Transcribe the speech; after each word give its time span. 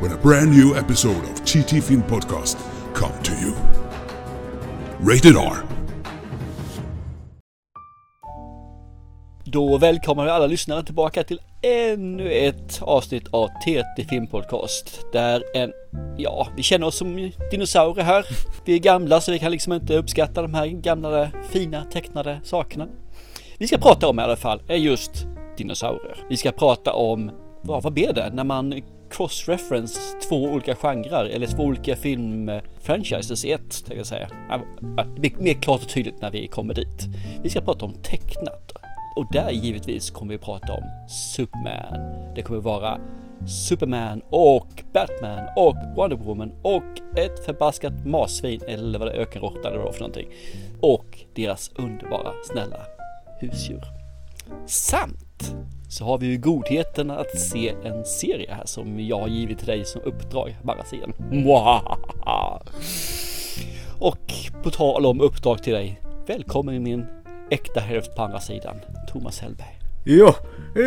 when 0.00 0.12
a 0.12 0.16
brand 0.22 0.50
new 0.50 0.76
episode 0.76 1.24
of 1.24 1.44
TT 1.44 1.80
Film 1.80 2.02
Podcast 2.02 2.58
come 2.94 3.22
to 3.22 3.32
you. 3.32 3.52
Rated 5.00 5.36
R. 5.36 5.56
Då 9.44 9.78
välkomnar 9.78 10.24
vi 10.24 10.30
alla 10.30 10.46
lyssnare 10.46 10.84
tillbaka 10.84 11.24
till 11.24 11.40
ännu 11.62 12.30
ett 12.30 12.82
avsnitt 12.82 13.28
av 13.30 13.48
TT 13.48 14.04
Filmpodcast. 14.08 15.06
Där 15.12 15.42
en, 15.54 15.72
ja, 16.16 16.48
vi 16.56 16.62
känner 16.62 16.86
oss 16.86 16.98
som 16.98 17.30
dinosaurier 17.50 18.04
här. 18.04 18.26
Vi 18.64 18.74
är 18.74 18.78
gamla 18.78 19.20
så 19.20 19.32
vi 19.32 19.38
kan 19.38 19.52
liksom 19.52 19.72
inte 19.72 19.96
uppskatta 19.96 20.42
de 20.42 20.54
här 20.54 20.66
gamla 20.66 21.30
fina 21.50 21.84
tecknade 21.84 22.40
sakerna. 22.44 22.86
Vi 23.58 23.66
ska 23.66 23.78
prata 23.78 24.08
om 24.08 24.18
i 24.18 24.22
alla 24.22 24.36
fall 24.36 24.62
är 24.68 24.76
just 24.76 25.26
dinosaurier. 25.56 26.16
Vi 26.28 26.36
ska 26.36 26.52
prata 26.52 26.92
om, 26.92 27.30
vad, 27.62 27.82
vad 27.82 27.92
blir 27.92 28.12
det, 28.12 28.30
när 28.32 28.44
man 28.44 28.82
cross-reference 29.10 30.00
två 30.28 30.44
olika 30.44 30.74
genrer 30.74 31.24
eller 31.24 31.46
två 31.46 31.62
olika 31.62 31.96
filmfranchises 31.96 33.44
i 33.44 33.52
ett, 33.52 33.70
tänkte 33.70 33.94
jag 33.94 34.06
säga. 34.06 34.28
Det 35.14 35.20
blir 35.20 35.32
mer 35.38 35.54
klart 35.54 35.82
och 35.82 35.88
tydligt 35.88 36.22
när 36.22 36.30
vi 36.30 36.46
kommer 36.46 36.74
dit. 36.74 37.06
Vi 37.42 37.50
ska 37.50 37.60
prata 37.60 37.84
om 37.84 37.94
tecknat 38.02 38.72
och 39.16 39.26
där 39.32 39.50
givetvis 39.50 40.10
kommer 40.10 40.32
vi 40.32 40.38
prata 40.38 40.72
om 40.72 40.84
Superman. 41.08 42.34
Det 42.34 42.42
kommer 42.42 42.60
vara 42.60 43.00
Superman 43.68 44.22
och 44.30 44.84
Batman 44.92 45.48
och 45.56 45.76
Wonder 45.96 46.16
Woman 46.16 46.52
och 46.62 47.16
ett 47.16 47.44
förbaskat 47.44 48.06
marsvin 48.06 48.60
eller 48.68 48.98
vad 48.98 49.08
det 49.08 49.12
är, 49.12 49.18
ökenråtta 49.18 49.68
eller 49.68 49.78
vad 49.78 49.94
för 49.94 50.00
någonting. 50.00 50.28
Och 50.80 51.18
deras 51.34 51.70
underbara 51.74 52.32
snälla 52.44 52.80
husdjur. 53.40 53.82
Samt 54.66 55.56
så 55.96 56.04
har 56.04 56.18
vi 56.18 56.26
ju 56.26 56.36
godheten 56.36 57.10
att 57.10 57.38
se 57.38 57.74
en 57.84 58.04
serie 58.04 58.54
här 58.54 58.66
som 58.66 59.00
jag 59.00 59.18
har 59.18 59.28
givit 59.28 59.58
till 59.58 59.66
dig 59.66 59.84
som 59.84 60.00
uppdrag, 60.04 60.56
magasin. 60.62 61.12
Och 63.98 64.32
på 64.62 64.70
tal 64.70 65.06
om 65.06 65.20
uppdrag 65.20 65.62
till 65.62 65.72
dig, 65.72 66.00
välkommen 66.26 66.74
i 66.74 66.78
min 66.78 67.06
äkta 67.50 67.80
hälft 67.80 68.16
på 68.16 68.22
andra 68.22 68.40
sidan, 68.40 68.76
Thomas 69.12 69.40
Hellberg. 69.40 69.78
Ja, 70.04 70.36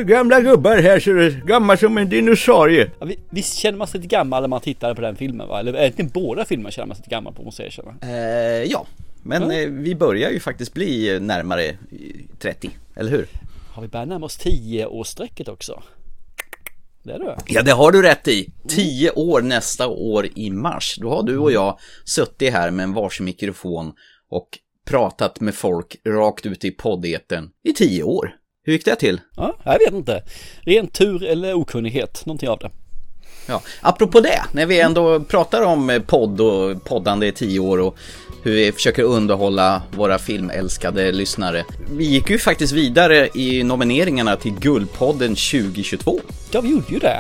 gamla 0.06 0.42
gubbar 0.42 0.78
här 0.78 1.00
så 1.00 1.12
är 1.12 1.42
gammal 1.46 1.78
som 1.78 1.98
en 1.98 2.10
dinosaurie. 2.10 2.92
Ja, 3.00 3.08
visst 3.30 3.58
känner 3.58 3.78
man 3.78 3.88
sig 3.88 4.00
lite 4.00 4.16
gammal 4.16 4.42
när 4.42 4.48
man 4.48 4.62
tittar 4.62 4.94
på 4.94 5.02
den 5.02 5.16
filmen 5.16 5.48
va? 5.48 5.60
Eller 5.60 5.76
egentligen 5.76 6.12
båda 6.14 6.46
filmerna 6.46 6.72
känner 6.72 6.88
man 6.88 6.96
sig 6.96 7.02
lite 7.02 7.16
gammal 7.16 7.34
på 7.34 7.44
måste 7.44 7.62
jag 7.62 7.68
erkänna. 7.68 7.94
Eh, 8.02 8.64
ja, 8.64 8.86
men 9.23 9.44
mm. 9.44 9.64
eh, 9.64 9.84
vi 9.84 9.96
börjar 9.96 10.30
ju 10.30 10.40
faktiskt 10.40 10.73
bli 10.73 11.20
närmare 11.20 11.76
30, 12.40 12.70
eller 12.96 13.12
hur? 13.12 13.28
Har 13.80 13.82
vi 13.82 13.90
börjat 13.90 14.08
närma 14.08 14.26
oss 14.26 14.40
10-årsstrecket 14.40 15.50
också? 15.50 15.84
Det 17.04 17.14
är 17.14 17.20
det. 17.20 17.38
Ja, 17.48 17.62
det 17.62 17.72
har 17.72 17.92
du 17.92 18.02
rätt 18.02 18.28
i. 18.28 18.54
10 18.68 19.12
år 19.12 19.42
nästa 19.42 19.88
år 19.88 20.28
i 20.36 20.50
mars. 20.50 20.98
Då 21.02 21.10
har 21.10 21.24
du 21.24 21.38
och 21.38 21.52
jag 21.52 21.80
suttit 22.06 22.54
här 22.54 22.72
med 22.72 22.84
en 22.84 22.94
varsin 22.94 23.26
mikrofon 23.26 23.94
och 24.30 24.48
pratat 24.86 25.40
med 25.40 25.56
folk 25.56 25.96
rakt 26.06 26.46
ut 26.46 26.66
i 26.66 26.72
poddeten 26.72 27.50
i 27.64 27.74
10 27.74 28.04
år. 28.04 28.36
Hur 28.64 28.73
gick 28.73 28.86
det 28.86 28.95
till? 28.95 29.22
Ja, 29.36 29.56
jag 29.64 29.80
vet 29.80 29.94
inte. 29.94 30.23
Ren 30.62 30.88
tur 30.88 31.23
eller 31.23 31.54
okunnighet, 31.54 32.26
någonting 32.26 32.50
av 32.50 32.60
det. 32.60 32.72
Ja, 33.48 33.62
apropå 33.82 34.20
det, 34.20 34.42
när 34.52 34.66
vi 34.66 34.80
ändå 34.80 35.20
pratar 35.20 35.62
om 35.62 36.02
podd 36.08 36.42
och 36.42 36.84
poddande 36.84 37.28
i 37.28 37.32
tio 37.32 37.60
år 37.60 37.78
och 37.80 37.98
hur 38.44 38.52
vi 38.52 38.72
försöker 38.72 39.04
underhålla 39.04 39.82
våra 39.95 40.20
filmälskade 40.20 41.11
lyssnare. 41.11 41.66
Vi 41.92 42.05
gick 42.05 42.30
ju 42.30 42.38
faktiskt 42.38 42.73
vidare 42.73 43.30
i 43.33 43.64
nomineringarna 43.64 44.36
till 44.36 44.52
Guldpodden 44.52 45.36
2022. 45.36 46.20
Ja, 46.52 46.61
vi 46.61 46.70
gjorde 46.70 46.94
ju 46.94 47.00
det. 47.00 47.20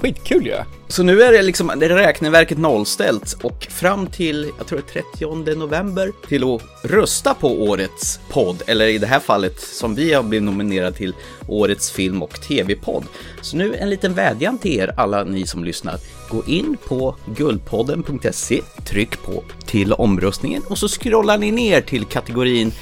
Skitkul 0.00 0.46
ju! 0.46 0.50
Ja. 0.50 0.64
Så 0.88 1.02
nu 1.02 1.22
är 1.22 1.32
det 1.32 1.42
liksom 1.42 1.70
är 1.70 1.76
räkneverket 1.76 2.58
nollställt 2.58 3.36
och 3.42 3.66
fram 3.70 4.06
till, 4.06 4.50
jag 4.58 4.66
tror 4.66 4.82
det 4.92 4.98
är 4.98 5.02
30 5.42 5.54
november, 5.54 6.12
till 6.28 6.54
att 6.54 6.62
rösta 6.82 7.34
på 7.34 7.62
årets 7.62 8.20
podd, 8.28 8.62
eller 8.66 8.86
i 8.86 8.98
det 8.98 9.06
här 9.06 9.20
fallet 9.20 9.60
som 9.60 9.94
vi 9.94 10.12
har 10.12 10.22
blivit 10.22 10.44
nominerade 10.44 10.96
till, 10.96 11.14
årets 11.48 11.90
film 11.90 12.22
och 12.22 12.40
tv-podd. 12.40 13.04
Så 13.40 13.56
nu 13.56 13.74
en 13.74 13.90
liten 13.90 14.14
vädjan 14.14 14.58
till 14.58 14.80
er 14.80 14.92
alla 14.96 15.24
ni 15.24 15.46
som 15.46 15.64
lyssnar. 15.64 15.98
Gå 16.30 16.44
in 16.46 16.76
på 16.88 17.16
guldpodden.se, 17.36 18.60
tryck 18.84 19.22
på 19.22 19.44
till 19.66 19.92
omröstningen 19.92 20.62
och 20.68 20.78
så 20.78 20.88
scrollar 20.88 21.38
ni 21.38 21.50
ner 21.50 21.80
till 21.80 22.04
kategorin 22.04 22.72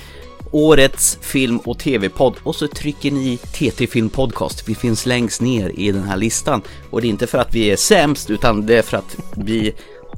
årets 0.50 1.18
film 1.20 1.58
och 1.58 1.78
tv-podd 1.78 2.34
och 2.42 2.54
så 2.54 2.68
trycker 2.68 3.10
ni 3.10 3.36
TT 3.36 3.86
Film 3.86 4.10
Podcast. 4.10 4.68
Vi 4.68 4.74
finns 4.74 5.06
längst 5.06 5.40
ner 5.40 5.68
i 5.68 5.92
den 5.92 6.02
här 6.02 6.16
listan 6.16 6.62
och 6.90 7.00
det 7.00 7.06
är 7.06 7.10
inte 7.10 7.26
för 7.26 7.38
att 7.38 7.54
vi 7.54 7.70
är 7.70 7.76
sämst 7.76 8.30
utan 8.30 8.66
det 8.66 8.78
är 8.78 8.82
för 8.82 8.96
att 8.96 9.16
vi 9.36 9.74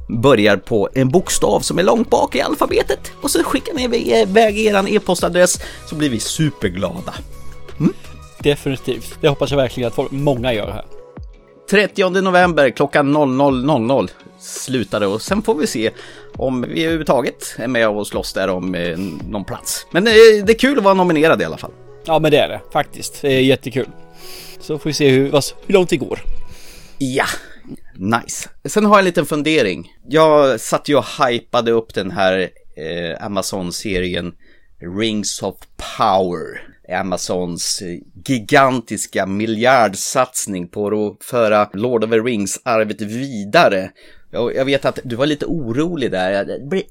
börjar 0.07 0.57
på 0.57 0.89
en 0.93 1.09
bokstav 1.09 1.59
som 1.59 1.79
är 1.79 1.83
långt 1.83 2.09
bak 2.09 2.35
i 2.35 2.41
alfabetet 2.41 3.11
och 3.21 3.31
så 3.31 3.43
skickar 3.43 3.73
ni 3.73 3.83
iväg 3.83 4.59
er 4.59 4.95
e-postadress 4.95 5.59
så 5.85 5.95
blir 5.95 6.09
vi 6.09 6.19
superglada. 6.19 7.13
Mm? 7.79 7.93
Definitivt, 8.39 9.17
det 9.21 9.27
hoppas 9.27 9.51
jag 9.51 9.57
verkligen 9.57 9.87
att 9.87 9.95
folk, 9.95 10.11
många 10.11 10.53
gör 10.53 10.71
här. 10.71 10.85
30 11.69 12.09
november 12.09 12.69
klockan 12.69 13.17
00.00 13.17 14.09
slutade 14.41 15.07
och 15.07 15.21
sen 15.21 15.41
får 15.41 15.55
vi 15.55 15.67
se 15.67 15.91
om 16.37 16.61
vi 16.61 16.83
överhuvudtaget 16.83 17.55
är 17.57 17.67
med 17.67 17.89
och 17.89 18.07
slåss 18.07 18.33
där 18.33 18.47
om 18.47 18.75
eh, 18.75 18.97
någon 19.29 19.45
plats. 19.45 19.85
Men 19.91 20.07
eh, 20.07 20.13
det 20.45 20.51
är 20.51 20.59
kul 20.59 20.77
att 20.77 20.83
vara 20.83 20.93
nominerad 20.93 21.41
i 21.41 21.45
alla 21.45 21.57
fall. 21.57 21.71
Ja 22.05 22.19
men 22.19 22.31
det 22.31 22.37
är 22.37 22.49
det 22.49 22.61
faktiskt. 22.73 23.21
Det 23.21 23.33
är 23.33 23.41
jättekul. 23.41 23.87
Så 24.59 24.79
får 24.79 24.89
vi 24.89 24.93
se 24.93 25.09
hur, 25.09 25.31
hur 25.65 25.73
långt 25.73 25.89
det 25.89 25.97
går. 25.97 26.19
Ja, 26.97 27.25
nice. 27.95 28.49
Sen 28.65 28.85
har 28.85 28.93
jag 28.93 28.99
en 28.99 29.05
liten 29.05 29.25
fundering. 29.25 29.91
Jag 30.07 30.59
satt 30.59 30.89
ju 30.89 30.95
och 30.95 31.05
hypade 31.19 31.71
upp 31.71 31.93
den 31.93 32.11
här 32.11 32.49
eh, 32.77 33.25
Amazon-serien 33.25 34.33
Rings 34.99 35.41
of 35.41 35.55
Power. 35.97 36.71
Amazons 36.99 37.83
gigantiska 38.25 39.25
miljardsatsning 39.25 40.67
på 40.67 40.87
att 40.87 41.25
föra 41.25 41.69
Lord 41.73 42.03
of 42.03 42.09
the 42.09 42.19
Rings-arvet 42.19 43.01
vidare. 43.01 43.91
Jag 44.31 44.65
vet 44.65 44.85
att 44.85 44.99
du 45.03 45.15
var 45.15 45.25
lite 45.25 45.45
orolig 45.45 46.11
där. 46.11 46.31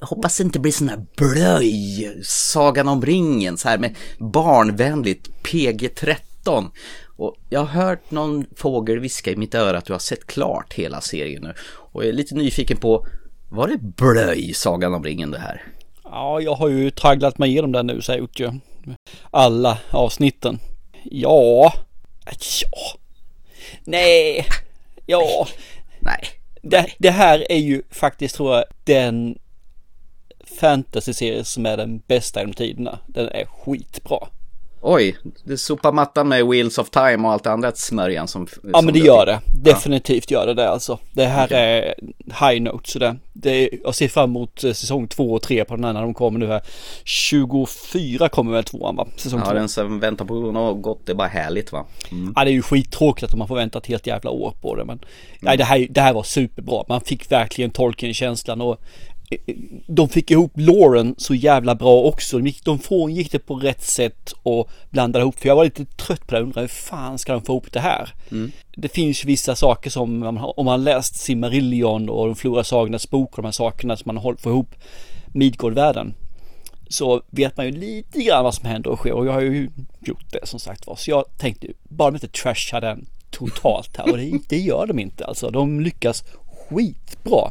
Jag 0.01 0.07
hoppas 0.07 0.37
det 0.37 0.43
inte 0.43 0.61
blir 0.61 0.73
sån 0.73 0.89
här 0.89 1.07
blöj, 1.17 2.21
Sagan 2.25 2.89
om 2.89 3.03
ringen, 3.03 3.59
så 3.59 3.69
här 3.69 3.79
med 3.79 3.97
barnvänligt 4.19 5.31
PG-13. 5.43 6.71
Och 7.17 7.37
jag 7.49 7.61
har 7.61 7.83
hört 7.83 8.11
någon 8.11 8.47
fågel 8.57 8.99
viska 8.99 9.31
i 9.31 9.37
mitt 9.37 9.55
öra 9.55 9.79
att 9.79 9.85
du 9.85 9.93
har 9.93 10.01
sett 10.01 10.27
klart 10.27 10.73
hela 10.73 11.01
serien 11.01 11.43
nu. 11.43 11.55
Och 11.93 12.03
jag 12.03 12.09
är 12.09 12.13
lite 12.13 12.35
nyfiken 12.35 12.77
på, 12.77 13.07
var 13.49 13.69
det 13.69 13.79
blöj, 13.79 14.55
Sagan 14.55 14.95
om 14.95 15.05
ringen 15.05 15.31
det 15.31 15.39
här? 15.39 15.63
Ja, 16.05 16.41
jag 16.41 16.55
har 16.55 16.69
ju 16.69 16.91
tragglat 16.91 17.39
mig 17.39 17.51
igenom 17.51 17.73
den 17.73 17.87
nu 17.87 18.03
så 18.03 18.13
jag 18.13 18.19
gjort 18.19 18.41
ju. 18.41 18.53
Alla 19.31 19.79
avsnitten. 19.91 20.59
Ja. 21.05 21.73
Ja. 22.25 22.99
Nej. 23.85 24.47
Ja. 25.07 25.47
Nej. 26.01 26.40
Det, 26.63 26.87
det 26.99 27.11
här 27.11 27.53
är 27.53 27.59
ju 27.59 27.83
faktiskt 27.91 28.35
tror 28.35 28.55
jag 28.55 28.65
den 28.85 29.39
fantasy-serie 30.61 31.45
som 31.45 31.67
är 31.67 31.77
den 31.77 31.99
bästa 31.99 32.41
genom 32.41 32.55
tiderna. 32.55 32.99
Den 33.07 33.29
är 33.29 33.45
skitbra. 33.45 34.29
Oj, 34.83 35.17
du 35.45 35.57
sopar 35.57 35.93
mattan 35.93 36.29
med 36.29 36.47
Wheels 36.47 36.79
of 36.79 36.91
Time 36.91 37.29
och 37.29 37.33
allt 37.33 37.47
annat 37.47 37.79
smörjan 37.79 38.29
som... 38.29 38.47
Ja 38.63 38.79
som 38.79 38.85
men 38.85 38.95
det 38.95 39.01
gör 39.01 39.27
det. 39.27 39.41
Definitivt 39.63 40.31
ja. 40.31 40.39
gör 40.39 40.47
det 40.47 40.55
det 40.55 40.69
alltså. 40.69 40.99
Det 41.13 41.25
här 41.25 41.47
okay. 41.47 41.59
är 41.59 41.95
high 42.25 42.63
note 42.63 42.91
så 42.91 42.99
det, 42.99 43.17
det 43.33 43.71
jag 43.85 43.95
ser 43.95 44.09
fram 44.09 44.31
emot 44.31 44.65
eh, 44.65 44.73
säsong 44.73 45.09
två 45.09 45.33
och 45.33 45.43
tre 45.43 45.65
på 45.65 45.77
den 45.77 45.85
här 45.85 45.93
när 45.93 46.03
de 46.03 46.15
kommer 46.15 46.39
nu 46.39 46.47
här. 46.47 46.63
24 47.05 48.29
kommer 48.29 48.53
väl 48.53 48.65
tvåan 48.65 48.97
va? 48.97 49.07
Säsong 49.17 49.41
ja, 49.41 49.47
två. 49.47 49.55
den 49.55 49.69
som 49.69 50.01
väntar 50.01 50.25
på 50.25 50.35
något 50.35 50.83
gott, 50.83 51.01
det 51.07 51.13
är 51.13 51.17
bara 51.17 51.29
härligt 51.29 51.73
va? 51.73 51.87
Mm. 52.11 52.33
Ja 52.37 52.45
det 52.45 52.51
är 52.51 52.53
ju 52.53 52.63
skittråkigt 52.63 53.25
att 53.25 53.39
man 53.39 53.49
får 53.49 53.57
vänta 53.57 53.79
ett 53.79 53.87
helt 53.87 54.07
jävla 54.07 54.31
år 54.31 54.55
på 54.61 54.75
det 54.75 54.85
men 54.85 54.99
mm. 54.99 55.09
nej 55.41 55.57
det 55.57 55.65
här, 55.65 55.87
det 55.91 56.01
här 56.01 56.13
var 56.13 56.23
superbra. 56.23 56.85
Man 56.89 57.01
fick 57.01 57.33
verkligen 57.33 57.71
tolken 57.71 58.15
känslan 58.15 58.61
och 58.61 58.81
de 59.87 60.09
fick 60.09 60.31
ihop 60.31 60.53
Lauren 60.55 61.15
så 61.19 61.35
jävla 61.35 61.75
bra 61.75 62.03
också. 62.03 62.39
De, 62.39 62.47
gick, 62.47 62.65
de 62.65 62.79
frångick 62.79 63.33
det 63.33 63.39
på 63.39 63.55
rätt 63.55 63.83
sätt 63.83 64.33
och 64.43 64.71
blandade 64.91 65.23
ihop. 65.23 65.39
För 65.39 65.49
jag 65.49 65.57
var 65.57 65.65
lite 65.65 65.85
trött 65.85 66.27
på 66.27 66.35
det. 66.35 66.37
Jag 66.37 66.43
undrade 66.43 66.61
hur 66.61 66.69
fan 66.69 67.19
ska 67.19 67.33
de 67.33 67.43
få 67.43 67.53
ihop 67.53 67.73
det 67.73 67.81
här? 67.81 68.15
Mm. 68.31 68.53
Det 68.77 68.89
finns 68.89 69.25
vissa 69.25 69.57
saker 69.57 69.91
som 69.91 70.41
om 70.57 70.65
man 70.67 70.85
läst 70.85 71.17
Silmarillion 71.17 72.09
och 72.09 72.27
de 72.27 72.37
förlorade 72.37 72.65
sagornas 72.65 73.11
bok 73.11 73.31
och 73.31 73.43
de 73.43 73.47
här 73.47 73.53
sakerna 73.53 73.97
som 73.97 74.15
man 74.15 74.37
får 74.39 74.53
ihop 74.53 74.75
Midgård-världen. 75.27 76.15
Så 76.89 77.23
vet 77.31 77.57
man 77.57 77.67
ju 77.67 77.73
lite 77.73 78.23
grann 78.23 78.45
vad 78.45 78.55
som 78.55 78.69
händer 78.69 78.91
och 78.91 78.99
sker 78.99 79.13
och 79.13 79.27
jag 79.27 79.33
har 79.33 79.41
ju 79.41 79.71
gjort 80.01 80.33
det 80.33 80.47
som 80.47 80.61
sagt 80.61 80.87
var. 80.87 80.97
Så 80.97 81.11
jag 81.11 81.25
tänkte 81.39 81.67
bara 81.83 82.11
de 82.11 82.17
inte 82.17 82.29
trashar 82.29 82.81
den 82.81 83.07
totalt 83.31 83.97
här 83.97 84.11
och 84.11 84.19
det, 84.19 84.39
det 84.49 84.59
gör 84.59 84.87
de 84.87 84.99
inte 84.99 85.27
alltså. 85.27 85.51
De 85.51 85.81
lyckas 85.81 86.25
skitbra 86.69 87.51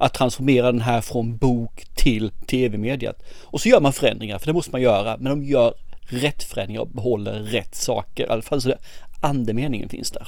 att 0.00 0.14
transformera 0.14 0.72
den 0.72 0.80
här 0.80 1.00
från 1.00 1.36
bok 1.36 1.84
till 1.94 2.30
tv-mediet. 2.30 3.22
Och 3.42 3.60
så 3.60 3.68
gör 3.68 3.80
man 3.80 3.92
förändringar, 3.92 4.38
för 4.38 4.46
det 4.46 4.52
måste 4.52 4.70
man 4.70 4.82
göra, 4.82 5.16
men 5.16 5.30
de 5.30 5.44
gör 5.44 5.74
rätt 6.00 6.42
förändringar 6.42 6.80
och 6.80 6.88
behåller 6.88 7.32
rätt 7.32 7.74
saker. 7.74 8.26
I 8.26 8.28
alla 8.28 8.42
fall 8.42 8.60
så 8.60 8.68
det, 8.68 8.78
andemeningen 9.20 9.88
finns 9.88 10.10
där. 10.10 10.26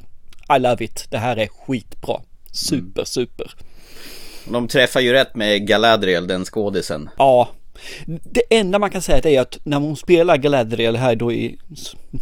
I 0.56 0.58
love 0.58 0.84
it. 0.84 1.06
Det 1.10 1.18
här 1.18 1.36
är 1.36 1.46
skitbra. 1.46 2.20
Super, 2.52 3.04
super. 3.04 3.54
De 4.44 4.68
träffar 4.68 5.00
ju 5.00 5.12
rätt 5.12 5.34
med 5.34 5.66
Galadriel, 5.66 6.26
den 6.26 6.44
skådisen. 6.44 7.10
Ja, 7.18 7.48
det 8.06 8.42
enda 8.50 8.78
man 8.78 8.90
kan 8.90 9.02
säga 9.02 9.18
är 9.18 9.40
att 9.40 9.58
när 9.64 9.78
hon 9.78 9.96
spelar 9.96 10.36
Galadriel 10.36 10.96
här 10.96 11.16
då 11.16 11.32
i 11.32 11.58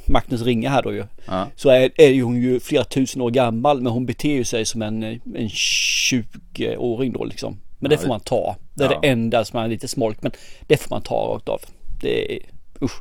Maktens 0.07 0.43
ringa 0.43 0.71
här 0.71 0.83
då 0.83 0.93
ju. 0.93 1.05
Ja. 1.27 1.47
Så 1.57 1.71
är, 1.71 1.91
är 2.01 2.23
hon 2.23 2.43
ju 2.43 2.61
flera 2.61 2.85
tusen 2.85 3.23
år 3.23 3.31
gammal 3.31 3.81
men 3.81 3.93
hon 3.93 4.07
beter 4.07 4.29
ju 4.29 4.45
sig 4.45 4.65
som 4.67 4.83
en, 4.83 5.03
en 5.03 5.21
20-åring 5.35 7.13
då 7.13 7.25
liksom. 7.25 7.61
Men 7.79 7.91
det 7.91 7.99
får 7.99 8.09
man 8.09 8.21
ta. 8.21 8.57
Det 8.75 8.85
är 8.85 8.93
ja. 8.93 8.99
det 9.01 9.09
enda 9.09 9.45
som 9.45 9.59
är 9.59 9.69
lite 9.69 9.89
smolk 9.89 10.23
men 10.23 10.33
det 10.67 10.77
får 10.77 10.91
man 10.91 11.03
ta 11.03 11.15
rakt 11.15 11.49
av. 11.49 11.61
Det 12.01 12.37
är, 12.37 12.41
usch. 12.83 13.01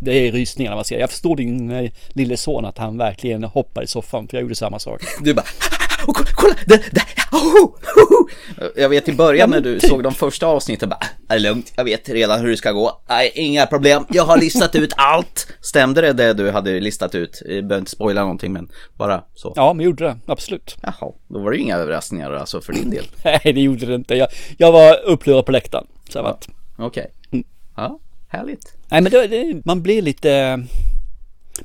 Det 0.00 0.28
är 0.28 0.32
rysningar 0.32 0.70
när 0.70 0.76
man 0.76 0.84
ser. 0.84 0.98
Jag 0.98 1.10
förstår 1.10 1.36
din 1.36 1.70
eh, 1.70 1.90
lille 2.08 2.36
son 2.36 2.64
att 2.64 2.78
han 2.78 2.98
verkligen 2.98 3.44
hoppar 3.44 3.82
i 3.82 3.86
soffan 3.86 4.28
för 4.28 4.36
jag 4.36 4.42
gjorde 4.42 4.54
samma 4.54 4.78
sak. 4.78 5.02
Du 5.20 5.34
bara 5.34 5.46
och 6.06 6.16
kolla, 6.16 6.30
kolla 6.34 6.54
det, 6.66 6.76
det, 6.76 7.02
oh, 7.32 7.64
oh. 7.64 8.28
Jag 8.76 8.88
vet 8.88 9.08
i 9.08 9.12
början 9.12 9.50
när 9.50 9.60
du 9.60 9.80
såg 9.80 10.02
de 10.02 10.14
första 10.14 10.46
avsnitten 10.46 10.88
bara, 10.88 11.00
det 11.28 11.34
är 11.34 11.38
lugnt, 11.38 11.72
jag 11.76 11.84
vet 11.84 12.08
redan 12.08 12.40
hur 12.40 12.50
det 12.50 12.56
ska 12.56 12.72
gå. 12.72 13.02
Nej, 13.08 13.32
inga 13.34 13.66
problem, 13.66 14.06
jag 14.10 14.24
har 14.24 14.38
listat 14.38 14.74
ut 14.74 14.92
allt. 14.96 15.46
Stämde 15.60 16.00
det 16.00 16.12
det 16.12 16.32
du 16.32 16.50
hade 16.50 16.80
listat 16.80 17.14
ut? 17.14 17.42
Jag 17.44 17.48
behöver 17.48 17.78
inte 17.78 17.90
spoila 17.90 18.20
någonting 18.20 18.52
men 18.52 18.68
bara 18.94 19.24
så. 19.34 19.52
Ja, 19.56 19.72
men 19.72 19.84
gjorde 19.84 20.04
det, 20.04 20.18
absolut. 20.26 20.76
Jaha, 20.82 21.12
då 21.28 21.38
var 21.38 21.50
det 21.50 21.56
ju 21.56 21.62
inga 21.62 21.76
överraskningar 21.76 22.32
alltså 22.32 22.60
för 22.60 22.72
din 22.72 22.90
del. 22.90 23.04
Nej, 23.24 23.40
det 23.44 23.60
gjorde 23.60 23.86
det 23.86 23.94
inte. 23.94 24.14
Jag, 24.14 24.28
jag 24.58 24.72
var 24.72 25.00
upplurad 25.04 25.46
på 25.46 25.52
läktaren. 25.52 25.86
Så 26.08 26.18
ja. 26.18 26.38
Okej. 26.78 26.86
Okay. 26.86 27.06
Mm. 27.30 27.44
Ja, 27.76 27.98
härligt. 28.28 28.74
Nej, 28.88 29.00
men 29.00 29.12
det, 29.12 29.26
det, 29.26 29.62
man 29.64 29.82
blir 29.82 30.02
lite 30.02 30.62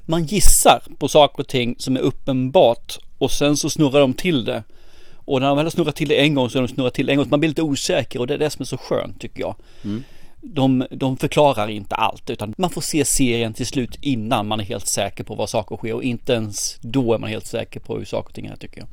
man 0.06 0.24
gissar 0.24 0.84
på 1.00 1.08
saker 1.08 1.40
och 1.40 1.48
ting 1.48 1.76
som 1.80 1.96
är 1.96 2.00
uppenbart 2.00 2.98
och 3.22 3.32
sen 3.32 3.58
så 3.58 3.70
snurrar 3.70 4.00
de 4.00 4.14
till 4.14 4.46
det. 4.46 4.64
Och 5.26 5.42
när 5.42 5.48
de 5.48 5.58
väl 5.58 5.66
har 5.66 5.72
snurrat 5.72 5.96
till 5.96 6.10
det 6.10 6.22
en 6.22 6.36
gång 6.36 6.50
så 6.50 6.58
har 6.58 6.68
de 6.68 6.74
snurrat 6.74 6.94
till 6.94 7.06
det 7.06 7.12
en 7.12 7.18
gång. 7.18 7.26
Så 7.26 7.30
man 7.30 7.40
blir 7.40 7.50
lite 7.50 7.62
osäker 7.62 8.20
och 8.20 8.28
det 8.28 8.34
är 8.34 8.38
det 8.38 8.50
som 8.50 8.62
är 8.62 8.66
så 8.66 8.78
skönt 8.78 9.22
tycker 9.22 9.40
jag. 9.42 9.56
Mm 9.84 10.04
de, 10.42 10.88
de 10.92 11.18
förklarar 11.18 11.70
inte 11.70 11.96
allt 11.96 12.30
utan 12.30 12.54
man 12.58 12.70
får 12.70 12.82
se 12.82 13.06
serien 13.06 13.54
till 13.54 13.66
slut 13.66 13.98
innan 14.02 14.48
man 14.48 14.60
är 14.60 14.64
helt 14.64 14.88
säker 14.88 15.24
på 15.24 15.36
vad 15.36 15.50
saker 15.50 15.78
sker 15.78 15.94
och 15.94 16.04
inte 16.04 16.34
ens 16.34 16.78
då 16.82 17.14
är 17.14 17.18
man 17.18 17.30
helt 17.30 17.46
säker 17.46 17.80
på 17.80 17.98
hur 17.98 18.06
saker 18.06 18.30
och 18.30 18.36
ting 18.36 18.46
är 18.46 18.56
tycker 18.56 18.80
jag. 18.80 18.88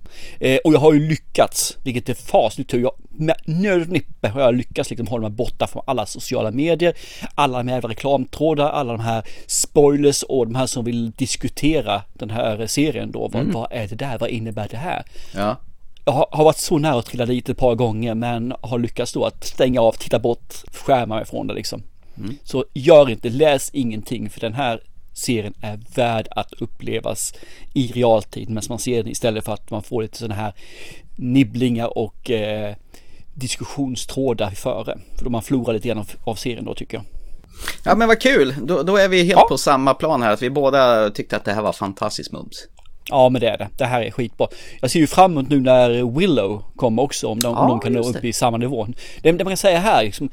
Eh, 0.50 0.58
och 0.64 0.74
jag 0.74 0.78
har 0.78 0.92
ju 0.92 1.08
lyckats, 1.08 1.76
vilket 1.84 2.08
är 2.08 2.14
fasligt 2.14 2.70
tur. 2.70 2.82
Jag, 2.82 2.92
med 3.08 3.36
nöd 3.44 3.82
och 3.82 3.88
nippe 3.88 4.28
har 4.28 4.40
jag 4.40 4.54
lyckats 4.54 4.90
liksom 4.90 5.06
hålla 5.06 5.28
mig 5.28 5.36
borta 5.36 5.66
från 5.66 5.82
alla 5.86 6.06
sociala 6.06 6.50
medier, 6.50 6.94
alla 7.34 7.58
de 7.58 7.68
här 7.68 7.80
reklamtrådar, 7.80 8.70
alla 8.70 8.92
de 8.92 9.00
här 9.00 9.22
spoilers 9.46 10.22
och 10.22 10.46
de 10.46 10.54
här 10.54 10.66
som 10.66 10.84
vill 10.84 11.10
diskutera 11.10 12.02
den 12.12 12.30
här 12.30 12.66
serien 12.66 13.10
då. 13.10 13.20
Vad, 13.20 13.42
mm. 13.42 13.52
vad 13.52 13.72
är 13.72 13.88
det 13.88 13.96
där? 13.96 14.18
Vad 14.18 14.30
innebär 14.30 14.68
det 14.70 14.76
här? 14.76 15.02
Ja 15.34 15.56
har 16.10 16.44
varit 16.44 16.58
så 16.58 16.78
nära 16.78 16.98
att 16.98 17.06
trilla 17.06 17.26
dit 17.26 17.48
ett 17.48 17.58
par 17.58 17.74
gånger 17.74 18.14
men 18.14 18.54
har 18.60 18.78
lyckats 18.78 19.12
då 19.12 19.24
att 19.24 19.44
stänga 19.44 19.80
av, 19.80 19.92
titta 19.92 20.18
bort, 20.18 20.54
skärma 20.72 21.14
mig 21.14 21.24
från 21.24 21.46
det 21.46 21.54
liksom. 21.54 21.82
Mm. 22.18 22.34
Så 22.44 22.64
gör 22.74 23.10
inte, 23.10 23.28
läs 23.28 23.70
ingenting 23.70 24.30
för 24.30 24.40
den 24.40 24.54
här 24.54 24.80
serien 25.12 25.54
är 25.60 25.80
värd 25.94 26.28
att 26.30 26.52
upplevas 26.52 27.34
i 27.74 27.86
realtid 27.86 28.48
medan 28.48 28.62
man 28.68 28.78
ser 28.78 28.96
den 28.96 29.12
istället 29.12 29.44
för 29.44 29.52
att 29.52 29.70
man 29.70 29.82
får 29.82 30.02
lite 30.02 30.18
sådana 30.18 30.34
här 30.34 30.52
nibblingar 31.16 31.98
och 31.98 32.30
eh, 32.30 32.74
diskussionstrådar 33.34 34.50
före. 34.50 34.98
För 35.16 35.24
då 35.24 35.30
man 35.30 35.42
förlorar 35.42 35.72
lite 35.72 35.88
grann 35.88 35.98
av, 35.98 36.10
av 36.24 36.34
serien 36.34 36.64
då 36.64 36.74
tycker 36.74 36.96
jag. 36.96 37.04
Ja 37.84 37.94
men 37.94 38.08
vad 38.08 38.20
kul, 38.20 38.54
då, 38.62 38.82
då 38.82 38.96
är 38.96 39.08
vi 39.08 39.18
helt 39.18 39.30
ja. 39.30 39.46
på 39.48 39.58
samma 39.58 39.94
plan 39.94 40.22
här, 40.22 40.32
att 40.32 40.42
vi 40.42 40.50
båda 40.50 41.10
tyckte 41.10 41.36
att 41.36 41.44
det 41.44 41.52
här 41.52 41.62
var 41.62 41.72
fantastiskt 41.72 42.32
mums. 42.32 42.68
Ja 43.08 43.28
men 43.28 43.40
det 43.40 43.48
är 43.48 43.58
det. 43.58 43.68
Det 43.76 43.84
här 43.84 44.02
är 44.02 44.10
skitbra. 44.10 44.48
Jag 44.80 44.90
ser 44.90 45.00
ju 45.00 45.06
fram 45.06 45.32
emot 45.32 45.48
nu 45.48 45.60
när 45.60 46.18
Willow 46.18 46.64
kommer 46.76 47.02
också 47.02 47.28
om 47.28 47.38
de, 47.38 47.54
ja, 47.54 47.60
om 47.60 47.68
de 47.68 47.80
kan 47.80 47.92
nå 47.92 48.08
upp 48.08 48.24
i 48.24 48.32
samma 48.32 48.56
nivå. 48.56 48.86
Det, 49.22 49.32
det 49.32 49.44
man 49.44 49.50
kan 49.50 49.56
säga 49.56 49.78
här 49.78 50.04
liksom, 50.04 50.30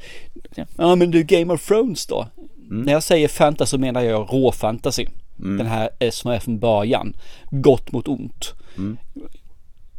ja 0.76 0.94
men 0.94 1.10
du 1.10 1.22
Game 1.22 1.54
of 1.54 1.66
Thrones 1.66 2.06
då. 2.06 2.26
Mm. 2.70 2.82
När 2.82 2.92
jag 2.92 3.02
säger 3.02 3.28
fantasy 3.28 3.78
menar 3.78 4.02
jag 4.02 4.28
rå 4.32 4.52
fantasy. 4.52 5.06
Mm. 5.38 5.58
Den 5.58 5.66
här 5.66 5.90
är 5.98 6.10
som 6.10 6.30
är 6.30 6.38
från 6.38 6.58
början. 6.58 7.16
Gott 7.50 7.92
mot 7.92 8.08
ont. 8.08 8.54
Mm. 8.76 8.96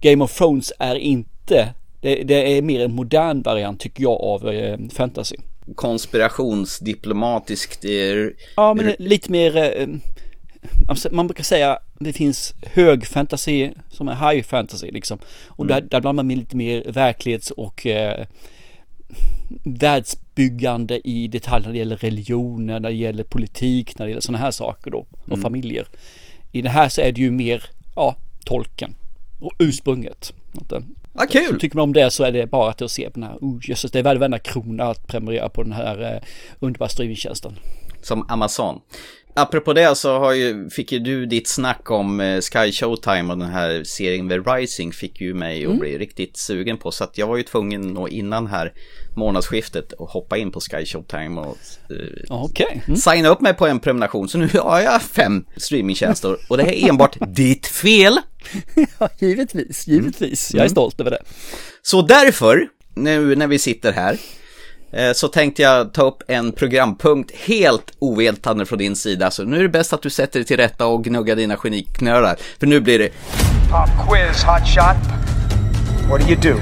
Game 0.01 0.23
of 0.23 0.37
Thrones 0.37 0.73
är 0.79 0.95
inte, 0.95 1.73
det, 2.01 2.23
det, 2.23 2.57
är 2.57 2.61
mer 2.61 2.85
en 2.85 2.95
modern 2.95 3.41
variant 3.41 3.79
tycker 3.79 4.03
jag 4.03 4.21
av 4.21 4.49
eh, 4.49 4.77
fantasy. 4.93 5.35
Konspirationsdiplomatiskt. 5.75 7.85
Eh, 7.85 7.91
ja 8.55 8.73
men 8.73 8.93
lite 8.99 9.31
mer 9.31 9.57
eh, 9.57 9.87
Alltså, 10.87 11.09
man 11.11 11.27
brukar 11.27 11.43
säga 11.43 11.79
det 11.99 12.13
finns 12.13 12.53
hög 12.61 13.07
fantasy 13.07 13.69
som 13.89 14.07
är 14.07 14.31
high 14.31 14.43
fantasy 14.43 14.91
liksom. 14.91 15.19
Och 15.47 15.65
mm. 15.65 15.75
där, 15.75 15.81
där 15.81 16.01
blandar 16.01 16.13
man 16.13 16.27
med 16.27 16.37
lite 16.37 16.57
mer 16.57 16.83
verklighets 16.91 17.51
och 17.51 17.85
eh, 17.85 18.25
världsbyggande 19.63 21.07
i 21.07 21.27
detaljer 21.27 21.67
när 21.67 21.73
det 21.73 21.79
gäller 21.79 21.97
religioner, 21.97 22.79
när 22.79 22.89
det 22.89 22.95
gäller 22.95 23.23
politik, 23.23 23.99
när 23.99 24.05
det 24.05 24.09
gäller 24.09 24.21
sådana 24.21 24.37
här 24.37 24.51
saker 24.51 24.91
då. 24.91 25.05
Och 25.11 25.27
mm. 25.27 25.41
familjer. 25.41 25.87
I 26.51 26.61
det 26.61 26.69
här 26.69 26.89
så 26.89 27.01
är 27.01 27.11
det 27.11 27.21
ju 27.21 27.31
mer, 27.31 27.63
ja, 27.95 28.15
tolken. 28.45 28.95
Och 29.39 29.51
ursprunget. 29.59 30.33
Vad 31.13 31.29
kul! 31.29 31.53
Så 31.53 31.59
tycker 31.59 31.75
man 31.75 31.83
om 31.83 31.93
det 31.93 32.11
så 32.11 32.23
är 32.23 32.31
det 32.31 32.47
bara 32.47 32.69
att 32.69 32.91
se 32.91 33.09
på 33.09 33.19
den 33.19 33.29
här, 33.29 33.37
oh 33.41 33.59
jösses, 33.61 33.91
det 33.91 33.99
är 33.99 34.03
värd 34.03 34.17
varenda 34.17 34.39
krona 34.39 34.83
att 34.83 35.07
prenumerera 35.07 35.49
på 35.49 35.63
den 35.63 35.71
här 35.71 36.13
eh, 36.13 36.21
underbara 36.59 36.89
streamingtjänsten. 36.89 37.59
Som 38.07 38.25
Amazon 38.29 38.79
apropå 39.37 39.73
det 39.73 39.95
så 39.95 40.19
har 40.19 40.33
ju, 40.33 40.69
fick 40.69 40.91
ju 40.91 40.99
du 40.99 41.25
ditt 41.25 41.47
snack 41.47 41.91
om 41.91 42.19
eh, 42.19 42.41
Sky 42.41 42.71
Showtime 42.71 43.31
och 43.31 43.37
den 43.37 43.49
här 43.49 43.83
serien 43.83 44.29
The 44.29 44.37
Rising 44.37 44.93
fick 44.93 45.21
ju 45.21 45.33
mig 45.33 45.61
att 45.61 45.65
mm. 45.65 45.79
bli 45.79 45.97
riktigt 45.97 46.37
sugen 46.37 46.77
på. 46.77 46.91
Så 46.91 47.03
att 47.03 47.17
jag 47.17 47.27
var 47.27 47.37
ju 47.37 47.43
tvungen 47.43 47.97
att 47.97 48.09
innan 48.09 48.47
här 48.47 48.73
månadsskiftet 49.15 49.93
att 49.99 50.09
hoppa 50.09 50.37
in 50.37 50.51
på 50.51 50.59
Sky 50.59 50.85
Showtime 50.85 51.41
och 51.41 51.57
uh, 51.91 52.43
okay. 52.43 52.79
mm. 52.87 52.97
signa 52.97 53.29
upp 53.29 53.41
mig 53.41 53.53
på 53.53 53.67
en 53.67 53.79
prenumeration. 53.79 54.29
Så 54.29 54.37
nu 54.37 54.49
har 54.53 54.79
jag 54.79 55.01
fem 55.01 55.45
streamingtjänster 55.57 56.37
och 56.49 56.57
det 56.57 56.63
är 56.63 56.89
enbart 56.89 57.17
ditt 57.27 57.67
fel. 57.67 58.19
ja, 58.99 59.09
givetvis, 59.19 59.87
givetvis. 59.87 60.53
Mm. 60.53 60.59
Jag 60.59 60.65
är 60.65 60.69
stolt 60.69 60.99
över 60.99 61.11
det. 61.11 61.21
Så 61.81 62.01
därför, 62.01 62.67
nu 62.95 63.35
när 63.35 63.47
vi 63.47 63.59
sitter 63.59 63.91
här, 63.91 64.17
Eh, 64.17 64.46
så 65.13 65.27
tänkte 65.27 65.61
jag 65.61 65.93
ta 65.93 66.01
upp 66.01 66.23
en 66.27 66.51
programpunkt 66.51 67.31
helt 67.35 67.91
ovetande 67.99 68.65
från 68.65 68.79
din 68.79 68.95
sida. 68.95 69.31
Så 69.31 69.43
nu 69.43 69.57
är 69.57 69.63
det 69.63 69.69
bäst 69.69 69.93
att 69.93 70.01
du 70.01 70.09
sätter 70.09 70.39
dig 70.39 70.45
till 70.45 70.57
rätta 70.57 70.87
och 70.87 71.03
gnuggar 71.03 71.35
dina 71.35 71.57
geniknölar. 71.57 72.35
För 72.59 72.67
nu 72.67 72.79
blir 72.79 72.99
det... 72.99 73.09
Pop 73.71 73.89
quiz, 74.09 74.43
hot 74.43 74.67
shot. 74.67 74.97
What 76.09 76.21
do 76.21 76.27
you 76.27 76.41
do? 76.41 76.59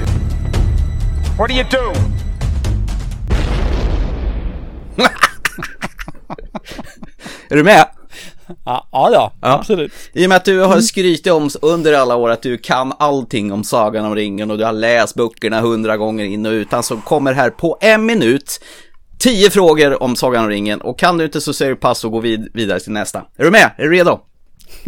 What 1.38 1.48
do 1.48 1.54
you 1.54 1.64
do? 1.70 1.92
är 7.50 7.56
du 7.56 7.64
med? 7.64 7.95
Ja, 8.64 8.88
ja, 8.92 9.10
ja, 9.12 9.32
absolut. 9.40 9.92
I 10.12 10.24
och 10.24 10.28
med 10.28 10.36
att 10.36 10.44
du 10.44 10.60
har 10.60 10.80
skrytit 10.80 11.26
om 11.32 11.50
under 11.62 11.92
alla 11.92 12.16
år 12.16 12.30
att 12.30 12.42
du 12.42 12.58
kan 12.58 12.92
allting 12.98 13.52
om 13.52 13.64
Sagan 13.64 14.04
om 14.04 14.14
ringen 14.14 14.50
och 14.50 14.58
du 14.58 14.64
har 14.64 14.72
läst 14.72 15.14
böckerna 15.14 15.60
hundra 15.60 15.96
gånger 15.96 16.24
in 16.24 16.46
och 16.46 16.50
utan 16.50 16.82
så 16.82 16.96
kommer 16.96 17.32
här 17.32 17.50
på 17.50 17.78
en 17.80 18.06
minut 18.06 18.60
tio 19.18 19.50
frågor 19.50 20.02
om 20.02 20.16
Sagan 20.16 20.44
om 20.44 20.50
ringen 20.50 20.80
och 20.80 20.98
kan 20.98 21.18
du 21.18 21.24
inte 21.24 21.40
så 21.40 21.52
säger 21.52 21.70
du 21.70 21.76
pass 21.76 22.04
och 22.04 22.12
går 22.12 22.20
vid 22.20 22.48
vidare 22.54 22.80
till 22.80 22.92
nästa. 22.92 23.18
Är 23.36 23.44
du 23.44 23.50
med? 23.50 23.70
Är 23.78 23.84
du 23.84 23.90
redo? 23.90 24.20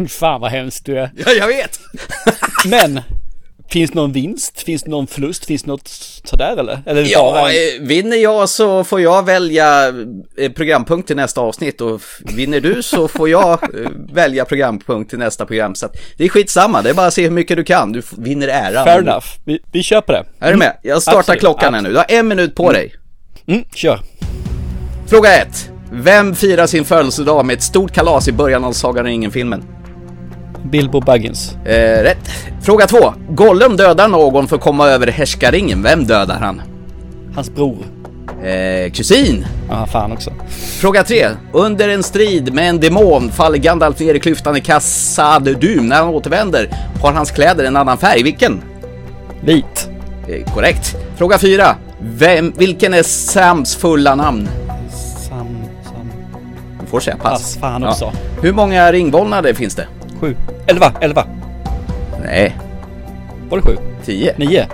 Fan 0.09 0.41
vad 0.41 0.51
hemskt 0.51 0.85
du 0.85 0.99
är. 0.99 1.11
Ja, 1.25 1.31
jag 1.31 1.47
vet! 1.47 1.79
Men 2.65 3.01
Finns 3.69 3.91
det 3.91 3.95
någon 3.95 4.11
vinst? 4.11 4.61
Finns 4.61 4.83
det 4.83 4.89
någon 4.91 5.07
förlust? 5.07 5.45
Finns 5.45 5.63
det 5.63 5.67
något 5.69 5.87
sådär 6.23 6.57
eller? 6.57 6.81
eller 6.85 7.05
Ja, 7.11 7.49
en... 7.49 7.81
eh, 7.81 7.87
vinner 7.87 8.17
jag 8.17 8.49
så 8.49 8.83
får 8.83 9.01
jag 9.01 9.25
välja 9.25 9.87
eh, 10.37 10.51
programpunkt 10.51 11.07
till 11.07 11.15
nästa 11.15 11.41
avsnitt 11.41 11.81
och 11.81 12.01
vinner 12.35 12.59
du 12.59 12.83
så 12.83 13.07
får 13.07 13.29
jag 13.29 13.51
eh, 13.63 13.89
välja 14.13 14.45
programpunkt 14.45 15.09
till 15.09 15.19
nästa 15.19 15.45
program. 15.45 15.75
Så 15.75 15.85
att 15.85 15.97
det 16.17 16.23
är 16.25 16.29
skitsamma, 16.29 16.81
det 16.81 16.89
är 16.89 16.93
bara 16.93 17.07
att 17.07 17.13
se 17.13 17.23
hur 17.23 17.31
mycket 17.31 17.57
du 17.57 17.63
kan. 17.63 17.91
Du 17.91 18.01
vinner 18.17 18.47
äran. 18.47 18.85
Fair 18.85 18.99
enough. 18.99 19.25
Vi, 19.45 19.59
vi 19.71 19.83
på 20.05 20.11
det. 20.11 20.25
Är 20.39 20.51
du 20.51 20.57
med? 20.57 20.77
Jag 20.83 21.01
startar 21.01 21.19
Absolut, 21.19 21.39
klockan 21.39 21.73
här 21.73 21.81
nu. 21.81 21.89
Du 21.89 21.97
har 21.97 22.05
en 22.09 22.27
minut 22.27 22.55
på 22.55 22.71
dig. 22.71 22.93
Mm, 23.47 23.63
kör. 23.73 23.99
Fråga 25.07 25.41
1. 25.41 25.69
Vem 25.91 26.35
firar 26.35 26.67
sin 26.67 26.85
födelsedag 26.85 27.45
med 27.45 27.53
ett 27.53 27.63
stort 27.63 27.91
kalas 27.91 28.27
i 28.27 28.31
början 28.31 28.63
av 28.63 28.73
Sagan 28.73 29.05
om 29.05 29.11
ringen-filmen? 29.11 29.63
Bilbo 30.63 30.99
Baggins. 31.01 31.55
Eh, 31.65 32.03
rätt. 32.03 32.29
Fråga 32.61 32.87
2. 32.87 33.13
Gollum 33.29 33.77
dödar 33.77 34.07
någon 34.07 34.47
för 34.47 34.55
att 34.55 34.61
komma 34.61 34.87
över 34.87 35.07
härskaringen. 35.07 35.83
Vem 35.83 36.05
dödar 36.05 36.39
han? 36.39 36.61
Hans 37.35 37.55
bror. 37.55 37.77
Eh, 38.43 38.91
kusin. 38.91 39.45
Ja, 39.69 39.85
fan 39.85 40.11
också. 40.11 40.31
Fråga 40.79 41.03
3. 41.03 41.27
Under 41.51 41.89
en 41.89 42.03
strid 42.03 42.53
med 42.53 42.69
en 42.69 42.79
demon 42.79 43.31
faller 43.31 43.57
Gandalf 43.57 43.99
ner 43.99 44.13
i 44.13 44.19
klyftan 44.19 44.57
i 44.57 44.61
Dûm. 45.53 45.87
När 45.87 45.95
han 45.95 46.07
återvänder 46.07 46.69
har 47.01 47.13
hans 47.13 47.31
kläder 47.31 47.63
en 47.63 47.75
annan 47.75 47.97
färg. 47.97 48.23
Vilken? 48.23 48.61
Vit. 49.41 49.89
Eh, 50.27 50.53
korrekt. 50.53 50.95
Fråga 51.17 51.37
4. 51.37 51.75
Vem, 52.01 52.53
vilken 52.57 52.93
är 52.93 53.03
Sams 53.03 53.75
fulla 53.75 54.15
namn? 54.15 54.49
Sam, 55.29 55.47
Sam. 55.83 56.11
Du 56.81 56.87
får 56.87 56.99
säga 56.99 57.17
pass. 57.17 57.31
Pass, 57.31 57.57
fan 57.57 57.83
också. 57.83 58.11
Hur 58.41 58.53
många 58.53 58.91
ringbollnader 58.91 59.53
finns 59.53 59.75
det? 59.75 59.87
Sju. 60.19 60.35
Elva, 60.67 60.91
elva. 61.01 61.25
Nej, 62.23 62.57
Var 63.49 63.57
det 63.57 63.63
sju? 63.63 63.77
10. 64.05 64.33
Nio? 64.37 64.65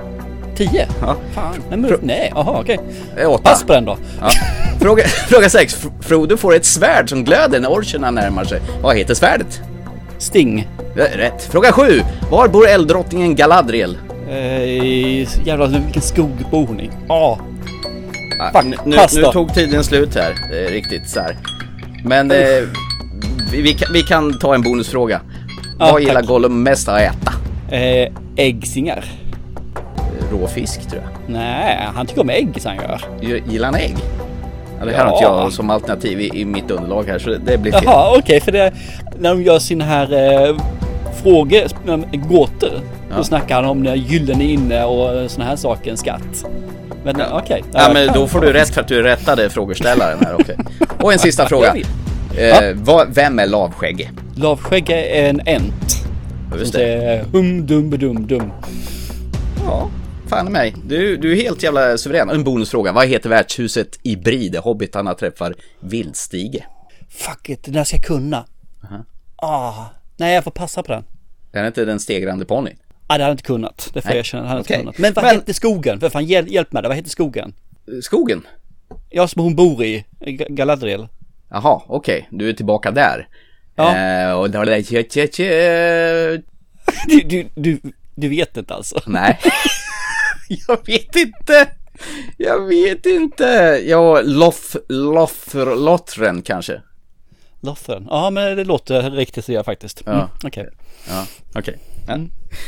Tio? 0.56 0.88
Ja. 1.02 1.16
Fan. 1.34 1.54
Nej, 1.70 1.80
men, 1.80 1.98
nej, 2.02 2.32
jaha 2.36 2.60
okej. 2.62 2.80
Åtta. 3.28 3.44
Pass 3.44 3.64
på 3.64 3.74
den 3.74 3.86
då. 3.86 3.98
Ja. 4.22 4.30
Fråga, 4.80 5.04
fråga 5.30 5.50
6. 5.50 5.88
Frodo 6.02 6.38
får 6.38 6.56
ett 6.56 6.66
svärd 6.66 7.10
som 7.10 7.24
glöder 7.24 7.60
när 7.60 7.70
orcherna 7.70 8.12
närmar 8.12 8.44
sig. 8.44 8.62
Vad 8.82 8.98
heter 8.98 9.14
svärdet? 9.14 9.62
Sting. 10.18 10.68
Rätt. 10.96 11.42
Fråga 11.52 11.72
7. 11.72 12.02
Var 12.32 12.48
bor 12.48 12.68
elddrottningen 12.68 13.36
Galadriel? 13.36 13.98
Eh, 14.30 15.46
jävlar 15.48 15.68
vilken 15.68 16.02
skog 16.02 16.32
bor 16.52 16.68
hon 16.68 16.80
i? 16.80 16.90
Ah, 17.08 17.38
Fuck, 18.54 18.64
nu, 18.64 18.78
nu, 18.86 18.98
nu 19.16 19.24
tog 19.24 19.54
tiden 19.54 19.84
slut 19.84 20.16
här, 20.16 20.32
eh, 20.54 20.72
riktigt 20.72 21.10
så 21.10 21.20
här. 21.20 21.38
Men 22.04 22.32
eh, 22.32 22.38
vi, 23.52 23.62
vi, 23.62 23.74
kan, 23.74 23.94
vi 23.94 24.02
kan 24.04 24.40
ta 24.40 24.56
en 24.56 24.62
bonusfråga. 24.62 25.22
Ja, 25.80 25.92
Vad 25.92 26.02
gillar 26.02 26.14
tack. 26.16 26.26
Gollum 26.26 26.64
mest 26.64 26.88
att 26.90 27.00
äta? 27.02 27.34
Eh, 27.76 28.12
äggsingar. 28.36 29.06
Råfisk 30.32 30.90
tror 30.90 31.02
jag. 31.02 31.34
Nej, 31.34 31.88
han 31.96 32.06
tycker 32.06 32.22
om 32.22 32.30
ägg 32.30 32.62
så 32.62 32.70
han 32.70 32.78
gör. 32.78 33.02
Gillar 33.52 33.66
han 33.66 33.76
ägg? 33.76 33.96
Ja, 34.80 34.86
det 34.86 34.92
här 34.92 34.98
Ja. 35.00 35.04
har 35.06 35.12
inte 35.14 35.24
jag 35.24 35.52
som 35.54 35.70
alternativ 35.70 36.22
i, 36.22 36.40
i 36.40 36.46
mitt 36.46 36.72
underlag 36.72 37.04
här 37.08 37.20
så 37.20 37.30
det, 37.30 37.38
det 37.46 37.58
blir 37.58 37.72
fel. 37.72 37.82
Jaha, 37.86 38.18
okej, 38.18 38.42
för 38.42 38.52
det 38.52 38.74
när 39.20 39.30
de 39.30 39.44
gör 39.44 39.60
sina 39.60 39.86
här 39.86 40.14
eh, 40.50 40.56
frågor, 41.24 42.18
gåtor. 42.30 42.70
Ja. 43.10 43.18
Då 43.18 43.24
snackar 43.24 43.56
han 43.56 43.66
om 43.66 43.84
när 43.84 43.96
gyllen 43.96 44.42
är 44.42 44.46
inne 44.46 44.84
och 44.84 45.32
såna 45.32 45.46
här 45.46 45.56
saker, 45.56 45.92
en 45.92 45.98
skatt. 45.98 46.46
Men 47.04 47.16
Ja. 47.20 47.42
okej. 47.44 47.64
Ja 47.74 47.90
men 47.94 48.14
då 48.14 48.28
får 48.28 48.42
du 48.42 48.54
rätt 48.54 48.70
för 48.70 48.82
att 48.82 48.88
du 48.88 49.02
rättade 49.04 49.50
frågeställaren 49.50 50.18
här 50.22 50.36
okej. 50.40 50.58
Och 51.02 51.14
en 51.14 51.20
sista 51.20 51.46
fråga. 51.46 51.76
Eh, 52.38 52.74
vad, 52.76 53.16
vem 53.16 53.40
är 53.40 53.48
lavskägg? 53.48 54.12
Lavskägg 54.36 54.90
är 54.90 55.30
en 55.30 55.42
ent. 55.46 55.74
Just 56.60 56.72
Som 56.72 56.82
det. 56.82 57.26
hum 57.32 57.66
dum 57.68 57.90
dum 57.90 58.28
dum. 58.28 58.52
Ja, 59.66 59.90
fan 60.28 60.48
i 60.48 60.50
mig. 60.50 60.76
Du, 60.86 61.18
du 61.18 61.32
är 61.32 61.36
helt 61.44 61.64
jävla 61.64 61.98
suverän. 61.98 62.30
En 62.30 62.44
bonusfråga. 62.44 62.92
Vad 62.92 63.08
heter 63.08 63.30
värdshuset 63.30 64.00
i 64.04 64.16
Bri 64.16 64.50
där 64.50 64.60
hobbitarna 64.60 65.14
träffar 65.14 65.56
Vildstige? 65.80 66.66
Fuck 67.10 67.50
it, 67.50 67.64
den 67.64 67.74
där 67.74 67.84
ska 67.84 67.96
jag 67.98 68.06
kunna. 68.06 68.46
Ah, 69.36 69.74
nej 70.18 70.34
jag 70.36 70.44
får 70.44 70.52
passa 70.52 70.84
på 70.84 70.92
den. 70.92 71.04
Är 71.54 71.62
det 71.62 71.68
inte 71.68 71.86
den 71.86 72.00
stegrande 72.00 72.46
ponnyn? 72.46 72.76
Ah, 73.08 73.18
det 73.18 73.24
hade 73.24 73.24
jag 73.24 73.34
inte 73.34 73.44
kunnat. 73.44 73.90
Det 73.94 74.02
får 74.02 74.12
jag 74.12 74.20
erkänna. 74.20 74.44
Det 74.44 74.50
hade 74.50 74.60
jag 74.60 74.64
okej. 74.66 74.76
inte 74.76 74.82
kunnat. 74.84 74.98
Men 74.98 75.14
vad 75.14 75.26
Men- 75.26 75.36
hette 75.36 75.54
skogen? 75.54 76.00
För 76.00 76.10
fan, 76.10 76.26
hjälp, 76.26 76.50
hjälp 76.50 76.72
mig 76.72 76.82
där. 76.82 76.90
Vad 76.90 76.96
hette 76.98 77.10
skogen? 77.10 77.54
Skogen? 78.02 78.48
Ja, 79.10 79.28
som 79.28 79.42
hon 79.42 79.56
bor 79.56 79.84
i. 79.84 80.06
Galadriel. 80.50 81.08
Jaha, 81.50 81.82
okej. 81.88 82.28
Du 82.32 82.50
är 82.50 82.54
tillbaka 82.54 82.92
där. 82.92 83.28
Ja. 83.76 83.98
Eh, 83.98 84.32
och 84.40 84.50
då 84.50 84.64
det... 84.64 84.84
tje, 84.84 85.04
tje, 85.10 85.28
tje. 85.28 86.42
Du, 87.08 87.20
du, 87.20 87.48
du, 87.56 87.80
du 88.16 88.30
vet 88.30 88.58
inte 88.58 88.74
alltså? 88.74 89.00
Nej. 89.06 89.40
jag 90.68 90.86
vet 90.88 91.16
inte. 91.16 91.68
Jag 92.38 92.62
vet 92.68 93.06
inte. 93.06 93.44
Ja, 93.86 94.22
Loth, 94.22 94.76
Loth, 94.90 95.56
Lothren 95.58 96.42
kanske. 96.42 96.82
Lothern. 97.62 98.08
Ja, 98.10 98.30
men 98.30 98.58
det 98.58 98.64
låter 98.64 99.12
riktigt 99.12 99.46
så 99.46 99.64
faktiskt. 99.64 100.08
Mm, 100.08 100.20
Ja. 100.20 100.30
Okej. 100.44 100.70
Ja, 101.10 101.26
okej. 101.56 101.78
Ja. 102.08 102.18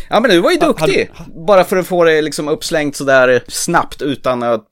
ja, 0.10 0.20
men 0.20 0.32
du 0.32 0.40
var 0.40 0.52
ju 0.52 0.60
Ha- 0.60 0.68
duktig. 0.68 1.12
Bara 1.48 1.64
för 1.64 1.78
att 1.78 1.88
få 1.88 2.04
det 2.04 2.22
liksom 2.22 2.48
uppslängt 2.48 2.96
sådär 2.96 3.44
snabbt 3.48 4.02
utan 4.02 4.44
att 4.44 4.70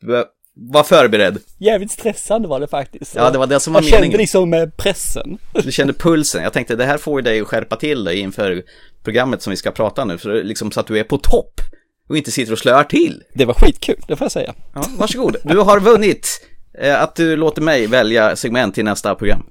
vara 0.56 0.84
förberedd. 0.84 1.38
Jävligt 1.58 1.92
stressande 1.92 2.48
var 2.48 2.60
det 2.60 2.68
faktiskt. 2.68 3.16
Ja, 3.16 3.32
det 3.32 3.38
var 3.38 3.48
det 3.48 3.60
som 3.60 3.74
var 3.74 3.82
kände 3.82 3.98
meningen. 3.98 4.18
liksom 4.18 4.54
eh, 4.54 4.66
pressen. 4.70 5.38
Du 5.64 5.72
kände 5.72 5.94
pulsen. 5.94 6.44
Jag 6.44 6.54
tänkte 6.54 6.76
det 6.76 6.86
här 6.86 6.98
får 6.98 7.20
ju 7.20 7.24
dig 7.24 7.42
att 7.42 7.48
skärpa 7.48 7.76
till 7.76 8.04
dig 8.04 8.20
inför 8.20 8.64
programmet 9.04 9.42
som 9.42 9.52
vi 9.52 9.58
ska 9.58 9.72
prata 9.72 10.06
nu. 10.06 10.18
För 10.18 10.44
liksom 10.44 10.72
så 10.72 10.80
att 10.80 10.88
du 10.88 11.00
är 11.00 11.04
på 11.04 11.18
topp 11.18 11.62
och 12.10 12.18
inte 12.18 12.32
sitter 12.32 12.52
och 12.54 12.60
slöar 12.60 12.84
till. 12.84 13.24
Det 13.34 13.46
var 13.46 13.54
skitkul, 13.54 14.04
det 14.08 14.16
får 14.16 14.26
jag 14.26 14.32
säga. 14.32 14.54
Ja, 14.76 14.86
varsågod. 14.98 15.38
Du 15.44 15.58
har 15.58 15.80
vunnit 15.80 16.48
eh, 16.80 17.02
att 17.02 17.16
du 17.16 17.36
låter 17.36 17.62
mig 17.62 17.88
välja 17.88 18.36
segment 18.36 18.76
till 18.76 18.86
nästa 18.86 19.16
program. 19.16 19.46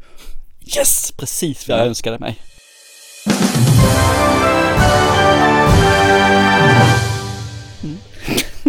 Yes! 0.78 1.12
Precis 1.12 1.68
vad 1.68 1.78
jag 1.78 1.86
önskade 1.86 2.18
mig. 2.18 2.40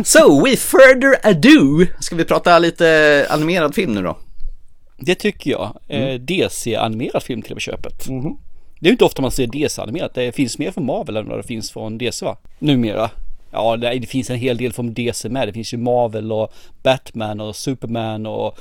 So, 0.03 0.43
with 0.45 0.61
further 0.61 1.15
ado, 1.23 1.85
ska 1.99 2.15
vi 2.15 2.25
prata 2.25 2.59
lite 2.59 3.27
animerad 3.29 3.75
film 3.75 3.93
nu 3.93 4.01
då? 4.03 4.17
Det 4.97 5.15
tycker 5.15 5.51
jag. 5.51 5.77
Mm. 5.87 6.07
Eh, 6.07 6.19
DC-animerad 6.19 7.23
film 7.23 7.41
till 7.41 7.51
och 7.51 7.55
med 7.55 7.61
köpet. 7.61 8.07
Mhm. 8.09 8.37
Det 8.79 8.87
är 8.87 8.89
ju 8.89 8.91
inte 8.91 9.05
ofta 9.05 9.21
man 9.21 9.31
ser 9.31 9.47
DC-animerat. 9.47 10.13
Det 10.13 10.31
finns 10.31 10.57
mer 10.57 10.71
från 10.71 10.85
Marvel 10.85 11.17
än 11.17 11.29
vad 11.29 11.39
det 11.39 11.43
finns 11.43 11.71
från 11.71 11.97
DC 11.97 12.25
va? 12.25 12.37
Numera. 12.59 13.09
Ja, 13.51 13.77
det, 13.77 13.99
det 13.99 14.07
finns 14.07 14.29
en 14.29 14.35
hel 14.35 14.57
del 14.57 14.73
från 14.73 14.93
DC 14.93 15.29
med. 15.29 15.47
Det 15.47 15.53
finns 15.53 15.73
ju 15.73 15.77
Marvel 15.77 16.31
och 16.31 16.53
Batman 16.83 17.41
och 17.41 17.55
Superman 17.55 18.25
och 18.25 18.59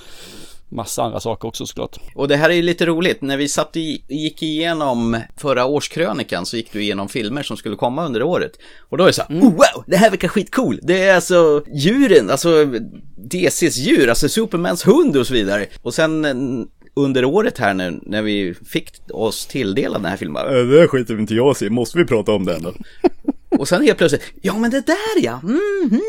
massa 0.75 1.03
andra 1.03 1.21
saker 1.21 1.49
också 1.49 1.67
såklart. 1.67 1.97
Och 2.15 2.29
det 2.29 2.37
här 2.37 2.51
är 2.51 2.55
ju 2.55 2.63
lite 2.63 2.87
roligt, 2.87 3.23
när 3.23 3.37
vi 3.37 3.49
satt 3.49 3.77
i, 3.77 4.03
gick 4.09 4.43
igenom 4.43 5.21
förra 5.37 5.65
årskrönikan 5.65 6.47
så 6.47 6.57
gick 6.57 6.73
du 6.73 6.83
igenom 6.83 7.09
filmer 7.09 7.43
som 7.43 7.57
skulle 7.57 7.77
komma 7.77 8.07
under 8.07 8.23
året. 8.23 8.53
Och 8.89 8.99
då 8.99 9.05
är 9.05 9.07
det 9.07 9.13
så 9.13 9.23
här, 9.29 9.41
oh, 9.41 9.51
wow, 9.51 9.85
det 9.87 9.97
här 9.97 10.11
verkar 10.11 10.29
skitcool. 10.29 10.81
Det 10.83 11.03
är 11.05 11.15
alltså 11.15 11.63
djuren, 11.75 12.31
alltså 12.31 12.65
DCs 13.17 13.77
djur, 13.77 14.09
alltså 14.09 14.29
Supermans 14.29 14.87
hund 14.87 15.17
och 15.17 15.27
så 15.27 15.35
vidare. 15.35 15.67
Och 15.83 15.95
sen 15.95 16.25
eh, 16.25 16.35
under 16.97 17.25
året 17.25 17.59
här 17.59 17.75
nu, 17.75 18.01
när 18.03 18.23
vi 18.23 18.55
fick 18.67 18.91
oss 19.11 19.47
tilldelad 19.47 20.03
den 20.03 20.11
här 20.11 20.17
filmen, 20.17 20.47
Äh, 20.47 20.67
Det 20.67 20.89
skiter 20.89 21.21
inte 21.21 21.35
jag 21.35 21.63
i, 21.63 21.71
måste 21.71 21.99
vi 21.99 22.05
prata 22.05 22.33
om 22.33 22.45
den 22.45 22.63
då? 22.63 22.75
och 23.59 23.69
sen 23.69 23.83
helt 23.83 23.99
plötsligt, 23.99 24.23
ja 24.43 24.59
men 24.59 24.71
det 24.71 24.87
där 24.87 25.23
ja, 25.23 25.41
mhm. 25.43 26.01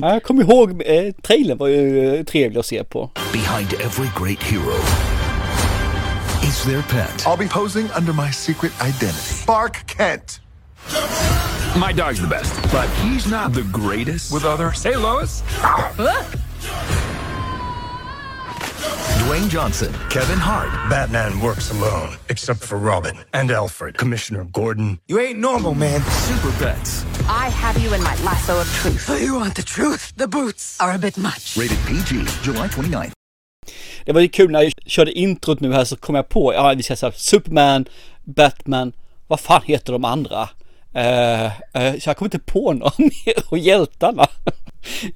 Ja, 0.00 0.12
Jag 0.12 0.22
kommer 0.22 0.42
ihåg, 0.42 0.82
eh, 0.86 1.12
trailern 1.22 1.58
var 1.58 1.68
ju 1.68 2.14
eh, 2.18 2.24
trevlig 2.24 2.60
att 2.60 2.66
se 2.66 2.84
på. 2.84 3.10
Behind 3.32 3.72
every 3.72 4.08
great 4.16 4.42
hero 4.42 4.74
is 6.42 6.62
their 6.64 6.82
pet. 6.82 7.24
I'll 7.26 7.36
be 7.38 7.48
posing 7.48 7.88
under 7.98 8.12
my 8.12 8.32
secret 8.32 8.72
identity. 8.80 9.44
Bark 9.46 9.96
Kent. 9.96 10.40
My 11.76 11.92
dog's 11.92 12.20
the 12.20 12.26
best, 12.26 12.54
but 12.72 12.88
he's 13.02 13.26
not 13.30 13.54
the 13.54 13.62
greatest. 13.62 14.32
With 14.34 14.44
others. 14.44 14.84
Hey, 14.84 14.96
Lois. 14.96 15.42
Dwayne 19.26 19.48
Johnson, 19.48 19.92
Kevin 20.10 20.38
Hart, 20.38 20.70
Batman 20.90 21.40
works 21.40 21.70
alone, 21.70 22.16
except 22.28 22.60
for 22.60 22.78
Robin 22.78 23.16
and 23.32 23.50
Alfred. 23.50 23.96
Commissioner 23.96 24.44
Gordon. 24.44 24.98
You 25.08 25.20
ain't 25.20 25.38
normal, 25.38 25.74
man. 25.74 26.00
Super 26.02 26.52
Pets, 26.58 27.04
I 27.28 27.48
have 27.50 27.78
you 27.82 27.94
in 27.94 28.02
my 28.02 28.16
lasso 28.24 28.60
of 28.60 28.66
truth. 28.82 29.00
So 29.00 29.16
you 29.16 29.34
want 29.34 29.54
the 29.54 29.62
truth? 29.62 30.12
The 30.16 30.28
boots. 30.28 30.76
Are 30.80 30.92
a 30.94 30.98
bit 30.98 31.16
much. 31.16 31.56
rated 31.56 31.78
PG, 31.86 32.26
July 32.44 32.68
29th. 32.68 33.12
Det 34.04 34.12
var 34.12 34.20
ju 34.20 34.28
kul 34.28 34.50
när 34.50 34.62
jag 34.62 34.72
körde 34.86 35.12
introt 35.12 35.60
nu 35.60 35.72
här 35.72 35.84
så 35.84 35.96
kom 35.96 36.14
jag 36.14 36.28
på, 36.28 36.54
ja 36.54 36.74
vi 36.76 36.82
ska 36.82 36.96
säga 36.96 37.12
Superman, 37.12 37.84
Batman, 38.24 38.92
vad 39.26 39.40
fan 39.40 39.62
heter 39.64 39.92
de 39.92 40.04
andra? 40.04 40.48
Eh, 40.94 41.46
eh, 41.46 41.98
så 42.00 42.10
jag 42.10 42.16
kom 42.16 42.26
inte 42.26 42.38
på 42.38 42.72
några 42.72 42.92
mer 42.98 43.44
och 43.48 43.58
hjältarna. 43.58 44.26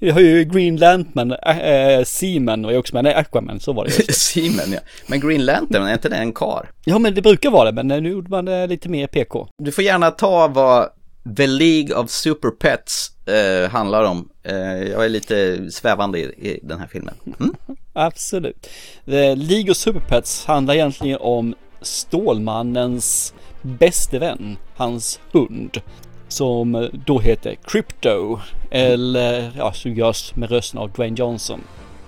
Vi 0.01 0.11
har 0.11 0.21
ju 0.21 0.45
Green 0.45 0.77
Lantern, 0.77 1.33
äh, 1.33 2.05
Seaman 2.05 2.65
och 2.65 2.73
jag 2.73 2.79
också 2.79 2.95
med, 2.95 3.05
nej 3.05 3.15
Aquaman, 3.15 3.61
så 3.61 3.73
var 3.73 3.85
det 3.85 3.99
ju. 3.99 4.05
Seaman 4.13 4.73
ja. 4.73 4.79
Men 5.07 5.21
Green 5.21 5.45
Lantern, 5.45 5.83
är 5.83 5.93
inte 5.93 6.09
det 6.09 6.17
en 6.17 6.33
kar? 6.33 6.71
Ja 6.85 6.99
men 6.99 7.15
det 7.15 7.23
brukar 7.23 7.51
vara 7.51 7.73
det, 7.73 7.83
men 7.83 8.03
nu 8.03 8.11
gjorde 8.11 8.31
man 8.31 8.45
det 8.45 8.67
lite 8.67 8.89
mer 8.89 9.07
PK. 9.07 9.49
Du 9.63 9.73
får 9.73 9.85
gärna 9.85 10.11
ta 10.11 10.49
vad 10.49 10.89
The 11.37 11.47
League 11.47 11.97
of 11.97 12.11
Super 12.11 12.51
Pets 12.51 13.11
eh, 13.27 13.71
handlar 13.71 14.05
om. 14.05 14.29
Eh, 14.43 14.57
jag 14.83 15.05
är 15.05 15.09
lite 15.09 15.67
svävande 15.71 16.19
i, 16.19 16.23
i 16.23 16.61
den 16.63 16.79
här 16.79 16.87
filmen. 16.87 17.15
Mm? 17.41 17.55
Absolut. 17.93 18.69
The 19.05 19.35
League 19.35 19.71
of 19.71 19.77
Super 19.77 20.01
Pets 20.01 20.45
handlar 20.45 20.75
egentligen 20.75 21.19
om 21.21 21.55
Stålmannens 21.83 23.35
bäste 23.67 24.19
vän, 24.19 24.57
hans 24.77 25.21
hund. 25.33 25.81
Som 26.29 26.91
då 27.07 27.19
heter 27.19 27.57
Crypto. 27.65 28.41
Eller 28.71 29.53
ja, 29.59 29.73
som 29.73 29.95
görs 29.95 30.35
med 30.35 30.51
rösten 30.51 30.81
av 30.81 30.91
Dwayne 30.91 31.17
Johnson. 31.19 31.61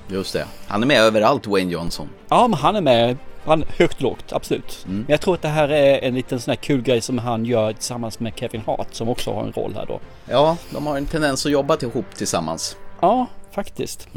Just 0.08 0.32
det. 0.32 0.44
Han 0.66 0.82
är 0.82 0.86
med 0.86 1.00
överallt, 1.00 1.46
Wayne 1.46 1.72
Johnson. 1.72 2.08
Ja, 2.28 2.48
men 2.48 2.58
han 2.58 2.76
är 2.76 2.80
med. 2.80 3.16
Han 3.44 3.64
högt 3.76 4.00
lågt, 4.00 4.32
absolut. 4.32 4.84
Men 4.86 5.04
jag 5.08 5.20
tror 5.20 5.34
att 5.34 5.42
det 5.42 5.48
här 5.48 5.68
är 5.68 6.04
en 6.04 6.14
liten 6.14 6.40
sån 6.40 6.50
här 6.50 6.56
kul 6.56 6.82
grej 6.82 7.00
som 7.00 7.18
han 7.18 7.44
gör 7.44 7.72
tillsammans 7.72 8.20
med 8.20 8.32
Kevin 8.36 8.62
Hart 8.66 8.88
som 8.90 9.08
också 9.08 9.32
har 9.32 9.42
en 9.42 9.52
roll 9.52 9.72
här 9.74 9.86
då. 9.86 10.00
Ja, 10.26 10.56
de 10.70 10.86
har 10.86 10.96
en 10.96 11.06
tendens 11.06 11.46
att 11.46 11.52
jobba 11.52 11.76
ihop 11.82 12.14
tillsammans. 12.14 12.76
Ja, 13.00 13.26
faktiskt. 13.52 14.08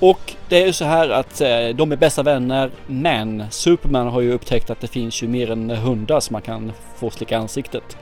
Och 0.00 0.34
det 0.48 0.62
är 0.62 0.66
ju 0.66 0.72
så 0.72 0.84
här 0.84 1.08
att 1.08 1.40
eh, 1.40 1.68
de 1.68 1.92
är 1.92 1.96
bästa 1.96 2.22
vänner 2.22 2.70
men 2.86 3.44
Superman 3.50 4.08
har 4.08 4.20
ju 4.20 4.32
upptäckt 4.32 4.70
att 4.70 4.80
det 4.80 4.88
finns 4.88 5.22
ju 5.22 5.28
mer 5.28 5.50
än 5.50 5.70
hundar 5.70 6.20
som 6.20 6.34
man 6.34 6.42
kan 6.42 6.72
få 6.96 7.10
slicka 7.10 7.38
ansiktet. 7.38 7.96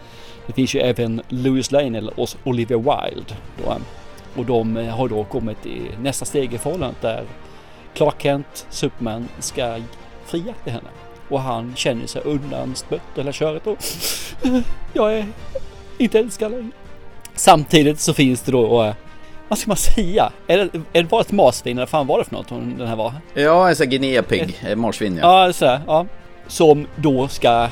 Det 0.47 0.53
finns 0.53 0.75
ju 0.75 0.81
även 0.81 1.23
Louis 1.29 1.71
Lane 1.71 1.99
eller 1.99 2.15
Olivia 2.45 2.79
Wilde. 2.79 3.35
Då, 3.65 3.77
och 4.37 4.47
de 4.47 4.77
eh, 4.77 4.97
har 4.97 5.09
då 5.09 5.25
kommit 5.25 5.67
i 5.67 5.81
nästa 6.03 6.25
steg 6.25 6.55
i 6.55 6.59
förhållandet 6.59 7.03
där 7.03 7.25
Clark 7.95 8.23
Kent, 8.23 8.67
Superman, 8.71 9.29
ska 9.39 9.79
fria 10.27 10.55
till 10.65 10.73
henne. 10.73 10.89
Och 11.29 11.41
han 11.41 11.73
känner 11.77 12.07
sig 12.07 12.23
undanstött 12.25 13.03
hela 13.17 13.33
köret 13.33 13.67
och 13.67 13.79
jag 14.93 15.15
är 15.15 15.27
inte 15.99 16.19
älskad 16.19 16.51
längre. 16.51 16.71
Samtidigt 17.35 18.01
så 18.01 18.15
finns 18.15 18.43
det 18.43 18.53
då, 18.53 18.83
eh, 18.83 18.95
vad 19.51 19.59
ska 19.59 19.69
man 19.69 19.77
säga? 19.77 20.33
Är 20.47 20.59
det, 20.59 20.69
är 20.93 21.03
det 21.03 21.09
bara 21.09 21.21
ett 21.21 21.33
marsvin 21.33 21.79
eller 21.79 21.87
fan 21.87 22.07
var 22.07 22.19
det 22.19 22.25
för 22.25 22.33
något 22.33 22.51
hon, 22.51 22.79
den 22.79 22.89
här 22.89 22.97
var? 22.97 23.13
Ja, 23.35 23.69
en 23.69 23.77
sån 23.77 23.87
här 23.87 23.91
guinea-pig, 23.91 24.55
eh, 24.67 24.77
marsvin 24.77 25.19
ja. 25.23 25.47
Ja, 25.47 25.53
så 25.53 25.67
här, 25.67 25.81
ja. 25.87 26.07
Som 26.47 26.87
då 26.97 27.29
ska 27.29 27.69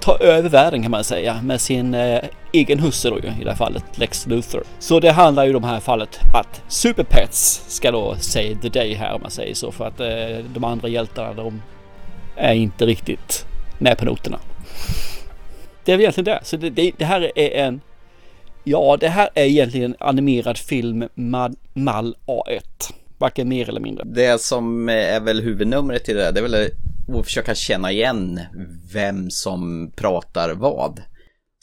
ta 0.00 0.16
över 0.16 0.48
världen 0.48 0.82
kan 0.82 0.90
man 0.90 1.04
säga 1.04 1.42
med 1.42 1.60
sin 1.60 1.94
eh, 1.94 2.20
egen 2.52 2.78
husse 2.78 3.10
då 3.10 3.18
ju, 3.18 3.28
i 3.40 3.44
det 3.44 3.50
här 3.50 3.56
fallet, 3.56 3.84
Lex 3.94 4.26
Luthor. 4.26 4.62
Så 4.78 5.00
det 5.00 5.10
handlar 5.10 5.44
ju 5.44 5.54
om 5.54 5.62
det 5.62 5.68
här 5.68 5.80
fallet 5.80 6.18
att 6.34 6.62
Superpets 6.68 7.64
ska 7.68 7.90
då 7.90 8.16
save 8.20 8.56
the 8.62 8.68
day 8.68 8.94
här 8.94 9.14
om 9.14 9.22
man 9.22 9.30
säger 9.30 9.54
så 9.54 9.72
för 9.72 9.86
att 9.86 10.00
eh, 10.00 10.44
de 10.54 10.64
andra 10.64 10.88
hjältarna 10.88 11.34
de 11.34 11.62
är 12.36 12.54
inte 12.54 12.86
riktigt 12.86 13.46
med 13.78 13.98
på 13.98 14.04
noterna. 14.04 14.38
Det 15.84 15.92
är 15.92 15.96
väl 15.96 16.00
egentligen 16.00 16.24
det. 16.24 16.40
Så 16.42 16.56
det, 16.56 16.70
det, 16.70 16.92
det 16.98 17.04
här 17.04 17.38
är 17.38 17.66
en 17.66 17.80
Ja, 18.64 18.96
det 19.00 19.08
här 19.08 19.28
är 19.34 19.44
egentligen 19.44 19.90
en 19.90 20.08
animerad 20.08 20.58
film 20.58 21.08
mall 21.74 22.16
A1. 22.26 22.92
Varken 23.18 23.48
mer 23.48 23.68
eller 23.68 23.80
mindre. 23.80 24.04
Det 24.04 24.40
som 24.40 24.88
är 24.88 25.20
väl 25.20 25.40
huvudnumret 25.42 26.08
i 26.08 26.12
det 26.12 26.20
där, 26.20 26.32
det 26.32 26.40
är 26.40 26.48
väl 26.48 26.70
att 27.18 27.24
försöka 27.24 27.54
känna 27.54 27.92
igen 27.92 28.40
vem 28.92 29.30
som 29.30 29.92
pratar 29.96 30.54
vad. 30.54 31.00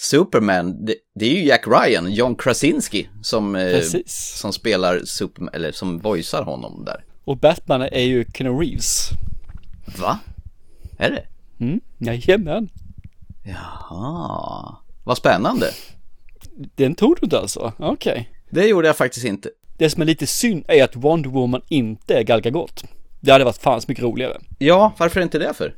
Superman, 0.02 0.86
det, 0.86 0.96
det 1.16 1.26
är 1.26 1.36
ju 1.36 1.46
Jack 1.46 1.68
Ryan, 1.68 2.12
John 2.12 2.36
Krasinski, 2.36 3.10
som, 3.22 3.56
eh, 3.56 3.82
som 4.06 4.54
spelar 4.54 5.00
Superman, 5.06 5.54
eller 5.54 5.72
som 5.72 6.00
voicear 6.00 6.44
honom 6.44 6.86
där. 6.86 7.04
Och 7.24 7.38
Batman 7.38 7.82
är 7.82 8.04
ju 8.04 8.26
Keanu 8.34 8.60
Reeves. 8.60 9.10
Va? 10.00 10.20
Är 10.98 11.10
det? 11.12 11.26
Mm, 11.66 11.82
jajamän. 11.98 12.70
Jaha, 13.44 14.78
vad 15.04 15.18
spännande. 15.18 15.66
Den 16.76 16.96
tog 16.96 17.16
du 17.16 17.26
inte 17.26 17.40
alltså? 17.40 17.74
Okej. 17.80 18.30
Det 18.50 18.68
gjorde 18.68 18.88
jag 18.88 18.98
faktiskt 18.98 19.26
inte. 19.26 19.50
Det 19.78 19.90
som 19.90 20.02
är 20.02 20.06
lite 20.06 20.28
synd 20.28 20.66
är 20.68 20.84
att 20.84 20.96
Wonder 20.96 21.30
Woman 21.30 21.62
inte 21.68 22.18
är 22.18 22.24
Gal 22.24 22.42
Gadot. 22.42 22.84
Det 23.22 23.32
hade 23.32 23.44
varit 23.44 23.58
fan 23.62 23.82
så 23.82 23.86
mycket 23.88 24.04
roligare. 24.04 24.38
Ja, 24.58 24.94
varför 24.98 25.22
inte 25.22 25.40
det 25.40 25.54
för? 25.54 25.76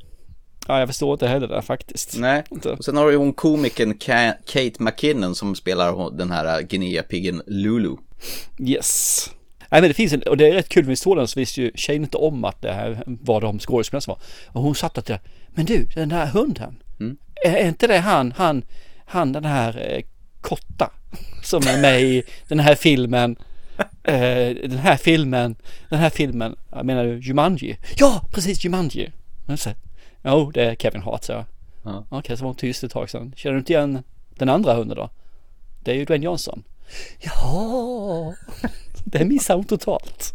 Ja, 0.67 0.79
jag 0.79 0.87
förstår 0.89 1.13
inte 1.13 1.27
heller 1.27 1.47
det 1.47 1.61
faktiskt. 1.61 2.17
Nej, 2.17 2.43
och 2.77 2.85
sen 2.85 2.97
har 2.97 3.05
du 3.05 3.11
ju 3.11 3.17
hon 3.17 3.33
komikern 3.33 3.93
Ka- 3.93 4.33
Kate 4.45 4.83
McKinnon 4.83 5.35
som 5.35 5.55
spelar 5.55 6.17
den 6.17 6.31
här 6.31 6.61
Guinea-piggen 6.61 7.41
Lulu. 7.47 7.95
Yes. 8.59 9.29
Nej 9.71 9.81
men 9.81 9.87
det 9.89 9.93
finns 9.93 10.13
en, 10.13 10.21
och 10.21 10.37
det 10.37 10.47
är 10.49 10.53
rätt 10.53 10.69
kul 10.69 10.83
med 10.83 10.91
historien 10.91 11.27
så 11.27 11.39
visste 11.39 11.61
ju 11.61 11.71
tjejen 11.75 12.03
inte 12.03 12.17
om 12.17 12.45
att 12.45 12.61
det 12.61 12.71
här 12.73 13.03
var 13.05 13.41
de 13.41 13.59
skådespelarna 13.59 14.01
som 14.01 14.11
var. 14.11 14.21
Och 14.47 14.61
hon 14.61 14.75
satt 14.75 15.05
där, 15.05 15.19
men 15.49 15.65
du 15.65 15.85
den 15.95 16.09
där 16.09 16.25
hunden. 16.25 16.83
Är, 17.45 17.53
är 17.53 17.67
inte 17.67 17.87
det 17.87 17.97
han, 17.97 18.31
han, 18.37 18.63
han 19.05 19.31
den 19.31 19.45
här 19.45 19.91
eh, 19.91 20.03
Kotta 20.41 20.91
som 21.43 21.67
är 21.67 21.81
med 21.81 22.01
i 22.01 22.23
den 22.47 22.59
här 22.59 22.75
filmen. 22.75 23.35
Eh, 24.03 24.49
den 24.69 24.77
här 24.77 24.97
filmen, 24.97 25.55
den 25.89 25.99
här 25.99 26.09
filmen, 26.09 26.55
jag 26.71 26.85
menar 26.85 27.03
du 27.03 27.19
Jumanji? 27.19 27.77
Ja, 27.97 28.21
precis 28.31 28.65
Jumanji. 28.65 29.11
Jo, 30.23 30.51
det 30.51 30.63
är 30.63 30.75
Kevin 30.75 31.01
Hart 31.01 31.23
så. 31.23 31.45
Ja. 31.83 32.05
Okej, 32.09 32.37
så 32.37 32.43
var 32.43 32.49
hon 32.49 32.55
tyst 32.55 32.83
ett 32.83 32.91
tag 32.91 33.09
sedan. 33.09 33.33
Känner 33.35 33.53
du 33.53 33.59
inte 33.59 33.73
igen 33.73 34.03
den 34.29 34.49
andra 34.49 34.73
hunden 34.73 34.97
då? 34.97 35.09
Det 35.83 35.91
är 35.91 35.95
ju 35.95 36.05
Dwayne 36.05 36.25
Johnson. 36.25 36.63
Ja, 37.19 38.33
det 39.03 39.25
missade 39.25 39.57
hon 39.57 39.65
totalt. 39.65 40.33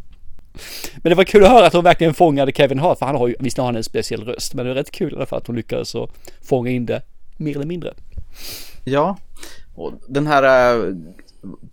Men 0.97 1.11
det 1.11 1.15
var 1.15 1.25
kul 1.25 1.45
att 1.45 1.51
höra 1.51 1.67
att 1.67 1.73
hon 1.73 1.85
verkligen 1.85 2.15
fångade 2.15 2.53
Kevin 2.53 2.79
Hart, 2.79 2.99
för 2.99 3.07
han 3.07 3.17
har 3.17 3.29
ju, 3.29 3.35
visst 3.39 3.57
har 3.57 3.65
han 3.65 3.77
en 3.77 3.85
speciell 3.85 4.25
röst, 4.25 4.55
men 4.55 4.65
det 4.65 4.71
är 4.71 4.75
rätt 4.75 4.91
kul 4.91 5.13
i 5.13 5.17
alla 5.17 5.27
fall 5.27 5.39
att 5.39 5.47
hon 5.47 5.57
lyckades 5.57 5.95
fånga 6.43 6.71
in 6.71 6.87
det 6.87 7.03
mer 7.37 7.55
eller 7.55 7.67
mindre. 7.67 7.95
Ja, 8.85 9.17
och 9.75 9.93
den 10.09 10.27
här 10.27 10.75
äh, 10.77 10.95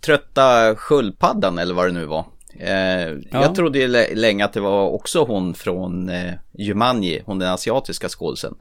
trötta 0.04 0.74
sköldpaddan 0.76 1.58
eller 1.58 1.74
vad 1.74 1.86
det 1.86 1.92
nu 1.92 2.04
var. 2.06 2.24
Eh, 2.60 3.12
Jag 3.30 3.54
trodde 3.54 3.78
ju 3.78 3.88
lä- 3.88 4.14
länge 4.14 4.44
att 4.44 4.52
det 4.52 4.60
var 4.60 4.88
också 4.90 5.24
hon 5.24 5.54
från 5.54 6.08
eh, 6.08 6.32
Jumanji, 6.58 7.22
hon 7.26 7.38
den 7.38 7.48
asiatiska 7.52 8.08
skådisen. 8.08 8.54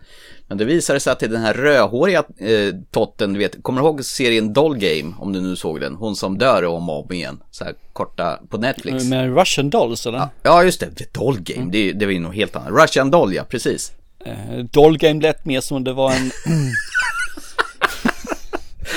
Men 0.48 0.58
det 0.58 0.66
visade 0.66 1.00
sig 1.00 1.12
att 1.13 1.20
det 1.20 1.26
är 1.26 1.30
den 1.30 1.42
här 1.42 1.54
rödhåriga 1.54 2.24
eh, 2.38 2.74
totten, 2.92 3.34
du 3.34 3.39
vet, 3.39 3.63
kommer 3.63 3.82
du 3.82 3.88
ihåg 3.88 4.06
serien 4.06 4.54
Doll 4.54 4.78
Game, 4.78 5.13
om 5.20 5.34
du 5.34 5.42
nu 5.42 5.56
såg 5.56 5.82
den? 5.82 5.96
Hon 5.96 6.16
som 6.16 6.38
dör 6.38 6.66
om 6.66 6.89
och 6.89 7.06
om 7.06 7.12
igen, 7.13 7.44
så 7.52 7.63
här 7.63 7.74
korta 7.94 8.39
på 8.50 8.58
Netflix. 8.58 9.04
Med 9.06 9.38
Russian 9.38 9.70
Dolls 9.70 10.06
eller? 10.08 10.28
Ja, 10.44 10.63
just 10.63 10.80
det, 10.80 11.13
Doll 11.13 11.38
Game, 11.39 11.72
det, 11.72 11.92
det 11.94 12.06
var 12.06 12.13
ju 12.13 12.20
något 12.20 12.36
helt 12.36 12.56
annat. 12.56 12.84
Russian 12.84 13.12
Doll, 13.12 13.34
ja, 13.34 13.44
precis. 13.50 13.92
Eh, 14.26 14.58
Doll 14.72 14.98
Game 14.98 15.22
lät 15.22 15.46
mer 15.46 15.62
som 15.62 15.84
det 15.84 15.94
var 15.94 16.12
en... 16.12 16.32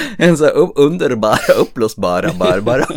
En 0.19 0.37
så 0.37 0.45
här 0.45 0.79
underbara, 0.79 1.53
uppblåsbara 1.59 2.33
Barbara. 2.33 2.87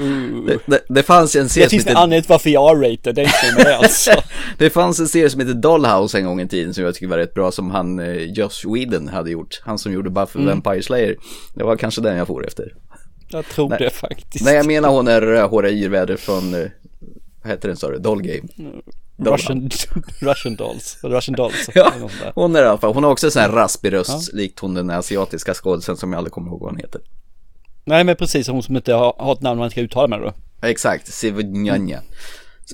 det, 0.46 0.58
det, 0.66 0.80
det 0.88 1.02
fanns 1.02 1.36
en 1.36 1.48
serie 1.48 1.64
Det 1.66 1.70
som 1.70 1.76
finns 1.76 1.84
en 1.84 1.88
hette, 1.88 2.00
anledning 2.00 2.26
varför 2.28 2.50
jag 2.50 2.76
R-rated, 2.76 3.14
det 3.14 3.30
det 3.56 3.76
alltså. 3.76 4.10
det 4.58 4.70
fanns 4.70 5.00
en 5.00 5.08
serie 5.08 5.30
som 5.30 5.40
hette 5.40 5.52
Dollhouse 5.52 6.18
en 6.18 6.24
gång 6.24 6.40
i 6.40 6.48
tiden 6.48 6.74
som 6.74 6.84
jag 6.84 6.94
tycker 6.94 7.06
var 7.06 7.18
rätt 7.18 7.34
bra 7.34 7.52
som 7.52 7.70
han 7.70 7.98
eh, 7.98 8.22
Josh 8.22 8.74
Whedon 8.74 9.08
hade 9.08 9.30
gjort. 9.30 9.60
Han 9.64 9.78
som 9.78 9.92
gjorde 9.92 10.10
Buffy 10.10 10.38
Mm. 10.38 10.48
Vampire 10.48 10.82
Slayer. 10.82 11.16
Det 11.54 11.64
var 11.64 11.76
kanske 11.76 12.00
den 12.00 12.16
jag 12.16 12.26
får 12.26 12.46
efter. 12.46 12.74
Jag 13.28 13.46
tror 13.46 13.68
Nej. 13.68 13.78
det 13.78 13.90
faktiskt. 13.90 14.44
Nej, 14.44 14.54
jag 14.54 14.66
menar 14.66 14.88
hon 14.88 15.08
är 15.08 15.20
rödhåriga 15.20 15.72
yrväder 15.72 16.16
från, 16.16 16.54
eh, 16.54 16.70
vad 17.42 17.52
heter 17.52 17.68
den 17.68 17.76
sa 17.76 17.90
du, 17.90 17.98
Doll 17.98 18.22
Game. 18.22 18.48
Russian, 19.20 19.70
Russian 20.20 20.56
Dolls. 20.56 20.98
Russian 21.02 21.36
Dolls. 21.36 21.70
Ja, 21.74 21.92
hon 22.34 22.56
är 22.56 22.62
i 22.62 22.66
alla 22.66 22.78
fall, 22.78 22.94
hon 22.94 23.04
har 23.04 23.10
också 23.10 23.26
en 23.26 23.30
sån 23.30 23.42
här 23.42 23.48
raspig 23.50 23.92
röst, 23.92 24.32
likt 24.32 24.58
hon 24.58 24.74
den 24.74 24.90
asiatiska 24.90 25.54
skådisen 25.54 25.96
som 25.96 26.12
jag 26.12 26.18
aldrig 26.18 26.32
kommer 26.32 26.48
ihåg 26.48 26.60
vad 26.60 26.70
hon 26.70 26.78
heter. 26.80 27.00
Nej 27.84 28.04
men 28.04 28.16
precis, 28.16 28.48
hon 28.48 28.62
som 28.62 28.76
inte 28.76 28.92
har, 28.92 29.14
har 29.18 29.32
ett 29.32 29.40
namn 29.40 29.58
man 29.58 29.64
inte 29.66 29.72
ska 29.74 29.80
uttala 29.80 30.08
med 30.08 30.20
då. 30.20 30.32
Exakt, 30.68 31.12
Sivnjanja. 31.12 32.00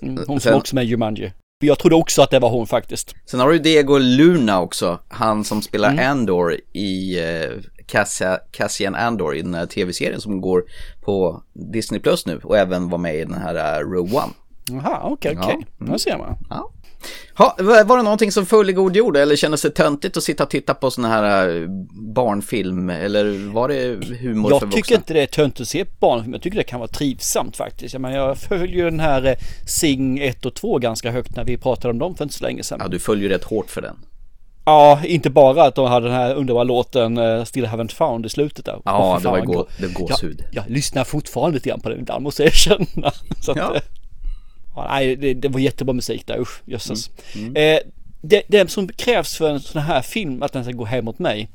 Mm, 0.03 0.17
Hon 0.17 0.27
som 0.27 0.41
Sen- 0.41 0.55
också 0.55 0.73
är 0.73 0.75
med 0.75 0.85
i 0.85 0.89
Jumanji. 0.89 1.33
Jag 1.59 1.79
trodde 1.79 1.97
också 1.97 2.23
att 2.23 2.31
det 2.31 2.39
var 2.39 2.51
hon 2.51 2.67
faktiskt. 2.67 3.15
Sen 3.27 3.41
har 3.41 3.51
du 3.53 3.59
Diego 3.59 3.99
Luna 3.99 4.61
också, 4.61 4.99
han 5.09 5.45
som 5.45 5.63
spelar 5.63 5.99
Andor 5.99 6.55
i 6.73 7.19
eh, 7.19 7.51
Cassia, 7.87 8.39
Cassian 8.51 8.95
Andor 8.95 9.37
i 9.37 9.43
den 9.43 9.55
här 9.55 9.67
tv-serien 9.67 10.21
som 10.21 10.41
går 10.41 10.65
på 11.05 11.43
Disney 11.73 12.01
Plus 12.01 12.27
nu 12.27 12.41
och 12.45 12.59
även 12.59 12.89
var 12.89 12.99
med 12.99 13.17
i 13.17 13.25
den 13.25 13.35
här 13.35 13.81
uh, 13.83 13.91
Rogue 13.91 14.17
One. 14.19 14.33
Jaha, 14.71 15.01
okej, 15.03 15.39
okej. 15.41 15.57
Ja. 15.79 15.87
Där 15.87 15.99
ser 15.99 16.19
man. 16.19 16.37
Ja. 16.51 16.71
Ha, 17.35 17.57
var 17.85 17.97
det 17.97 18.03
någonting 18.03 18.33
som 18.33 18.47
föll 18.47 18.71
i 18.71 18.73
god 18.73 18.97
jord 18.97 19.17
eller 19.17 19.37
kändes 19.37 19.63
det 19.63 19.71
töntigt 19.71 20.17
att 20.17 20.23
sitta 20.23 20.43
och 20.45 20.51
titta 20.51 20.75
på 20.75 20.91
sån 20.91 21.05
här 21.05 21.49
uh, 21.49 21.69
barnfilm 22.15 22.91
eller 22.91 23.53
var 23.53 23.69
det 23.69 23.75
humor 24.17 24.49
för 24.49 24.55
Jag 24.55 24.61
vuxna? 24.61 24.71
tycker 24.71 24.95
inte 24.95 25.15
det 25.15 25.23
är 25.23 25.27
tönt 25.27 25.61
att 25.61 25.69
se 25.69 25.85
barnfilm. 26.01 26.33
Jag 26.33 26.43
tycker 26.43 26.57
det 26.59 26.65
kan 26.65 26.81
vara 26.81 26.89
trivsamt 26.89 27.57
faktiskt. 27.57 27.93
Jag, 27.95 28.01
menar, 28.01 28.17
jag 28.17 28.39
följer 28.39 28.77
ju 28.77 28.85
den 28.85 29.01
här 29.01 29.25
eh, 29.27 29.35
Sing 29.67 30.19
1 30.19 30.47
och 30.47 30.55
2 30.55 30.79
ganska 30.79 31.11
högt 31.11 31.37
när 31.37 31.45
vi 31.45 31.57
pratade 31.57 31.93
om 31.93 31.99
dem 31.99 32.15
för 32.17 32.25
inte 32.25 32.35
så 32.37 32.45
länge 32.45 32.63
sedan. 32.63 32.79
Ja, 32.83 32.89
du 32.89 32.99
följer 32.99 33.29
rätt 33.29 33.45
hårt 33.45 33.71
för 33.71 33.83
den. 33.83 33.97
Ja, 34.65 35.01
inte 35.05 35.31
bara 35.31 35.65
att 35.65 35.75
de 35.75 35.87
hade 35.87 36.07
den 36.07 36.15
här 36.15 36.35
underbara 36.35 36.65
låten 36.65 37.19
eh, 37.19 37.45
Still 37.45 37.67
Haven't 37.67 37.95
Found 37.95 38.27
i 38.27 38.29
slutet 38.29 38.65
där. 38.65 38.81
Ja, 38.85 39.19
det 39.23 39.29
var 39.29 39.41
gå- 39.41 39.67
det 39.81 39.95
gåshud. 39.95 40.45
Jag, 40.53 40.65
jag 40.65 40.71
lyssnar 40.73 41.05
fortfarande 41.05 41.55
lite 41.55 41.69
grann 41.69 41.81
på 41.81 41.89
den 41.89 41.99
ibland 42.01 42.23
måste 42.23 42.43
jag 42.43 42.49
erkänna. 42.53 43.13
Så 43.45 43.51
att, 43.51 43.57
Ja. 43.57 43.77
Ja, 44.77 44.87
nej, 44.91 45.17
det, 45.17 45.35
det 45.35 45.49
var 45.49 45.61
jättebra 45.61 45.93
musik 45.93 46.27
där, 46.27 46.41
usch, 46.41 46.63
jösses. 46.65 47.11
Mm. 47.35 47.57
Eh, 47.57 47.79
det, 48.23 48.43
det 48.49 48.71
som 48.71 48.89
krävs 48.89 49.37
för 49.37 49.51
en 49.51 49.61
sån 49.61 49.83
här 49.83 50.03
film 50.03 50.43
att 50.43 50.53
den 50.53 50.65
ska 50.65 50.73
gå 50.73 50.85
hem 50.85 51.09
åt 51.09 51.19
mig. 51.19 51.49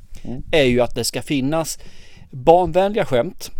är 0.50 0.64
ju 0.64 0.80
att 0.80 0.94
det 0.94 1.04
ska 1.04 1.22
finnas 1.22 1.78
barnvänliga 2.30 3.04
skämt. 3.04 3.50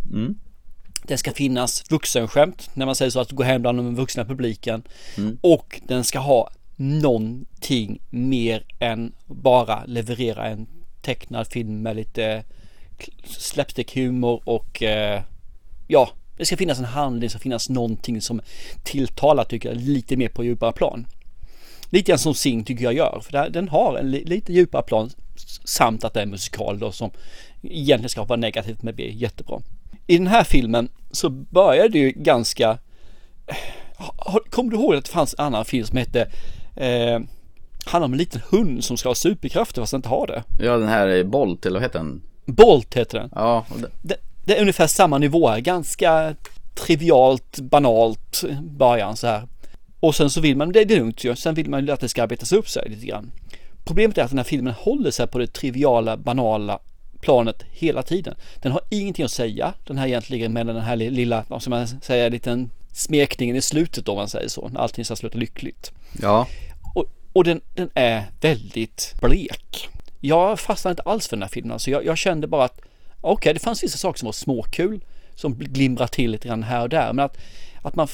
Det 1.03 1.17
ska 1.17 1.33
finnas 1.33 1.91
vuxenskämt 1.91 2.71
när 2.75 2.87
man 2.87 2.95
säger 2.95 3.11
så 3.11 3.21
att 3.21 3.31
gå 3.31 3.43
hem 3.43 3.63
bland 3.63 3.79
den 3.79 3.95
vuxna 3.95 4.25
publiken. 4.25 4.83
Och 5.41 5.81
den 5.89 6.05
ska 6.05 6.19
ha 6.19 6.51
någonting 6.77 8.01
mer 8.11 8.65
än 8.79 9.13
bara 9.27 9.85
leverera 9.85 10.47
en 10.47 10.67
tecknad 11.03 11.47
film 11.47 11.83
med 11.83 11.97
lite 11.97 12.45
slapstick-humor 13.25 14.43
och 14.45 14.83
eh, 14.83 15.23
ja, 15.87 16.11
det 16.37 16.45
ska 16.45 16.57
finnas 16.57 16.79
en 16.79 16.85
handling, 16.85 17.21
det 17.21 17.29
ska 17.29 17.39
finnas 17.39 17.69
någonting 17.69 18.21
som 18.21 18.41
tilltalar 18.83 19.45
tycker 19.45 19.69
jag 19.69 19.79
lite 19.79 20.17
mer 20.17 20.29
på 20.29 20.45
djupare 20.45 20.73
plan. 20.73 21.07
Lite 21.91 22.09
grann 22.11 22.19
som 22.19 22.35
Sing 22.35 22.65
tycker 22.65 22.85
jag 22.85 22.95
gör, 22.95 23.21
för 23.25 23.49
den 23.51 23.69
har 23.69 23.97
en 23.99 24.11
li- 24.11 24.25
lite 24.25 24.53
djupare 24.53 24.83
plan 24.83 25.11
samt 25.65 26.05
att 26.05 26.15
det 26.15 26.21
är 26.21 26.25
en 26.25 26.31
musikal 26.31 26.79
då 26.79 26.93
som 26.93 27.11
egentligen 27.63 28.09
ska 28.09 28.25
vara 28.25 28.41
negativt 28.41 28.83
men 28.83 28.95
blir 28.95 29.09
jättebra. 29.11 29.61
I 30.07 30.19
den 30.19 30.27
här 30.27 30.45
filmen 30.45 30.89
så 31.11 31.31
börjar 31.31 31.89
det 31.89 31.99
ju 31.99 32.11
ganska 32.11 32.79
har- 33.97 34.51
Kommer 34.51 34.71
du 34.71 34.77
ihåg 34.77 34.95
att 34.95 35.05
det 35.05 35.11
fanns 35.11 35.35
en 35.39 35.45
annan 35.45 35.65
film 35.65 35.87
som 35.87 35.97
hette 35.99 36.21
eh, 36.77 37.21
handlar 37.85 38.05
om 38.07 38.13
en 38.13 38.19
liten 38.19 38.41
hund 38.51 38.85
som 38.85 38.97
ska 38.97 39.09
ha 39.09 39.15
superkrafter 39.15 39.83
fast 39.83 39.93
inte 39.93 40.09
har 40.09 40.27
det. 40.27 40.43
Ja, 40.65 40.77
den 40.77 40.89
här 40.89 41.25
Bolt, 41.25 41.67
eller 41.67 41.75
vad 41.81 41.83
heter 41.83 41.99
den? 41.99 42.23
Bolt 42.47 42.95
heter 42.95 43.19
den. 43.19 43.31
Ja, 43.35 43.67
och 43.71 43.77
det- 44.45 44.57
är 44.57 44.61
ungefär 44.61 44.87
samma 44.87 45.19
nivå 45.19 45.57
ganska 45.59 46.35
trivialt, 46.75 47.59
banalt 47.61 48.45
början 48.63 49.17
så 49.17 49.27
här. 49.27 49.49
Och 50.01 50.15
sen 50.15 50.31
så 50.31 50.41
vill 50.41 50.57
man, 50.57 50.73
det 50.73 50.81
är 50.81 50.87
lugnt 50.99 51.25
ju, 51.25 51.37
sen 51.37 51.55
vill 51.55 51.71
man 51.71 51.87
ju 51.87 51.93
att 51.93 52.01
det 52.01 52.09
ska 52.09 52.23
arbetas 52.23 52.53
upp 52.53 52.69
sig 52.69 52.89
lite 52.91 53.07
grann. 53.07 53.33
Problemet 53.85 54.19
är 54.19 54.23
att 54.23 54.31
den 54.31 54.39
här 54.39 54.45
filmen 54.45 54.75
håller 54.79 55.11
sig 55.11 55.27
på 55.27 55.39
det 55.39 55.47
triviala, 55.47 56.17
banala 56.17 56.79
planet 57.21 57.63
hela 57.71 58.03
tiden. 58.03 58.35
Den 58.63 58.73
har 58.73 58.81
ingenting 58.91 59.25
att 59.25 59.31
säga, 59.31 59.75
den 59.87 59.99
här 59.99 60.07
egentligen 60.07 60.53
med 60.53 60.67
den 60.67 60.81
här 60.81 60.97
lilla, 60.97 61.45
vad 61.49 61.63
ska 61.63 61.71
man 61.71 61.87
säga, 61.89 62.29
liten 62.29 62.71
smekningen 62.93 63.57
i 63.57 63.63
slutet 63.63 64.09
om 64.09 64.17
man 64.17 64.29
säger 64.29 64.49
så, 64.49 64.69
när 64.69 64.81
allting 64.81 65.05
ska 65.05 65.17
sluta 65.17 65.39
lyckligt. 65.39 65.93
ja. 66.21 66.47
Och, 66.95 67.05
och 67.33 67.45
den, 67.45 67.61
den 67.75 67.91
är 67.95 68.25
väldigt 68.41 69.15
blek. 69.23 69.89
Jag 70.21 70.61
fastnade 70.61 70.93
inte 70.93 71.03
alls 71.03 71.29
för 71.29 71.37
den 71.37 71.43
här 71.43 71.49
filmen. 71.51 71.73
Alltså 71.73 71.91
jag, 71.91 72.05
jag 72.07 72.19
kände 72.19 72.47
bara 72.47 72.65
att 72.65 72.81
okej, 73.31 73.55
det 73.55 73.61
fanns 73.61 73.83
vissa 73.83 73.99
saker 73.99 74.19
som 74.19 74.27
var 74.27 74.33
småkul. 74.33 75.05
Som 75.35 75.55
glimrar 75.55 76.07
till 76.07 76.31
lite 76.31 76.49
grann 76.49 76.63
här 76.63 76.83
och 76.83 76.89
där. 76.89 77.13
Men 77.13 77.25
att, 77.25 77.39
att 77.83 77.95
man 77.95 78.09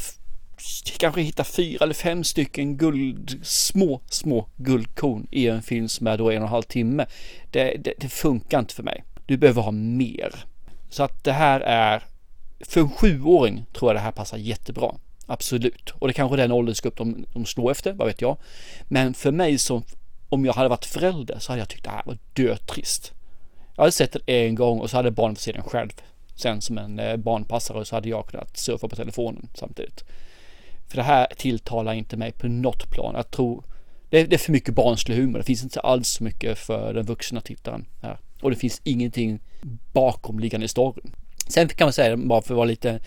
kanske 0.99 1.21
hittar 1.21 1.45
fyra 1.45 1.85
eller 1.85 1.95
fem 1.95 2.25
stycken 2.25 2.77
guld, 2.77 3.41
små, 3.43 4.01
små 4.11 4.49
guldkorn 4.57 5.27
i 5.31 5.49
en 5.49 5.63
film 5.63 5.89
som 5.89 6.07
är 6.07 6.19
då 6.19 6.31
en 6.31 6.37
och 6.37 6.43
en 6.43 6.49
halv 6.49 6.63
timme. 6.63 7.07
Det, 7.51 7.77
det, 7.85 7.95
det 7.99 8.09
funkar 8.09 8.59
inte 8.59 8.75
för 8.75 8.83
mig. 8.83 9.05
Du 9.27 9.37
behöver 9.37 9.63
ha 9.63 9.71
mer. 9.71 10.35
Så 10.91 11.03
att 11.03 11.25
det 11.25 11.33
här 11.33 11.61
är, 11.61 12.03
för 12.61 12.81
en 12.81 12.91
sjuåring 12.91 13.65
tror 13.73 13.89
jag 13.89 13.97
det 13.97 14.01
här 14.01 14.13
passar 14.13 14.39
jättebra. 14.39 14.95
Absolut. 15.27 15.91
Och 15.91 16.09
det 16.09 16.15
kanske 16.15 16.35
är 16.35 16.39
den 16.39 16.53
åldersgrupp 16.53 16.97
de, 16.97 17.25
de 17.33 17.47
slår 17.47 17.71
efter, 17.71 17.93
vad 17.93 18.07
vet 18.07 18.21
jag. 18.21 18.37
Men 18.85 19.15
för 19.15 19.33
mig 19.33 19.59
som, 19.59 19.83
om 20.29 20.45
jag 20.45 20.53
hade 20.53 20.69
varit 20.69 20.85
förälder 20.85 21.39
så 21.39 21.53
hade 21.53 21.61
jag 21.61 21.69
tyckt 21.69 21.85
det 21.85 21.91
här 21.91 22.03
var 22.07 22.19
dötrist. 22.33 23.13
Jag 23.79 23.83
hade 23.83 23.93
sett 23.93 24.13
den 24.13 24.23
en 24.27 24.55
gång 24.55 24.81
och 24.81 24.91
så 24.91 24.97
hade 24.97 25.11
barnet 25.11 25.39
fått 25.39 25.43
se 25.43 25.53
den 25.53 25.63
själv. 25.63 25.91
Sen 26.35 26.61
som 26.61 26.79
en 26.79 26.99
eh, 26.99 27.17
barnpassare 27.17 27.85
så 27.85 27.97
hade 27.97 28.09
jag 28.09 28.27
kunnat 28.27 28.57
surfa 28.57 28.89
på 28.89 28.97
telefonen 28.97 29.49
samtidigt. 29.55 30.05
För 30.89 30.97
det 30.97 31.03
här 31.03 31.27
tilltalar 31.37 31.95
inte 31.95 32.17
mig 32.17 32.33
på 32.33 32.49
något 32.49 32.91
plan. 32.91 33.15
Jag 33.17 33.31
tror 33.31 33.65
det 34.11 34.21
är, 34.21 34.27
det 34.27 34.37
är 34.37 34.39
för 34.39 34.53
mycket 34.53 34.75
barnslig 34.75 35.17
humor. 35.17 35.39
Det 35.39 35.45
finns 35.45 35.63
inte 35.63 35.81
alls 35.81 36.09
så 36.09 36.25
mycket 36.25 36.59
för 36.59 36.95
den 36.95 37.07
vuxna 37.07 37.41
tittaren 37.41 37.87
här. 38.03 38.19
Och 38.41 38.51
det 38.51 38.57
finns 38.57 38.81
ingenting 38.85 39.41
bakomliggande 39.93 40.65
i 40.65 40.69
storyn. 40.69 41.15
Sen 41.49 41.69
kan 41.69 41.87
man 41.87 41.93
säga, 41.93 42.17
bara 42.17 42.43
för 42.43 42.55
att 42.55 42.57
vara 42.57 42.67
lite 42.67 43.01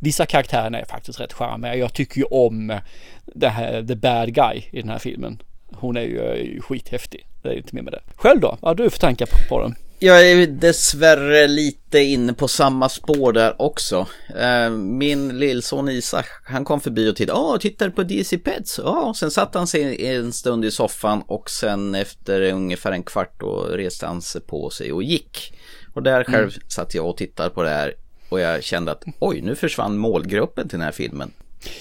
Vissa 0.00 0.26
karaktärer 0.26 0.80
är 0.80 0.84
faktiskt 0.84 1.20
rätt 1.20 1.32
charmiga. 1.32 1.76
Jag 1.76 1.92
tycker 1.92 2.18
ju 2.18 2.24
om 2.24 2.80
det 3.24 3.48
här, 3.48 3.82
the 3.82 3.96
bad 3.96 4.34
guy 4.34 4.62
i 4.70 4.80
den 4.80 4.90
här 4.90 4.98
filmen. 4.98 5.42
Hon 5.72 5.96
är 5.96 6.00
ju 6.00 6.20
eh, 6.20 6.60
skithäftig. 6.60 7.26
Det 7.42 7.48
är 7.48 7.52
ju 7.52 7.58
inte 7.58 7.74
mer 7.74 7.82
med 7.82 7.92
det. 7.92 8.02
Själv 8.16 8.40
då? 8.40 8.58
Vad 8.60 8.70
har 8.70 8.84
du 8.84 8.90
för 8.90 8.98
tankar 8.98 9.26
på, 9.26 9.36
på 9.48 9.62
den? 9.62 9.74
Jag 9.98 10.30
är 10.30 10.46
dessvärre 10.46 11.46
lite 11.48 11.98
inne 11.98 12.32
på 12.32 12.48
samma 12.48 12.88
spår 12.88 13.32
där 13.32 13.62
också. 13.62 14.06
Eh, 14.38 14.70
Min 14.70 15.38
lillson 15.38 15.88
Isak, 15.88 16.26
han 16.44 16.64
kom 16.64 16.80
förbi 16.80 17.10
och 17.10 17.16
tittade. 17.16 17.38
Åh, 17.38 17.58
tittar 17.58 17.90
på 17.90 18.02
DC 18.02 18.38
Pets. 18.38 18.80
Ja, 18.84 19.14
sen 19.16 19.30
satt 19.30 19.54
han 19.54 19.66
sig 19.66 20.06
en 20.06 20.32
stund 20.32 20.64
i 20.64 20.70
soffan 20.70 21.22
och 21.26 21.50
sen 21.50 21.94
efter 21.94 22.40
ungefär 22.40 22.92
en 22.92 23.02
kvart 23.02 23.40
då 23.40 23.62
reste 23.62 24.06
han 24.06 24.22
sig 24.22 24.40
på 24.40 24.70
sig 24.70 24.92
och 24.92 25.02
gick. 25.02 25.54
Och 25.94 26.02
där 26.02 26.24
själv 26.24 26.50
satt 26.68 26.94
jag 26.94 27.08
och 27.08 27.16
tittade 27.16 27.50
på 27.50 27.62
det 27.62 27.70
här 27.70 27.94
och 28.28 28.40
jag 28.40 28.64
kände 28.64 28.92
att 28.92 29.04
oj, 29.18 29.40
nu 29.40 29.54
försvann 29.54 29.96
målgruppen 29.96 30.68
till 30.68 30.78
den 30.78 30.84
här 30.84 30.92
filmen. 30.92 31.32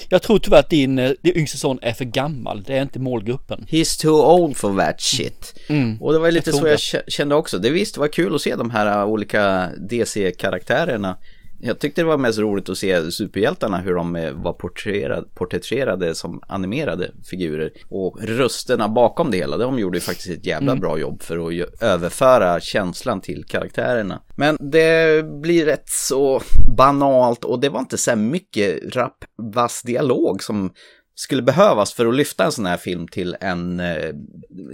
Jag 0.10 0.22
tror 0.22 0.40
tyvärr 0.40 0.60
att 0.60 0.70
din, 0.70 1.00
eh, 1.00 1.12
din 1.22 1.38
yngste 1.38 1.58
son 1.58 1.80
är 1.82 1.94
för 1.94 2.06
gammal. 2.06 2.64
Det 2.64 2.78
är 2.78 2.82
inte 2.82 3.00
målgruppen. 3.00 3.66
He's 3.70 4.02
too 4.02 4.22
old 4.36 4.58
for 4.58 4.78
that 4.80 5.02
shit. 5.02 5.56
Och 6.00 6.14
det 6.14 6.20
var 6.20 6.32
lite 6.32 6.50
jag 6.50 6.60
så 6.60 6.68
jag 6.68 6.74
det. 6.74 6.78
kä- 6.78 7.10
kände 7.10 7.36
också. 7.36 7.58
Det 7.60 7.70
visst 7.70 7.98
var 7.98 8.08
kul 8.08 8.36
att 8.36 8.42
se 8.42 8.56
de 8.56 8.70
här 8.70 9.00
uh, 9.02 9.06
olika 9.06 9.70
DC-karaktärerna. 9.78 11.18
Jag 11.66 11.80
tyckte 11.80 12.02
det 12.02 12.06
var 12.06 12.18
mest 12.18 12.40
roligt 12.40 12.70
att 12.70 12.78
se 12.78 13.12
superhjältarna 13.12 13.78
hur 13.78 13.96
de 13.96 14.16
eh, 14.16 14.34
var 14.34 14.54
porträtterade, 14.54 15.28
porträtterade 15.36 16.16
som 16.16 16.42
animerade 16.48 17.12
figurer. 17.30 17.72
Och 17.90 18.18
rösterna 18.22 18.90
bakom 18.90 19.32
det 19.32 19.38
hela, 19.38 19.58
de 19.58 19.80
gjorde 19.80 19.98
ju 19.98 20.02
faktiskt 20.02 20.30
ett 20.30 20.46
jävla 20.46 20.76
bra 20.76 21.00
jobb 21.00 21.22
för 21.22 21.48
att 21.48 21.82
överföra 21.82 22.60
känslan 22.60 23.22
till 23.22 23.44
karaktärerna. 23.44 24.22
Men 24.36 24.58
det 24.72 25.26
blir 25.42 25.66
rätt 25.66 25.90
så 25.90 26.42
banalt 26.78 27.44
och 27.44 27.60
det 27.60 27.70
var 27.70 27.80
inte 27.80 27.98
så 27.98 28.16
mycket 28.16 28.96
rapp, 28.96 29.18
vass 29.54 29.82
dialog 29.82 30.44
som 30.44 30.72
skulle 31.16 31.42
behövas 31.42 31.94
för 31.94 32.06
att 32.06 32.16
lyfta 32.16 32.46
en 32.46 32.52
sån 32.52 32.66
här 32.66 32.78
film 32.78 33.08
till 33.08 33.38
en 33.42 33.80
eh, 33.80 34.14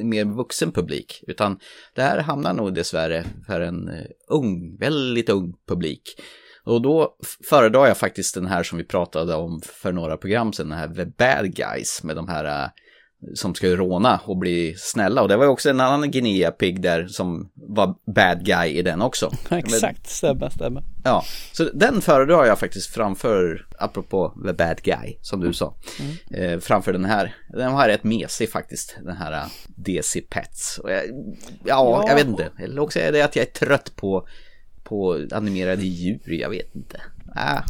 mer 0.04 0.26
vuxen 0.26 0.72
publik. 0.72 1.24
Utan 1.28 1.60
det 1.96 2.02
här 2.02 2.20
hamnar 2.20 2.54
nog 2.54 2.74
dessvärre 2.74 3.26
för 3.48 3.62
en 3.62 3.88
eh, 3.88 4.06
ung, 4.28 4.78
väldigt 4.78 5.30
ung 5.30 5.54
publik. 5.68 6.16
Och 6.64 6.82
då 6.82 7.16
föredrar 7.50 7.88
jag 7.88 7.98
faktiskt 7.98 8.36
den 8.36 8.46
här 8.48 8.64
som 8.64 8.78
vi 8.78 8.84
pratade 8.84 9.36
om 9.36 9.62
för 9.62 9.92
några 9.92 10.18
program 10.18 10.54
sedan, 10.54 10.70
den 10.70 10.78
här 10.78 10.88
The 10.88 11.06
Bad 11.06 11.56
Guys 11.56 12.04
med 12.04 12.16
de 12.16 12.28
här 12.28 12.64
eh, 12.64 12.70
som 13.36 13.56
ska 13.56 13.68
råna 13.68 14.22
och 14.26 14.38
bli 14.38 14.76
snälla. 14.78 15.22
Och 15.22 15.28
det 15.28 15.38
var 15.38 15.44
ju 15.44 15.50
också 15.50 15.70
en 15.70 15.80
annan 15.80 16.12
Guinea-pig 16.12 16.82
där 16.82 17.08
som 17.08 17.52
var 17.56 17.96
bad 18.16 18.46
guy 18.46 18.70
i 18.70 18.82
den 18.82 19.02
också. 19.02 19.32
Exakt, 19.50 20.10
stämmer, 20.10 20.50
stämmer. 20.50 20.84
Ja, 21.04 21.24
så 21.52 21.64
den 21.74 22.02
föredrar 22.02 22.46
jag 22.46 22.60
faktiskt 22.60 22.94
framför, 22.94 23.66
apropå 23.80 24.34
the 24.46 24.54
bad 24.54 24.82
guy, 24.84 25.18
som 25.22 25.40
du 25.40 25.54
sa, 25.54 25.76
eh, 26.32 26.60
framför 26.60 26.94
den 26.94 27.06
här. 27.06 27.36
Den 27.50 27.74
var 27.74 27.88
rätt 27.88 28.04
mesig 28.04 28.52
faktiskt, 28.52 28.98
den 29.04 29.18
här 29.18 29.32
eh, 29.32 29.46
DC 29.78 30.22
Pets. 30.22 30.80
Jag, 30.84 30.94
ja, 30.94 31.04
Ja. 31.66 32.06
jag 32.08 32.16
vet 32.16 32.28
inte. 32.28 32.50
Eller 32.60 32.82
också 32.82 33.00
är 33.00 33.12
det 33.12 33.22
att 33.22 33.36
jag 33.36 33.46
är 33.48 33.52
trött 33.52 33.96
på, 33.96 34.28
på 34.92 35.28
animerade 35.32 35.84
djur, 35.86 36.20
jag 36.34 36.50
vet 36.50 36.76
inte. 36.76 37.02
Ah, 37.36 37.62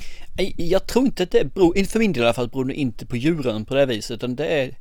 Jag 0.57 0.87
tror 0.87 1.05
inte 1.05 1.23
att 1.23 1.31
det 1.31 1.53
beror, 1.53 1.77
inte 1.77 1.91
för 1.91 1.99
min 1.99 2.13
del 2.13 2.23
i 2.23 2.25
alla 2.25 2.33
fall, 2.33 2.49
beror 2.49 2.65
det 2.65 2.73
inte 2.73 3.05
på 3.05 3.17
djuren 3.17 3.65
på 3.65 3.73
det 3.75 3.85
viset, 3.85 4.11
utan 4.15 4.35
det 4.35 4.45
är, 4.45 4.77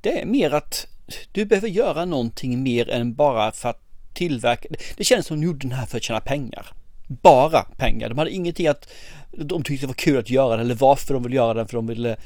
det 0.00 0.20
är 0.20 0.26
mer 0.26 0.50
att 0.50 0.86
du 1.32 1.44
behöver 1.44 1.68
göra 1.68 2.04
någonting 2.04 2.62
mer 2.62 2.90
än 2.90 3.14
bara 3.14 3.52
för 3.52 3.68
att 3.68 3.80
tillverka. 4.14 4.68
Det 4.96 5.04
känns 5.04 5.26
som 5.26 5.40
de 5.40 5.46
gjorde 5.46 5.58
den 5.68 5.72
här 5.72 5.86
för 5.86 5.96
att 5.96 6.02
tjäna 6.02 6.20
pengar. 6.20 6.66
Bara 7.08 7.62
pengar. 7.62 8.08
De 8.08 8.18
hade 8.18 8.30
ingenting 8.30 8.66
att 8.66 8.88
de 9.32 9.62
tyckte 9.62 9.86
det 9.86 9.88
var 9.88 9.94
kul 9.94 10.18
att 10.18 10.30
göra 10.30 10.56
det 10.56 10.62
eller 10.62 10.74
varför 10.74 11.14
de 11.14 11.22
ville 11.22 11.36
göra 11.36 11.54
den 11.54 11.68
för 11.68 11.76
de 11.76 11.86
ville 11.86 12.16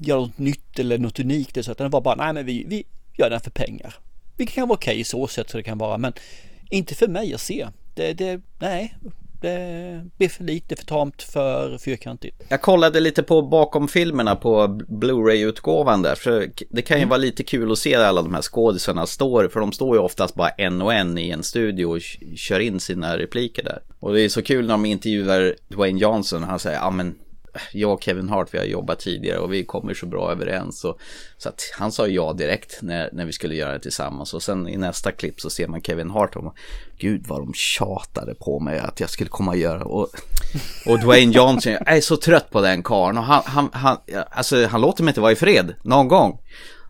göra 0.00 0.20
något 0.20 0.38
nytt 0.38 0.78
eller 0.78 0.98
något 0.98 1.20
unikt. 1.20 1.64
Så 1.64 1.72
att 1.72 1.78
den 1.78 1.90
var 1.90 2.00
bara, 2.00 2.14
nej 2.14 2.32
men 2.32 2.46
vi, 2.46 2.64
vi 2.68 2.84
gör 3.18 3.30
den 3.30 3.40
för 3.40 3.50
pengar. 3.50 3.94
Vilket 4.36 4.54
kan 4.54 4.68
vara 4.68 4.76
okej 4.76 5.00
i 5.00 5.04
så 5.04 5.26
sätt 5.26 5.50
så 5.50 5.56
det 5.56 5.62
kan 5.62 5.78
vara, 5.78 5.98
men 5.98 6.12
inte 6.70 6.94
för 6.94 7.08
mig 7.08 7.34
att 7.34 7.40
se. 7.40 7.66
Det, 7.96 8.12
det, 8.12 8.40
nej, 8.58 8.94
det 9.40 10.04
blir 10.16 10.28
för 10.28 10.44
lite, 10.44 10.76
för 10.76 10.84
tamt, 10.84 11.22
för 11.22 11.78
fyrkantigt. 11.78 12.42
Jag 12.48 12.62
kollade 12.62 13.00
lite 13.00 13.22
på 13.22 13.42
bakom 13.42 13.88
filmerna 13.88 14.36
på 14.36 14.80
Blu-ray-utgåvan 14.88 16.02
där. 16.02 16.14
För 16.14 16.50
det 16.70 16.82
kan 16.82 17.00
ju 17.00 17.06
vara 17.06 17.16
lite 17.18 17.42
kul 17.44 17.72
att 17.72 17.78
se 17.78 17.94
alla 17.94 18.22
de 18.22 18.34
här 18.34 18.42
skådisarna 18.42 19.06
står. 19.06 19.48
För 19.48 19.60
de 19.60 19.72
står 19.72 19.96
ju 19.96 20.02
oftast 20.02 20.34
bara 20.34 20.48
en 20.48 20.82
och 20.82 20.94
en 20.94 21.18
i 21.18 21.30
en 21.30 21.42
studio 21.42 21.86
och 21.86 22.00
kör 22.36 22.60
in 22.60 22.80
sina 22.80 23.18
repliker 23.18 23.62
där. 23.62 23.78
Och 24.00 24.14
det 24.14 24.20
är 24.20 24.28
så 24.28 24.42
kul 24.42 24.66
när 24.66 24.74
de 24.74 24.86
intervjuar 24.86 25.54
Dwayne 25.68 26.00
Johnson. 26.00 26.42
Han 26.42 26.58
säger, 26.58 26.78
ja 26.78 26.90
men 26.90 27.14
jag 27.72 27.92
och 27.92 28.02
Kevin 28.02 28.28
Hart 28.28 28.54
vi 28.54 28.58
har 28.58 28.64
jobbat 28.64 28.98
tidigare 28.98 29.38
och 29.38 29.52
vi 29.52 29.64
kommer 29.64 29.94
så 29.94 30.06
bra 30.06 30.32
överens. 30.32 30.84
Och, 30.84 30.98
så 31.38 31.48
att 31.48 31.62
han 31.78 31.92
sa 31.92 32.06
ja 32.06 32.32
direkt 32.32 32.82
när, 32.82 33.10
när 33.12 33.24
vi 33.24 33.32
skulle 33.32 33.54
göra 33.54 33.72
det 33.72 33.80
tillsammans. 33.80 34.34
Och 34.34 34.42
sen 34.42 34.68
i 34.68 34.76
nästa 34.76 35.12
klipp 35.12 35.40
så 35.40 35.50
ser 35.50 35.68
man 35.68 35.82
Kevin 35.82 36.10
Hart 36.10 36.36
och 36.36 36.54
gud 36.98 37.24
vad 37.26 37.40
de 37.40 37.54
tjatade 37.54 38.34
på 38.34 38.60
mig 38.60 38.78
att 38.78 39.00
jag 39.00 39.10
skulle 39.10 39.30
komma 39.30 39.50
och 39.50 39.56
göra. 39.56 39.84
Och, 39.84 40.08
och 40.86 41.00
Dwayne 41.00 41.32
Johnson, 41.32 41.72
jag 41.72 41.96
är 41.96 42.00
så 42.00 42.16
trött 42.16 42.50
på 42.50 42.60
den 42.60 42.82
karln 42.82 43.18
och 43.18 43.24
han, 43.24 43.42
han, 43.44 43.68
han, 43.72 43.96
alltså, 44.30 44.66
han 44.66 44.80
låter 44.80 45.04
mig 45.04 45.10
inte 45.10 45.20
vara 45.20 45.32
i 45.32 45.36
fred 45.36 45.74
någon 45.82 46.08
gång. 46.08 46.38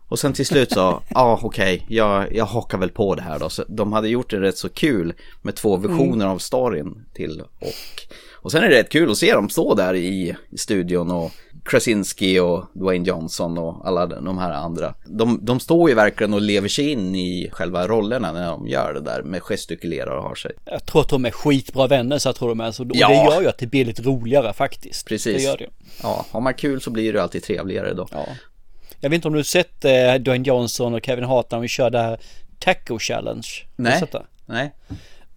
Och 0.09 0.19
sen 0.19 0.33
till 0.33 0.45
slut 0.45 0.71
så, 0.71 0.79
ja 0.79 1.03
ah, 1.09 1.39
okej, 1.43 1.85
jag, 1.89 2.35
jag 2.35 2.45
hakar 2.45 2.77
väl 2.77 2.89
på 2.89 3.15
det 3.15 3.21
här 3.21 3.39
då. 3.39 3.49
Så 3.49 3.63
de 3.67 3.93
hade 3.93 4.09
gjort 4.09 4.29
det 4.29 4.39
rätt 4.39 4.57
så 4.57 4.69
kul 4.69 5.13
med 5.41 5.55
två 5.55 5.77
versioner 5.77 6.25
av 6.25 6.37
storyn 6.37 7.05
till. 7.13 7.41
Och, 7.41 8.07
och 8.47 8.51
sen 8.51 8.63
är 8.63 8.69
det 8.69 8.79
rätt 8.79 8.89
kul 8.89 9.11
att 9.11 9.17
se 9.17 9.33
dem 9.33 9.49
stå 9.49 9.75
där 9.75 9.95
i, 9.95 10.35
studion 10.57 11.11
och 11.11 11.31
Krasinski 11.65 12.39
och 12.39 12.65
Dwayne 12.73 13.05
Johnson 13.07 13.57
och 13.57 13.87
alla 13.87 14.05
de 14.05 14.37
här 14.37 14.51
andra. 14.51 14.93
De, 15.05 15.39
de 15.45 15.59
står 15.59 15.89
ju 15.89 15.95
verkligen 15.95 16.33
och 16.33 16.41
lever 16.41 16.67
sig 16.67 16.91
in 16.91 17.15
i 17.15 17.49
själva 17.51 17.87
rollerna 17.87 18.31
när 18.31 18.47
de 18.47 18.67
gör 18.67 18.93
det 18.93 19.01
där 19.01 19.23
med 19.23 19.41
gestikulerar 19.41 20.17
och 20.17 20.23
har 20.23 20.35
sig. 20.35 20.51
Jag 20.65 20.85
tror 20.85 21.01
att 21.01 21.09
de 21.09 21.25
är 21.25 21.31
skitbra 21.31 21.87
vänner 21.87 22.17
så 22.17 22.27
jag 22.27 22.35
tror 22.35 22.49
de 22.49 22.59
är 22.59 22.71
så. 22.71 22.83
Och 22.83 22.89
Ja. 22.93 23.07
det 23.07 23.13
gör 23.15 23.41
ju 23.41 23.47
att 23.47 23.57
det 23.57 23.67
blir 23.67 23.85
lite 23.85 24.01
roligare 24.01 24.53
faktiskt. 24.53 25.07
Precis. 25.07 25.35
Det 25.37 25.43
gör 25.43 25.57
det. 25.57 25.69
Ja, 26.03 26.25
har 26.31 26.41
man 26.41 26.53
kul 26.53 26.81
så 26.81 26.89
blir 26.91 27.13
det 27.13 27.23
alltid 27.23 27.43
trevligare 27.43 27.93
då. 27.93 28.07
Ja. 28.11 28.25
Jag 28.99 29.09
vet 29.09 29.15
inte 29.15 29.27
om 29.27 29.33
du 29.33 29.39
har 29.39 29.43
sett 29.43 29.85
eh, 29.85 30.13
Dwayne 30.19 30.45
Johnson 30.47 30.93
och 30.93 31.05
Kevin 31.05 31.23
Hart 31.25 31.51
när 31.51 31.59
vi 31.59 31.67
kör 31.67 31.89
det 31.89 31.99
här 31.99 32.19
Taco 32.59 32.99
Challenge? 32.99 33.47
Nej. 33.75 34.03
Nej, 34.45 34.73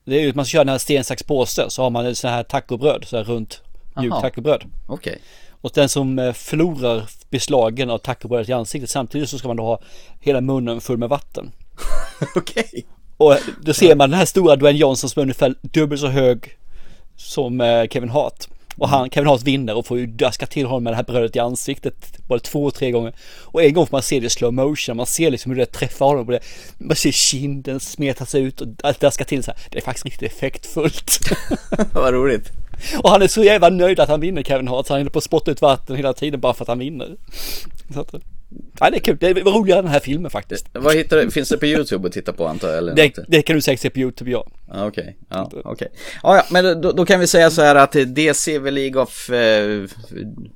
Det 0.04 0.16
är 0.16 0.20
ju 0.20 0.28
att 0.28 0.36
man 0.36 0.44
ska 0.44 0.52
köra 0.52 0.64
den 0.64 0.72
här 0.72 0.78
sten, 0.78 1.04
sax, 1.04 1.22
påse 1.22 1.70
så 1.70 1.82
har 1.82 1.90
man 1.90 2.06
ett 2.06 2.18
sånt 2.18 2.32
här 2.32 2.42
tacobröd, 2.42 3.04
så 3.06 3.16
här 3.16 3.24
runt 3.24 3.62
mjukt 3.96 4.20
tacobröd. 4.20 4.64
okej. 4.86 5.18
Och 5.60 5.70
den 5.74 5.88
som 5.88 6.18
eh, 6.18 6.32
förlorar 6.32 7.10
beslagen 7.30 7.90
av 7.90 7.98
tacobrödet 7.98 8.48
i 8.48 8.52
ansiktet 8.52 8.90
samtidigt 8.90 9.28
så 9.28 9.38
ska 9.38 9.48
man 9.48 9.56
då 9.56 9.64
ha 9.64 9.80
hela 10.20 10.40
munnen 10.40 10.80
full 10.80 10.98
med 10.98 11.08
vatten. 11.08 11.52
Okej. 12.36 12.86
Och 13.16 13.36
då 13.62 13.72
ser 13.72 13.96
man 13.96 14.10
den 14.10 14.18
här 14.18 14.26
stora 14.26 14.56
Dwayne 14.56 14.78
Johnson 14.78 15.10
som 15.10 15.20
är 15.20 15.22
ungefär 15.22 15.54
dubbelt 15.62 16.00
så 16.00 16.06
hög 16.06 16.56
som 17.16 17.60
eh, 17.60 17.88
Kevin 17.88 18.08
Hart. 18.08 18.46
Och 18.80 18.88
han, 18.88 19.10
Kevin 19.10 19.28
Hart 19.28 19.42
vinner 19.42 19.74
och 19.74 19.86
får 19.86 19.98
ju 19.98 20.06
daska 20.06 20.46
till 20.46 20.66
honom 20.66 20.84
med 20.84 20.92
det 20.92 20.96
här 20.96 21.04
brödet 21.04 21.36
i 21.36 21.38
ansiktet 21.38 21.94
både 22.28 22.40
två 22.40 22.64
och 22.64 22.74
tre 22.74 22.90
gånger. 22.90 23.12
Och 23.42 23.62
en 23.62 23.74
gång 23.74 23.86
får 23.86 23.96
man 23.96 24.02
se 24.02 24.20
det 24.20 24.26
i 24.26 24.30
slow 24.30 24.52
motion, 24.52 24.96
man 24.96 25.06
ser 25.06 25.30
liksom 25.30 25.52
hur 25.52 25.58
det 25.58 25.66
träffar 25.66 26.06
honom. 26.06 26.26
Och 26.26 26.32
det, 26.32 26.40
man 26.78 26.96
ser 26.96 27.10
kinden 27.10 27.80
smetas 27.80 28.34
ut 28.34 28.60
och 28.60 28.68
allt 28.82 29.00
daska 29.00 29.24
till 29.24 29.42
så 29.42 29.50
här. 29.50 29.60
Det 29.70 29.78
är 29.78 29.82
faktiskt 29.82 30.04
riktigt 30.04 30.32
effektfullt. 30.32 31.18
Vad 31.92 32.14
roligt. 32.14 32.50
och 33.02 33.10
han 33.10 33.22
är 33.22 33.28
så 33.28 33.44
jävla 33.44 33.68
nöjd 33.68 34.00
att 34.00 34.08
han 34.08 34.20
vinner 34.20 34.42
Kevin 34.42 34.68
Hart, 34.68 34.86
så 34.86 34.94
han 34.94 35.06
är 35.06 35.10
på 35.10 35.18
att 35.18 35.24
spotta 35.24 35.50
ut 35.50 35.62
vatten 35.62 35.96
hela 35.96 36.12
tiden 36.12 36.40
bara 36.40 36.54
för 36.54 36.64
att 36.64 36.68
han 36.68 36.78
vinner. 36.78 37.16
Så 37.94 38.00
att, 38.00 38.14
ja, 38.80 38.90
det 38.90 38.96
är 38.96 39.00
kul, 39.00 39.16
det 39.20 39.26
är 39.26 39.34
roligare 39.34 39.82
den 39.82 39.90
här 39.90 40.00
filmen 40.00 40.30
faktiskt. 40.30 40.66
Vad 40.72 40.96
hittar 40.96 41.16
du? 41.16 41.30
Finns 41.30 41.48
det 41.48 41.58
på 41.58 41.66
YouTube 41.66 42.06
att 42.06 42.12
titta 42.12 42.32
på 42.32 42.46
antar 42.46 42.68
jag? 42.68 42.78
Eller 42.78 42.94
Det, 42.94 43.12
det 43.28 43.42
kan 43.42 43.56
du 43.56 43.62
säkert 43.62 43.80
se 43.80 43.90
på 43.90 43.98
YouTube, 43.98 44.30
ja. 44.30 44.46
Okej, 44.74 45.16
ja, 45.28 45.50
okej. 45.64 45.88
Ja, 46.22 46.36
ja, 46.36 46.44
men 46.50 46.80
då, 46.80 46.92
då 46.92 47.06
kan 47.06 47.20
vi 47.20 47.26
säga 47.26 47.50
så 47.50 47.62
här 47.62 47.74
att 47.74 47.92
DC 47.92 48.58
League 48.58 49.02
of, 49.02 49.30
eh, 49.30 49.84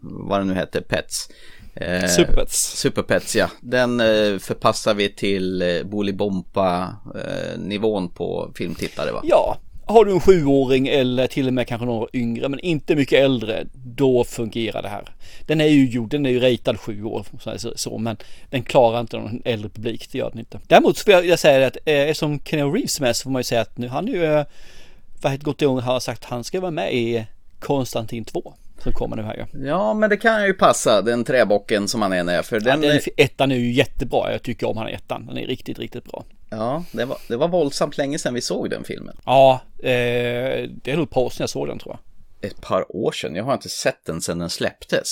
vad 0.01 0.41
det 0.41 0.45
nu 0.45 0.55
heter, 0.55 0.81
Pets. 0.81 1.29
Eh, 1.77 2.07
Superpets. 2.07 2.79
Superpets, 2.79 3.37
ja. 3.37 3.51
Den 3.61 4.01
eh, 4.01 4.39
förpassar 4.39 4.95
vi 4.95 5.09
till 5.09 5.63
eh, 5.63 5.83
Bolibompa-nivån 5.85 8.11
på 8.11 8.53
filmtittare 8.55 9.13
va? 9.13 9.21
Ja, 9.25 9.59
har 9.87 10.05
du 10.05 10.13
en 10.13 10.21
sjuåring 10.21 10.89
eller 10.89 11.27
till 11.27 11.47
och 11.47 11.55
med 11.55 11.69
kanske 11.69 11.87
några 11.87 12.09
yngre 12.13 12.49
men 12.49 12.61
inte 12.61 12.97
mycket 12.97 13.25
äldre, 13.25 13.67
då 13.73 14.25
fungerar 14.25 14.83
det 14.83 14.89
här. 14.89 15.09
Den 15.47 15.61
är 15.61 15.67
ju 15.67 15.87
gjord, 15.87 16.11
den 16.11 16.27
är 16.27 16.31
ju 16.31 16.41
ratad 16.41 16.81
sju 16.81 17.05
år 17.05 17.27
så, 17.77 17.99
men 17.99 18.17
den 18.51 18.63
klarar 18.63 19.01
inte 19.01 19.17
någon 19.17 19.43
äldre 19.45 19.69
publik, 19.69 20.09
det 20.13 20.19
gör 20.19 20.31
den 20.31 20.39
inte. 20.39 20.61
Däremot 20.67 20.97
så 20.97 21.21
vill 21.21 21.29
jag 21.29 21.39
säga 21.39 21.67
att 21.67 21.77
eh, 21.85 21.95
eftersom 21.95 22.41
Keanu 22.41 22.73
Reeves 22.73 23.01
med 23.01 23.17
så 23.17 23.23
får 23.23 23.31
man 23.31 23.41
ju 23.41 23.45
säga 23.45 23.61
att 23.61 23.79
nu 23.79 23.89
han 23.89 24.09
är 24.09 24.13
ju, 24.13 24.25
eh, 24.25 24.45
vad 25.23 25.33
heter 25.33 25.63
igång 25.63 25.77
och 25.77 25.83
har 25.83 26.01
sagt 26.01 26.25
att 26.25 26.31
han 26.31 26.45
ska 26.45 26.61
vara 26.61 26.71
med 26.71 26.95
i 26.95 27.27
Konstantin 27.61 28.25
2 28.25 28.55
som 28.79 28.93
kommer 28.93 29.17
nu 29.17 29.23
här 29.23 29.37
ju. 29.37 29.67
Ja, 29.67 29.95
men 29.95 30.11
det 30.11 30.17
kan 30.17 30.45
ju 30.47 30.55
passa, 30.55 31.03
den 31.03 31.25
träbocken 31.25 31.89
som 31.89 32.03
han 32.03 32.13
är 32.13 32.31
är. 32.31 32.43
För 32.43 32.57
Ja, 32.57 32.61
den, 32.61 32.81
den 32.81 33.01
ettan 33.17 33.53
är 33.53 33.57
ju 33.57 33.73
jättebra, 33.73 34.33
jag 34.33 34.43
tycker 34.43 34.69
om 34.69 34.77
han 34.77 34.87
är 34.87 34.93
ettan, 34.93 35.27
den 35.27 35.39
är 35.39 35.47
riktigt, 35.47 35.79
riktigt 35.79 36.05
bra. 36.05 36.25
Ja, 36.51 36.85
det 36.93 37.05
var, 37.05 37.19
det 37.29 37.37
var 37.37 37.49
våldsamt 37.49 37.99
länge 37.99 38.19
sedan 38.19 38.35
vi 38.35 38.41
såg 38.41 38.71
den 38.71 38.85
filmen. 38.85 39.17
Ja, 39.25 39.61
eh, 39.79 39.89
det 40.83 40.87
är 40.87 40.97
nog 40.97 41.05
ett 41.05 41.11
par 41.11 41.21
år 41.21 41.31
sedan 41.31 41.43
jag 41.43 41.51
såg 41.51 41.69
den 41.69 41.79
tror 41.79 41.97
jag. 42.41 42.51
Ett 42.51 42.61
par 42.61 42.97
år 42.97 43.13
sedan, 43.13 43.35
jag 43.35 43.45
har 43.45 43.53
inte 43.55 43.69
sett 43.69 44.05
den 44.07 44.21
sedan 44.21 44.39
den 44.39 44.51
släpptes. 44.51 45.09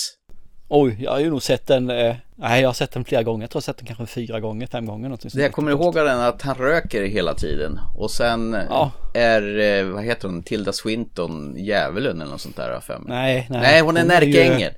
Oj, 0.68 0.96
jag 1.00 1.10
har 1.10 1.18
ju 1.20 1.30
nog 1.30 1.42
sett 1.42 1.66
den, 1.66 1.90
eh, 1.90 2.16
nej 2.36 2.60
jag 2.62 2.68
har 2.68 2.74
sett 2.74 2.92
den 2.92 3.04
flera 3.04 3.22
gånger, 3.22 3.42
jag 3.44 3.50
tror 3.50 3.58
jag 3.58 3.62
har 3.62 3.72
sett 3.72 3.76
den 3.76 3.86
kanske 3.86 4.06
fyra 4.06 4.40
gånger, 4.40 4.66
fem 4.66 4.86
gånger 4.86 5.02
någonting 5.08 5.30
sånt 5.30 5.38
Det 5.38 5.42
jag 5.42 5.52
kommer 5.52 5.70
ihåg 5.70 5.98
av 5.98 6.04
den 6.04 6.20
att 6.20 6.42
han 6.42 6.54
röker 6.54 7.02
hela 7.02 7.34
tiden. 7.34 7.78
Och 7.96 8.10
sen 8.10 8.56
Ja. 8.70 8.90
är, 9.14 9.58
eh, 9.58 9.84
vad 9.84 10.04
heter 10.04 10.28
hon, 10.28 10.42
Tilda 10.42 10.72
Swinton 10.72 11.56
djävulen 11.64 12.20
eller 12.20 12.30
något 12.30 12.40
sånt 12.40 12.56
där 12.56 12.80
för 12.80 12.98
mig. 12.98 13.04
Nej, 13.08 13.46
nej. 13.50 13.60
Nej, 13.60 13.80
hon 13.80 13.96
är 13.96 14.00
ju- 14.02 14.08
närkeängel. 14.08 14.72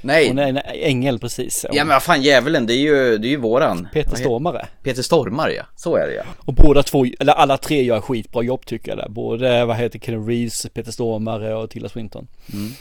Nej, 0.00 0.28
Hon 0.28 0.38
är 0.38 0.48
en 0.48 0.58
ängel 0.66 1.18
precis. 1.18 1.66
ja 1.72 1.84
men 1.84 1.88
vad 1.88 2.02
fan 2.02 2.22
djävulen, 2.22 2.66
det 2.66 2.74
är 2.74 2.78
ju, 2.78 3.18
det 3.18 3.28
är 3.28 3.30
ju 3.30 3.36
våran. 3.36 3.88
Peter 3.92 4.16
Stormare. 4.16 4.66
Peter 4.82 5.02
Stormare 5.02 5.52
ja, 5.54 5.62
så 5.76 5.96
är 5.96 6.06
det 6.06 6.14
ja. 6.14 6.22
Och 6.38 6.54
båda 6.54 6.82
två, 6.82 7.06
eller 7.20 7.32
alla 7.32 7.56
tre 7.58 7.82
gör 7.82 8.00
skitbra 8.00 8.42
jobb 8.42 8.66
tycker 8.66 8.88
jag 8.90 8.98
där. 8.98 9.08
Både, 9.08 9.64
vad 9.64 9.76
heter 9.76 9.98
Keanu 9.98 10.28
Reeves, 10.30 10.66
Peter 10.74 10.92
Stormare 10.92 11.54
och 11.54 11.70
Tilda 11.70 11.88
Swinton. 11.88 12.26
Mm. 12.52 12.72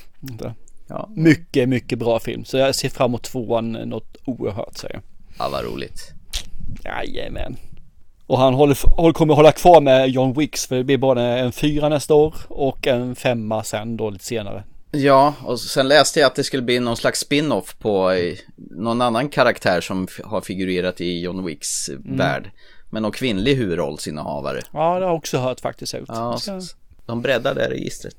Ja, 0.90 1.10
Mycket, 1.16 1.70
mycket 1.70 2.00
bra 2.00 2.20
film. 2.20 2.46
Så 2.46 2.58
jag 2.58 2.76
ser 2.76 2.90
fram 2.90 3.10
emot 3.12 3.24
tvåan 3.24 3.72
något 3.72 4.18
oerhört 4.26 4.78
säger 4.78 4.94
jag. 4.96 5.04
ja 5.40 5.50
vad 5.52 5.66
roligt. 5.66 6.12
Jajamän. 6.84 7.56
Och 8.28 8.38
han 8.40 8.54
håller, 8.54 9.14
kommer 9.14 9.34
hålla 9.34 9.52
kvar 9.52 9.82
med 9.82 10.10
John 10.10 10.34
Wicks 10.34 10.68
för 10.68 10.76
det 10.76 10.84
blir 10.84 10.98
både 10.98 11.22
en 11.22 11.52
fyra 11.52 11.90
nästa 11.90 12.14
år 12.14 12.36
och 12.48 12.88
en 12.88 13.16
femma 13.16 13.64
sen 13.64 13.98
då 13.98 14.10
lite 14.10 14.26
senare. 14.26 14.64
Ja, 14.92 15.34
och 15.44 15.60
sen 15.60 15.88
läste 15.88 16.20
jag 16.20 16.28
att 16.28 16.36
det 16.36 16.44
skulle 16.44 16.64
bli 16.64 16.80
någon 16.80 16.98
slags 16.98 17.20
spin-off 17.20 17.76
på 17.80 18.12
eh, 18.12 18.38
någon 18.56 19.02
annan 19.02 19.30
karaktär 19.30 19.82
som 19.82 20.08
har 20.24 20.42
figurerat 20.42 21.02
i 21.02 21.20
John 21.22 21.46
Wicks 21.46 21.90
eh, 21.90 21.96
värld. 22.06 22.52
Men 22.90 23.02
någon 23.04 23.12
kvinnlig 23.12 23.56
huvudrollsinnehavare. 23.56 24.62
Ja, 24.74 24.80
det 24.80 24.86
har 24.86 25.02
jag 25.02 25.16
också 25.16 25.38
hört 25.38 25.60
faktiskt 25.60 25.94
ut. 25.96 26.06
Ja, 26.08 26.38
Ska- 26.38 26.62
de 27.06 27.22
breddar 27.22 27.56
det 27.56 27.70
registret. 27.70 28.16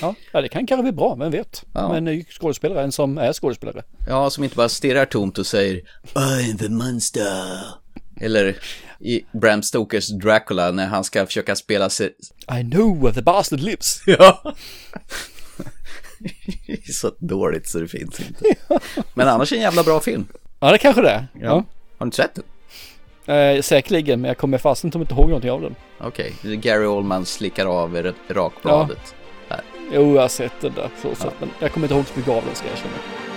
ja, 0.00 0.14
ja, 0.32 0.40
det 0.40 0.48
kan 0.48 0.66
kanske 0.66 0.82
bli 0.82 0.92
bra, 0.92 1.14
vem 1.14 1.30
vet. 1.30 1.64
Ja. 1.74 1.88
Men 1.88 1.96
en 1.96 2.04
ny 2.04 2.24
skådespelare, 2.24 2.82
en 2.82 2.92
som 2.92 3.18
är 3.18 3.32
skådespelare. 3.32 3.82
Ja, 4.08 4.30
som 4.30 4.44
inte 4.44 4.56
bara 4.56 4.68
stirrar 4.68 5.04
tomt 5.04 5.38
och 5.38 5.46
säger 5.46 5.80
I'm 6.14 6.58
the 6.58 6.68
monster. 6.68 7.58
Eller 8.20 8.56
i 9.00 9.20
Bram 9.32 9.62
Stokers 9.62 10.08
Dracula 10.08 10.70
när 10.70 10.86
han 10.86 11.04
ska 11.04 11.26
försöka 11.26 11.56
spela 11.56 11.90
sig... 11.90 12.06
I 12.60 12.70
know 12.70 13.00
where 13.02 13.14
the 13.14 13.22
bastard 13.22 13.60
lives. 13.60 14.02
Ja. 14.06 14.54
Det 16.66 16.72
är 16.88 16.92
så 16.92 17.10
dåligt 17.18 17.68
så 17.68 17.78
det 17.78 17.88
finns 17.88 18.20
inte. 18.20 18.54
Men 19.14 19.28
annars 19.28 19.52
en 19.52 19.60
jävla 19.60 19.82
bra 19.82 20.00
film. 20.00 20.26
Ja, 20.60 20.72
det 20.72 20.78
kanske 20.78 21.02
det 21.02 21.10
är. 21.10 21.26
Ja. 21.40 21.50
Har 21.52 21.64
du 21.98 22.04
inte 22.04 22.16
sett 22.16 22.34
den? 22.34 22.44
Eh, 23.36 23.62
säkerligen, 23.62 24.20
men 24.20 24.28
jag 24.28 24.38
kommer 24.38 24.58
fast 24.58 24.84
inte 24.84 24.98
inte 24.98 25.14
ihåg 25.14 25.26
någonting 25.26 25.50
av 25.50 25.60
den. 25.60 25.74
Okej, 26.00 26.34
det 26.42 26.48
är 26.48 26.54
Gary 26.54 26.86
Oldman 26.86 27.26
slickar 27.26 27.66
av 27.66 28.12
rakbladet. 28.28 29.14
Här. 29.48 29.60
Jo, 29.92 30.14
jag 30.14 30.22
har 30.22 30.28
sett 30.28 30.60
den 30.60 30.72
där 30.74 30.90
så 31.02 31.14
sett, 31.14 31.34
men 31.40 31.50
jag 31.58 31.72
kommer 31.72 31.86
inte 31.86 31.94
ihåg 31.94 32.06
så 32.06 32.18
mycket 32.18 32.32
av 32.32 32.44
den 32.46 32.54
ska 32.54 32.66
jag 32.66 32.76
erkänna. 32.76 33.31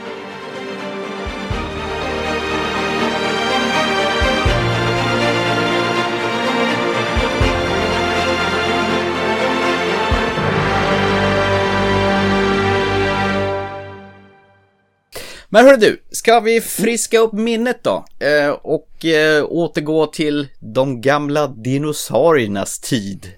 Men 15.50 15.66
hörru 15.66 15.78
du, 15.78 16.02
ska 16.12 16.40
vi 16.40 16.62
friska 16.62 17.20
upp 17.20 17.34
minnet 17.34 17.84
då? 17.84 18.06
Eh, 18.20 18.50
och 18.50 19.06
eh, 19.06 19.46
återgå 19.50 20.06
till 20.08 20.48
de 20.60 21.02
gamla 21.02 21.48
dinosauriernas 21.48 22.80
tid. 22.80 23.32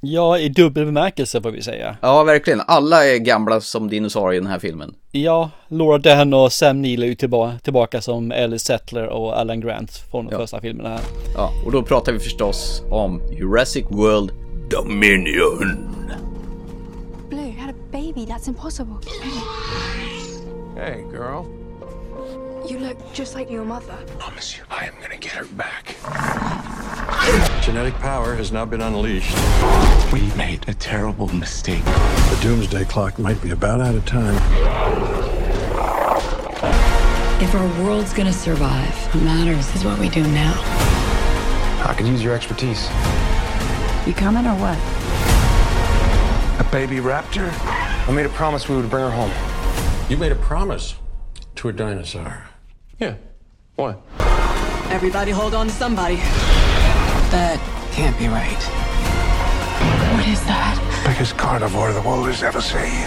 Ja, 0.00 0.38
i 0.38 0.48
dubbel 0.48 0.84
bemärkelse 0.84 1.42
får 1.42 1.50
vi 1.50 1.62
säga. 1.62 1.96
Ja, 2.02 2.22
verkligen. 2.24 2.60
Alla 2.66 3.04
är 3.06 3.16
gamla 3.18 3.60
som 3.60 3.88
dinosaurier 3.88 4.36
i 4.40 4.40
den 4.42 4.50
här 4.50 4.58
filmen. 4.58 4.94
Ja, 5.12 5.50
Laura 5.68 5.98
Dern 5.98 6.34
och 6.34 6.52
Sam 6.52 6.82
Neill 6.82 7.02
är 7.02 7.06
ju 7.06 7.14
tillbaka, 7.14 7.58
tillbaka 7.62 8.00
som 8.00 8.32
Ellie 8.32 8.58
Settler 8.58 9.06
och 9.06 9.38
Alan 9.40 9.60
Grant 9.60 9.90
från 10.10 10.24
de 10.26 10.32
Ja. 10.32 10.38
första 10.38 10.60
filmerna 10.60 10.88
här. 10.88 11.00
Ja, 11.34 11.50
och 11.66 11.72
då 11.72 11.82
pratar 11.82 12.12
vi 12.12 12.18
förstås 12.18 12.82
om 12.90 13.20
Jurassic 13.38 13.84
World 13.90 14.30
Dominion. 14.70 15.94
Blue 17.30 17.54
had 17.60 17.70
a 17.70 17.78
baby. 17.92 18.26
That's 18.32 18.48
impossible. 18.48 18.94
Hey, 20.78 21.04
girl. 21.10 21.44
You 22.68 22.78
look 22.78 23.12
just 23.12 23.34
like 23.34 23.50
your 23.50 23.64
mother. 23.64 23.98
Promise 24.20 24.56
you, 24.58 24.62
I 24.70 24.86
am 24.86 24.94
gonna 25.02 25.16
get 25.16 25.32
her 25.32 25.44
back. 25.44 25.96
Genetic 27.64 27.94
power 27.94 28.36
has 28.36 28.52
now 28.52 28.64
been 28.64 28.80
unleashed. 28.80 29.36
We 30.12 30.32
made 30.36 30.68
a 30.68 30.74
terrible 30.74 31.26
mistake. 31.34 31.84
The 31.84 32.38
doomsday 32.42 32.84
clock 32.84 33.18
might 33.18 33.42
be 33.42 33.50
about 33.50 33.80
out 33.80 33.96
of 33.96 34.06
time. 34.06 34.36
If 37.42 37.52
our 37.56 37.84
world's 37.84 38.14
gonna 38.14 38.32
survive, 38.32 38.94
what 39.12 39.24
matters 39.24 39.74
is 39.74 39.84
what 39.84 39.98
we 39.98 40.08
do 40.08 40.22
now. 40.22 40.54
I 41.88 41.92
could 41.98 42.06
use 42.06 42.22
your 42.22 42.36
expertise. 42.36 42.86
You 44.06 44.14
coming 44.14 44.46
or 44.46 44.54
what? 44.54 44.78
A 46.64 46.70
baby 46.70 46.98
raptor? 46.98 47.50
I 48.06 48.12
made 48.12 48.26
a 48.26 48.28
promise 48.28 48.68
we 48.68 48.76
would 48.76 48.88
bring 48.88 49.02
her 49.02 49.10
home. 49.10 49.57
You 50.08 50.16
made 50.16 50.32
a 50.32 50.36
promise 50.36 50.94
to 51.56 51.68
a 51.68 51.72
dinosaur? 51.72 52.48
Yeah. 52.98 53.16
What? 53.76 54.00
Everybody 54.88 55.32
hold 55.32 55.54
on 55.54 55.66
to 55.66 55.72
somebody. 55.72 56.16
That 57.30 57.60
can't 57.92 58.18
be 58.18 58.26
right. 58.28 58.62
What 60.14 60.26
is 60.26 60.40
that? 60.44 61.04
Biggest 61.06 61.36
carnivore 61.36 61.92
the 61.92 62.00
world 62.00 62.26
has 62.26 62.42
ever 62.42 62.62
seen. 62.62 63.04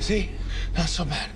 See? 0.00 0.30
Not 0.76 0.88
so 0.88 1.04
bad. 1.04 1.30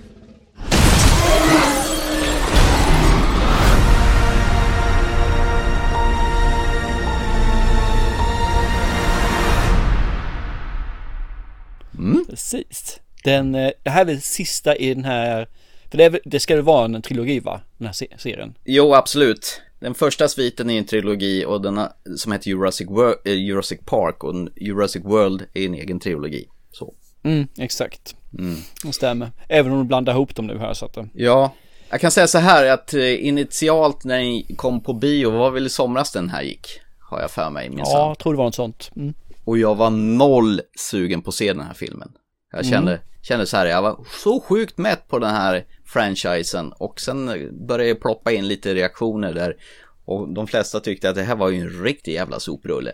Precis. 12.38 13.00
Den, 13.24 13.54
eh, 13.54 13.70
det 13.82 13.90
här 13.90 14.00
är 14.00 14.04
väl 14.04 14.20
sista 14.20 14.76
i 14.76 14.94
den 14.94 15.04
här, 15.04 15.48
för 15.90 15.98
det, 15.98 16.04
är, 16.04 16.20
det 16.24 16.40
ska 16.40 16.54
väl 16.54 16.64
vara 16.64 16.84
en 16.84 17.02
trilogi 17.02 17.40
va? 17.40 17.60
Den 17.78 17.86
här 17.86 17.92
se- 17.94 18.18
serien. 18.18 18.54
Jo, 18.64 18.94
absolut. 18.94 19.60
Den 19.80 19.94
första 19.94 20.28
sviten 20.28 20.70
är 20.70 20.78
en 20.78 20.84
trilogi 20.84 21.44
och 21.44 21.62
den 21.62 21.80
som 22.16 22.32
heter 22.32 22.48
Jurassic, 22.50 22.86
Wor- 22.88 23.14
eh, 23.24 23.32
Jurassic 23.32 23.80
Park 23.84 24.24
och 24.24 24.34
Jurassic 24.56 25.04
World 25.04 25.44
är 25.54 25.66
en 25.66 25.74
egen 25.74 26.00
trilogi. 26.00 26.48
Så. 26.72 26.94
Mm, 27.22 27.48
exakt. 27.58 28.14
Mm. 28.38 28.56
Det 28.84 28.92
stämmer. 28.92 29.30
Även 29.48 29.72
om 29.72 29.78
du 29.78 29.84
blandar 29.84 30.12
ihop 30.12 30.34
dem 30.34 30.46
nu 30.46 30.58
här 30.58 30.74
så 30.74 30.86
att 30.86 30.96
eh, 30.96 31.04
Ja, 31.14 31.54
jag 31.90 32.00
kan 32.00 32.10
säga 32.10 32.26
så 32.26 32.38
här 32.38 32.66
att 32.66 32.94
initialt 32.94 34.04
när 34.04 34.18
den 34.18 34.56
kom 34.56 34.80
på 34.80 34.92
bio 34.92 35.30
var 35.30 35.50
väl 35.50 35.66
i 35.66 35.70
somras 35.70 36.12
den 36.12 36.28
här 36.30 36.42
gick. 36.42 36.66
Har 37.10 37.20
jag 37.20 37.30
för 37.30 37.50
mig 37.50 37.68
minsann. 37.68 37.92
Ja, 37.94 38.08
jag 38.08 38.18
tror 38.18 38.32
det 38.32 38.36
var 38.38 38.44
något 38.44 38.54
sånt. 38.54 38.90
Mm. 38.96 39.14
Och 39.44 39.58
jag 39.58 39.74
var 39.74 39.90
noll 39.90 40.60
sugen 40.90 41.22
på 41.22 41.28
att 41.28 41.34
se 41.34 41.52
den 41.52 41.62
här 41.66 41.74
filmen. 41.74 42.12
Jag 42.52 42.66
kände, 42.66 42.92
Mm. 42.92 43.02
kände 43.22 43.46
så 43.46 43.56
här, 43.56 43.66
jag 43.66 43.82
var 43.82 44.04
så 44.22 44.40
sjukt 44.40 44.78
mätt 44.78 45.08
på 45.08 45.18
den 45.18 45.30
här 45.30 45.64
franchisen 45.84 46.72
och 46.72 47.00
sen 47.00 47.26
började 47.66 47.88
jag 47.88 48.00
ploppa 48.00 48.32
in 48.32 48.48
lite 48.48 48.74
reaktioner 48.74 49.32
där 49.34 49.56
och 50.04 50.28
de 50.34 50.46
flesta 50.46 50.80
tyckte 50.80 51.10
att 51.10 51.16
det 51.16 51.22
här 51.22 51.36
var 51.36 51.48
ju 51.48 51.60
en 51.60 51.82
riktig 51.82 52.12
jävla 52.12 52.40
soprulle. 52.40 52.92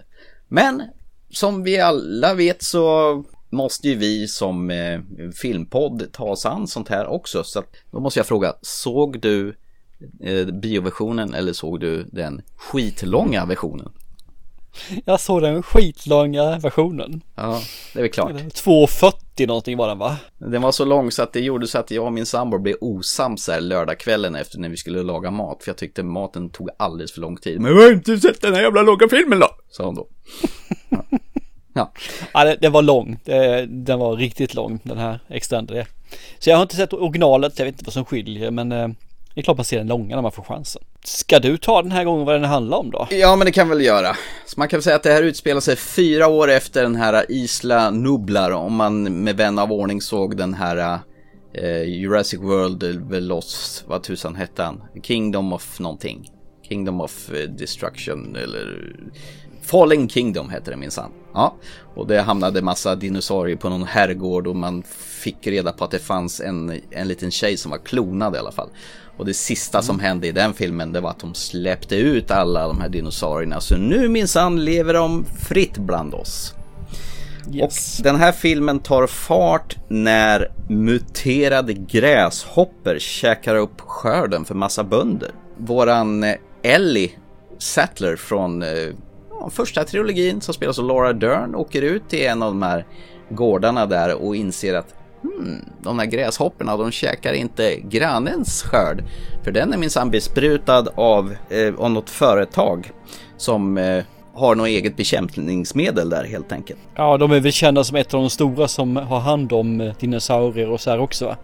Men 0.49 0.83
som 1.31 1.63
vi 1.63 1.81
alla 1.81 2.35
vet 2.35 2.63
så 2.63 3.25
måste 3.51 3.89
ju 3.89 3.95
vi 3.95 4.29
som 4.29 4.71
eh, 4.71 5.01
filmpodd 5.43 6.13
ta 6.13 6.25
oss 6.25 6.47
an 6.47 6.67
sånt 6.69 6.89
här 6.89 7.07
också. 7.07 7.45
Så 7.45 7.59
att, 7.59 7.67
då 7.91 8.01
måste 8.01 8.19
jag 8.19 8.27
fråga, 8.27 8.55
såg 8.63 9.21
du 9.21 9.57
eh, 10.21 10.47
bioversionen 10.47 11.35
eller 11.35 11.53
såg 11.53 11.81
du 11.81 12.03
den 12.13 12.43
skitlånga 12.57 13.45
versionen? 13.47 13.93
Jag 15.05 15.21
såg 15.21 15.43
den 15.43 15.63
skitlånga 15.63 16.59
versionen. 16.59 17.21
Ja, 17.35 17.61
det 17.93 17.99
är 17.99 18.03
väl 18.03 18.13
klart. 18.13 18.31
2.40 18.33 19.47
någonting 19.47 19.77
var 19.77 19.89
den 19.89 19.99
va? 19.99 20.17
Den 20.39 20.63
var 20.63 20.73
så 20.73 20.85
lång 20.85 21.11
så 21.11 21.23
att 21.23 21.33
det 21.33 21.41
gjorde 21.41 21.67
så 21.67 21.79
att 21.79 21.91
jag 21.91 22.05
och 22.05 22.13
min 22.13 22.27
sambo 22.27 22.59
blev 22.59 22.77
osams 22.81 23.49
här 23.49 23.61
lördagskvällen 23.61 24.35
efter 24.35 24.59
när 24.59 24.69
vi 24.69 24.77
skulle 24.77 25.03
laga 25.03 25.31
mat. 25.31 25.63
För 25.63 25.71
jag 25.71 25.77
tyckte 25.77 26.03
maten 26.03 26.51
tog 26.51 26.69
alldeles 26.77 27.13
för 27.13 27.21
lång 27.21 27.37
tid. 27.37 27.61
Men 27.61 27.73
Men 27.75 27.83
har 27.83 27.93
inte 27.93 28.19
sett 28.19 28.41
den 28.41 28.55
här 28.55 28.63
jävla 28.63 28.83
långa 28.83 29.09
filmen 29.11 29.41
då? 29.41 29.49
sa 29.71 29.85
hon 29.85 29.95
då. 29.95 30.09
Ja. 31.77 31.93
Ja, 32.35 32.45
det, 32.45 32.57
det 32.61 32.69
var 32.69 32.83
lång. 32.83 33.19
Det, 33.25 33.67
den 33.67 33.99
var 33.99 34.17
riktigt 34.17 34.55
lång 34.55 34.81
den 34.83 34.99
här 34.99 35.21
extended. 35.29 35.87
Så 36.39 36.51
jag 36.51 36.57
har 36.57 36.63
inte 36.63 36.77
sett 36.77 36.93
originalet, 36.93 37.59
jag 37.59 37.67
vet 37.67 37.75
inte 37.75 37.85
vad 37.85 37.93
som 37.93 38.05
skiljer 38.05 38.51
men 38.51 38.73
eh, 38.73 38.89
det 39.35 39.41
är 39.41 39.43
klart 39.43 39.57
man 39.57 39.65
ser 39.65 39.79
den 39.79 39.87
långa 39.87 40.15
när 40.15 40.23
man 40.23 40.33
får 40.33 40.43
chansen. 40.43 40.83
Ska 41.05 41.39
du 41.39 41.57
ta 41.57 41.83
den 41.83 41.93
här 41.93 42.05
gången 42.05 42.27
vad 42.27 42.35
den 42.35 42.45
handlar 42.45 42.79
om 42.79 42.91
då? 42.91 43.09
ja, 43.11 43.37
men 43.37 43.47
det 43.47 43.53
kan 43.53 43.69
väl 43.69 43.81
göra. 43.81 44.17
Så 44.47 44.61
man 44.61 44.69
kan 44.69 44.77
väl 44.77 44.83
säga 44.83 44.97
att 44.97 45.03
det 45.03 45.13
här 45.13 45.23
utspelar 45.23 45.61
sig 45.61 45.77
fyra 45.77 46.27
år 46.27 46.51
efter 46.51 46.83
den 46.83 46.97
här 46.97 47.27
Isla 47.29 47.91
Nublar. 47.91 48.51
Om 48.51 48.75
man 48.75 49.23
med 49.25 49.37
vän 49.37 49.59
av 49.59 49.73
ordning 49.73 50.01
såg 50.01 50.37
den 50.37 50.55
här 50.55 50.99
eh, 51.55 51.83
Jurassic 51.83 52.41
World, 52.41 52.83
eh, 52.83 53.21
Lost, 53.21 53.85
vad 53.87 54.03
tusan 54.03 54.35
hette 54.35 54.63
han? 54.63 54.83
Kingdom 55.03 55.53
of 55.53 55.81
någonting. 55.81 56.31
Kingdom 56.69 57.01
of 57.01 57.31
eh, 57.33 57.51
Destruction 57.51 58.37
eller 58.37 58.97
Fallen 59.65 60.09
Kingdom 60.09 60.51
hette 60.51 60.71
det 60.71 60.77
minsann. 60.77 61.11
Ja, 61.35 61.55
och 61.95 62.07
det 62.07 62.21
hamnade 62.21 62.63
massa 62.63 62.95
dinosaurier 62.95 63.57
på 63.57 63.69
någon 63.69 63.85
herrgård 63.85 64.47
och 64.47 64.57
man 64.57 64.83
fick 64.99 65.47
reda 65.47 65.73
på 65.73 65.85
att 65.85 65.91
det 65.91 65.99
fanns 65.99 66.41
en, 66.41 66.81
en 66.91 67.09
liten 67.09 67.31
tjej 67.31 67.57
som 67.57 67.71
var 67.71 67.79
klonad 67.79 68.35
i 68.35 68.39
alla 68.39 68.53
fall. 68.53 68.69
Och 69.17 69.27
det 69.27 69.35
sista 69.35 69.83
som 69.83 70.01
hände 70.01 70.27
i 70.27 70.33
den 70.33 70.55
filmen 70.55 70.93
det 70.93 71.01
var 71.01 71.11
att 71.11 71.19
de 71.19 71.35
släppte 71.35 71.97
ut 71.97 72.31
alla 72.31 72.69
de 72.69 72.81
här 72.81 72.89
dinosaurierna. 72.89 73.61
Så 73.61 73.77
nu 73.77 74.09
minsann 74.09 74.65
lever 74.65 74.95
de 74.95 75.25
fritt 75.25 75.79
bland 75.79 76.15
oss. 76.15 76.55
Yes. 77.53 77.99
Och 77.99 78.05
den 78.05 78.17
här 78.17 78.33
filmen 78.33 78.79
tar 78.79 79.07
fart 79.07 79.77
när 79.89 80.53
muterade 80.69 81.73
gräshoppor 81.73 82.99
käkar 82.99 83.57
upp 83.57 83.81
skörden 83.81 84.45
för 84.45 84.55
massa 84.55 84.85
bönder. 84.85 85.31
Våran 85.59 86.25
eh, 86.25 86.35
Ellie 86.63 87.11
Sattler 87.59 88.17
från 88.17 88.63
eh, 88.63 88.69
ja, 89.41 89.51
första 89.51 89.85
trilogin 89.85 90.41
som 90.41 90.55
spelas 90.55 90.79
av 90.79 90.85
Laura 90.85 91.13
Dern 91.13 91.55
åker 91.55 91.83
ut 91.83 92.09
till 92.09 92.27
en 92.27 92.43
av 92.43 92.51
de 92.51 92.63
här 92.63 92.87
gårdarna 93.29 93.87
där 93.87 94.15
och 94.15 94.37
inser 94.37 94.75
att 94.75 94.95
hmm, 95.23 95.65
de 95.83 95.99
här 95.99 96.07
gräshopporna 96.07 96.77
de 96.77 96.91
käkar 96.91 97.33
inte 97.33 97.77
grannens 97.81 98.63
skörd. 98.63 99.05
För 99.45 99.53
den 99.53 99.73
är 99.73 99.79
minsann 99.79 100.11
besprutad 100.11 100.87
av, 100.95 101.37
eh, 101.49 101.75
av 101.79 101.91
något 101.91 102.11
företag 102.11 102.91
som 103.37 103.79
eh, 103.79 104.05
har 104.35 104.55
något 104.55 104.69
eget 104.69 104.97
bekämpningsmedel 104.97 106.11
där 106.11 106.25
helt 106.25 106.53
enkelt. 106.53 106.81
Ja, 106.95 107.17
de 107.17 107.33
är 107.33 107.41
väl 107.41 107.53
kända 107.53 107.85
som 107.85 107.97
ett 107.97 108.15
av 108.15 108.21
de 108.21 108.31
stora 108.31 108.69
som 108.69 108.97
har 108.97 109.21
hand 109.21 109.53
om 109.53 109.81
eh, 109.81 109.95
dinosaurier 110.01 110.71
och 110.71 110.81
så 110.81 110.91
här 110.91 111.01
också 111.01 111.27
va? 111.27 111.37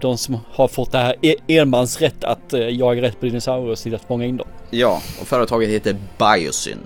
De 0.00 0.18
som 0.18 0.38
har 0.52 0.68
fått 0.68 0.92
det 0.92 0.98
här 0.98 1.14
e- 1.22 1.36
enmansrätt 1.46 2.24
att 2.24 2.52
eh, 2.52 2.60
jaga 2.60 3.02
rätt 3.02 3.20
på 3.20 3.26
dinosaurier 3.26 3.70
och 3.70 3.78
se 3.78 3.82
till 3.82 3.94
att 3.94 4.04
fånga 4.04 4.24
in 4.24 4.36
dem. 4.36 4.46
Ja, 4.70 5.02
och 5.20 5.26
företaget 5.26 5.68
heter 5.68 5.96
Biosyn. 6.18 6.78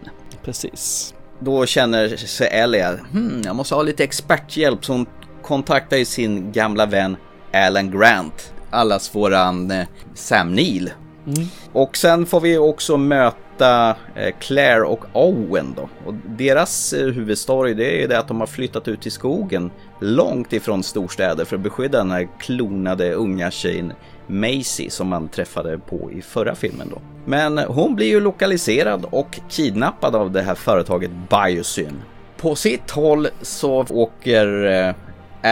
Precis. 0.45 1.15
Då 1.41 1.67
känner 1.67 2.09
sig 2.17 2.49
Ellie 2.49 2.83
att 2.83 2.99
hmm, 3.13 3.43
jag 3.45 3.57
måste 3.57 3.75
ha 3.75 3.83
lite 3.83 4.05
experthjälp 4.05 4.85
så 4.85 4.93
hon 4.93 5.07
kontaktar 5.43 5.97
ju 5.97 6.05
sin 6.05 6.53
gamla 6.53 6.87
vän 6.87 7.17
Alan 7.53 7.91
Grant. 7.91 8.53
Allas 8.71 9.15
våran 9.15 9.71
eh, 9.71 9.87
Sam 10.15 10.55
Neill. 10.55 10.91
Mm. 11.27 11.49
Och 11.73 11.97
sen 11.97 12.27
får 12.27 12.41
vi 12.41 12.59
också 12.59 12.97
möta 12.97 13.97
eh, 14.15 14.35
Claire 14.41 14.83
och 14.83 15.05
Owen 15.13 15.75
då. 15.77 15.89
Och 16.07 16.15
deras 16.15 16.93
eh, 16.93 17.07
huvudstory 17.07 17.75
det 17.75 17.97
är 17.97 18.01
ju 18.01 18.07
det 18.07 18.19
att 18.19 18.29
de 18.29 18.41
har 18.41 18.47
flyttat 18.47 18.89
ut 18.89 19.07
i 19.07 19.11
skogen 19.11 19.71
långt 20.01 20.53
ifrån 20.53 20.83
storstäder 20.83 21.45
för 21.45 21.57
att 21.57 21.63
beskydda 21.63 21.99
den 21.99 22.11
här 22.11 22.29
klonade 22.39 23.13
unga 23.13 23.51
tjejen 23.51 23.93
Macy 24.27 24.91
som 24.91 25.09
man 25.09 25.29
träffade 25.29 25.79
på 25.79 26.11
i 26.13 26.23
förra 26.23 26.55
filmen 26.55 26.89
då. 26.91 27.01
Men 27.25 27.59
hon 27.59 27.95
blir 27.95 28.07
ju 28.07 28.21
lokaliserad 28.21 29.07
och 29.11 29.39
kidnappad 29.49 30.17
av 30.17 30.31
det 30.31 30.43
här 30.43 30.55
företaget 30.55 31.11
Biosyn. 31.31 32.03
På 32.37 32.55
sitt 32.55 32.91
håll 32.91 33.29
så 33.43 33.87
åker 33.91 34.65
eh, 34.65 34.95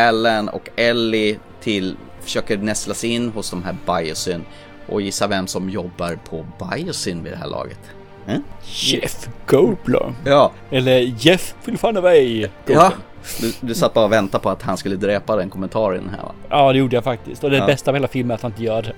Alan 0.09 0.49
och 0.49 0.69
Ellie 0.77 1.39
till, 1.61 1.97
försöker 2.21 2.57
nästla 2.59 2.95
sig 2.95 3.11
in 3.11 3.31
hos 3.31 3.51
de 3.51 3.65
här 3.65 3.77
Biosyn 3.87 4.45
och 4.87 5.03
gissa 5.03 5.27
vem 5.27 5.47
som 5.47 5.71
jobbar 5.71 6.19
på 6.31 6.47
Biosyn 6.59 7.23
vid 7.25 7.33
det 7.33 7.37
här 7.37 7.49
laget. 7.49 7.81
Mm? 8.27 8.43
Jeff 8.65 9.29
Goldblum. 9.47 10.15
Ja, 10.27 10.53
Eller 10.71 10.99
Jeff 10.99 11.55
Filfanovej. 11.63 12.51
ja. 12.67 12.93
Du, 13.41 13.53
du 13.61 13.75
satt 13.75 13.95
bara 13.95 14.05
och 14.05 14.13
väntade 14.13 14.43
på 14.43 14.51
att 14.51 14.63
han 14.63 14.77
skulle 14.77 14.97
dräpa 14.97 15.37
den 15.37 15.51
kommentaren 15.51 16.11
här 16.17 16.23
va? 16.23 16.33
Ja, 16.51 16.73
det 16.73 16.79
gjorde 16.79 16.97
jag 16.97 17.05
faktiskt. 17.05 17.45
Och 17.45 17.51
det 17.51 17.57
Ja. 17.57 17.67
bästa 17.67 17.93
med 17.93 17.99
hela 18.01 18.09
filmen 18.09 18.31
är 18.31 18.35
att 18.35 18.43
han 18.43 18.51
inte 18.51 18.63
gör 18.65 18.83
det. 18.83 18.95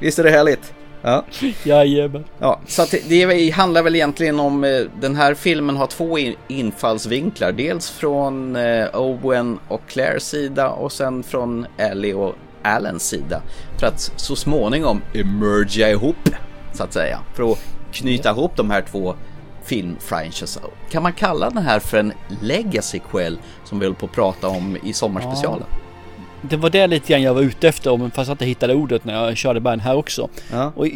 Visst 0.00 0.18
är 0.18 0.24
det 0.24 0.30
härligt? 0.30 0.74
Ja. 1.02 1.24
Jajamän. 1.64 2.24
Ja, 2.38 2.60
så 2.66 2.82
att 2.82 2.90
det, 2.90 3.08
det 3.08 3.50
handlar 3.50 3.82
väl 3.82 3.94
egentligen 3.94 4.40
om 4.40 4.64
eh, 4.64 4.70
den 5.00 5.16
här 5.16 5.34
filmen 5.34 5.76
har 5.76 5.86
två 5.86 6.18
in, 6.18 6.34
infallsvinklar. 6.48 7.52
Dels 7.52 7.90
från 7.90 8.56
eh, 8.56 8.86
Owen 8.94 9.58
och 9.68 9.80
Claires 9.88 10.28
sida 10.28 10.68
och 10.70 10.92
sen 10.92 11.22
från 11.22 11.66
Ellie 11.76 12.14
och 12.14 12.34
Alans 12.62 13.08
sida. 13.08 13.42
För 13.78 13.86
att 13.86 14.12
så 14.16 14.36
småningom 14.36 15.02
emerga 15.14 15.90
ihop, 15.90 16.28
så 16.72 16.82
att 16.82 16.92
säga. 16.92 17.18
För 17.34 17.52
att 17.52 17.58
knyta 17.92 18.30
ihop 18.30 18.56
de 18.56 18.70
här 18.70 18.82
två 18.90 19.14
filmfranchises. 19.70 20.58
Kan 20.90 21.02
man 21.02 21.12
kalla 21.12 21.50
den 21.50 21.62
här 21.62 21.78
för 21.78 21.98
en 21.98 22.12
legacy 22.42 22.98
quell 23.10 23.38
som 23.64 23.78
vi 23.78 23.86
höll 23.86 23.94
på 23.94 24.06
att 24.06 24.12
prata 24.12 24.48
om 24.48 24.76
i 24.84 24.92
sommarspecialen? 24.92 25.66
Det 26.42 26.56
var 26.56 26.70
det 26.70 26.86
lite 26.86 27.12
grann 27.12 27.22
jag 27.22 27.34
var 27.34 27.42
ute 27.42 27.68
efter 27.68 27.90
om 27.90 28.10
fast 28.10 28.28
jag 28.28 28.34
inte 28.34 28.44
hittade 28.44 28.74
ordet 28.74 29.04
när 29.04 29.26
jag 29.26 29.36
körde 29.36 29.60
band 29.60 29.82
här 29.82 29.96
också. 29.96 30.28
Ja. 30.52 30.72
Och 30.76 30.86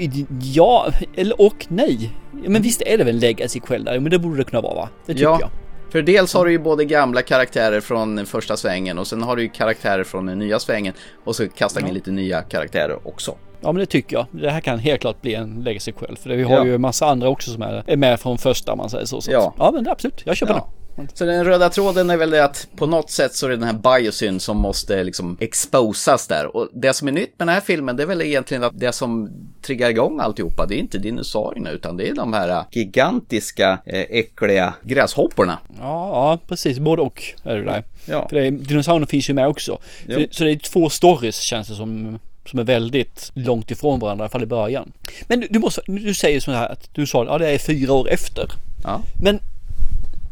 ja, 0.42 0.88
eller 1.16 1.40
och 1.40 1.66
nej. 1.68 2.10
Men 2.32 2.62
visst 2.62 2.82
är 2.82 2.98
det 2.98 3.04
väl 3.04 3.14
en 3.14 3.20
legacy 3.20 3.60
kväll 3.60 3.84
där? 3.84 4.00
Men 4.00 4.10
det 4.10 4.18
borde 4.18 4.36
det 4.36 4.44
kunna 4.44 4.62
vara 4.62 4.74
va? 4.74 4.88
Det 5.06 5.12
tycker 5.12 5.24
ja, 5.24 5.38
jag. 5.40 5.50
För 5.90 6.02
dels 6.02 6.34
har 6.34 6.44
du 6.44 6.52
ju 6.52 6.58
både 6.58 6.84
gamla 6.84 7.22
karaktärer 7.22 7.80
från 7.80 8.26
första 8.26 8.56
svängen 8.56 8.98
och 8.98 9.06
sen 9.06 9.22
har 9.22 9.36
du 9.36 9.42
ju 9.42 9.48
karaktärer 9.48 10.04
från 10.04 10.26
den 10.26 10.38
nya 10.38 10.58
svängen 10.58 10.94
och 11.24 11.36
så 11.36 11.48
kastar 11.48 11.80
vi 11.80 11.88
in 11.88 11.94
lite 11.94 12.10
nya 12.10 12.42
karaktärer 12.42 13.08
också. 13.08 13.34
Ja 13.60 13.72
men 13.72 13.80
det 13.80 13.86
tycker 13.86 14.16
jag. 14.16 14.26
Det 14.30 14.50
här 14.50 14.60
kan 14.60 14.78
helt 14.78 15.00
klart 15.00 15.22
bli 15.22 15.34
en 15.34 15.60
legacy 15.64 15.92
kväll. 15.92 16.16
För 16.16 16.28
det, 16.30 16.36
vi 16.36 16.42
har 16.42 16.56
Ja. 16.56 16.64
ju 16.64 16.74
en 16.74 16.80
massa 16.80 17.06
andra 17.06 17.28
också 17.28 17.50
som 17.50 17.62
är, 17.62 17.96
med 17.96 18.20
från 18.20 18.38
första 18.38 18.76
man 18.76 18.90
säger 18.90 19.04
så. 19.06 19.20
så. 19.20 19.32
Ja. 19.32 19.54
ja 19.58 19.70
men 19.70 19.84
det, 19.84 19.90
absolut, 19.90 20.22
jag 20.26 20.36
köper 20.36 20.54
Ja. 20.54 20.68
Så 21.14 21.24
den 21.24 21.44
röda 21.44 21.70
tråden 21.70 22.10
är 22.10 22.16
väl 22.16 22.30
det 22.30 22.44
att 22.44 22.68
på 22.76 22.86
något 22.86 23.10
sätt 23.10 23.34
så 23.34 23.46
är 23.46 23.50
det 23.50 23.56
den 23.56 23.66
här 23.66 23.98
biosyn 23.98 24.40
som 24.40 24.56
måste 24.56 25.04
liksom 25.04 25.36
exposas 25.40 26.26
där. 26.26 26.56
Och 26.56 26.68
det 26.72 26.92
som 26.92 27.08
är 27.08 27.12
nytt 27.12 27.38
med 27.38 27.48
den 27.48 27.54
här 27.54 27.60
filmen 27.60 27.96
det 27.96 28.02
är 28.02 28.06
väl 28.06 28.22
egentligen 28.22 28.64
att 28.64 28.80
det 28.80 28.92
som 28.92 29.30
triggar 29.62 29.90
igång 29.90 30.20
alltihopa 30.20 30.66
det 30.66 30.74
är 30.74 30.78
inte 30.78 30.98
dinosaurierna 30.98 31.70
utan 31.70 31.96
det 31.96 32.08
är 32.08 32.14
de 32.14 32.32
här 32.32 32.64
gigantiska 32.70 33.78
eh, 33.86 34.00
äckliga 34.00 34.74
gräshopporna. 34.82 35.58
Ja, 35.78 36.38
precis. 36.48 36.78
Både 36.78 37.02
och 37.02 37.22
är 37.42 37.56
det 37.56 37.64
där. 37.64 37.84
Ja. 38.06 38.28
För 38.28 38.36
det 38.36 38.50
dinosaurierna 38.50 39.06
finns 39.06 39.30
ju 39.30 39.34
med 39.34 39.48
också. 39.48 39.78
Jo. 40.06 40.26
Så 40.30 40.44
det 40.44 40.50
är 40.50 40.56
två 40.56 40.90
stories 40.90 41.38
känns 41.40 41.68
det 41.68 41.74
som. 41.74 42.18
Som 42.46 42.58
är 42.58 42.64
väldigt 42.64 43.30
långt 43.34 43.70
ifrån 43.70 44.00
varandra, 44.00 44.22
i 44.22 44.24
alla 44.24 44.30
fall 44.30 44.42
i 44.42 44.46
början. 44.46 44.92
Men 45.26 45.40
du, 45.40 45.46
du 45.50 45.58
måste, 45.58 45.80
du 45.86 46.14
säger 46.14 46.40
så 46.40 46.50
här 46.50 46.68
att 46.68 46.94
du 46.94 47.06
sa 47.06 47.24
ja 47.24 47.38
det 47.38 47.48
är 47.48 47.58
fyra 47.58 47.92
år 47.92 48.08
efter. 48.08 48.46
Ja. 48.82 49.00
Men 49.22 49.40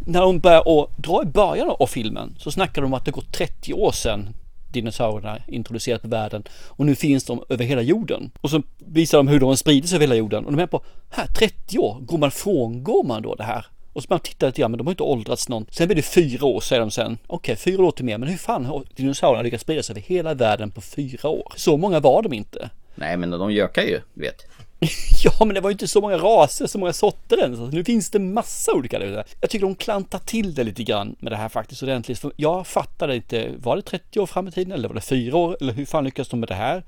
när 0.06 0.20
de 0.20 0.38
börjar 0.38 0.68
och 0.68 0.90
dra 0.96 1.22
i 1.22 1.26
början 1.26 1.70
av 1.78 1.86
filmen 1.86 2.34
så 2.38 2.50
snackar 2.50 2.82
de 2.82 2.86
om 2.86 2.94
att 2.94 3.04
det 3.04 3.10
gått 3.10 3.32
30 3.32 3.74
år 3.74 3.92
sedan 3.92 4.28
dinosaurierna 4.72 5.38
introducerades 5.46 6.02
på 6.02 6.08
världen 6.08 6.42
och 6.68 6.86
nu 6.86 6.94
finns 6.94 7.24
de 7.24 7.44
över 7.48 7.64
hela 7.64 7.82
jorden. 7.82 8.30
Och 8.40 8.50
så 8.50 8.62
visar 8.78 9.18
de 9.18 9.28
hur 9.28 9.40
de 9.40 9.56
sprider 9.56 9.88
sig 9.88 9.96
över 9.96 10.06
hela 10.06 10.14
jorden 10.14 10.44
och 10.44 10.52
de 10.52 10.62
är 10.62 10.66
på, 10.66 10.82
här 11.10 11.26
30 11.26 11.78
år, 11.78 11.98
går 12.00 12.18
man 12.18 12.30
frångår 12.30 13.04
man 13.04 13.22
då 13.22 13.34
det 13.34 13.44
här? 13.44 13.66
Och 13.92 14.02
så 14.02 14.06
man 14.10 14.20
tittar 14.20 14.46
lite 14.46 14.60
grann, 14.60 14.70
men 14.70 14.78
de 14.78 14.86
har 14.86 14.92
inte 14.92 15.02
åldrats 15.02 15.48
någon. 15.48 15.66
Sen 15.70 15.86
blir 15.86 15.96
det 15.96 16.02
fyra 16.02 16.46
år 16.46 16.60
säger 16.60 16.80
de 16.80 16.90
sen. 16.90 17.18
Okej, 17.26 17.56
fyra 17.56 17.84
år 17.84 17.90
till 17.90 18.04
mer, 18.04 18.18
men 18.18 18.28
hur 18.28 18.36
fan 18.36 18.64
har 18.64 18.84
dinosaurierna 18.96 19.42
lyckats 19.42 19.62
sprida 19.62 19.82
sig 19.82 19.92
över 19.92 20.00
hela 20.00 20.34
världen 20.34 20.70
på 20.70 20.80
fyra 20.80 21.28
år? 21.28 21.52
Så 21.56 21.76
många 21.76 22.00
var 22.00 22.22
de 22.22 22.32
inte. 22.32 22.70
Nej 22.94 23.16
men 23.16 23.30
de 23.30 23.52
gökar 23.52 23.82
ju, 23.82 24.00
du 24.14 24.20
vet. 24.20 24.46
Ja, 25.24 25.44
men 25.44 25.54
det 25.54 25.60
var 25.60 25.70
ju 25.70 25.72
inte 25.72 25.88
så 25.88 26.00
många 26.00 26.16
raser, 26.16 26.66
så 26.66 26.78
många 26.78 26.92
sorter 26.92 27.38
ens. 27.38 27.60
Alltså, 27.60 27.76
nu 27.76 27.84
finns 27.84 28.10
det 28.10 28.18
massa 28.18 28.72
olika. 28.72 28.98
där. 28.98 29.24
Jag 29.40 29.50
tycker 29.50 29.66
de 29.66 29.74
klantar 29.74 30.18
till 30.18 30.54
det 30.54 30.64
lite 30.64 30.82
grann 30.82 31.16
med 31.18 31.32
det 31.32 31.36
här 31.36 31.48
faktiskt 31.48 31.82
ordentligt. 31.82 32.18
För 32.18 32.32
jag 32.36 32.66
fattade 32.66 33.16
inte, 33.16 33.50
var 33.58 33.76
det 33.76 33.82
30 33.82 34.20
år 34.20 34.26
fram 34.26 34.48
i 34.48 34.52
tiden 34.52 34.72
eller 34.72 34.88
var 34.88 34.94
det 34.94 35.00
4 35.00 35.36
år? 35.36 35.56
Eller 35.60 35.72
hur 35.72 35.84
fan 35.84 36.04
lyckas 36.04 36.28
de 36.28 36.40
med 36.40 36.48
det 36.48 36.54
här? 36.54 36.84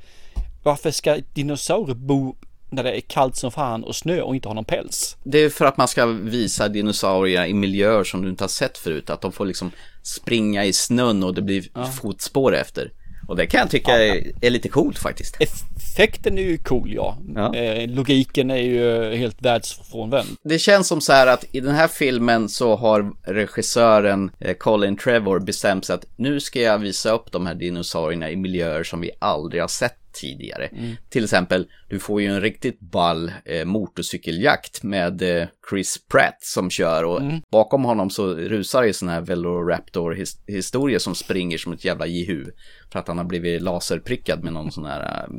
Varför 0.63 0.91
ska 0.91 1.19
dinosaurier 1.35 1.95
bo 1.95 2.37
när 2.71 2.83
det 2.83 2.93
är 2.97 3.01
kallt 3.01 3.37
som 3.37 3.51
fan 3.51 3.85
och 3.85 3.97
snö 3.97 4.21
och 4.21 4.35
inte 4.35 4.49
ha 4.49 4.55
någon 4.55 4.65
päls? 4.65 5.17
Det 5.25 5.39
är 5.39 5.51
för 5.51 5.65
att 5.65 5.77
man 5.77 5.89
ska 5.89 6.07
visa 6.07 6.69
dinosaurier 6.69 7.47
i 7.47 7.55
miljöer 7.55 8.05
som 8.05 8.23
du 8.23 8.29
inte 8.29 8.45
har 8.45 8.49
sett 8.49 8.79
förut. 8.79 9.11
Att 9.11 9.21
de 9.21 9.33
får 9.33 9.47
liksom 9.47 9.71
springa 10.03 10.65
i 10.65 10.73
snön 10.73 11.23
och 11.23 11.35
det 11.35 11.43
blir 11.43 11.91
fotspår 12.01 12.55
efter. 12.55 12.93
Och 13.29 13.37
det 13.37 13.47
kan 13.47 13.61
jag 13.61 13.71
tycka 13.71 13.93
är, 13.93 14.33
är 14.41 14.51
lite 14.51 14.69
coolt 14.69 14.99
faktiskt. 14.99 15.37
Effekten 15.41 16.39
är 16.39 16.43
ju 16.43 16.59
cool 16.59 16.93
ja. 16.95 17.19
Ja. 17.35 17.55
Eh, 17.55 17.89
logiken 17.89 18.51
är 18.51 18.57
ju 18.57 19.15
helt 19.17 19.43
världsfrånvänd. 19.43 20.29
Det 20.43 20.59
känns 20.59 20.89
som 20.89 21.01
så 21.01 21.13
här 21.13 21.27
att 21.27 21.45
i 21.53 21.61
den 21.61 21.75
här 21.75 21.89
filmen 21.89 22.49
så 22.49 22.77
har 22.77 23.13
regissören 23.23 24.31
eh, 24.41 24.55
Colin 24.55 24.97
Trevor 24.97 25.41
bestämt 25.41 25.85
sig 25.85 25.95
att 25.95 26.07
nu 26.17 26.41
ska 26.41 26.61
jag 26.61 26.79
visa 26.79 27.11
upp 27.11 27.33
de 27.33 27.47
här 27.47 27.55
dinosaurierna 27.55 28.31
i 28.31 28.37
miljöer 28.37 28.85
som 28.85 29.01
vi 29.01 29.11
aldrig 29.19 29.63
har 29.63 29.69
sett 29.69 30.04
tidigare. 30.15 30.67
Mm. 30.67 30.97
Till 31.09 31.25
exempel, 31.25 31.67
du 31.89 31.99
får 31.99 32.21
ju 32.23 32.27
en 32.29 32.41
riktigt 32.41 32.81
ball 32.81 33.33
eh, 33.45 33.65
motorcykeljakt 33.65 34.83
med 34.83 35.23
eh, 35.23 35.47
Chris 35.71 35.99
Pratt 36.09 36.39
som 36.41 36.71
kör 36.71 37.05
och 37.05 37.21
Mm. 37.21 37.41
bakom 37.51 37.85
honom 37.85 38.11
så 38.11 38.27
rusar 38.35 38.83
ju 38.83 38.93
sådana 38.93 39.13
här 39.13 39.21
Velociraptor-historier 39.21 40.99
som 40.99 41.15
springer 41.15 41.59
som 41.59 41.73
ett 41.73 41.85
jävla 41.85 42.07
jihu. 42.07 42.45
För 42.93 42.99
att 42.99 43.09
han 43.09 43.19
har 43.19 43.25
blivit 43.25 43.63
laserprickad 43.63 44.45
med 44.45 44.53
någon 44.53 44.73
sån 44.73 44.85
här 44.85 45.25
eh, 45.25 45.31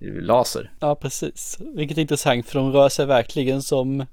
märklaser. 0.00 0.72
Ja, 0.80 0.94
precis. 0.94 1.58
Vilket 1.74 1.96
är 1.98 2.02
intressant 2.02 2.46
för 2.46 2.58
de 2.58 2.72
rör 2.72 2.88
sig 2.88 3.06
verkligen 3.06 3.62
som 3.62 4.00
eh, 4.00 4.06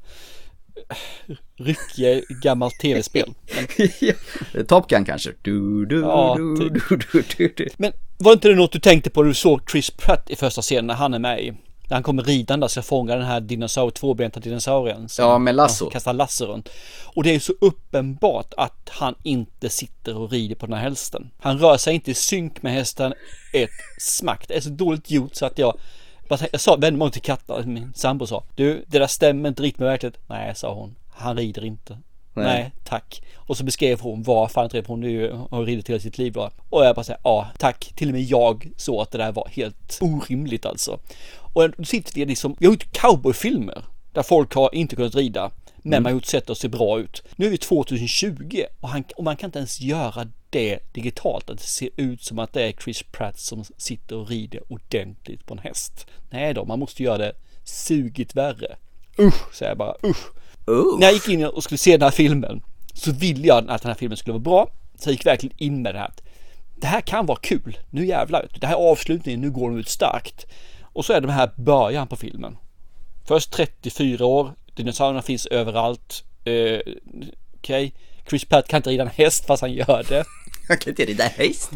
ryckiga 1.58 2.22
gammalt 2.44 2.80
tv-spel. 2.80 3.34
Men, 4.54 4.66
Top 4.66 4.90
Gun 4.90 5.06
kanske? 5.06 5.34
Du, 5.42 5.86
du, 5.86 6.00
Ja, 6.02 6.36
du, 6.38 6.58
typ. 6.58 6.90
du, 6.90 6.98
du, 7.12 7.24
du, 7.38 7.54
du. 7.58 7.68
men 7.78 7.92
var 8.20 8.34
inte 8.34 8.48
det 8.48 8.56
något 8.56 8.72
du 8.72 8.80
tänkte 8.80 9.10
på 9.10 9.22
när 9.22 9.28
du 9.28 9.34
såg 9.34 9.70
Chris 9.72 9.92
Pratt 9.92 10.30
i 10.30 10.36
första 10.36 10.62
scenen 10.62 10.88
när 10.88 10.94
han 10.94 11.14
är 11.14 11.20
med 11.20 11.44
i? 11.44 11.52
När 11.88 11.96
han 11.96 12.04
kommer 12.04 12.24
ridande 12.24 12.64
och 12.64 12.72
ska 12.72 12.82
fånga 12.82 13.16
den 13.16 13.26
här 13.26 13.40
dinosaur, 13.40 13.92
tvåbenta 13.92 14.40
dinosaurien. 14.40 15.10
som- 15.10 15.26
Ja, 15.26 15.38
med 15.38 15.56
lasso. 15.56 15.86
Ja, 15.86 15.90
kastar 15.90 16.14
lasso 16.14 16.46
runt. 16.46 16.70
Och 17.16 17.24
det 17.24 17.36
är 17.36 17.40
så 17.40 17.54
uppenbart 17.62 18.54
att 18.58 18.90
han 18.90 19.16
inte 19.24 19.70
sitter 19.70 20.18
och 20.18 20.32
rider 20.32 20.56
på 20.56 20.66
den 20.66 20.76
här 20.76 20.90
hästen. 20.90 21.30
Han 21.40 21.60
rör 21.60 21.78
sig 21.78 21.96
inte 21.96 22.12
i 22.12 22.14
synk 22.14 22.62
med 22.62 22.74
hästen 22.74 23.14
ett 23.54 23.70
smack. 24.00 24.48
Det 24.48 24.56
är 24.58 24.62
så 24.62 24.70
dåligt 24.70 25.12
gjort 25.12 25.36
så 25.36 25.46
att 25.46 25.58
jag 25.58 25.80
jag 26.52 26.62
sa, 26.62 26.76
vände 26.76 26.98
mig 26.98 27.06
om 27.06 27.12
till 27.12 27.22
Katta, 27.22 27.62
min 27.66 27.94
sambo 27.96 28.28
sa, 28.28 28.44
du, 28.56 28.84
det 28.88 29.00
där 29.00 29.08
stämmer 29.08 29.50
inte 29.50 29.64
riktigt 29.64 29.80
med 29.80 29.90
verkligheten. 29.90 30.22
Nej, 30.28 30.56
sa 30.56 30.74
hon, 30.74 30.96
han 31.16 31.38
rider 31.38 31.66
inte. 31.66 31.98
Nej. 32.44 32.62
Nej. 32.62 32.72
tack. 32.84 33.22
Och 33.36 33.58
så 33.58 33.64
beskrev 33.64 34.00
hon 34.00 34.24
vad 34.24 34.52
fan 34.52 34.64
inte 34.64 34.78
red, 34.78 34.88
hon 34.88 35.04
ju, 35.04 35.32
har 35.52 35.66
ridit 35.66 35.90
hela 35.90 36.00
sitt 36.00 36.18
liv 36.18 36.34
då. 36.34 36.50
Och 36.70 36.86
jag 36.86 36.96
bara 36.96 37.04
säger 37.04 37.20
ja, 37.24 37.48
tack. 37.58 37.94
Till 37.96 38.08
och 38.08 38.14
med 38.14 38.24
jag 38.24 38.70
såg 38.78 39.02
att 39.02 39.12
det 39.12 39.18
där 39.18 39.32
var 39.32 39.48
helt 39.48 39.98
orimligt 40.02 40.66
alltså. 40.66 41.00
Och 41.54 41.70
då 41.78 41.84
sitter 41.84 42.14
vi 42.14 42.26
liksom, 42.26 42.56
vi 42.60 42.66
har 42.66 42.74
gjort 42.74 42.92
cowboyfilmer 42.92 43.84
där 44.14 44.24
folk 44.24 44.54
har 44.54 44.76
inte 44.76 44.96
kunnat 44.96 45.16
rida. 45.16 45.52
Men 45.78 45.94
Mm. 45.94 46.04
man 46.04 46.10
har 46.12 46.16
gjort 46.18 46.26
sätt 46.26 46.50
att 46.50 46.58
se 46.58 46.68
bra 46.68 47.00
ut. 47.00 47.24
Nu 47.36 47.46
är 47.46 47.50
vi 47.50 47.58
2020 47.58 48.64
och, 48.80 48.90
han, 48.90 49.04
och 49.16 49.24
man 49.24 49.36
kan 49.38 49.48
inte 49.48 49.60
ens 49.60 49.82
göra 49.82 50.28
det 50.50 50.80
digitalt. 50.94 51.50
Att 51.50 51.58
det 51.58 51.64
ser 51.64 51.90
ut 51.96 52.24
som 52.24 52.40
att 52.40 52.54
det 52.54 52.64
är 52.68 52.72
Chris 52.72 53.04
Pratt 53.12 53.40
som 53.40 53.64
sitter 53.78 54.16
och 54.16 54.30
rider 54.30 54.62
ordentligt 54.74 55.46
på 55.46 55.54
en 55.54 55.60
häst. 55.60 56.08
Nej 56.30 56.54
då, 56.54 56.66
man 56.66 56.80
måste 56.80 57.04
göra 57.04 57.18
det 57.18 57.32
sugigt 57.64 58.36
värre. 58.36 58.76
Usch, 59.20 59.54
säger 59.56 59.72
jag 59.72 59.78
bara. 59.78 59.96
Usch. 60.04 60.26
När 60.68 61.06
jag 61.08 61.14
gick 61.14 61.28
in 61.28 61.46
och 61.46 61.64
skulle 61.64 61.78
se 61.78 61.92
den 61.92 62.02
här 62.02 62.12
filmen 62.12 62.62
så 62.94 63.12
ville 63.12 63.48
jag 63.48 63.70
att 63.70 63.82
den 63.82 63.90
här 63.90 63.98
filmen 63.98 64.18
skulle 64.18 64.34
vara 64.34 64.44
bra. 64.44 64.72
Så 65.00 65.10
jag 65.10 65.12
gick 65.12 65.26
verkligen 65.26 65.56
in 65.58 65.82
med 65.82 65.96
det 65.96 66.00
här. 66.00 66.12
Det 66.76 66.88
här 66.88 67.02
kan 67.02 67.26
vara 67.26 67.40
kul. 67.42 67.78
Nu 67.90 68.06
jävlar. 68.06 68.48
Det 68.60 68.68
här 68.68 68.74
är 68.76 68.92
avslutningen. 68.92 69.42
Nu 69.42 69.52
går 69.52 69.70
de 69.70 69.80
ut 69.80 69.90
starkt. 69.90 70.46
Och 70.84 71.06
så 71.06 71.14
är 71.14 71.22
det 71.22 71.32
här 71.32 71.52
början 71.56 72.08
på 72.08 72.16
filmen. 72.16 72.58
Först 73.26 73.52
34 73.52 74.26
år. 74.26 74.54
Dinosaurierna 74.76 75.22
finns 75.22 75.46
överallt. 75.46 76.24
Eh, 76.44 76.80
Okej. 77.58 77.94
Chris 78.30 78.46
Pratt 78.46 78.68
kan 78.68 78.78
inte 78.78 78.90
rida 78.90 79.04
en 79.04 79.10
häst 79.10 79.46
fast 79.46 79.62
han 79.62 79.74
gör 79.74 80.06
det. 80.10 80.26
Jag 80.70 80.82
kan 80.82 80.92
inte 80.92 81.06
rida 81.06 81.24
häst. 81.24 81.72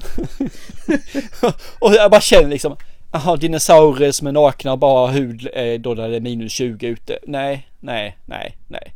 och 1.80 1.94
jag 1.94 2.12
bara 2.12 2.22
känner 2.22 2.50
liksom. 2.50 2.78
Jaha, 3.16 3.36
dinosaurier 3.36 4.11
som 4.11 4.28
är 4.28 4.32
nakna 4.32 4.72
och 4.72 4.80
bara 4.80 5.07
har 5.07 5.14
hud 5.14 5.49
eh, 5.53 5.80
då 5.80 5.93
när 5.93 6.09
det 6.09 6.16
är 6.16 6.22
minus 6.22 6.51
20 6.51 6.88
ute. 6.88 7.20
Nej, 7.24 7.68
nej, 7.80 8.18
nej, 8.26 8.57
nej. 8.68 8.93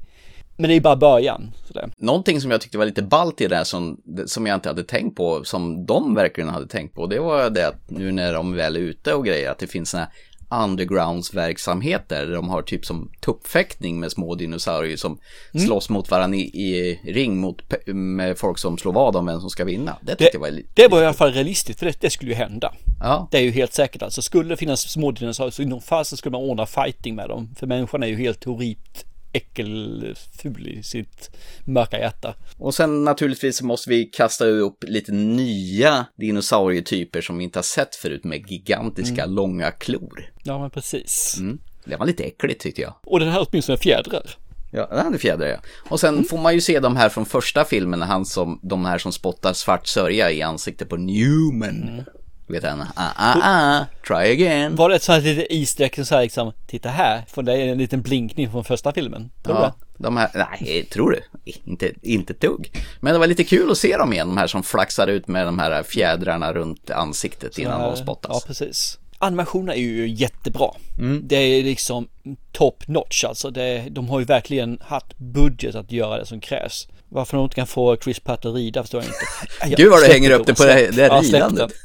Men 0.55 0.70
det 0.70 0.76
är 0.76 0.82
bara 0.82 0.95
början. 0.95 1.51
Sådär. 1.68 1.89
Någonting 1.97 2.41
som 2.41 2.51
jag 2.51 2.61
tyckte 2.61 2.78
var 2.78 2.86
lite 2.86 3.01
ballt 3.01 3.41
i 3.41 3.47
det 3.47 3.55
här 3.55 3.63
som, 3.63 4.01
som 4.26 4.47
jag 4.47 4.55
inte 4.55 4.70
hade 4.70 4.84
tänkt 4.84 5.15
på, 5.15 5.43
som 5.43 5.86
de 5.86 6.15
verkligen 6.15 6.49
hade 6.49 6.68
tänkt 6.68 6.95
på, 6.95 7.07
det 7.07 7.20
var 7.20 7.49
det 7.49 7.68
att 7.68 7.89
nu 7.89 8.11
när 8.11 8.34
de 8.34 8.55
väl 8.55 8.76
är 8.76 8.80
ute 8.80 9.13
och 9.13 9.26
grejer, 9.26 9.51
att 9.51 9.59
det 9.59 9.68
finns 9.68 9.89
såna 9.89 10.03
här 10.03 10.11
undergroundsverksamheter 10.50 12.28
de 12.28 12.50
har 12.50 12.62
typ 12.62 12.86
som 12.86 13.12
tuppfäktning 13.20 14.00
med 14.00 14.12
små 14.12 14.36
dinosaurier 14.36 14.98
som 14.98 15.20
Mm. 15.54 15.68
slåss 15.68 15.89
mot 15.89 16.12
varandra 16.12 16.38
i, 16.38 16.41
i 16.41 17.00
ring 17.14 17.38
mot, 17.38 17.62
med 17.93 18.38
folk 18.38 18.58
som 18.58 18.78
slår 18.78 18.93
vad 18.93 19.16
om 19.16 19.26
vem 19.26 19.39
som 19.39 19.50
ska 19.50 19.66
vinna. 19.66 19.98
Det 20.02 20.18
Det, 20.18 20.30
jag 20.34 20.39
var 20.39 20.62
det 20.74 20.88
var 20.88 21.02
i 21.02 21.06
alla 21.06 21.14
fall 21.14 21.32
realistiskt 21.34 21.80
för 21.80 21.86
det, 21.86 22.02
det 22.02 22.10
skulle 22.10 22.32
ju 22.32 22.38
hända. 22.38 22.74
Ja. 23.00 23.28
Det 23.32 23.38
är 23.38 23.41
ju 23.41 23.52
helt 23.52 23.74
säkert 23.74 24.02
alltså. 24.02 24.22
Skulle 24.22 24.50
det 24.50 24.58
finnas 24.58 24.82
små 24.89 25.12
dinosaurier 25.12 25.52
så 25.52 25.62
i 25.62 25.66
någon 25.66 25.82
fall 25.82 26.06
så 26.06 26.18
skulle 26.18 26.32
man 26.32 26.41
ordna 26.41 26.66
fighting 26.66 27.16
med 27.16 27.30
dem. 27.30 27.56
För 27.60 27.68
människan 27.68 28.04
är 28.04 28.08
ju 28.08 28.16
helt 28.16 28.43
horribelt 28.43 29.06
äckelful 29.38 30.68
i 30.68 30.84
sitt 30.84 31.30
mörka 31.66 32.00
hjärta. 32.00 32.36
Och 32.58 32.76
sen 32.76 33.04
naturligtvis 33.04 33.58
så 33.58 33.66
måste 33.66 33.90
vi 33.90 34.06
kasta 34.06 34.46
upp 34.46 34.84
lite 34.88 35.12
nya 35.12 36.06
dinosaurietyper 36.16 37.22
som 37.22 37.38
vi 37.38 37.44
inte 37.44 37.60
har 37.60 37.64
sett 37.64 37.96
förut 37.96 38.24
med 38.24 38.52
gigantiska 38.52 39.24
Mm. 39.24 39.36
långa 39.36 39.72
klor. 39.72 40.32
Ja 40.44 40.60
men 40.60 40.70
precis. 40.70 41.36
Mm. 41.40 41.60
Det 41.86 41.96
var 41.96 42.06
lite 42.06 42.24
äckligt 42.24 42.62
tyckte 42.62 42.82
jag. 42.82 42.94
Och 43.06 43.20
den 43.20 43.30
här 43.30 43.46
åtminstone 43.50 43.78
fjädrar. 43.78 44.30
Ja, 44.72 44.88
den 44.92 45.06
hade 45.06 45.18
fjädrar 45.18 45.48
ja. 45.48 45.58
Och 45.90 46.00
sen 46.00 46.24
får 46.24 46.38
man 46.38 46.54
ju 46.54 46.62
se 46.62 46.80
de 46.80 46.96
här 46.96 47.10
från 47.10 47.26
första 47.26 47.66
filmen, 47.66 48.02
han 48.02 48.26
som, 48.26 48.60
de 48.64 48.86
här 48.86 48.98
som 48.98 49.12
spottar 49.12 49.54
svart 49.54 49.88
sörja 49.88 50.32
i 50.32 50.42
ansiktet 50.42 50.90
på 50.90 50.96
Newman. 50.98 52.04
Vet 52.48 52.64
han, 52.64 52.82
ah, 52.95 53.12
ah, 53.16 53.39
ah, 53.43 53.86
try 54.08 54.32
again. 54.32 54.76
Var 54.76 54.89
det 54.89 54.95
ett 54.95 55.04
sånt 55.04 55.24
här 55.24 55.36
litet 55.36 55.48
easter 55.50 56.04
så 56.04 56.16
här 56.16 56.22
liksom, 56.22 56.52
titta 56.68 56.89
här, 56.89 57.24
för 57.28 57.41
det 57.41 57.54
är 57.54 57.68
en 57.68 57.78
liten 57.78 58.02
blinkning 58.02 58.52
från 58.52 58.64
första 58.64 58.93
filmen. 58.93 59.30
Tror 59.43 59.56
du 59.56 59.62
Ja, 59.62 59.76
de 59.98 60.18
här, 60.18 60.30
nej, 60.62 60.86
tror 60.91 61.12
du? 61.12 61.52
Inte, 61.66 61.91
inte 62.02 62.34
ett 62.34 62.41
dugg. 62.41 62.72
Men 63.00 63.14
det 63.14 63.20
var 63.20 63.28
lite 63.28 63.43
kul 63.43 63.72
att 63.72 63.78
se 63.78 63.98
dem 63.98 64.14
igen, 64.14 64.28
de 64.28 64.38
här 64.38 64.48
som 64.48 64.64
flaxar 64.64 65.08
ut 65.08 65.28
med 65.28 65.45
de 65.45 65.60
här 65.60 65.84
fjädrarna 65.84 66.54
runt 66.54 66.89
ansiktet 66.89 67.58
innan 67.58 67.82
Ja, 67.82 67.88
de 67.89 67.98
spottas. 67.98 68.32
Ja, 68.34 68.41
precis. 68.48 69.00
Animationen 69.20 69.70
är 69.70 69.82
ju 69.82 70.08
jättebra. 70.08 70.70
Mm. 71.00 71.22
Det 71.28 71.36
är 71.36 71.64
liksom 71.64 72.08
top 72.52 72.88
notch 72.88 73.24
alltså. 73.24 73.50
Det, 73.50 73.88
de 73.89 74.10
har 74.10 74.20
ju 74.20 74.26
verkligen 74.26 74.80
haft 74.82 75.18
budget 75.18 75.76
att 75.76 75.91
göra 75.91 76.18
det 76.18 76.26
som 76.26 76.39
krävs. 76.39 76.88
Varför 77.10 77.38
de 77.38 77.43
inte 77.43 77.55
kan 77.55 77.68
få 77.68 77.97
Chris 77.97 78.20
Pratt 78.20 78.45
att 78.45 78.55
rida 78.55 78.84
förstår 78.84 79.01
jag 79.01 79.08
inte. 79.08 79.18
Jag- 79.70 79.78
Gud 79.78 79.91
vad 79.91 80.01
du 80.03 80.08
hänger 80.08 80.32
upp 80.32 80.47
det 80.47 80.55
på 80.55 80.64
det, 80.64 80.91
det. 80.91 81.01
Ja, 81.08 81.24
släpp 81.24 81.34
ridandet. 81.34 81.72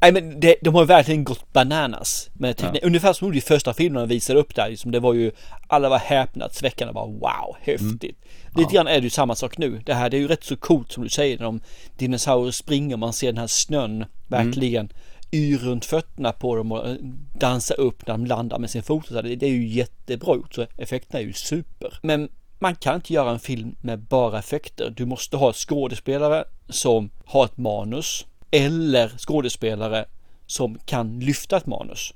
Nej 0.00 0.12
men 0.12 0.40
det, 0.40 0.56
de 0.62 0.74
har 0.74 0.84
verkligen 0.84 1.24
gått 1.24 1.52
bananas 1.52 2.30
med 2.32 2.56
teknik. 2.56 2.84
Ungefär 2.84 3.12
som 3.12 3.32
de 3.32 3.40
första 3.40 3.74
filmen 3.74 4.02
och 4.02 4.10
visade 4.10 4.40
upp 4.40 4.54
där. 4.54 4.70
Liksom 4.70 4.90
det 4.90 5.00
var 5.00 5.14
ju, 5.14 5.30
alla 5.66 5.88
var 5.88 5.98
häpnadsväckande 5.98 6.94
bara 6.94 7.06
wow, 7.06 7.56
häftigt. 7.60 8.18
Lite 8.56 8.74
grann 8.74 8.86
är 8.86 8.94
det 8.94 9.04
ju 9.04 9.10
samma 9.10 9.34
sak 9.34 9.58
nu. 9.58 9.82
Det 9.86 9.94
här 9.94 10.10
det 10.10 10.16
är 10.16 10.18
ju 10.18 10.28
rätt 10.28 10.44
så 10.44 10.56
coolt 10.56 10.92
som 10.92 11.02
du 11.02 11.08
säger 11.08 11.36
när 11.38 11.44
de 11.44 11.60
dinosaurier 11.96 12.52
springer 12.52 12.96
man 12.96 13.12
ser 13.12 13.26
den 13.26 13.38
här 13.38 13.46
snön 13.46 14.04
verkligen 14.28 14.88
yr 15.32 15.58
runt 15.58 15.84
fötterna 15.84 16.32
på 16.32 16.56
dem 16.56 16.72
och 16.72 16.88
eh, 16.88 16.96
dansa 17.34 17.74
upp 17.74 18.06
när 18.06 18.14
de 18.14 18.26
landar 18.26 18.58
med 18.58 18.70
sin 18.70 18.82
fot. 18.82 19.06
så. 19.06 19.22
Det, 19.22 19.36
det 19.36 19.46
är 19.46 19.50
ju 19.50 19.66
jättebra 19.66 20.34
gjort 20.34 20.54
så 20.54 20.66
effekterna 20.76 21.20
är 21.20 21.24
ju 21.24 21.32
super. 21.32 21.98
Men 22.02 22.28
man 22.58 22.74
kan 22.74 22.94
inte 22.94 23.12
göra 23.12 23.30
en 23.30 23.38
film 23.38 23.76
med 23.80 23.98
bara 23.98 24.38
effekter. 24.38 24.90
Du 24.96 25.06
måste 25.06 25.36
ha 25.36 25.52
skådespelare 25.52 26.44
som 26.68 27.10
har 27.24 27.44
ett 27.44 27.56
manus 27.56 28.26
eller 28.50 29.08
skådespelare 29.18 30.04
som 30.46 30.78
kan 30.86 31.20
lyfta 31.20 31.56
ett 31.56 31.66
manus. 31.66 32.14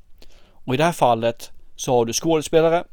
Och 0.51 0.75
i 0.75 0.77
det 0.77 0.85
här 0.85 0.93
fallet 0.93 1.51
så 1.77 1.93
har 1.93 2.05
du 2.05 2.13
skådespelare 2.13 2.85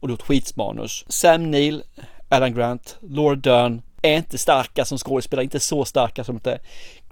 och 0.00 0.08
du 0.08 0.12
har 0.12 0.18
ett 0.18 0.22
skitsmanus. 0.22 1.04
Sam 1.08 1.50
Neill, 1.50 1.82
Alan 2.28 2.54
Grant, 2.54 2.96
Laura 3.00 3.34
Dern 3.34 3.82
är 4.02 4.16
inte 4.16 4.38
starka 4.38 4.84
som 4.84 4.98
skådespelare, 4.98 5.44
inte 5.44 5.60
så 5.60 5.84
starka 5.84 6.24
som 6.24 6.40
det. 6.42 6.58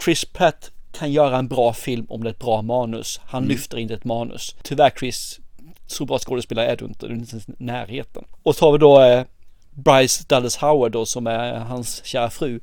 Chris 0.04 0.24
Pratt 0.24 0.70
kan 0.92 1.12
göra 1.12 1.38
en 1.38 1.48
bra 1.48 1.72
film 1.72 2.06
om 2.08 2.22
det 2.22 2.28
är 2.28 2.32
ett 2.32 2.38
bra 2.38 2.62
manus. 2.62 3.20
Han 3.24 3.44
lyfter 3.44 3.78
inte 3.78 3.94
ett 3.94 4.04
manus. 4.04 4.56
Tyvärr 4.62 4.90
Chris, 4.90 5.40
så 5.86 6.04
bra 6.04 6.18
skådespelare 6.18 6.66
är 6.66 6.76
du 6.76 6.84
inte, 6.84 7.06
du 7.06 7.12
är 7.12 7.18
inte 7.18 7.30
ens 7.30 7.48
i 7.48 7.52
närheten. 7.58 8.24
Och 8.42 8.56
så 8.56 8.64
har 8.64 8.72
vi 8.72 8.78
då 8.78 9.02
eh, 9.02 9.24
Bryce 9.70 10.24
Dallas 10.28 10.56
Howard 10.56 10.92
då 10.92 11.06
som 11.06 11.26
är 11.26 11.54
hans 11.54 12.04
kära 12.04 12.30
fru. 12.30 12.60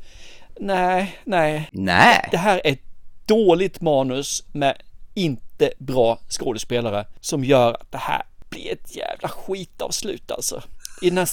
Nej, 0.60 1.20
nej, 1.24 1.70
Nej. 1.72 2.28
det 2.32 2.38
här 2.38 2.62
är 2.64 2.72
ett 2.72 2.84
dåligt 3.26 3.82
manus 3.82 4.44
med 4.52 4.82
inte 5.14 5.72
bra 5.78 6.20
skådespelare 6.30 7.06
som 7.20 7.44
gör 7.44 7.74
att 7.74 7.92
det 7.92 7.98
här 7.98 8.24
blir 8.50 8.74
ett 8.74 8.96
jävla 8.96 9.30
skitavslut 9.30 10.32
alltså. 10.32 10.62
I 11.02 11.10
den 11.10 11.18
här, 11.18 11.30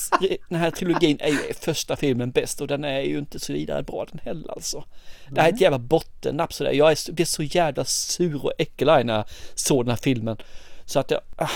den 0.49 0.61
här 0.61 0.71
trilogin 0.71 1.17
är 1.21 1.29
ju 1.29 1.39
första 1.61 1.97
filmen 1.97 2.31
bäst 2.31 2.61
och 2.61 2.69
den 2.69 2.85
är 2.85 3.01
ju 3.01 3.19
inte 3.19 3.41
så 3.41 3.53
vidare 3.53 3.83
bra 3.83 4.07
den 4.11 4.21
heller 4.25 4.51
alltså. 4.51 4.85
Det 5.31 5.41
här 5.41 5.49
är 5.49 5.53
ett 5.53 5.61
jävla 5.61 5.79
bottennapp 5.79 6.53
sådär. 6.53 6.73
Jag 6.73 6.91
är, 6.91 7.13
blev 7.13 7.25
så 7.25 7.43
jävla 7.43 7.85
sur 7.85 8.45
och 8.45 8.53
äckelarg 8.59 9.05
när 9.05 9.15
jag 9.15 9.25
såg 9.55 9.85
den 9.85 9.91
här 9.91 9.97
filmen. 10.03 10.37
Så 10.85 11.01
att 11.01 11.11
jag... 11.11 11.21
Ah, 11.37 11.49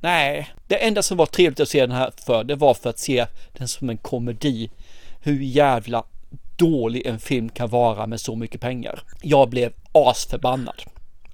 nej. 0.00 0.50
Det 0.68 0.86
enda 0.86 1.02
som 1.02 1.16
var 1.16 1.26
trevligt 1.26 1.60
att 1.60 1.68
se 1.68 1.80
den 1.80 1.96
här 1.96 2.12
för, 2.26 2.44
det 2.44 2.54
var 2.54 2.74
för 2.74 2.90
att 2.90 2.98
se 2.98 3.26
den 3.52 3.68
som 3.68 3.90
en 3.90 3.98
komedi. 3.98 4.70
Hur 5.20 5.40
jävla 5.40 6.04
dålig 6.56 7.06
en 7.06 7.18
film 7.18 7.48
kan 7.48 7.68
vara 7.68 8.06
med 8.06 8.20
så 8.20 8.36
mycket 8.36 8.60
pengar. 8.60 9.02
Jag 9.22 9.48
blev 9.48 9.72
asförbannad. 9.92 10.82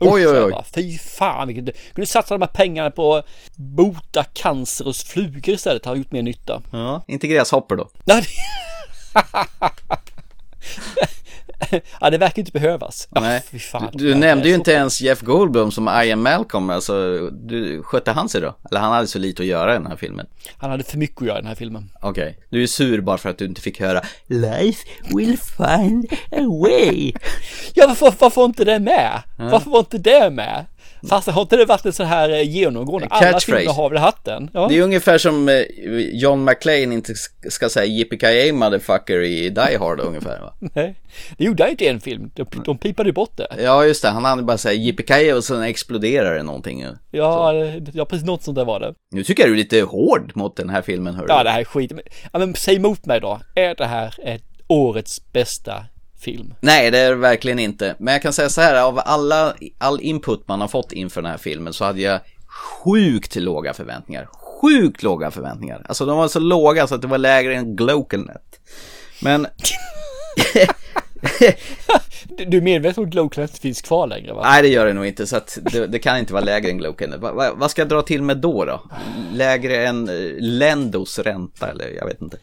Oj, 0.02 0.28
oj, 0.28 0.42
oj. 0.42 0.54
Fy 0.74 0.98
fan, 0.98 1.48
vilket... 1.48 1.76
kunde 1.94 2.06
satsa 2.06 2.34
de 2.34 2.42
här 2.42 2.48
pengarna 2.48 2.90
på 2.90 3.16
att 3.16 3.26
bota 3.56 4.24
cancer 4.24 4.84
hos 4.84 5.04
flugor 5.04 5.54
istället. 5.54 5.82
Det 5.82 5.88
har 5.88 5.96
gjort 5.96 6.12
mer 6.12 6.22
nytta. 6.22 6.62
Ja, 6.70 7.04
inte 7.06 7.26
gräshoppor 7.26 7.76
då. 7.76 7.88
Nej, 8.04 8.24
ja, 12.00 12.10
det 12.10 12.18
verkar 12.18 12.38
inte 12.38 12.52
behövas. 12.52 13.08
Nej. 13.10 13.42
fy 13.50 13.58
fan. 13.58 13.88
Du, 13.92 14.14
nämnde 14.14 14.48
ju 14.48 14.54
inte 14.54 14.72
ens 14.72 15.00
Jeff 15.00 15.20
Goldblum 15.20 15.70
som 15.70 15.88
Ian 16.04 16.22
Malcolm, 16.22 16.70
alltså 16.70 17.18
du, 17.32 17.82
skötte 17.82 18.10
han 18.12 18.28
sig 18.28 18.40
då? 18.40 18.56
Eller 18.70 18.80
han 18.80 18.92
hade 18.92 19.06
så 19.06 19.18
lite 19.18 19.42
att 19.42 19.46
göra 19.46 19.74
i 19.74 19.78
den 19.78 19.86
här 19.86 19.96
filmen? 19.96 20.26
Han 20.56 20.70
hade 20.70 20.84
för 20.84 20.98
mycket 20.98 21.22
att 21.22 21.26
göra 21.26 21.38
i 21.38 21.40
den 21.40 21.48
här 21.48 21.54
filmen. 21.54 21.90
Okej, 22.00 22.38
du 22.50 22.62
är 22.62 22.66
sur 22.66 23.00
bara 23.00 23.18
för 23.18 23.28
att 23.28 23.38
du 23.38 23.44
inte 23.44 23.60
fick 23.60 23.80
höra 23.80 24.02
Life 24.26 24.88
will 25.14 25.38
find 25.38 26.06
a 26.32 26.46
way. 26.62 27.12
Ja, 27.74 27.86
varför, 27.86 28.14
varför 28.18 28.40
var 28.40 28.46
inte 28.46 28.64
det 28.64 28.78
med? 28.78 29.22
Varför 29.38 29.70
var 29.70 29.78
inte 29.78 29.98
det 29.98 30.30
med? 30.30 30.66
Fast 31.08 31.28
har 31.28 31.42
inte 31.42 31.56
det 31.56 31.64
varit 31.64 31.84
en 31.84 31.92
sån 31.92 32.06
här 32.06 32.28
eh, 32.30 32.42
genomgående? 32.42 33.08
Alla 33.10 33.40
filmer 33.40 33.72
har 33.72 33.88
väl 33.90 33.98
haft 33.98 34.24
den? 34.24 34.50
Ja. 34.52 34.68
Det 34.68 34.78
är 34.78 34.82
ungefär 34.82 35.18
som 35.18 35.48
eh, 35.48 35.62
John 36.12 36.44
McClane 36.44 36.82
inte 36.94 37.14
ska 37.48 37.68
säga 37.68 37.84
yippee 37.86 38.52
motherfucker 38.52 39.20
i 39.22 39.48
Die 39.48 39.76
Hard 39.78 40.00
ungefär 40.00 40.40
va? 40.40 40.54
Nej, 40.74 40.94
det 41.38 41.44
gjorde 41.44 41.62
han 41.62 41.70
inte 41.70 41.84
i 41.84 41.88
en 41.88 42.00
film. 42.00 42.30
De, 42.34 42.46
de 42.64 42.78
pipade 42.78 43.12
bort 43.12 43.36
det. 43.36 43.46
Ja 43.62 43.84
just 43.84 44.02
det, 44.02 44.08
han 44.08 44.24
hade 44.24 44.42
bara 44.42 44.58
säga 44.58 44.74
yippee 44.74 45.34
och 45.34 45.44
sen 45.44 45.62
exploderar 45.62 46.34
det 46.36 46.42
någonting. 46.42 46.84
Ja, 47.10 47.52
det- 47.52 47.90
ja, 47.94 48.04
precis 48.04 48.26
något 48.26 48.42
sånt 48.42 48.56
där 48.56 48.64
var 48.64 48.80
det. 48.80 48.94
Nu 49.10 49.24
tycker 49.24 49.42
jag 49.42 49.50
du 49.50 49.54
är 49.54 49.58
lite 49.58 49.80
hård 49.82 50.32
mot 50.34 50.56
den 50.56 50.70
här 50.70 50.82
filmen 50.82 51.14
hörru. 51.14 51.26
Ja, 51.28 51.42
det 51.44 51.50
här 51.50 51.60
är 51.60 51.64
skit. 51.64 51.92
Ja, 52.32 52.38
men 52.38 52.54
säg 52.54 52.76
emot 52.76 53.06
mig 53.06 53.20
då. 53.20 53.40
Är 53.54 53.74
det 53.74 53.86
här 53.86 54.14
ett 54.24 54.42
årets 54.68 55.32
bästa 55.32 55.84
film? 56.22 56.54
Nej, 56.60 56.90
det 56.90 56.98
är 56.98 57.10
det 57.10 57.16
verkligen 57.16 57.58
inte. 57.58 57.94
Men 57.98 58.12
jag 58.12 58.22
kan 58.22 58.32
säga 58.32 58.48
så 58.48 58.60
här, 58.60 58.82
av 58.82 59.00
alla, 59.04 59.54
all 59.78 60.00
input 60.00 60.48
man 60.48 60.60
har 60.60 60.68
fått 60.68 60.92
inför 60.92 61.22
den 61.22 61.30
här 61.30 61.38
filmen 61.38 61.72
så 61.72 61.84
hade 61.84 62.00
jag 62.00 62.20
sjukt 62.84 63.36
låga 63.36 63.74
förväntningar. 63.74 64.28
Sjukt 64.60 65.02
låga 65.02 65.30
förväntningar. 65.30 65.86
Alltså 65.88 66.06
de 66.06 66.18
var 66.18 66.28
så 66.28 66.40
låga 66.40 66.86
så 66.86 66.94
att 66.94 67.02
det 67.02 67.08
var 67.08 67.18
lägre 67.18 67.54
än 67.54 67.76
Glokelnet. 67.76 68.60
Men 69.22 69.46
Du, 72.46 72.56
är 72.56 72.60
medveten 72.60 73.18
om 73.18 73.26
att 73.26 73.38
inte 73.38 73.60
finns 73.60 73.82
kvar 73.82 74.06
längre 74.06 74.32
va? 74.32 74.42
nej, 74.44 74.62
det 74.62 74.68
gör 74.68 74.86
det 74.86 74.92
nog 74.92 75.06
inte. 75.06 75.26
Så 75.26 75.36
att 75.36 75.58
det, 75.72 75.86
det 75.86 75.98
kan 75.98 76.18
inte 76.18 76.32
vara 76.32 76.44
lägre 76.44 76.70
än 76.70 76.78
Glokelnet. 76.78 77.20
Va, 77.20 77.32
va, 77.32 77.52
vad 77.54 77.70
ska 77.70 77.80
jag 77.80 77.88
dra 77.88 78.02
till 78.02 78.22
med 78.22 78.36
då 78.36 78.64
då? 78.64 78.82
Lägre 79.32 79.86
än 79.86 80.08
eh, 80.08 80.14
Lendos 80.38 81.18
ränta 81.18 81.70
eller 81.70 81.88
jag 81.88 82.06
vet 82.06 82.22
inte. 82.22 82.36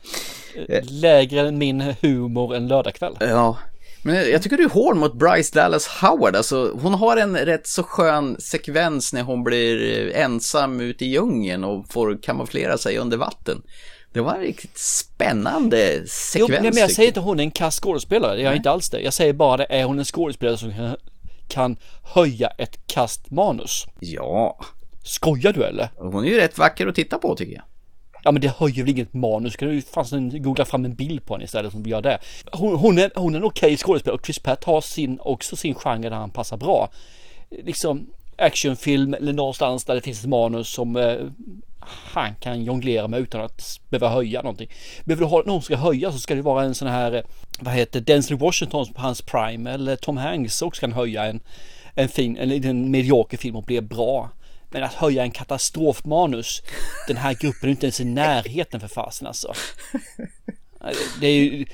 Lägre 0.82 1.47
än 1.47 1.57
min 1.57 1.93
humor 2.01 2.55
en 2.55 2.67
lördagkväll. 2.67 3.17
Ja, 3.19 3.57
men 4.03 4.15
jag 4.31 4.41
tycker 4.43 4.57
du 4.57 4.63
är 4.63 4.69
hård 4.69 4.97
mot 4.97 5.13
Bryce 5.13 5.59
Dallas 5.59 5.87
Howard. 5.87 6.35
Alltså, 6.35 6.71
hon 6.81 6.93
har 6.93 7.17
en 7.17 7.37
rätt 7.37 7.67
så 7.67 7.83
skön 7.83 8.35
sekvens 8.39 9.13
när 9.13 9.23
hon 9.23 9.43
blir 9.43 10.11
ensam 10.15 10.79
ute 10.79 11.05
i 11.05 11.07
djungeln 11.07 11.63
och 11.63 11.91
får 11.91 12.19
kamouflera 12.23 12.77
sig 12.77 12.97
under 12.97 13.17
vatten. 13.17 13.61
Det 14.13 14.21
var 14.21 14.33
en 14.35 14.41
riktigt 14.41 14.77
spännande 14.77 15.93
Jo, 15.95 16.03
sekvens. 16.07 16.49
nej, 16.61 16.71
men 16.71 16.77
jag 16.77 16.91
säger 16.91 17.07
inte 17.07 17.19
att 17.19 17.25
hon 17.25 17.39
är 17.39 17.43
en 17.43 17.51
kass 17.51 17.79
skådespelare. 17.79 18.41
Jag 18.41 18.51
är 18.51 18.57
inte 18.57 18.71
alls 18.71 18.89
det. 18.89 18.99
Jag 19.01 19.13
säger 19.13 19.33
bara 19.33 19.57
det. 19.57 19.63
Är 19.69 19.83
hon 19.83 19.99
en 19.99 20.05
skådespelare 20.05 20.57
som 20.57 20.95
kan, 21.47 21.77
höja 22.15 22.47
ett 22.47 22.87
kastmanus? 22.87 23.85
Ja, 23.99 24.59
Skojar 25.03 25.53
du 25.53 25.63
eller? 25.63 25.89
hon 25.97 26.25
är 26.25 26.29
ju 26.29 26.37
rätt 26.37 26.57
vacker 26.57 26.87
att 26.87 26.95
titta 26.95 27.17
på 27.17 27.35
tycker 27.35 27.53
jag. 27.53 27.63
Ja 28.30 28.34
men 28.34 28.41
det 28.41 28.57
höjer 28.57 28.84
väl 28.84 28.89
inget 28.89 29.13
manus. 29.13 29.55
Kan 29.55 29.67
du 29.67 29.75
ju 29.75 30.39
googla 30.39 30.65
fram 30.65 30.86
en 30.86 30.95
bild 30.95 31.25
på 31.25 31.34
henne 31.34 31.43
istället 31.43 31.71
som 31.71 31.84
gör 31.84 32.01
det. 32.01 32.19
Hon, 32.51 32.75
hon 32.75 32.97
är, 32.97 33.11
hon 33.15 33.36
är 33.36 33.39
en 33.39 33.43
okej 33.43 33.77
skådespelare 33.77 34.17
och 34.17 34.25
Chris 34.25 34.39
Pratt 34.39 34.63
har 34.63 34.82
sin, 34.82 35.19
också 35.21 35.55
sin 35.55 35.75
genre 35.75 36.09
där 36.09 36.15
han 36.15 36.30
passar 36.30 36.57
bra. 36.57 36.89
Liksom 37.49 38.07
actionfilm 38.38 39.13
eller 39.13 39.34
någonstans 39.34 39.86
där 39.86 39.95
det 39.95 40.01
finns 40.01 40.19
ett 40.19 40.30
manus 40.30 40.69
som 40.69 40.95
eh, 40.95 41.15
han 42.13 42.36
kan 42.36 42.63
jonglera 42.63 43.07
med 43.07 43.19
utan 43.19 43.41
att 43.41 43.80
behöva 43.89 44.09
höja 44.09 44.41
någonting. 44.41 44.69
Behöver 45.05 45.25
du 45.25 45.30
ha 45.30 45.38
någon 45.38 45.61
som 45.61 45.61
ska 45.61 45.75
höja 45.75 46.11
så 46.11 46.17
ska 46.17 46.36
det 46.36 46.41
vara 46.41 46.63
en 46.63 46.75
sån 46.75 46.88
här, 46.88 47.13
eh, 47.13 47.21
vad 47.59 47.73
heter 47.73 47.99
Denzel 47.99 48.38
Washington 48.38 48.93
på 48.93 49.01
hans 49.01 49.21
prime 49.21 49.71
eller 49.71 49.95
Tom 49.95 50.17
Hanks 50.17 50.61
också 50.61 50.80
kan 50.80 50.93
höja 50.93 51.25
en, 51.25 51.39
en 51.95 52.09
fin, 52.09 52.38
en 52.38 52.49
liten 52.49 52.91
medioker 52.91 53.38
film 53.38 53.55
och 53.55 53.63
bli 53.63 53.82
bra. 53.82 54.30
Men 54.72 54.84
att 54.84 54.93
höja 54.93 55.24
en 55.24 55.32
katastrofmanus, 55.32 56.61
den 57.07 57.17
här 57.17 57.34
gruppen 57.34 57.70
är 57.70 57.72
inte 57.72 57.86
ens 57.86 57.99
i 57.99 58.05
närheten 58.05 58.80
för 58.80 58.88
fasen 58.88 59.28
alltså. 59.28 59.53
Det 61.22 61.28
är 61.28 61.34
ju, 61.34 61.65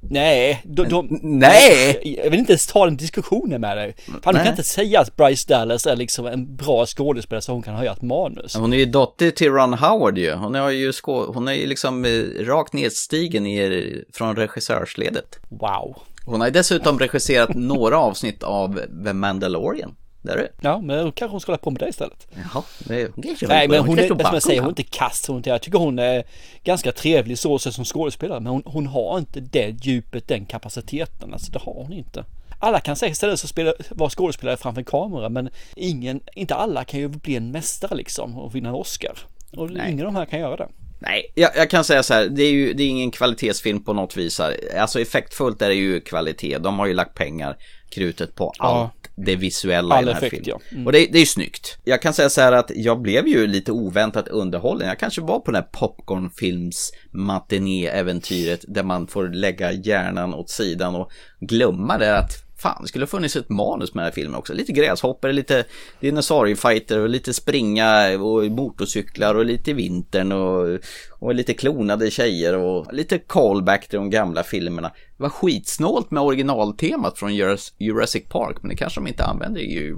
nej, 0.00 0.60
de, 0.64 0.88
de, 0.88 1.18
nej! 1.22 2.18
Jag 2.24 2.30
vill 2.30 2.40
inte 2.40 2.52
ens 2.52 2.66
ta 2.66 2.84
den 2.84 2.96
diskussionen 2.96 3.60
med 3.60 3.76
dig. 3.76 3.94
Fan, 4.22 4.34
du 4.34 4.40
kan 4.40 4.48
inte 4.50 4.62
säga 4.62 5.00
att 5.00 5.16
Bryce 5.16 5.48
Dallas 5.48 5.86
är 5.86 5.96
liksom 5.96 6.26
en 6.26 6.56
bra 6.56 6.86
skådespelare 6.86 7.42
så 7.42 7.52
hon 7.52 7.62
kan 7.62 7.74
höja 7.74 7.92
ett 7.92 8.02
manus. 8.02 8.54
Hon 8.56 8.72
är 8.72 8.76
ju 8.76 8.84
dotter 8.84 9.30
till 9.30 9.50
Ron 9.52 9.74
Howard 9.74 10.18
ju. 10.18 10.32
Hon 10.34 10.54
är 10.54 10.70
ju, 10.70 10.90
skå- 10.90 11.34
hon 11.34 11.48
är 11.48 11.52
ju 11.52 11.66
liksom 11.66 12.04
eh, 12.04 12.44
rakt 12.44 12.72
nedstigen 12.72 13.46
i, 13.46 14.04
från 14.12 14.36
regissörsledet. 14.36 15.38
Wow. 15.48 15.96
Hon 16.26 16.40
har 16.40 16.48
ju 16.48 16.52
dessutom 16.52 16.98
regisserat 16.98 17.54
några 17.54 17.98
avsnitt 17.98 18.42
av 18.42 18.80
The 19.04 19.12
Mandalorian. 19.12 19.96
Där 20.24 20.36
är. 20.36 20.50
Ja, 20.60 20.80
men 20.80 21.04
då 21.04 21.12
kanske 21.12 21.32
hon 21.32 21.40
ska 21.40 21.52
hålla 21.52 21.58
på 21.58 21.70
med 21.70 21.80
det 21.80 21.88
istället. 21.88 22.26
Jaha, 22.34 22.62
det 22.78 23.02
är, 23.02 23.10
Nej, 23.48 23.68
men 23.68 23.80
hon 23.80 23.98
är, 23.98 24.08
som 24.08 24.18
jag 24.20 24.42
säger, 24.42 24.60
hon 24.60 24.66
är 24.66 24.70
inte 24.70 24.82
kast. 24.82 25.26
Hon, 25.26 25.42
jag 25.44 25.62
tycker 25.62 25.78
hon 25.78 25.98
är 25.98 26.24
ganska 26.64 26.92
trevlig 26.92 27.38
så 27.38 27.58
så 27.58 27.72
som 27.72 27.84
skådespelare. 27.84 28.40
Men 28.40 28.52
hon, 28.52 28.62
hon 28.66 28.86
har 28.86 29.18
inte 29.18 29.40
det 29.40 29.84
djupet, 29.84 30.28
den 30.28 30.46
kapaciteten. 30.46 31.32
Alltså 31.32 31.52
det 31.52 31.58
har 31.58 31.72
hon 31.72 31.92
inte. 31.92 32.24
Alla 32.58 32.80
kan 32.80 32.96
säkert 32.96 33.16
ställa 33.16 33.36
sig 33.36 33.46
och 33.46 33.50
spela, 33.50 33.72
vara 33.90 34.10
skådespelare 34.10 34.56
framför 34.56 34.80
en 34.80 34.84
kamera. 34.84 35.28
Men 35.28 35.48
ingen, 35.76 36.20
inte 36.34 36.54
alla 36.54 36.84
kan 36.84 37.00
ju 37.00 37.08
bli 37.08 37.36
en 37.36 37.50
mästare 37.50 37.94
liksom 37.94 38.38
och 38.38 38.54
vinna 38.54 38.68
en 38.68 38.74
Oscar. 38.74 39.18
Och 39.56 39.70
ingen 39.70 40.00
av 40.00 40.12
de 40.12 40.16
här 40.16 40.26
kan 40.26 40.40
göra 40.40 40.56
det. 40.56 40.68
Nej, 40.98 41.32
jag, 41.34 41.50
jag 41.56 41.70
kan 41.70 41.84
säga 41.84 42.02
så 42.02 42.14
här, 42.14 42.28
det 42.28 42.42
är 42.42 42.50
ju 42.50 42.72
det 42.72 42.82
är 42.82 42.88
ingen 42.88 43.10
kvalitetsfilm 43.10 43.84
på 43.84 43.92
något 43.92 44.16
vis 44.16 44.38
här. 44.38 44.56
Alltså 44.78 45.00
effektfullt 45.00 45.62
är 45.62 45.68
det 45.68 45.74
ju 45.74 46.00
kvalitet. 46.00 46.58
De 46.58 46.78
har 46.78 46.86
ju 46.86 46.94
lagt 46.94 47.14
pengar, 47.14 47.56
krutet 47.90 48.34
på 48.34 48.52
allt 48.58 49.03
det 49.16 49.36
visuella 49.36 49.94
All 49.94 50.02
i 50.02 50.06
den 50.06 50.14
här 50.14 50.22
effekt, 50.22 50.44
filmen. 50.44 50.60
ja. 50.70 50.74
Mm. 50.76 50.86
Och 50.86 50.92
det, 50.92 50.98
det 50.98 51.18
är 51.18 51.20
ju 51.20 51.26
snyggt. 51.26 51.78
Jag 51.84 52.02
kan 52.02 52.14
säga 52.14 52.30
så 52.30 52.40
här 52.40 52.52
att 52.52 52.70
jag 52.74 53.02
blev 53.02 53.28
ju 53.28 53.46
lite 53.46 53.72
oväntat 53.72 54.28
underhållen. 54.28 54.88
Jag 54.88 54.98
kanske 54.98 55.20
var 55.20 55.40
på 55.40 55.50
den 55.50 55.62
här 55.62 55.68
popcornfilms 55.72 56.92
matiné-äventyret 57.10 58.64
där 58.68 58.82
man 58.82 59.06
får 59.06 59.28
lägga 59.28 59.72
hjärnan 59.72 60.34
åt 60.34 60.50
sidan 60.50 60.94
och 60.94 61.10
glömma 61.40 61.98
det 61.98 62.18
att 62.18 62.43
fan, 62.56 62.82
det 62.82 62.88
skulle 62.88 63.02
ha 63.02 63.06
funnits 63.06 63.36
ett 63.36 63.48
manus 63.48 63.94
med 63.94 64.02
den 64.02 64.06
här 64.06 64.14
filmen 64.14 64.34
också. 64.34 64.52
Lite 64.52 64.72
gräshoppor, 64.72 65.32
lite 65.32 65.64
dinosauriefighter 66.00 67.00
och 67.00 67.08
lite 67.08 67.34
springa 67.34 68.18
och 68.20 68.44
motorcyklar 68.44 69.34
och 69.34 69.44
lite 69.44 69.72
vintern 69.72 70.32
och, 70.32 70.78
och 71.18 71.34
lite 71.34 71.54
klonade 71.54 72.10
tjejer 72.10 72.56
och 72.56 72.94
lite 72.94 73.18
callback 73.18 73.88
till 73.88 73.96
de 73.96 74.10
gamla 74.10 74.42
filmerna. 74.42 74.88
Det 75.16 75.22
var 75.22 75.30
skitsnålt 75.30 76.10
med 76.10 76.22
originaltemat 76.22 77.18
från 77.18 77.34
Jurassic 77.78 78.24
Park, 78.28 78.56
men 78.60 78.68
det 78.68 78.76
kanske 78.76 79.00
de 79.00 79.06
inte 79.06 79.24
använder 79.24 79.60
i 79.60 79.94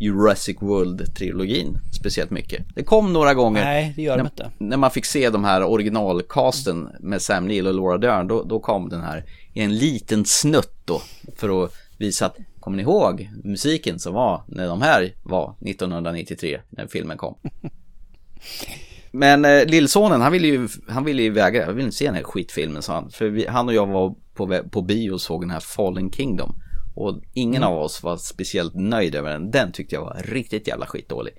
Jurassic 0.00 0.56
World-trilogin 0.60 1.78
speciellt 2.00 2.30
mycket. 2.30 2.66
Det 2.74 2.84
kom 2.84 3.12
några 3.12 3.34
gånger. 3.34 3.64
Nej, 3.64 3.92
det 3.96 4.02
gör 4.02 4.16
de 4.16 4.22
när, 4.22 4.30
inte. 4.30 4.50
När 4.58 4.76
man 4.76 4.90
fick 4.90 5.04
se 5.04 5.30
de 5.30 5.44
här 5.44 5.64
originalcasten 5.64 6.88
med 7.00 7.22
Sam 7.22 7.48
Neill 7.48 7.66
och 7.66 7.74
Laura 7.74 7.98
Dern, 7.98 8.28
då, 8.28 8.42
då 8.42 8.60
kom 8.60 8.88
den 8.88 9.00
här 9.00 9.24
i 9.52 9.60
en 9.60 9.78
liten 9.78 10.24
snutt 10.24 10.74
då 10.84 11.02
för 11.36 11.64
att 11.64 11.72
visa 11.98 12.26
att 12.26 12.36
Kommer 12.60 12.76
ni 12.76 12.82
ihåg 12.82 13.30
musiken 13.44 13.98
som 13.98 14.14
var 14.14 14.42
när 14.48 14.66
de 14.66 14.82
här 14.82 15.14
var 15.22 15.54
1993 15.66 16.60
när 16.70 16.86
filmen 16.86 17.16
kom? 17.18 17.38
Men 19.10 19.44
eh, 19.44 19.64
lillsonen 19.66 20.20
han 20.20 20.32
ville 20.32 20.46
ju, 20.46 20.68
han 20.88 21.04
ville 21.04 21.22
ju 21.22 21.30
vägra, 21.30 21.62
jag 21.62 21.72
vill 21.72 21.84
inte 21.84 21.96
se 21.96 22.04
den 22.04 22.14
här 22.14 22.22
skitfilmen 22.22 22.82
sa 22.82 22.94
han. 22.94 23.10
För 23.10 23.28
vi, 23.28 23.46
han 23.46 23.68
och 23.68 23.74
jag 23.74 23.86
var 23.86 24.14
på, 24.34 24.62
på 24.70 24.82
bio 24.82 25.10
och 25.10 25.20
såg 25.20 25.42
den 25.42 25.50
här 25.50 25.60
Fallen 25.60 26.12
Kingdom. 26.12 26.54
Och 26.94 27.20
ingen 27.34 27.62
mm. 27.62 27.74
av 27.74 27.82
oss 27.82 28.02
var 28.02 28.16
speciellt 28.16 28.74
nöjd 28.74 29.14
över 29.14 29.30
den. 29.30 29.50
Den 29.50 29.72
tyckte 29.72 29.94
jag 29.94 30.02
var 30.02 30.22
riktigt 30.24 30.68
jävla 30.68 30.86
skitdålig. 30.86 31.34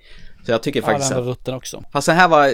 Så 0.46 0.52
jag 0.52 0.62
tycker 0.62 0.82
faktiskt 0.82 1.10
ja, 1.10 1.16
den 1.16 1.24
var 1.24 1.32
rutten 1.32 1.54
också. 1.54 1.84
Fast 1.92 2.06
den 2.06 2.16
här 2.16 2.28
var 2.28 2.50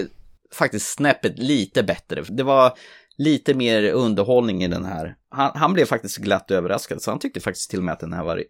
faktiskt 0.53 0.93
snäppet 0.93 1.39
lite 1.39 1.83
bättre. 1.83 2.23
Det 2.29 2.43
var 2.43 2.73
lite 3.17 3.53
mer 3.53 3.91
underhållning 3.91 4.63
i 4.63 4.67
den 4.67 4.85
här. 4.85 5.15
Han, 5.29 5.51
han, 5.55 5.73
blev 5.73 5.85
faktiskt 5.85 6.17
glatt 6.17 6.51
överraskad, 6.51 7.01
så 7.01 7.11
han 7.11 7.19
tyckte 7.19 7.39
faktiskt 7.39 7.69
till 7.69 7.79
och 7.79 7.85
med 7.85 7.93
att 7.93 7.99
den 7.99 8.13
här 8.13 8.23
var, 8.23 8.43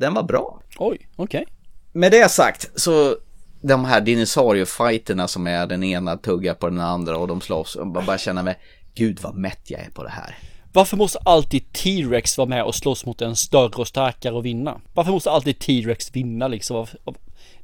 den 0.00 0.14
var 0.14 0.22
bra. 0.22 0.62
Oj, 0.78 1.08
okej. 1.16 1.42
Okay. 1.42 1.54
Med 1.92 2.12
det 2.12 2.30
sagt, 2.30 2.80
så 2.80 3.16
de 3.62 3.84
här 3.84 4.00
dinosauriefighterna 4.00 5.28
som 5.28 5.46
är 5.46 5.66
den 5.66 5.84
ena 5.84 6.16
tuggar 6.16 6.54
på 6.54 6.68
den 6.68 6.80
andra 6.80 7.18
och 7.18 7.28
de 7.28 7.40
slåss, 7.40 7.76
och 7.76 7.86
bara 7.86 8.18
känner 8.18 8.42
mig, 8.42 8.58
gud 8.94 9.20
vad 9.22 9.34
mätt 9.34 9.70
jag 9.70 9.80
är 9.80 9.90
på 9.90 10.02
det 10.02 10.10
här. 10.10 10.38
Varför 10.72 10.96
måste 10.96 11.18
alltid 11.18 11.72
T-Rex 11.72 12.38
vara 12.38 12.48
med 12.48 12.64
och 12.64 12.74
slåss 12.74 13.06
mot 13.06 13.22
en 13.22 13.36
större 13.36 13.76
och 13.76 13.88
starkare 13.88 14.34
och 14.34 14.46
vinna? 14.46 14.80
Varför 14.94 15.12
måste 15.12 15.30
alltid 15.30 15.58
T-Rex 15.58 16.16
vinna 16.16 16.48
liksom? 16.48 16.86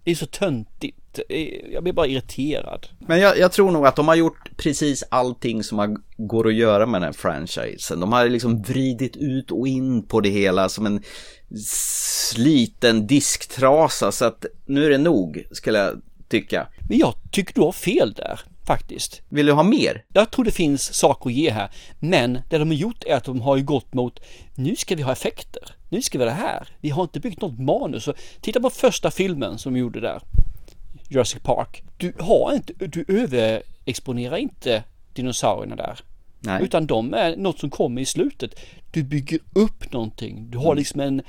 Det 0.05 0.11
är 0.11 0.15
så 0.15 0.27
töntigt. 0.27 1.00
Jag 1.73 1.83
blir 1.83 1.93
bara 1.93 2.07
irriterad. 2.07 2.87
Men 2.99 3.21
jag, 3.21 3.39
jag, 3.39 3.53
tror 3.53 3.71
nog 3.71 3.87
att 3.87 3.97
de 3.97 4.09
har 4.09 4.15
gjort 4.15 4.51
precis 4.57 5.05
allting 5.09 5.63
som 5.63 5.77
man 5.77 6.03
går 6.17 6.49
att 6.49 6.55
göra 6.55 6.87
med 6.87 7.01
den 7.01 7.07
här 7.07 7.13
franchisen. 7.13 8.01
De 8.01 8.13
har 8.13 8.29
liksom 8.29 8.63
vridit 8.63 9.17
ut 9.17 9.51
och 9.51 9.69
in 9.69 10.03
på 10.03 10.21
det 10.21 10.29
hela 10.29 10.69
som 10.69 10.87
en 10.87 11.03
sliten 11.67 13.07
disktrasa. 13.07 14.13
Så 14.13 14.25
att 14.25 14.47
nu 14.67 14.85
är 14.85 14.91
det 14.91 14.99
nog, 14.99 15.47
skulle 15.51 15.79
jag 15.79 16.03
tycka. 16.29 16.67
Men 16.89 16.99
jag 16.99 17.15
tycker 17.31 17.55
du 17.55 17.61
har 17.61 17.73
fel 17.73 18.13
där 18.13 18.41
faktiskt. 18.67 19.23
Vill 19.29 19.47
du 19.47 19.53
ha 19.53 19.63
mer? 19.63 20.05
Jag 20.13 20.31
tror 20.31 20.45
det 20.45 20.51
finns 20.51 20.95
saker 20.95 21.31
att 21.31 21.37
ge 21.37 21.51
här. 21.51 21.71
Men 22.01 22.39
det 22.51 22.59
de 22.59 22.69
har 22.69 22.75
gjort 22.75 23.05
är 23.05 23.15
att 23.15 23.25
de 23.25 23.41
har 23.41 23.57
ju 23.57 23.63
gått 23.63 23.95
mot 23.95 24.21
nu 24.55 24.77
ska 24.77 24.97
vi 24.97 25.03
ha 25.03 25.13
effekter. 25.13 25.63
Nu 25.89 26.03
ska 26.03 26.19
vi 26.19 26.25
ha 26.25 26.31
det 26.31 26.37
här. 26.37 26.69
Vi 26.81 26.91
har 26.91 27.03
inte 27.03 27.21
byggt 27.21 27.41
något 27.41 27.59
manus. 27.59 28.05
Så 28.05 28.15
titta 28.41 28.61
på 28.61 28.71
första 28.71 29.11
filmen 29.11 29.59
som 29.59 29.75
de 29.75 29.81
gjorde 29.81 30.01
där. 30.01 30.21
Jurassic 31.11 31.43
Park. 31.43 31.83
Du 31.97 32.13
har 32.19 32.55
inte, 32.55 32.73
du 32.87 33.05
överexponerar 33.09 34.37
inte 34.37 34.83
dinosaurierna 35.13 35.77
där. 35.77 36.01
Nej. 36.41 36.63
Utan 36.63 36.87
de 36.87 37.15
är 37.15 37.37
något 37.37 37.59
som 37.59 37.71
kommer 37.71 38.03
i 38.03 38.07
slutet. 38.07 38.61
Du 38.91 39.03
bygger 39.03 39.39
upp 39.53 39.93
någonting. 39.93 40.51
Du 40.51 40.59
har 40.59 40.65
mm. 40.65 40.77
liksom 40.77 41.01
en, 41.01 41.23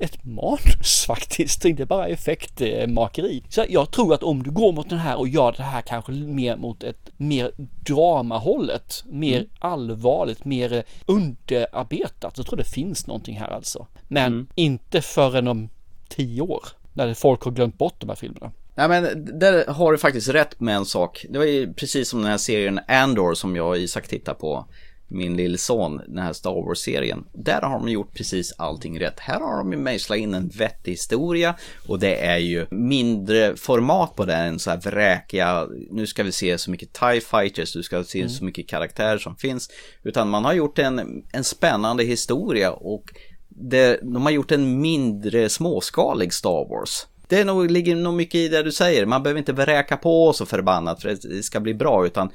ett 0.00 0.24
manus 0.24 1.04
faktiskt. 1.06 1.64
Inte 1.64 1.86
bara 1.86 2.08
effektmakeri. 2.08 3.42
Så 3.48 3.64
jag 3.68 3.90
tror 3.90 4.14
att 4.14 4.22
om 4.22 4.42
du 4.42 4.50
går 4.50 4.72
mot 4.72 4.90
den 4.90 4.98
här 4.98 5.16
och 5.16 5.28
gör 5.28 5.52
det 5.52 5.62
här 5.62 5.82
kanske 5.82 6.12
mer 6.12 6.56
mot 6.56 6.82
ett 6.82 7.10
mer 7.16 7.50
dramahållet. 7.84 9.04
Mer 9.06 9.36
mm. 9.36 9.48
allvarligt, 9.58 10.44
mer 10.44 10.84
underarbetat. 11.06 12.36
Så 12.36 12.44
tror 12.44 12.56
det 12.56 12.64
finns 12.64 13.06
någonting 13.06 13.36
här 13.36 13.50
alltså. 13.50 13.86
Men 14.08 14.32
mm. 14.32 14.46
inte 14.54 15.02
förrän 15.02 15.48
om 15.48 15.68
tio 16.08 16.42
år. 16.42 16.64
När 16.92 17.14
folk 17.14 17.42
har 17.42 17.50
glömt 17.50 17.78
bort 17.78 18.00
de 18.00 18.08
här 18.08 18.16
filmerna. 18.16 18.52
Nej 18.76 18.88
men 18.88 19.24
där 19.38 19.66
har 19.66 19.92
du 19.92 19.98
faktiskt 19.98 20.28
rätt 20.28 20.60
med 20.60 20.76
en 20.76 20.84
sak. 20.84 21.26
Det 21.28 21.38
var 21.38 21.44
ju 21.44 21.72
precis 21.72 22.08
som 22.08 22.22
den 22.22 22.30
här 22.30 22.38
serien 22.38 22.80
Andor 22.88 23.34
som 23.34 23.56
jag 23.56 23.68
och 23.68 23.76
Isak 23.76 24.08
tittar 24.08 24.34
på. 24.34 24.66
Min 25.08 25.36
lille 25.36 25.58
son, 25.58 26.00
den 26.06 26.18
här 26.18 26.32
Star 26.32 26.50
Wars-serien. 26.50 27.24
Där 27.32 27.62
har 27.62 27.78
de 27.78 27.88
gjort 27.88 28.14
precis 28.14 28.54
allting 28.58 29.00
rätt. 29.00 29.20
Här 29.20 29.40
har 29.40 29.58
de 29.58 29.72
ju 29.72 29.78
mejslat 29.78 30.18
in 30.18 30.34
en 30.34 30.48
vettig 30.48 30.92
historia 30.92 31.54
och 31.88 31.98
det 31.98 32.24
är 32.26 32.38
ju 32.38 32.66
mindre 32.70 33.56
format 33.56 34.16
på 34.16 34.24
den. 34.24 34.46
än 34.46 34.58
så 34.58 34.70
här 34.70 34.80
vräkiga, 34.80 35.66
nu 35.90 36.06
ska 36.06 36.22
vi 36.22 36.32
se 36.32 36.58
så 36.58 36.70
mycket 36.70 36.92
TIE 36.92 37.20
fighters, 37.20 37.72
du 37.72 37.82
ska 37.82 38.04
se 38.04 38.18
mm. 38.18 38.30
så 38.30 38.44
mycket 38.44 38.68
karaktärer 38.68 39.18
som 39.18 39.36
finns. 39.36 39.70
Utan 40.02 40.28
man 40.28 40.44
har 40.44 40.52
gjort 40.52 40.78
en, 40.78 41.24
en 41.32 41.44
spännande 41.44 42.04
historia 42.04 42.72
och 42.72 43.04
det, 43.48 44.00
de 44.02 44.22
har 44.22 44.30
gjort 44.30 44.52
en 44.52 44.80
mindre 44.80 45.48
småskalig 45.48 46.32
Star 46.32 46.68
Wars. 46.68 47.06
Det 47.28 47.40
är 47.40 47.44
nog, 47.44 47.70
ligger 47.70 47.96
nog 47.96 48.14
mycket 48.14 48.34
i 48.34 48.48
det 48.48 48.62
du 48.62 48.72
säger. 48.72 49.06
Man 49.06 49.22
behöver 49.22 49.38
inte 49.38 49.52
vräka 49.52 49.96
på 49.96 50.32
så 50.32 50.46
förbannat 50.46 51.02
för 51.02 51.08
att 51.08 51.22
det 51.22 51.42
ska 51.42 51.60
bli 51.60 51.74
bra 51.74 52.06
utan 52.06 52.30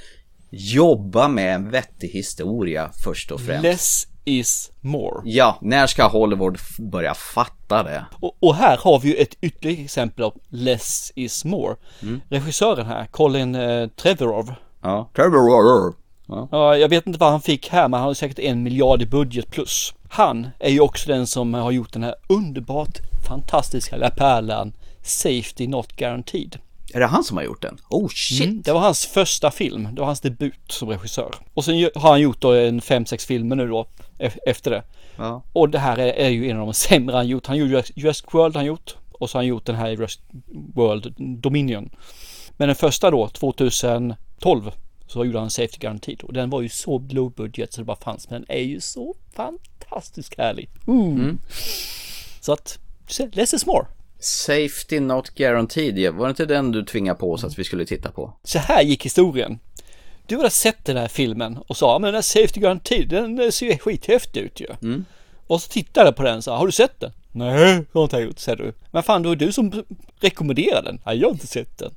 jobba 0.49 1.27
med 1.27 1.55
en 1.55 1.69
vettig 1.69 2.09
historia 2.09 2.91
först 3.03 3.31
och 3.31 3.41
främst. 3.41 3.63
Less 3.63 4.07
is 4.25 4.71
more. 4.81 5.21
Ja, 5.25 5.57
när 5.61 5.87
ska 5.87 6.07
Hollywood 6.07 6.57
börja 6.79 7.13
fatta 7.13 7.83
det? 7.83 8.05
Och, 8.19 8.37
och 8.39 8.55
här 8.55 8.77
har 8.77 8.99
vi 8.99 9.09
ju 9.09 9.15
ett 9.15 9.37
ytterligare 9.41 9.83
exempel 9.83 10.23
av 10.23 10.33
less 10.49 11.11
is 11.15 11.45
more. 11.45 11.75
Mm. 12.01 12.21
Regissören 12.29 12.85
här, 12.85 13.05
Colin 13.05 13.55
eh, 13.55 13.87
Trevorrow. 13.87 14.53
Ja, 14.81 15.09
Trevorrow. 15.15 15.95
Ja. 16.27 16.47
ja, 16.51 16.77
jag 16.77 16.89
vet 16.89 17.07
inte 17.07 17.19
vad 17.19 17.31
han 17.31 17.41
fick 17.41 17.69
här, 17.69 17.87
men 17.87 17.99
han 17.99 18.07
har 18.07 18.13
säkert 18.13 18.39
en 18.39 18.63
miljard 18.63 19.01
i 19.01 19.05
budget 19.05 19.51
plus. 19.51 19.93
Han 20.09 20.47
är 20.59 20.69
ju 20.69 20.79
också 20.79 21.07
den 21.07 21.27
som 21.27 21.53
har 21.53 21.71
gjort 21.71 21.93
den 21.93 22.03
här 22.03 22.15
underbart 22.29 22.97
fantastiska 23.27 23.95
lilla 23.95 24.09
pärlan 24.09 24.73
Safety 25.03 25.67
Not 25.67 25.95
Guaranteed. 25.95 26.59
Är 26.93 26.99
det 26.99 27.05
han 27.05 27.23
som 27.23 27.37
har 27.37 27.43
gjort 27.43 27.61
den? 27.61 27.77
Oh 27.89 28.07
shit! 28.09 28.41
Mm, 28.41 28.61
det 28.61 28.73
var 28.73 28.79
hans 28.79 29.05
första 29.05 29.51
film. 29.51 29.87
Det 29.91 29.99
var 29.99 30.05
hans 30.05 30.21
debut 30.21 30.71
som 30.71 30.89
regissör. 30.89 31.35
Och 31.53 31.65
sen 31.65 31.89
har 31.95 32.09
han 32.09 32.21
gjort 32.21 32.41
då 32.41 32.51
en 32.51 32.81
fem, 32.81 33.05
sex 33.05 33.25
filmer 33.25 33.55
nu 33.55 33.67
då 33.67 33.87
efter 34.45 34.71
det. 34.71 34.83
Ja. 35.17 35.43
Och 35.53 35.69
det 35.69 35.79
här 35.79 35.97
är, 35.97 36.13
är, 36.13 36.29
ju 36.29 36.49
en 36.49 36.57
av 36.59 36.65
de 36.65 36.73
sämre 36.73 37.15
han 37.15 37.27
gjort. 37.27 37.47
Han 37.47 37.57
gjorde 37.57 37.83
Jurassic 37.95 38.25
World 38.31 38.55
han 38.55 38.65
gjort. 38.65 38.95
Och 39.11 39.29
så 39.29 39.37
har 39.37 39.43
han 39.43 39.47
gjort 39.47 39.65
den 39.65 39.75
här 39.75 39.89
Jurassic 39.89 40.21
World 40.73 41.13
Dominion. 41.17 41.89
Men 42.57 42.67
den 42.67 42.75
första 42.75 43.11
då, 43.11 43.27
2012, 43.27 44.71
så 45.07 45.25
gjorde 45.25 45.39
han 45.39 45.49
Safety 45.49 45.77
Guaranteed. 45.79 46.21
Och 46.21 46.33
den 46.33 46.49
var 46.49 46.61
ju 46.61 46.69
så 46.69 46.99
low 47.09 47.31
budget 47.31 47.73
så 47.73 47.81
det 47.81 47.85
bara 47.85 47.97
fanns. 47.97 48.29
Men 48.29 48.41
den 48.41 48.57
är 48.57 48.63
ju 48.63 48.81
så 48.81 49.15
fantastiskt 49.33 50.37
härlig. 50.37 50.69
Mm. 50.87 51.39
Så 52.41 52.53
att, 52.53 52.79
less 53.31 53.53
is 53.53 53.65
more. 53.65 53.85
Safety 54.22 54.99
Not 54.99 55.30
Guaranteed, 55.30 56.13
var 56.13 56.26
det 56.26 56.30
inte 56.30 56.45
den 56.45 56.72
du 56.72 56.86
tvingade 56.86 57.19
på 57.19 57.32
oss 57.34 57.43
att 57.43 57.59
vi 57.59 57.63
skulle 57.63 57.86
titta 57.86 58.11
på? 58.11 58.34
Så 58.43 58.59
här 58.59 58.82
gick 58.82 59.05
historien. 59.05 59.59
Du 60.26 60.38
hade 60.38 60.49
sett 60.49 60.86
den 60.86 60.97
här 60.97 61.07
filmen 61.07 61.59
och 61.67 61.78
sa, 61.78 61.99
men 61.99 62.07
den 62.07 62.15
här 62.15 62.22
Safety 62.22 62.59
Guaranteed, 62.59 63.09
den 63.09 63.51
ser 63.51 63.65
ju 63.65 63.78
skithäftig 63.78 64.41
ut 64.41 64.59
ju. 64.59 64.67
Mm. 64.82 65.05
Och 65.47 65.61
så 65.61 65.69
tittade 65.69 66.07
jag 66.07 66.15
på 66.15 66.24
den 66.24 66.38
och 66.38 66.43
sa, 66.43 66.57
har 66.57 66.65
du 66.65 66.72
sett 66.72 66.99
den? 66.99 67.11
Nej, 67.32 67.76
det 67.76 67.99
har 67.99 68.03
inte 68.03 68.15
jag 68.15 68.26
gjort, 68.26 68.39
säger 68.39 68.57
du. 68.57 68.74
Men 68.91 69.03
fan, 69.03 69.22
det 69.22 69.28
var 69.28 69.36
du 69.36 69.51
som 69.51 69.84
rekommenderade 70.19 70.88
den. 70.88 70.99
Nej, 71.05 71.17
jag 71.17 71.28
har 71.28 71.34
inte 71.34 71.47
sett 71.47 71.78
den. 71.78 71.91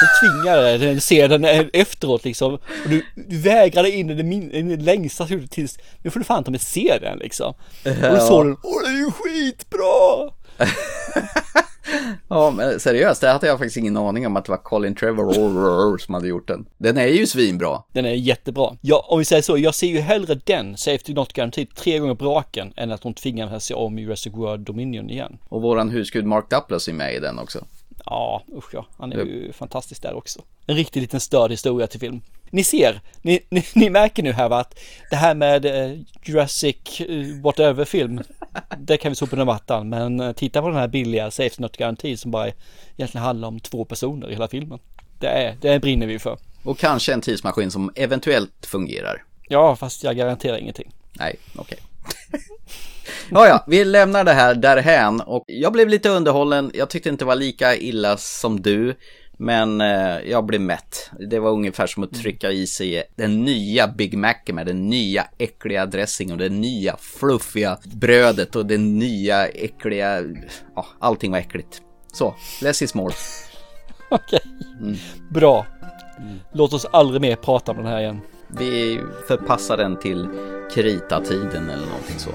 Så 0.00 0.26
tvingade 0.26 0.78
dig 0.78 1.00
se 1.00 1.26
den 1.26 1.44
efteråt 1.72 2.24
liksom. 2.24 2.54
Och 2.54 2.60
du, 2.88 3.04
du 3.14 3.38
vägrade 3.38 3.90
in 3.90 4.10
i 4.10 4.14
det, 4.14 4.22
min, 4.22 4.50
i 4.50 4.62
det 4.76 4.82
längsta 4.82 5.26
tills, 5.50 5.78
nu 6.02 6.10
får 6.10 6.20
du 6.20 6.24
fan 6.24 6.44
ta 6.44 6.50
mig 6.50 6.60
se 6.60 6.98
den 7.00 7.18
liksom. 7.18 7.54
Och 7.84 8.14
du 8.14 8.20
såg 8.20 8.46
den, 8.46 8.56
åh 8.62 8.82
den 8.82 8.94
är 8.94 8.98
ju 8.98 9.10
skitbra! 9.10 10.30
ja, 12.28 12.50
men 12.50 12.80
seriöst, 12.80 13.20
det 13.20 13.28
hade 13.28 13.46
jag 13.46 13.58
faktiskt 13.58 13.76
ingen 13.76 13.96
aning 13.96 14.26
om 14.26 14.36
att 14.36 14.44
det 14.44 14.50
var 14.50 14.58
Colin 14.58 14.94
Trevor 14.94 15.98
som 15.98 16.14
hade 16.14 16.28
gjort 16.28 16.48
den. 16.48 16.66
Den 16.78 16.96
är 16.96 17.06
ju 17.06 17.26
svinbra. 17.26 17.82
Den 17.92 18.04
är 18.04 18.10
jättebra. 18.10 18.76
Ja, 18.80 19.06
om 19.08 19.18
vi 19.18 19.24
säger 19.24 19.42
så, 19.42 19.58
jag 19.58 19.74
ser 19.74 19.86
ju 19.86 20.00
hellre 20.00 20.40
den, 20.44 20.76
Safety 20.76 21.14
Not 21.14 21.32
Guaranteed, 21.32 21.74
tre 21.74 21.98
gånger 21.98 22.14
på 22.14 22.24
raken 22.24 22.72
än 22.76 22.92
att 22.92 23.02
hon 23.02 23.14
tvingar 23.14 23.46
mig 23.46 23.56
att 23.56 23.62
se 23.62 23.74
om 23.74 23.98
Jurassic 23.98 24.34
World 24.34 24.66
Dominion 24.66 25.10
igen. 25.10 25.38
Och 25.48 25.62
våran 25.62 25.90
husgud 25.90 26.24
Mark 26.24 26.50
Duplass 26.50 26.88
är 26.88 26.92
med 26.92 27.14
i 27.14 27.18
den 27.18 27.38
också. 27.38 27.64
Ja, 28.06 28.42
usch 28.56 28.74
ja. 28.74 28.86
Han 28.98 29.12
är 29.12 29.16
ju 29.16 29.52
fantastisk 29.52 30.02
där 30.02 30.14
också. 30.14 30.40
En 30.66 30.76
riktig 30.76 31.00
liten 31.00 31.20
störd 31.20 31.50
historia 31.50 31.86
till 31.86 32.00
film. 32.00 32.20
Ni 32.54 32.64
ser, 32.64 33.00
ni, 33.22 33.40
ni, 33.48 33.64
ni 33.74 33.90
märker 33.90 34.22
nu 34.22 34.32
här 34.32 34.48
va, 34.48 34.60
att 34.60 34.78
det 35.10 35.16
här 35.16 35.34
med 35.34 35.64
eh, 35.64 35.98
Jurassic 36.24 37.00
eh, 37.00 37.42
whatever 37.42 37.84
film, 37.84 38.20
det 38.78 38.96
kan 38.96 39.12
vi 39.12 39.16
sopa 39.16 39.32
under 39.32 39.44
mattan. 39.44 39.88
Men 39.88 40.20
eh, 40.20 40.32
titta 40.32 40.60
på 40.60 40.68
den 40.68 40.76
här 40.76 40.88
billiga 40.88 41.30
Safe 41.30 41.62
Not 41.62 41.76
Guarantee 41.76 42.16
som 42.16 42.30
bara 42.30 42.50
egentligen 42.96 43.24
handlar 43.24 43.48
om 43.48 43.60
två 43.60 43.84
personer 43.84 44.30
i 44.30 44.32
hela 44.32 44.48
filmen. 44.48 44.78
Det, 45.18 45.26
är, 45.26 45.56
det 45.60 45.80
brinner 45.80 46.06
vi 46.06 46.18
för. 46.18 46.38
Och 46.64 46.78
kanske 46.78 47.12
en 47.12 47.20
tidsmaskin 47.20 47.70
som 47.70 47.92
eventuellt 47.94 48.66
fungerar. 48.66 49.24
Ja, 49.48 49.76
fast 49.76 50.04
jag 50.04 50.16
garanterar 50.16 50.58
ingenting. 50.58 50.90
Nej, 51.12 51.36
okej. 51.56 51.78
Okay. 52.30 52.40
Ja, 53.30 53.48
ja, 53.48 53.64
vi 53.66 53.84
lämnar 53.84 54.24
det 54.24 54.32
här 54.32 54.54
därhän 54.54 55.20
och 55.20 55.44
jag 55.46 55.72
blev 55.72 55.88
lite 55.88 56.08
underhållen. 56.08 56.70
Jag 56.74 56.90
tyckte 56.90 57.08
inte 57.08 57.24
det 57.24 57.26
var 57.26 57.36
lika 57.36 57.76
illa 57.76 58.16
som 58.16 58.62
du. 58.62 58.94
Men 59.44 59.80
eh, 59.80 60.30
jag 60.30 60.44
blev 60.44 60.60
mätt. 60.60 61.10
Det 61.30 61.38
var 61.38 61.50
ungefär 61.50 61.86
som 61.86 62.02
att 62.02 62.14
trycka 62.14 62.50
i 62.50 62.66
sig 62.66 63.02
den 63.16 63.44
nya 63.44 63.88
Big 63.88 64.18
Mac 64.18 64.34
med 64.46 64.66
den 64.66 64.88
nya 64.88 65.26
äckliga 65.38 65.86
dressing 65.86 66.32
och 66.32 66.38
det 66.38 66.48
nya 66.48 66.96
fluffiga 66.96 67.78
brödet 67.84 68.56
och 68.56 68.66
den 68.66 68.98
nya 68.98 69.46
äckliga... 69.46 70.22
Ja, 70.76 70.86
allting 70.98 71.32
var 71.32 71.38
äckligt. 71.38 71.82
Så, 72.12 72.34
less 72.62 72.82
is 72.82 72.94
more. 72.94 73.14
Okej, 74.10 74.40
bra. 75.30 75.66
Låt 76.52 76.72
oss 76.72 76.86
aldrig 76.92 77.20
mer 77.20 77.36
prata 77.36 77.72
om 77.72 77.76
den 77.76 77.86
här 77.86 78.00
igen. 78.00 78.20
Vi 78.48 79.00
förpassar 79.28 79.76
den 79.76 79.98
till 79.98 80.28
kritatiden 80.74 81.70
eller 81.70 81.86
någonting 81.86 82.18
så. 82.18 82.30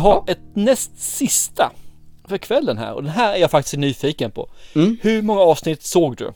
Du, 0.00 0.04
har 0.04 0.24
ett 0.26 0.56
näst 0.56 0.98
sista 0.98 1.72
för 2.28 2.38
kvällen 2.38 2.78
här 2.78 2.94
och 2.94 3.02
den 3.02 3.12
här 3.12 3.34
är 3.34 3.38
jag 3.38 3.50
faktiskt 3.50 3.76
nyfiken 3.76 4.30
på. 4.30 4.50
Hur 5.00 5.22
många 5.22 5.40
avsnitt 5.40 5.82
såg 5.82 6.16
du? 6.16 6.32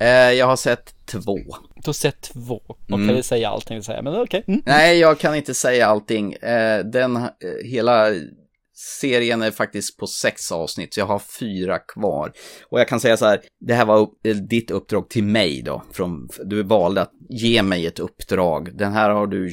Eh, 0.00 0.08
jag 0.08 0.46
har 0.46 0.56
sett 0.56 0.94
två. 1.06 1.38
Du 1.74 1.82
har 1.86 1.92
sett 1.92 2.20
två. 2.20 2.60
Man 2.86 3.08
kan 3.08 3.16
ju 3.16 3.22
säga 3.22 3.48
allting 3.48 3.78
att 3.78 3.84
säga, 3.84 4.02
men 4.02 4.20
okej. 4.20 4.44
Mm. 4.46 4.62
Nej, 4.66 4.98
jag 4.98 5.18
kan 5.18 5.34
inte 5.34 5.54
säga 5.54 5.86
allting. 5.86 6.32
Eh, 6.32 6.84
den, 6.84 7.16
eh, 7.16 7.28
hela 7.64 8.10
serien 9.00 9.42
är 9.42 9.50
faktiskt 9.50 9.96
på 9.96 10.06
sex 10.06 10.52
avsnitt, 10.52 10.94
så 10.94 11.00
jag 11.00 11.06
har 11.06 11.22
fyra 11.40 11.78
kvar. 11.78 12.32
Och 12.70 12.80
jag 12.80 12.88
kan 12.88 13.00
säga 13.00 13.16
så 13.16 13.26
här, 13.26 13.40
det 13.60 13.74
här 13.74 13.84
var 13.84 13.98
upp, 13.98 14.12
ditt 14.48 14.70
uppdrag 14.70 15.10
till 15.10 15.24
mig 15.24 15.62
då. 15.62 15.82
Från, 15.92 16.28
du 16.44 16.62
valde 16.62 17.02
att 17.02 17.12
ge 17.28 17.62
mig 17.62 17.86
ett 17.86 17.98
uppdrag. 17.98 18.78
Den 18.78 18.92
här 18.92 19.10
har 19.10 19.26
du 19.26 19.50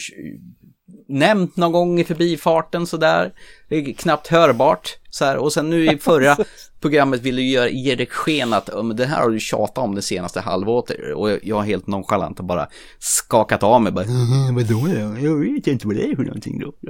nämnt 1.10 1.58
någon 1.58 1.72
gång 1.72 2.00
i 2.00 2.04
förbifarten 2.04 2.88
sådär. 2.88 3.34
Det 3.70 3.76
är 3.76 3.94
knappt 3.94 4.28
hörbart. 4.28 4.96
Så 5.10 5.26
här. 5.26 5.38
Och 5.38 5.54
sen 5.54 5.70
nu 5.70 5.92
i 5.92 5.98
förra 5.98 6.38
programmet 6.82 7.22
vill 7.22 7.36
du 7.36 7.44
göra, 7.44 7.70
ge 7.70 7.96
dig 7.96 8.06
sken 8.06 8.54
att 8.54 8.70
det 8.96 9.06
här 9.06 9.22
har 9.22 9.30
du 9.30 9.40
tjatat 9.40 9.78
om 9.78 9.96
det 9.96 10.02
senaste 10.02 10.40
halvåret. 10.40 10.92
Och 11.16 11.30
jag 11.44 11.56
har 11.56 11.64
helt 11.64 11.88
nonchalant 11.88 12.40
och 12.40 12.46
bara 12.46 12.68
skakat 13.00 13.64
av 13.64 13.82
mig. 13.82 13.92
Bara, 13.92 14.06
Vadå 14.54 14.88
då? 14.88 15.26
Jag 15.28 15.36
vet 15.36 15.68
inte 15.68 15.88
vad 15.88 15.96
det 15.96 16.04
är 16.04 16.16
för 16.16 16.24
någonting 16.24 16.60
då. 16.60 16.68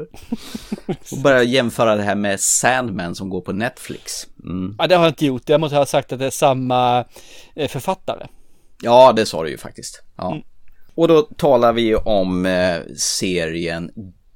och 1.12 1.18
bara 1.24 1.44
jämföra 1.44 1.96
det 1.96 2.04
här 2.04 2.16
med 2.16 2.40
Sandman 2.40 3.16
som 3.16 3.30
går 3.30 3.42
på 3.42 3.52
Netflix. 3.52 4.28
Mm. 4.44 4.76
Ja, 4.78 4.88
det 4.88 4.96
har 4.96 5.04
jag 5.04 5.12
inte 5.12 5.26
gjort. 5.26 5.50
Jag 5.50 5.62
måste 5.62 5.78
ha 5.78 5.86
sagt 5.86 6.14
att 6.14 6.20
det 6.20 6.26
är 6.26 6.30
samma 6.30 7.06
eh, 7.56 7.70
författare. 7.70 8.28
Ja, 8.82 9.14
det 9.16 9.26
sa 9.26 9.44
du 9.44 9.50
ju 9.50 9.58
faktiskt. 9.58 10.04
Ja. 10.18 10.42
Och 11.00 11.08
då 11.08 11.22
talar 11.22 11.74
vi 11.74 11.82
ju 11.82 11.96
om 11.96 12.46
eh, 12.46 12.80
serien 12.98 13.92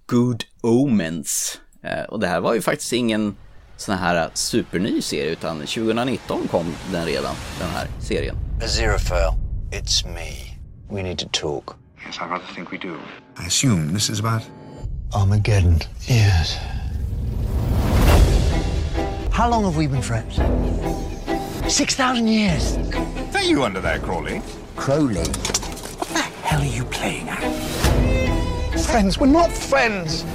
Good 0.06 0.44
Omens. 0.62 1.60
Eh, 1.84 2.04
och 2.04 2.20
det 2.20 2.28
här 2.28 2.40
var 2.40 2.54
ju 2.54 2.62
faktiskt 2.62 2.94
ingen 2.94 3.36
sån 3.78 3.96
här 3.96 4.30
superny 4.34 5.02
serie, 5.02 5.32
utan 5.32 5.60
2019 5.60 6.48
kom 6.48 6.66
den 6.92 7.06
redan, 7.06 7.36
den 7.60 7.70
här 7.70 7.88
serien. 8.00 8.36
Aziraphale, 8.64 9.34
it's 9.72 10.08
me. 10.08 10.58
We 10.96 11.04
need 11.04 11.18
to 11.18 11.28
talk. 11.32 11.76
Yes, 12.08 12.18
I 12.18 12.30
rather 12.30 12.56
think 12.56 12.72
we 12.72 12.78
do. 12.78 12.96
I 13.44 13.48
assume 13.48 13.94
this 13.94 14.10
is 14.10 14.20
about 14.20 14.44
Armageddon. 15.16 15.80
Yes. 16.10 16.58
How 19.32 19.50
long 19.50 19.64
have 19.66 19.78
we 19.78 19.88
been 19.88 20.02
friends? 20.04 20.40
6,000 21.68 22.28
years. 22.28 22.78
That 23.34 23.46
you 23.50 23.64
under 23.66 23.82
there, 23.82 24.00
Crawley? 24.00 24.42
Crowley. 24.76 25.26
Hell 26.44 26.62
are 26.62 26.66
you 26.66 26.84
playing 26.84 27.30
at? 27.30 27.40
Friends, 28.82 29.18
we're 29.18 29.28
not 29.28 29.50
friends. 29.50 30.26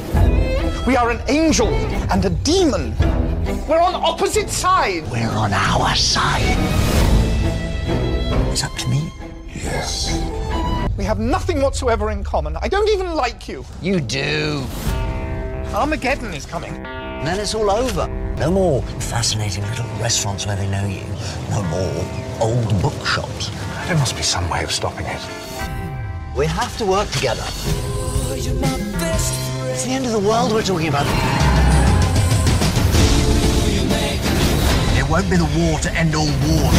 We 0.86 0.96
are 0.96 1.10
an 1.10 1.20
angel 1.28 1.68
and 1.68 2.24
a 2.24 2.30
demon. 2.30 2.96
We're 3.68 3.78
on 3.78 3.94
opposite 3.94 4.48
sides. 4.48 5.08
We're 5.10 5.28
on 5.28 5.52
our 5.52 5.94
side. 5.94 6.56
It's 8.50 8.64
up 8.64 8.74
to 8.78 8.88
me. 8.88 9.12
Yes. 9.54 10.18
We 10.96 11.04
have 11.04 11.18
nothing 11.18 11.60
whatsoever 11.60 12.10
in 12.10 12.24
common. 12.24 12.56
I 12.56 12.68
don't 12.68 12.88
even 12.88 13.14
like 13.14 13.46
you. 13.46 13.66
You 13.82 14.00
do. 14.00 14.64
Armageddon 15.74 16.32
is 16.32 16.46
coming. 16.46 16.74
And 16.86 17.26
then 17.26 17.38
it's 17.38 17.54
all 17.54 17.70
over. 17.70 18.08
No 18.38 18.50
more 18.50 18.82
fascinating 18.98 19.62
little 19.64 19.86
restaurants 20.00 20.46
where 20.46 20.56
they 20.56 20.70
know 20.70 20.86
you. 20.86 21.04
No 21.50 21.62
more 21.64 22.40
old 22.40 22.80
bookshops. 22.80 23.50
There 23.86 23.98
must 23.98 24.16
be 24.16 24.22
some 24.22 24.48
way 24.48 24.64
of 24.64 24.72
stopping 24.72 25.04
it. 25.04 25.47
We 26.38 26.46
have 26.46 26.78
to 26.78 26.86
work 26.86 27.10
together. 27.10 27.42
It's 28.30 28.46
the 29.84 29.90
end 29.90 30.06
of 30.06 30.12
the 30.12 30.20
world 30.20 30.52
we're 30.52 30.62
talking 30.62 30.86
about. 30.86 31.04
It 34.96 35.10
won't 35.10 35.28
be 35.28 35.36
the 35.36 35.50
war 35.58 35.80
to 35.80 35.92
end 35.92 36.14
all 36.14 36.26
wars. 36.26 36.76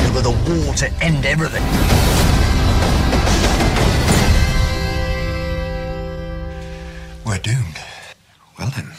It'll 0.00 0.14
be 0.14 0.22
the 0.22 0.30
war 0.48 0.74
to 0.76 0.90
end 1.04 1.26
everything. 1.26 1.62
We're 7.26 7.38
doomed. 7.38 7.78
Well 8.58 8.70
then, 8.74 8.92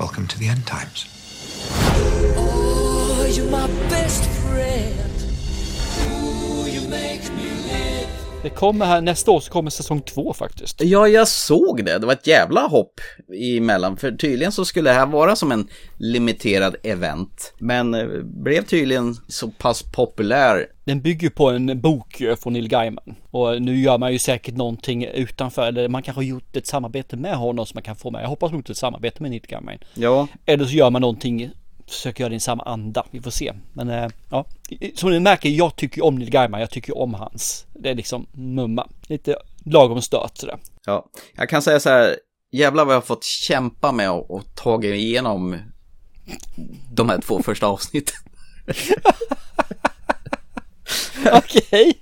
welcome 0.00 0.26
to 0.28 0.38
the 0.38 0.48
end 0.48 0.66
times. 0.66 1.04
Oh, 2.34 3.30
you're 3.30 3.50
my 3.50 3.66
best 3.90 4.24
friend. 4.40 5.15
Det 8.46 8.50
kommer 8.50 8.86
här, 8.86 9.00
nästa 9.00 9.30
år 9.30 9.40
så 9.40 9.52
kommer 9.52 9.70
säsong 9.70 10.00
två 10.00 10.32
faktiskt. 10.32 10.80
Ja, 10.84 11.08
jag 11.08 11.28
såg 11.28 11.84
det. 11.84 11.98
Det 11.98 12.06
var 12.06 12.12
ett 12.12 12.26
jävla 12.26 12.60
hopp 12.60 13.00
emellan. 13.56 13.96
För 13.96 14.12
tydligen 14.12 14.52
så 14.52 14.64
skulle 14.64 14.90
det 14.90 14.94
här 14.94 15.06
vara 15.06 15.36
som 15.36 15.52
en 15.52 15.68
limiterad 15.98 16.76
event. 16.82 17.54
Men 17.58 17.94
eh, 17.94 18.06
blev 18.22 18.62
tydligen 18.62 19.14
så 19.28 19.48
pass 19.48 19.82
populär. 19.82 20.66
Den 20.84 21.00
bygger 21.00 21.30
på 21.30 21.50
en 21.50 21.80
bok 21.80 22.20
ju 22.20 22.36
från 22.36 22.52
Neil 22.52 22.68
Gaiman. 22.68 23.14
Och 23.30 23.62
nu 23.62 23.80
gör 23.80 23.98
man 23.98 24.12
ju 24.12 24.18
säkert 24.18 24.54
någonting 24.54 25.04
utanför, 25.04 25.66
eller 25.66 25.88
man 25.88 26.02
kanske 26.02 26.18
har 26.18 26.26
gjort 26.26 26.56
ett 26.56 26.66
samarbete 26.66 27.16
med 27.16 27.36
honom 27.36 27.66
som 27.66 27.76
man 27.76 27.82
kan 27.82 27.96
få 27.96 28.10
med. 28.10 28.22
Jag 28.22 28.28
hoppas 28.28 28.52
gjort 28.52 28.70
ett 28.70 28.76
samarbete 28.76 29.22
med 29.22 29.30
Neil 29.30 29.46
Gaiman. 29.48 29.78
Ja. 29.94 30.28
Eller 30.44 30.64
så 30.64 30.72
gör 30.72 30.90
man 30.90 31.02
någonting, 31.02 31.50
försöker 31.86 32.24
göra 32.24 32.30
det 32.30 32.36
i 32.36 32.40
samma 32.40 32.62
anda. 32.62 33.06
Vi 33.10 33.20
får 33.20 33.30
se. 33.30 33.52
Men 33.72 33.90
eh, 33.90 34.08
ja, 34.30 34.44
som 34.94 35.10
ni 35.10 35.20
märker, 35.20 35.48
jag 35.48 35.76
tycker 35.76 36.04
om 36.04 36.16
Neil 36.16 36.30
Gaiman, 36.30 36.60
jag 36.60 36.70
tycker 36.70 36.98
om 36.98 37.14
hans. 37.14 37.66
Det 37.72 37.90
är 37.90 37.94
liksom 37.94 38.26
mumma. 38.32 38.88
Lite 39.06 39.36
lagom 39.64 40.02
stört 40.02 40.38
sådär. 40.38 40.58
Ja, 40.84 41.06
jag 41.36 41.48
kan 41.48 41.62
säga 41.62 41.80
så 41.80 41.90
här. 41.90 42.16
Jävlar 42.52 42.84
vad 42.84 42.94
jag 42.94 43.00
har 43.00 43.06
fått 43.06 43.24
kämpa 43.24 43.92
med 43.92 44.10
och, 44.10 44.30
och 44.30 44.54
tagit 44.54 44.94
igenom 44.94 45.56
de 46.92 47.08
här 47.08 47.20
två 47.20 47.42
första 47.42 47.66
avsnitten. 47.66 48.14
Okej. 51.32 51.98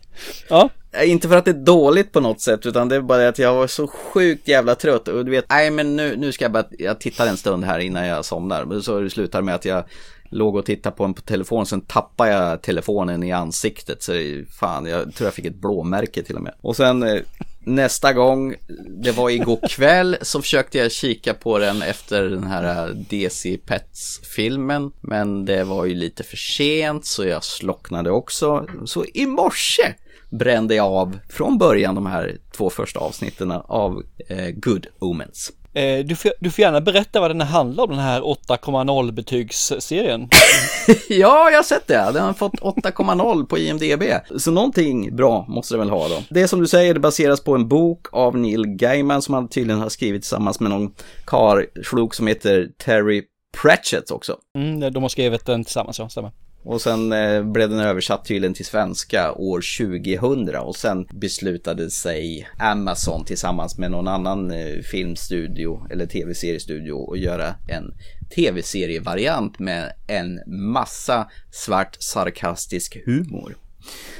Ja. 0.49 0.71
Eh, 0.97 1.11
inte 1.11 1.29
för 1.29 1.37
att 1.37 1.45
det 1.45 1.51
är 1.51 1.55
dåligt 1.65 2.13
på 2.13 2.21
något 2.21 2.41
sätt, 2.41 2.67
utan 2.67 2.89
det 2.89 2.97
är 2.97 3.01
bara 3.01 3.29
att 3.29 3.39
jag 3.39 3.55
var 3.55 3.67
så 3.67 3.87
sjukt 3.87 4.49
jävla 4.49 4.75
trött. 4.75 5.09
Och 5.09 5.25
du 5.25 5.31
vet, 5.31 5.45
nej 5.49 5.71
men 5.71 5.97
nu, 5.97 6.17
nu 6.17 6.33
ska 6.33 6.45
jag 6.45 6.53
bara, 6.53 6.67
jag 6.79 7.01
tittar 7.01 7.27
en 7.27 7.37
stund 7.37 7.65
här 7.65 7.79
innan 7.79 8.07
jag 8.07 8.25
somnar. 8.25 8.65
Men 8.65 8.83
så 8.83 9.01
det 9.01 9.11
slutar 9.11 9.43
med 9.43 9.55
att 9.55 9.65
jag 9.65 9.85
låg 10.31 10.57
och 10.57 10.67
tittade 10.67 10.97
på 10.97 11.05
en 11.05 11.15
på 11.15 11.23
telefon, 11.23 11.67
sen 11.67 11.81
tappade 11.81 12.31
jag 12.31 12.63
telefonen 12.63 13.23
i 13.23 13.33
ansiktet. 13.33 14.03
Så 14.03 14.13
fan, 14.61 14.87
jag 14.87 15.15
tror 15.15 15.27
jag 15.27 15.35
fick 15.35 15.45
ett 15.45 15.61
blåmärke 15.61 16.23
till 16.23 16.37
och 16.37 16.43
med. 16.43 16.55
Och 16.61 16.77
sen 16.77 17.03
eh, 17.03 17.21
nästa 17.61 18.13
gång, 18.13 18.55
det 19.03 19.13
var 19.13 19.31
igår 19.31 19.59
kväll, 19.69 20.17
så 20.23 20.43
försökte 20.43 20.79
jag 20.79 20.93
kika 20.93 21.35
på 21.35 21.59
den 21.59 21.83
efter 21.83 22.23
den 22.23 22.47
här 22.47 22.89
eh, 22.89 22.95
DC 22.95 23.59
Pets-filmen. 23.67 24.93
Men 25.01 25.45
det 25.45 25.65
var 25.65 25.85
ju 25.85 25.95
lite 25.95 26.23
för 26.23 26.37
sent, 26.37 27.07
så 27.07 27.25
jag 27.25 27.45
slocknade 27.45 28.11
också. 28.11 28.67
Så 28.87 29.05
i 29.15 29.27
morse 29.27 29.95
brände 30.31 30.75
jag 30.75 30.87
av 30.87 31.19
från 31.29 31.59
början 31.59 31.95
de 31.95 32.07
här 32.07 32.37
två 32.57 32.71
första 32.71 33.01
avsnitten 33.01 33.51
av 33.53 34.03
eh, 34.29 34.51
Good 34.51 34.87
Omens. 34.99 35.53
Eh, 35.75 36.05
du, 36.05 36.17
får, 36.17 36.33
du 36.41 36.51
får 36.51 36.63
gärna 36.63 36.81
berätta 36.81 37.21
vad 37.21 37.31
den 37.31 37.41
handlar 37.41 37.85
om, 37.85 37.91
den 37.91 37.99
här 37.99 38.21
8,0 38.21 39.13
betygsserien. 39.13 40.29
ja, 41.09 41.51
jag 41.51 41.59
har 41.59 41.63
sett 41.63 41.87
det. 41.87 42.11
Den 42.15 42.25
har 42.25 42.33
fått 42.33 42.53
8,0 42.53 43.47
på 43.47 43.59
IMDB. 43.59 44.03
Så 44.37 44.51
någonting 44.51 45.17
bra 45.17 45.47
måste 45.49 45.75
det 45.75 45.79
väl 45.79 45.91
ha 45.91 46.09
då. 46.09 46.23
Det 46.31 46.49
som 46.49 46.61
du 46.61 46.67
säger, 46.67 46.95
det 46.95 47.01
baseras 47.01 47.41
på 47.45 47.55
en 47.55 47.69
bok 47.69 48.07
av 48.13 48.39
Neil 48.39 48.67
Gaiman 48.67 49.23
som 49.23 49.35
han 49.35 49.49
tydligen 49.49 49.81
har 49.81 49.89
skrivit 49.89 50.23
tillsammans 50.23 50.61
med 50.61 50.71
någon 50.71 50.95
karlslok 51.25 52.15
som 52.15 52.27
heter 52.27 52.69
Terry 52.79 53.23
Pratchett 53.63 54.11
också. 54.11 54.37
Mm, 54.59 54.93
de 54.93 55.03
har 55.03 55.09
skrivit 55.09 55.47
den 55.47 55.65
tillsammans, 55.65 55.99
ja, 55.99 56.09
stämmer. 56.09 56.31
Och 56.65 56.81
sen 56.81 57.13
eh, 57.13 57.43
blev 57.43 57.71
den 57.71 57.81
översatt 57.81 58.25
tydligen 58.25 58.55
till 58.55 58.65
svenska 58.65 59.33
år 59.33 59.63
2000 59.79 60.57
och 60.57 60.77
sen 60.77 61.07
beslutade 61.13 61.91
sig 61.91 62.49
Amazon 62.59 63.25
tillsammans 63.25 63.79
med 63.79 63.91
någon 63.91 64.09
annan 64.09 64.51
eh, 64.51 64.83
filmstudio 64.91 65.87
eller 65.91 66.07
tv-seriestudio 66.07 67.13
att 67.13 67.19
göra 67.19 67.55
en 67.69 67.95
tv-serievariant 68.37 69.59
med 69.59 69.93
en 70.07 70.41
massa 70.47 71.29
svart 71.51 71.97
sarkastisk 72.01 72.99
humor. 73.07 73.57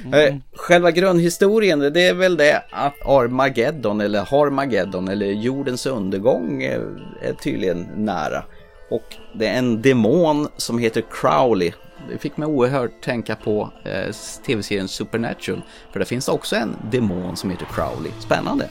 Mm. 0.05 0.41
Själva 0.53 0.91
grundhistorien, 0.91 1.79
det 1.79 2.01
är 2.01 2.15
väl 2.15 2.37
det 2.37 2.63
att 2.71 2.95
Armageddon 3.07 4.01
eller 4.01 4.21
Harmageddon 4.21 5.09
eller 5.09 5.27
jordens 5.27 5.87
undergång 5.87 6.63
är 6.63 7.33
tydligen 7.43 7.87
nära. 7.97 8.45
Och 8.91 9.17
det 9.39 9.47
är 9.47 9.59
en 9.59 9.83
demon 9.83 10.49
som 10.57 10.79
heter 10.79 11.05
Crowley 11.11 11.73
det 12.11 12.19
fick 12.19 12.37
mig 12.37 12.49
oerhört 12.49 13.01
tänka 13.01 13.37
på 13.37 13.71
eh, 13.85 14.13
tv-serien 14.47 14.89
Supernatural. 14.89 15.63
För 15.93 16.01
det 16.01 16.05
finns 16.05 16.29
också 16.29 16.57
en 16.57 16.77
demon 16.91 17.37
som 17.37 17.51
heter 17.51 17.67
Crowley. 17.75 18.13
Spännande. 18.19 18.69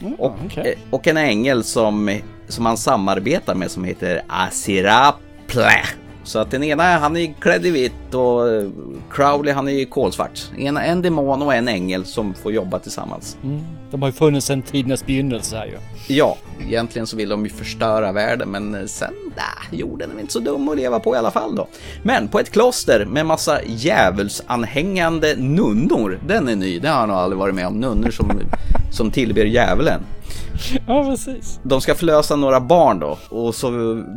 Mm, 0.00 0.14
och, 0.14 0.34
okay. 0.46 0.70
eh, 0.70 0.78
och 0.90 1.06
en 1.06 1.16
ängel 1.16 1.64
som, 1.64 2.18
som 2.48 2.66
han 2.66 2.76
samarbetar 2.76 3.54
med 3.54 3.70
som 3.70 3.84
heter 3.84 4.22
Asiraple. 4.28 5.82
Så 6.24 6.38
att 6.38 6.50
den 6.50 6.62
ena 6.62 6.82
han 6.82 7.16
är 7.16 7.34
klädd 7.40 7.66
i 7.66 7.70
vitt 7.70 8.14
och 8.14 8.48
eh, 8.48 8.68
Crowley 9.10 9.52
han 9.52 9.68
är 9.68 9.84
kolsvart. 9.84 10.50
En, 10.58 10.76
en 10.76 11.02
demon 11.02 11.42
och 11.42 11.54
en 11.54 11.68
ängel 11.68 12.04
som 12.04 12.34
får 12.34 12.52
jobba 12.52 12.78
tillsammans. 12.78 13.36
Mm. 13.42 13.60
De 13.90 14.02
har 14.02 14.08
ju 14.08 14.12
funnits 14.12 14.46
sedan 14.46 14.62
tidernas 14.62 15.06
begynnelse 15.06 15.56
här 15.56 15.66
ju. 15.66 15.78
Ja, 16.10 16.36
egentligen 16.60 17.06
så 17.06 17.16
vill 17.16 17.28
de 17.28 17.44
ju 17.44 17.50
förstöra 17.50 18.12
världen 18.12 18.50
men 18.50 18.88
sen, 18.88 19.14
nah, 19.36 19.80
jorden 19.80 20.10
är 20.16 20.20
inte 20.20 20.32
så 20.32 20.40
dum 20.40 20.68
att 20.68 20.76
leva 20.76 21.00
på 21.00 21.14
i 21.14 21.18
alla 21.18 21.30
fall 21.30 21.54
då. 21.54 21.68
Men 22.02 22.28
på 22.28 22.40
ett 22.40 22.50
kloster 22.50 23.04
med 23.06 23.26
massa 23.26 23.60
djävulsanhängande 23.66 25.34
nunnor, 25.36 26.20
den 26.26 26.48
är 26.48 26.56
ny, 26.56 26.78
det 26.78 26.88
har 26.88 27.00
jag 27.00 27.08
nog 27.08 27.16
aldrig 27.18 27.38
varit 27.38 27.54
med 27.54 27.66
om, 27.66 27.80
nunnor 27.80 28.10
som, 28.10 28.40
som 28.92 29.10
tillber 29.10 29.44
djävulen. 29.44 30.00
Ja, 30.86 31.04
precis. 31.04 31.60
De 31.62 31.80
ska 31.80 31.94
förlösa 31.94 32.36
några 32.36 32.60
barn 32.60 32.98
då 32.98 33.18
och 33.28 33.54
så 33.54 33.70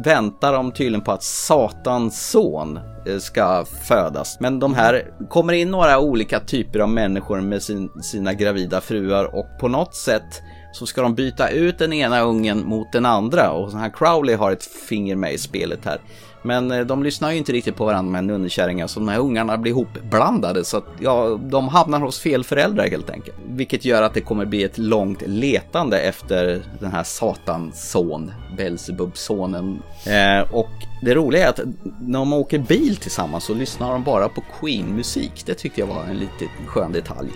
väntar 0.06 0.54
de 0.54 0.72
tydligen 0.72 1.02
på 1.02 1.12
att 1.12 1.24
Satans 1.24 2.30
son 2.30 2.80
eh, 3.08 3.18
ska 3.18 3.66
födas. 3.88 4.38
Men 4.40 4.60
de 4.60 4.74
här 4.74 5.12
kommer 5.30 5.54
in 5.54 5.72
några 5.72 6.00
olika 6.00 6.40
typer 6.40 6.80
av 6.80 6.90
människor 6.90 7.42
med 7.42 7.64
sin, 7.64 7.90
sina 8.04 8.34
gravida 8.34 8.82
fruar 8.82 9.36
och 9.36 9.46
på 9.60 9.68
något 9.68 9.96
sätt 9.96 10.42
så 10.74 10.86
ska 10.86 11.02
de 11.02 11.16
byta 11.16 11.50
ut 11.50 11.78
den 11.78 11.94
ena 11.94 12.22
ungen 12.22 12.66
mot 12.66 12.92
den 12.92 13.06
andra 13.06 13.52
och 13.52 13.72
så 13.72 13.78
här 13.78 13.90
Crowley 13.90 14.36
har 14.36 14.52
ett 14.52 14.66
finger 14.66 15.16
med 15.16 15.34
i 15.34 15.38
spelet 15.38 15.86
här. 15.86 16.00
Men 16.44 16.72
eh, 16.72 16.80
de 16.80 17.04
lyssnar 17.04 17.32
ju 17.32 17.38
inte 17.38 17.52
riktigt 17.52 17.76
på 17.76 17.86
varandra 17.86 18.12
med 18.12 18.24
nunnekärringar 18.24 18.88
så 18.88 19.00
de 19.00 19.10
här 19.10 19.20
ungarna 19.20 19.58
blir 19.58 19.72
ihopblandade 19.72 20.66
så 20.66 20.78
att 20.78 20.88
ja, 21.00 21.40
de 21.44 21.68
hamnar 21.68 22.00
hos 22.00 22.20
fel 22.20 22.44
föräldrar 22.44 22.88
helt 22.88 23.10
enkelt. 23.10 23.38
Vilket 23.48 23.86
gör 23.86 24.02
att 24.02 24.14
det 24.14 24.22
kommer 24.22 24.46
bli 24.46 24.64
ett 24.64 24.78
långt 24.78 25.22
letande 25.26 26.00
efter 26.00 26.62
den 26.80 26.92
här 26.92 27.04
satans 27.04 27.92
son, 27.92 28.32
Belzebub-sonen. 28.58 29.82
Eh, 30.06 30.54
och 30.54 30.72
det 31.02 31.16
roliga 31.16 31.46
är 31.46 31.50
att 31.50 31.60
när 32.02 32.20
de 32.20 32.34
åker 32.34 32.60
bil 32.60 32.98
tillsammans 32.98 33.44
så 33.44 33.54
lyssnar 33.54 33.92
de 33.92 34.04
bara 34.04 34.30
på 34.30 34.44
Queen-musik. 34.60 35.44
Det 35.46 35.54
tyckte 35.54 35.80
jag 35.80 35.88
var 35.88 36.04
en 36.04 36.18
lite 36.18 36.46
skön 36.68 36.92
detalj. 36.92 37.32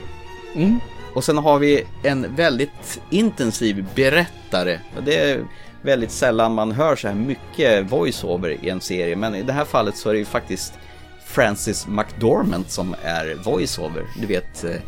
Mm. 0.56 0.80
Och 1.14 1.24
sen 1.24 1.38
har 1.38 1.60
vi 1.60 1.86
en 2.04 2.36
väldigt 2.36 3.02
intensiv 3.10 3.86
berättare. 3.96 4.80
Det 5.06 5.18
är 5.18 5.46
väldigt 5.82 6.12
sällan 6.12 6.54
man 6.54 6.72
hör 6.72 6.96
så 6.96 7.08
här 7.08 7.16
mycket 7.16 7.92
voiceover 7.92 8.66
i 8.66 8.70
en 8.70 8.82
serie. 8.82 9.16
Men 9.16 9.36
i 9.36 9.42
det 9.42 9.54
här 9.54 9.66
fallet 9.66 9.98
så 9.98 10.10
är 10.10 10.14
det 10.14 10.20
ju 10.20 10.26
faktiskt 10.26 10.74
Francis 11.26 11.88
McDormand 11.88 12.70
som 12.70 12.96
är 13.04 13.36
voiceover. 13.44 14.04
Du 14.22 14.28
vet 14.28 14.64
eh, 14.64 14.72
eh, 14.72 14.80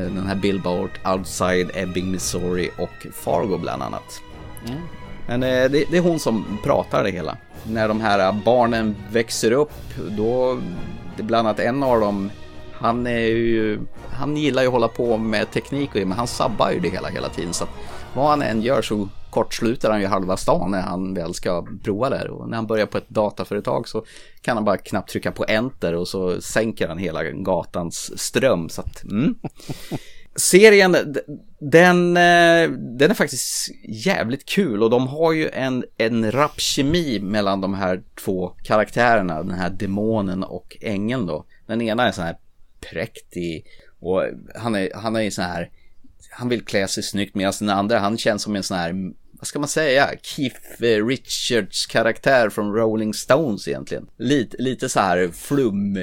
den 0.00 0.26
här 0.26 0.34
Billboard 0.34 0.90
Outside 1.06 1.70
Ebbing, 1.74 2.10
Missouri 2.10 2.70
och 2.78 3.06
Fargo 3.12 3.58
bland 3.58 3.82
annat. 3.82 4.22
Mm. 4.66 4.80
Men 5.26 5.42
eh, 5.42 5.70
det, 5.70 5.84
det, 5.90 5.96
är 5.96 6.00
hon 6.00 6.18
som 6.18 6.58
pratar 6.64 7.04
det 7.04 7.10
hela. 7.10 7.36
När 7.64 7.88
de 7.88 8.00
här 8.00 8.32
barnen 8.44 8.96
växer 9.10 9.52
upp, 9.52 9.72
då 10.10 10.60
bland 11.16 11.48
annat 11.48 11.60
en 11.60 11.82
av 11.82 12.00
dem 12.00 12.30
han 12.80 13.06
är 13.06 13.18
ju, 13.18 13.80
han 14.10 14.36
gillar 14.36 14.62
ju 14.62 14.68
att 14.68 14.72
hålla 14.72 14.88
på 14.88 15.16
med 15.16 15.50
teknik 15.50 15.90
och 15.94 16.00
men 16.00 16.18
han 16.18 16.26
sabbar 16.26 16.70
ju 16.70 16.80
det 16.80 16.88
hela 16.88 17.08
hela 17.08 17.28
tiden. 17.28 17.52
Så 17.52 17.64
vad 18.14 18.28
han 18.28 18.42
än 18.42 18.62
gör 18.62 18.82
så 18.82 19.08
kortsluter 19.30 19.90
han 19.90 20.00
ju 20.00 20.06
halva 20.06 20.36
stan 20.36 20.70
när 20.70 20.80
han 20.80 21.14
väl 21.14 21.34
ska 21.34 21.66
prova 21.84 22.10
det. 22.10 22.28
Och 22.28 22.48
när 22.48 22.56
han 22.56 22.66
börjar 22.66 22.86
på 22.86 22.98
ett 22.98 23.08
dataföretag 23.08 23.88
så 23.88 24.04
kan 24.40 24.56
han 24.56 24.64
bara 24.64 24.76
knappt 24.76 25.10
trycka 25.10 25.32
på 25.32 25.44
enter 25.48 25.94
och 25.94 26.08
så 26.08 26.40
sänker 26.40 26.88
han 26.88 26.98
hela 26.98 27.24
gatans 27.24 28.20
ström. 28.20 28.68
Så 28.68 28.80
att, 28.80 29.04
mm. 29.04 29.34
Serien, 30.36 30.96
den, 31.58 32.16
eh, 32.16 32.70
den 32.70 33.10
är 33.10 33.14
faktiskt 33.14 33.70
jävligt 33.88 34.44
kul 34.44 34.82
och 34.82 34.90
de 34.90 35.06
har 35.06 35.32
ju 35.32 35.48
en, 35.48 35.84
en 35.96 36.32
rapp 36.32 36.60
kemi 36.60 37.20
mellan 37.20 37.60
de 37.60 37.74
här 37.74 38.02
två 38.24 38.52
karaktärerna, 38.62 39.42
den 39.42 39.54
här 39.54 39.70
demonen 39.70 40.44
och 40.44 40.76
ängeln 40.80 41.26
då. 41.26 41.44
Den 41.66 41.82
ena 41.82 42.08
är 42.08 42.12
sån 42.12 42.24
här 42.24 42.36
präktig 42.80 43.66
och 44.00 44.24
han 44.54 44.74
är, 44.74 44.90
han 44.94 45.16
är 45.16 45.30
sån 45.30 45.44
här 45.44 45.70
han 46.30 46.48
vill 46.48 46.64
klä 46.64 46.88
sig 46.88 47.02
snyggt 47.02 47.34
medan 47.34 47.52
den 47.58 47.70
andra 47.70 47.98
han 47.98 48.18
känns 48.18 48.42
som 48.42 48.56
en 48.56 48.62
sån 48.62 48.76
här, 48.76 48.94
vad 49.32 49.46
ska 49.46 49.58
man 49.58 49.68
säga, 49.68 50.10
Keith 50.22 50.82
Richards 51.08 51.86
karaktär 51.86 52.50
från 52.50 52.74
Rolling 52.74 53.14
Stones 53.14 53.68
egentligen. 53.68 54.06
Lite, 54.18 54.56
lite 54.62 54.88
så 54.88 55.00
här 55.00 55.28
flum 55.34 55.98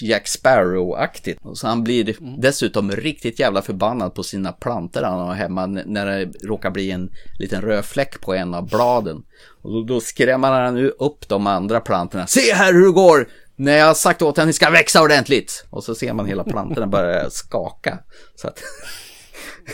Jack 0.00 0.26
Sparrow-aktigt. 0.26 1.38
Så 1.54 1.66
han 1.66 1.84
blir 1.84 2.16
dessutom 2.38 2.90
riktigt 2.90 3.40
jävla 3.40 3.62
förbannad 3.62 4.14
på 4.14 4.22
sina 4.22 4.52
plantor 4.52 5.02
han 5.02 5.18
har 5.18 5.34
hemma 5.34 5.66
när 5.66 6.06
det 6.06 6.46
råkar 6.46 6.70
bli 6.70 6.90
en 6.90 7.10
liten 7.38 7.62
röd 7.62 7.84
fläck 7.84 8.20
på 8.20 8.34
en 8.34 8.54
av 8.54 8.68
bladen. 8.68 9.22
Och 9.62 9.72
då, 9.72 9.82
då 9.82 10.00
skrämmer 10.00 10.50
han 10.50 10.74
nu 10.74 10.88
upp 10.88 11.28
de 11.28 11.46
andra 11.46 11.80
plantorna. 11.80 12.26
Se 12.26 12.54
här 12.54 12.72
hur 12.72 12.86
det 12.86 12.92
går! 12.92 13.28
När 13.60 13.76
jag 13.76 13.86
har 13.86 13.94
sagt 13.94 14.22
åt 14.22 14.36
henne 14.36 14.44
att 14.44 14.48
ni 14.48 14.52
ska 14.52 14.70
växa 14.70 15.02
ordentligt. 15.02 15.64
Och 15.70 15.84
så 15.84 15.94
ser 15.94 16.12
man 16.12 16.26
hela 16.26 16.44
plantorna 16.44 16.86
börja 16.86 17.30
skaka. 17.30 17.98
Så 18.34 18.48
att 18.48 18.62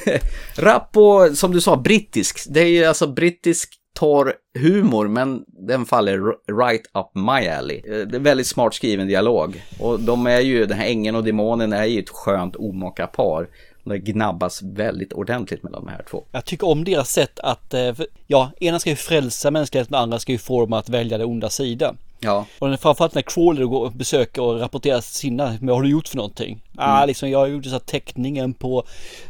Rapp 0.57 0.97
och, 0.97 1.39
som 1.39 1.53
du 1.53 1.61
sa, 1.61 1.77
brittisk. 1.77 2.47
Det 2.49 2.61
är 2.61 2.69
ju 2.69 2.85
alltså 2.85 3.07
brittisk 3.07 3.75
torr 3.95 4.35
humor, 4.59 5.09
men 5.09 5.45
den 5.47 5.85
faller 5.85 6.19
right 6.61 6.83
up 6.95 7.07
my 7.15 7.49
alley. 7.49 7.77
Eh, 7.77 8.07
det 8.07 8.17
är 8.17 8.21
väldigt 8.21 8.47
smart 8.47 8.75
skriven 8.75 9.09
dialog. 9.09 9.63
Och 9.81 10.01
de 10.01 10.27
är 10.27 10.41
ju, 10.41 10.67
den 10.67 10.79
här 10.79 10.87
ängeln 10.87 11.17
och 11.17 11.25
demonen 11.25 11.73
är 11.73 11.85
ju 11.85 12.01
ett 12.01 12.11
skönt 12.11 12.57
omaka 12.57 13.07
par. 13.07 13.49
Det 13.85 13.99
gnabbas 13.99 14.63
väldigt 14.63 15.13
ordentligt 15.13 15.63
mellan 15.63 15.85
de 15.85 15.91
här 15.91 16.05
två. 16.11 16.25
Jag 16.33 16.45
tycker 16.45 16.69
om 16.69 16.85
deras 16.85 17.11
sätt 17.11 17.41
att, 17.41 17.75
eh, 17.75 17.95
ja, 18.27 18.51
ena 18.61 18.79
ska 18.79 18.91
ju 18.91 18.97
frälsa 18.97 19.51
mänskligheten, 19.51 19.93
den 19.93 20.03
andra 20.03 20.19
ska 20.19 20.33
ju 20.33 20.39
få 20.39 20.61
dem 20.61 20.73
att 20.73 20.89
välja 20.89 21.19
den 21.19 21.27
onda 21.27 21.51
sidan. 21.51 21.97
Ja. 22.21 22.47
Och 22.59 22.81
framförallt 22.81 23.15
när 23.15 23.23
Crawler 23.23 23.65
går 23.65 23.85
och 23.85 23.93
besöker 23.93 24.43
och 24.43 24.61
rapporterar 24.61 25.01
sina, 25.01 25.59
vad 25.61 25.77
har 25.77 25.83
du 25.83 25.89
gjort 25.89 26.09
för 26.09 26.17
någonting? 26.17 26.51
Mm. 26.51 26.91
Ah, 26.91 27.05
liksom 27.05 27.31
jag 27.31 27.51
gjorde 27.51 27.71
så 27.71 27.77
att 27.77 27.87
täckningen 27.87 28.55
på 28.55 28.85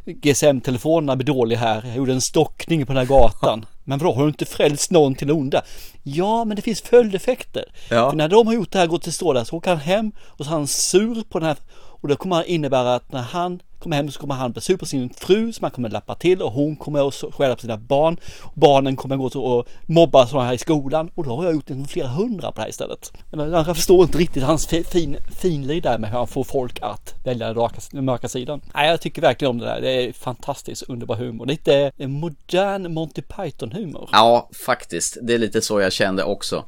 GSM-telefonerna 0.04 1.16
blir 1.16 1.26
dålig 1.26 1.56
här. 1.56 1.82
Jag 1.86 1.96
gjorde 1.96 2.12
en 2.12 2.20
stockning 2.20 2.86
på 2.86 2.92
den 2.92 3.06
här 3.06 3.06
gatan. 3.06 3.66
men 3.84 3.98
vadå, 3.98 4.12
har 4.14 4.22
du 4.22 4.28
inte 4.28 4.44
frälst 4.44 4.90
någon 4.90 5.14
till 5.14 5.30
onda? 5.30 5.62
Ja, 6.02 6.44
men 6.44 6.56
det 6.56 6.62
finns 6.62 6.80
följdeffekter. 6.80 7.64
Ja. 7.90 8.10
För 8.10 8.16
när 8.16 8.28
de 8.28 8.46
har 8.46 8.54
gjort 8.54 8.72
det 8.72 8.78
här, 8.78 8.86
gått 8.86 9.02
till 9.02 9.12
strålar, 9.12 9.44
så 9.44 9.56
åker 9.56 9.70
han 9.70 9.80
hem 9.80 10.12
och 10.18 10.44
så 10.44 10.50
är 10.50 10.54
han 10.54 10.66
sur 10.66 11.22
på 11.28 11.38
den 11.38 11.48
här 11.48 11.56
och 12.00 12.08
det 12.08 12.16
kommer 12.16 12.48
innebära 12.48 12.94
att 12.94 13.12
när 13.12 13.22
han 13.22 13.60
kommer 13.78 13.96
hem 13.96 14.10
så 14.10 14.20
kommer 14.20 14.34
han 14.34 14.52
bli 14.52 14.62
sur 14.62 14.76
på 14.76 14.86
sin 14.86 15.10
fru 15.10 15.52
som 15.52 15.64
han 15.64 15.70
kommer 15.70 15.88
lappa 15.88 16.14
till 16.14 16.42
och 16.42 16.52
hon 16.52 16.76
kommer 16.76 17.08
att 17.08 17.34
skälla 17.34 17.54
på 17.54 17.60
sina 17.60 17.76
barn. 17.76 18.16
Barnen 18.54 18.96
kommer 18.96 19.16
gå 19.16 19.26
och 19.40 19.68
mobba 19.86 20.26
sådana 20.26 20.46
här 20.46 20.54
i 20.54 20.58
skolan 20.58 21.10
och 21.14 21.24
då 21.24 21.36
har 21.36 21.44
jag 21.44 21.54
gjort 21.54 21.70
en 21.70 21.86
flera 21.86 22.08
hundra 22.08 22.52
på 22.52 22.56
det 22.56 22.62
här 22.62 22.68
istället. 22.68 23.12
Jag 23.30 23.76
förstår 23.76 24.02
inte 24.02 24.18
riktigt 24.18 24.42
hans 24.42 24.66
fin, 24.66 25.16
finlir 25.40 25.80
där 25.80 25.98
med 25.98 26.10
hur 26.10 26.18
han 26.18 26.26
får 26.26 26.44
folk 26.44 26.78
att 26.82 27.14
välja 27.24 27.46
den, 27.46 27.56
raka, 27.56 27.80
den 27.92 28.04
mörka 28.04 28.28
sidan. 28.28 28.60
Nej, 28.74 28.90
jag 28.90 29.00
tycker 29.00 29.22
verkligen 29.22 29.50
om 29.50 29.58
det 29.58 29.66
där. 29.66 29.80
Det 29.80 29.90
är 29.90 30.12
fantastiskt 30.12 30.82
underbar 30.82 31.16
humor. 31.16 31.46
Lite 31.46 31.92
eh, 31.98 32.08
modern 32.08 32.94
Monty 32.94 33.22
Python 33.22 33.72
humor. 33.72 34.08
Ja, 34.12 34.50
faktiskt. 34.66 35.18
Det 35.22 35.34
är 35.34 35.38
lite 35.38 35.60
så 35.60 35.80
jag 35.80 35.92
kände 35.92 36.24
också. 36.24 36.64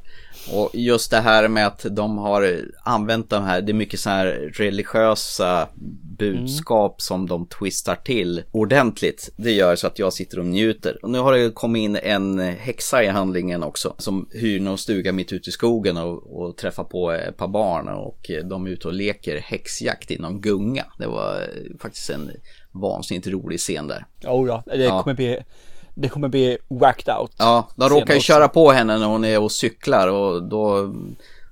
Och 0.53 0.69
just 0.73 1.11
det 1.11 1.19
här 1.19 1.47
med 1.47 1.67
att 1.67 1.85
de 1.91 2.17
har 2.17 2.61
använt 2.83 3.29
de 3.29 3.43
här, 3.43 3.61
det 3.61 3.71
är 3.71 3.73
mycket 3.73 3.99
så 3.99 4.09
här 4.09 4.51
religiösa 4.53 5.67
budskap 6.19 7.01
som 7.01 7.27
de 7.27 7.47
twistar 7.47 7.95
till 7.95 8.43
ordentligt. 8.51 9.29
Det 9.37 9.51
gör 9.51 9.75
så 9.75 9.87
att 9.87 9.99
jag 9.99 10.13
sitter 10.13 10.39
och 10.39 10.45
njuter. 10.45 10.97
Och 11.03 11.09
nu 11.09 11.19
har 11.19 11.33
det 11.33 11.51
kommit 11.51 11.79
in 11.79 11.95
en 11.95 12.39
häxa 12.39 13.03
i 13.03 13.07
handlingen 13.07 13.63
också 13.63 13.95
som 13.97 14.29
hyr 14.31 14.59
någon 14.59 14.77
stuga 14.77 15.11
mitt 15.11 15.33
ute 15.33 15.49
i 15.49 15.51
skogen 15.51 15.97
och, 15.97 16.41
och 16.41 16.57
träffar 16.57 16.83
på 16.83 17.11
ett 17.11 17.37
par 17.37 17.47
barn 17.47 17.87
och 17.87 18.31
de 18.49 18.65
är 18.65 18.69
ute 18.69 18.87
och 18.87 18.93
leker 18.93 19.37
häxjakt 19.37 20.11
i 20.11 20.17
någon 20.19 20.41
gunga. 20.41 20.85
Det 20.97 21.07
var 21.07 21.47
faktiskt 21.81 22.09
en 22.09 22.31
vansinnigt 22.71 23.27
rolig 23.27 23.59
scen 23.59 23.87
där. 23.87 24.05
Oh 24.25 24.47
ja, 24.47 24.63
det 24.65 24.83
Ja. 24.83 25.03
kommer 25.03 25.15
bli 25.15 25.39
det 25.95 26.09
kommer 26.09 26.27
bli 26.27 26.57
whacked 26.69 27.15
out. 27.15 27.31
Ja, 27.37 27.69
de 27.75 27.89
råkar 27.89 28.13
ju 28.13 28.19
köra 28.19 28.47
på 28.47 28.71
henne 28.71 28.97
när 28.97 29.05
hon 29.07 29.25
är 29.25 29.39
och 29.39 29.51
cyklar 29.51 30.07
och 30.07 30.43
då 30.49 30.93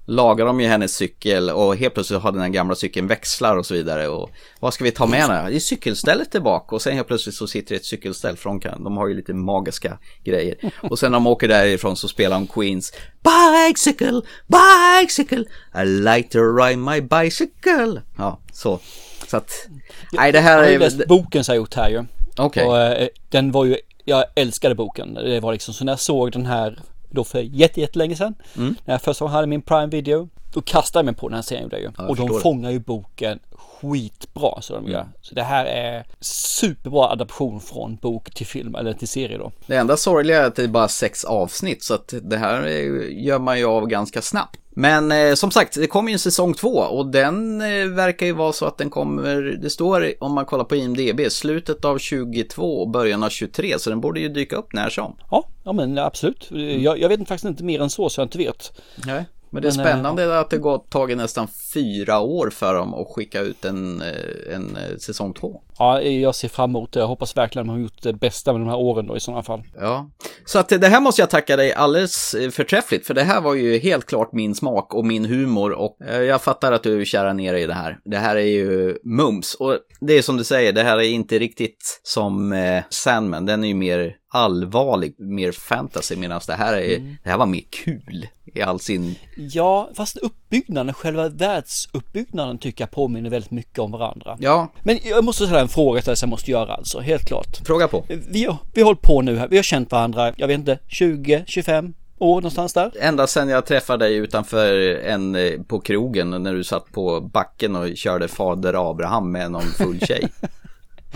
lagar 0.07 0.45
de 0.45 0.59
ju 0.59 0.67
hennes 0.67 0.95
cykel 0.95 1.49
och 1.49 1.75
helt 1.75 1.93
plötsligt 1.93 2.21
har 2.21 2.31
den 2.31 2.41
här 2.41 2.49
gamla 2.49 2.75
cykeln 2.75 3.07
växlar 3.07 3.57
och 3.57 3.65
så 3.65 3.73
vidare 3.73 4.07
och 4.07 4.29
vad 4.59 4.73
ska 4.73 4.83
vi 4.83 4.91
ta 4.91 5.05
med 5.05 5.19
henne? 5.19 5.49
Det 5.49 5.55
är 5.55 5.59
cykelstället 5.59 6.31
tillbaka 6.31 6.75
och 6.75 6.81
sen 6.81 6.93
helt 6.93 7.07
plötsligt 7.07 7.35
så 7.35 7.47
sitter 7.47 7.75
det 7.75 7.75
ett 7.75 7.85
cykelställ 7.85 8.37
från 8.37 8.59
kan. 8.59 8.83
De 8.83 8.97
har 8.97 9.07
ju 9.07 9.13
lite 9.13 9.33
magiska 9.33 9.97
grejer 10.23 10.55
och 10.81 10.99
sen 10.99 11.11
när 11.11 11.15
de 11.15 11.27
åker 11.27 11.47
därifrån 11.47 11.97
så 11.97 12.07
spelar 12.07 12.37
de 12.37 12.47
Queens 12.47 12.93
Bicycle, 13.23 14.21
bicycle, 14.47 15.43
I 15.75 15.85
like 15.85 16.29
to 16.29 16.39
ride 16.39 16.77
my 16.77 17.01
bicycle. 17.01 18.01
Ja, 18.17 18.39
så. 18.53 18.79
Så 19.27 19.37
att, 19.37 19.67
nej 20.11 20.31
det 20.31 20.39
här 20.39 20.57
Jag 20.57 20.63
har 20.63 20.69
ju 20.69 20.75
är... 20.75 20.79
läst 20.79 21.07
boken 21.07 21.43
som 21.43 21.53
jag 21.53 21.61
gjort 21.61 21.75
här 21.75 21.89
ju. 21.89 22.05
Okej. 22.37 22.65
Och 22.65 22.79
eh, 22.79 23.07
den 23.29 23.51
var 23.51 23.65
ju, 23.65 23.77
jag 24.05 24.25
älskade 24.35 24.75
boken. 24.75 25.13
Det 25.13 25.39
var 25.39 25.51
liksom 25.51 25.73
så 25.73 25.85
när 25.85 25.91
jag 25.91 25.99
såg 25.99 26.31
den 26.31 26.45
här 26.45 26.79
då 27.09 27.23
för 27.23 27.39
jätte, 27.39 27.81
jättelänge 27.81 28.15
sedan. 28.15 28.35
Mm. 28.57 28.75
När 28.85 28.93
jag 28.93 29.01
första 29.01 29.25
gången 29.25 29.35
hade 29.35 29.47
min 29.47 29.61
Prime 29.61 29.87
Video. 29.87 30.29
Då 30.53 30.61
kastade 30.61 30.99
jag 30.99 31.05
mig 31.05 31.15
på 31.15 31.29
den 31.29 31.35
här 31.35 31.41
serien 31.41 31.63
gjorde 31.63 31.75
jag 31.75 31.83
ju. 31.83 31.91
Ja, 31.97 32.07
och 32.07 32.15
de 32.15 32.27
det. 32.27 32.39
fångar 32.39 32.71
ju 32.71 32.79
boken 32.79 33.39
skitbra 33.51 34.61
så 34.61 34.73
de 34.73 34.87
gör. 34.87 35.01
Mm. 35.01 35.13
Så 35.21 35.35
det 35.35 35.43
här 35.43 35.65
är 35.65 36.05
superbra 36.19 37.09
adaption 37.09 37.59
från 37.59 37.95
bok 37.95 38.33
till 38.33 38.45
film 38.45 38.75
eller 38.75 38.93
till 38.93 39.07
serie 39.07 39.37
då. 39.37 39.51
Det 39.65 39.75
enda 39.75 39.97
sorgliga 39.97 40.41
är 40.41 40.47
att 40.47 40.55
det 40.55 40.63
är 40.63 40.67
bara 40.67 40.87
sex 40.87 41.23
avsnitt 41.23 41.83
så 41.83 41.93
att 41.93 42.13
det 42.21 42.37
här 42.37 42.67
gör 43.09 43.39
man 43.39 43.59
ju 43.59 43.65
av 43.65 43.87
ganska 43.87 44.21
snabbt. 44.21 44.59
Men 44.69 45.11
eh, 45.11 45.33
som 45.33 45.51
sagt, 45.51 45.75
det 45.75 45.87
kommer 45.87 46.09
ju 46.09 46.13
en 46.13 46.19
säsong 46.19 46.53
två 46.53 46.69
och 46.69 47.07
den 47.07 47.61
eh, 47.61 47.87
verkar 47.87 48.25
ju 48.25 48.31
vara 48.31 48.53
så 48.53 48.65
att 48.65 48.77
den 48.77 48.89
kommer, 48.89 49.41
det 49.41 49.69
står 49.69 50.23
om 50.23 50.33
man 50.33 50.45
kollar 50.45 50.63
på 50.63 50.75
IMDB, 50.75 51.31
slutet 51.31 51.85
av 51.85 51.97
22 51.97 52.81
och 52.81 52.89
början 52.89 53.23
av 53.23 53.29
23 53.29 53.79
så 53.79 53.89
den 53.89 54.01
borde 54.01 54.19
ju 54.19 54.29
dyka 54.29 54.55
upp 54.55 54.73
när 54.73 54.89
som. 54.89 55.15
Ja, 55.31 55.49
ja 55.63 55.73
men 55.73 55.97
absolut. 55.97 56.47
Jag, 56.51 56.99
jag 56.99 57.09
vet 57.09 57.19
faktiskt 57.19 57.45
inte 57.45 57.63
mer 57.63 57.81
än 57.81 57.89
så 57.89 58.09
så 58.09 58.21
jag 58.21 58.25
inte 58.25 58.37
vet. 58.37 58.81
Nej. 59.05 59.25
Men 59.57 59.61
det 59.61 59.69
är 59.69 59.77
Men, 59.77 59.85
eh, 59.85 59.91
spännande 59.91 60.39
att 60.39 60.49
det 60.49 60.57
gått 60.57 60.89
tagit 60.89 61.17
nästan 61.17 61.47
fyra 61.73 62.19
år 62.19 62.49
för 62.49 62.73
dem 62.73 62.93
att 62.93 63.07
skicka 63.07 63.41
ut 63.41 63.65
en, 63.65 64.01
eh, 64.01 64.55
en 64.55 64.75
eh, 64.75 64.97
säsong 64.97 65.33
två. 65.33 65.61
Ja, 65.79 66.01
jag 66.01 66.35
ser 66.35 66.47
fram 66.47 66.69
emot 66.69 66.91
det. 66.91 66.99
Jag 66.99 67.07
hoppas 67.07 67.37
verkligen 67.37 67.67
de 67.67 67.73
har 67.73 67.79
gjort 67.79 68.01
det 68.01 68.13
bästa 68.13 68.53
med 68.53 68.61
de 68.61 68.67
här 68.67 68.77
åren 68.77 69.07
då 69.07 69.17
i 69.17 69.19
sådana 69.19 69.43
fall. 69.43 69.63
Ja, 69.79 70.09
så 70.45 70.59
att 70.59 70.69
det 70.69 70.87
här 70.87 71.01
måste 71.01 71.21
jag 71.21 71.29
tacka 71.29 71.55
dig 71.55 71.73
alldeles 71.73 72.35
förträffligt, 72.51 73.07
för 73.07 73.13
det 73.13 73.23
här 73.23 73.41
var 73.41 73.53
ju 73.53 73.77
helt 73.77 74.05
klart 74.05 74.31
min 74.31 74.55
smak 74.55 74.93
och 74.93 75.05
min 75.05 75.25
humor 75.25 75.71
och 75.71 75.97
jag 76.27 76.41
fattar 76.41 76.71
att 76.71 76.83
du 76.83 77.05
kärar 77.05 77.33
ner 77.33 77.53
dig 77.53 77.63
i 77.63 77.67
det 77.67 77.73
här. 77.73 77.99
Det 78.05 78.17
här 78.17 78.35
är 78.35 78.45
ju 78.45 78.97
mums 79.03 79.53
och 79.53 79.77
det 79.99 80.13
är 80.13 80.21
som 80.21 80.37
du 80.37 80.43
säger, 80.43 80.73
det 80.73 80.83
här 80.83 80.97
är 80.97 81.09
inte 81.09 81.39
riktigt 81.39 81.99
som 82.03 82.55
Sandman, 82.89 83.45
den 83.45 83.63
är 83.63 83.67
ju 83.67 83.73
mer 83.73 84.15
allvarlig, 84.33 85.15
mer 85.19 85.51
fantasy, 85.51 86.15
medan 86.15 86.41
det 86.47 86.53
här 86.53 86.77
är, 86.77 87.17
det 87.23 87.29
här 87.29 87.37
var 87.37 87.45
mer 87.45 87.63
kul 87.69 88.27
i 88.53 88.61
all 88.61 88.79
sin... 88.79 89.15
Ja, 89.35 89.89
fast 89.93 90.17
uppbyggnaden, 90.17 90.93
själva 90.93 91.29
världsuppbyggnaden 91.29 92.57
tycker 92.57 92.81
jag 92.81 92.91
påminner 92.91 93.29
väldigt 93.29 93.51
mycket 93.51 93.79
om 93.79 93.91
varandra. 93.91 94.37
Ja. 94.39 94.71
Men 94.83 94.99
jag 95.03 95.23
måste 95.23 95.45
ställa 95.45 95.61
en 95.61 95.67
fråga 95.67 96.01
till 96.01 96.09
dig 96.09 96.17
som 96.17 96.27
jag 96.27 96.31
måste 96.31 96.51
göra 96.51 96.73
alltså, 96.73 96.99
helt 96.99 97.25
klart. 97.25 97.57
Fråga 97.65 97.87
på. 97.87 98.05
Vi 98.29 98.45
har, 98.45 98.57
vi 98.73 98.81
har 98.81 98.85
hållit 98.85 99.01
på 99.01 99.21
nu 99.21 99.37
här, 99.37 99.47
vi 99.47 99.55
har 99.55 99.63
känt 99.63 99.91
varandra, 99.91 100.33
jag 100.37 100.47
vet 100.47 100.59
inte, 100.59 100.79
20, 100.87 101.43
25 101.47 101.93
år 102.19 102.35
någonstans 102.35 102.73
där. 102.73 102.91
Ända 102.99 103.27
sedan 103.27 103.49
jag 103.49 103.65
träffade 103.65 104.05
dig 104.05 104.15
utanför 104.15 104.95
en 105.05 105.37
på 105.67 105.79
krogen 105.79 106.29
när 106.29 106.53
du 106.53 106.63
satt 106.63 106.91
på 106.91 107.21
backen 107.21 107.75
och 107.75 107.97
körde 107.97 108.27
fader 108.27 108.89
Abraham 108.91 109.31
med 109.31 109.51
någon 109.51 109.61
full 109.61 109.99
tjej. 109.99 110.29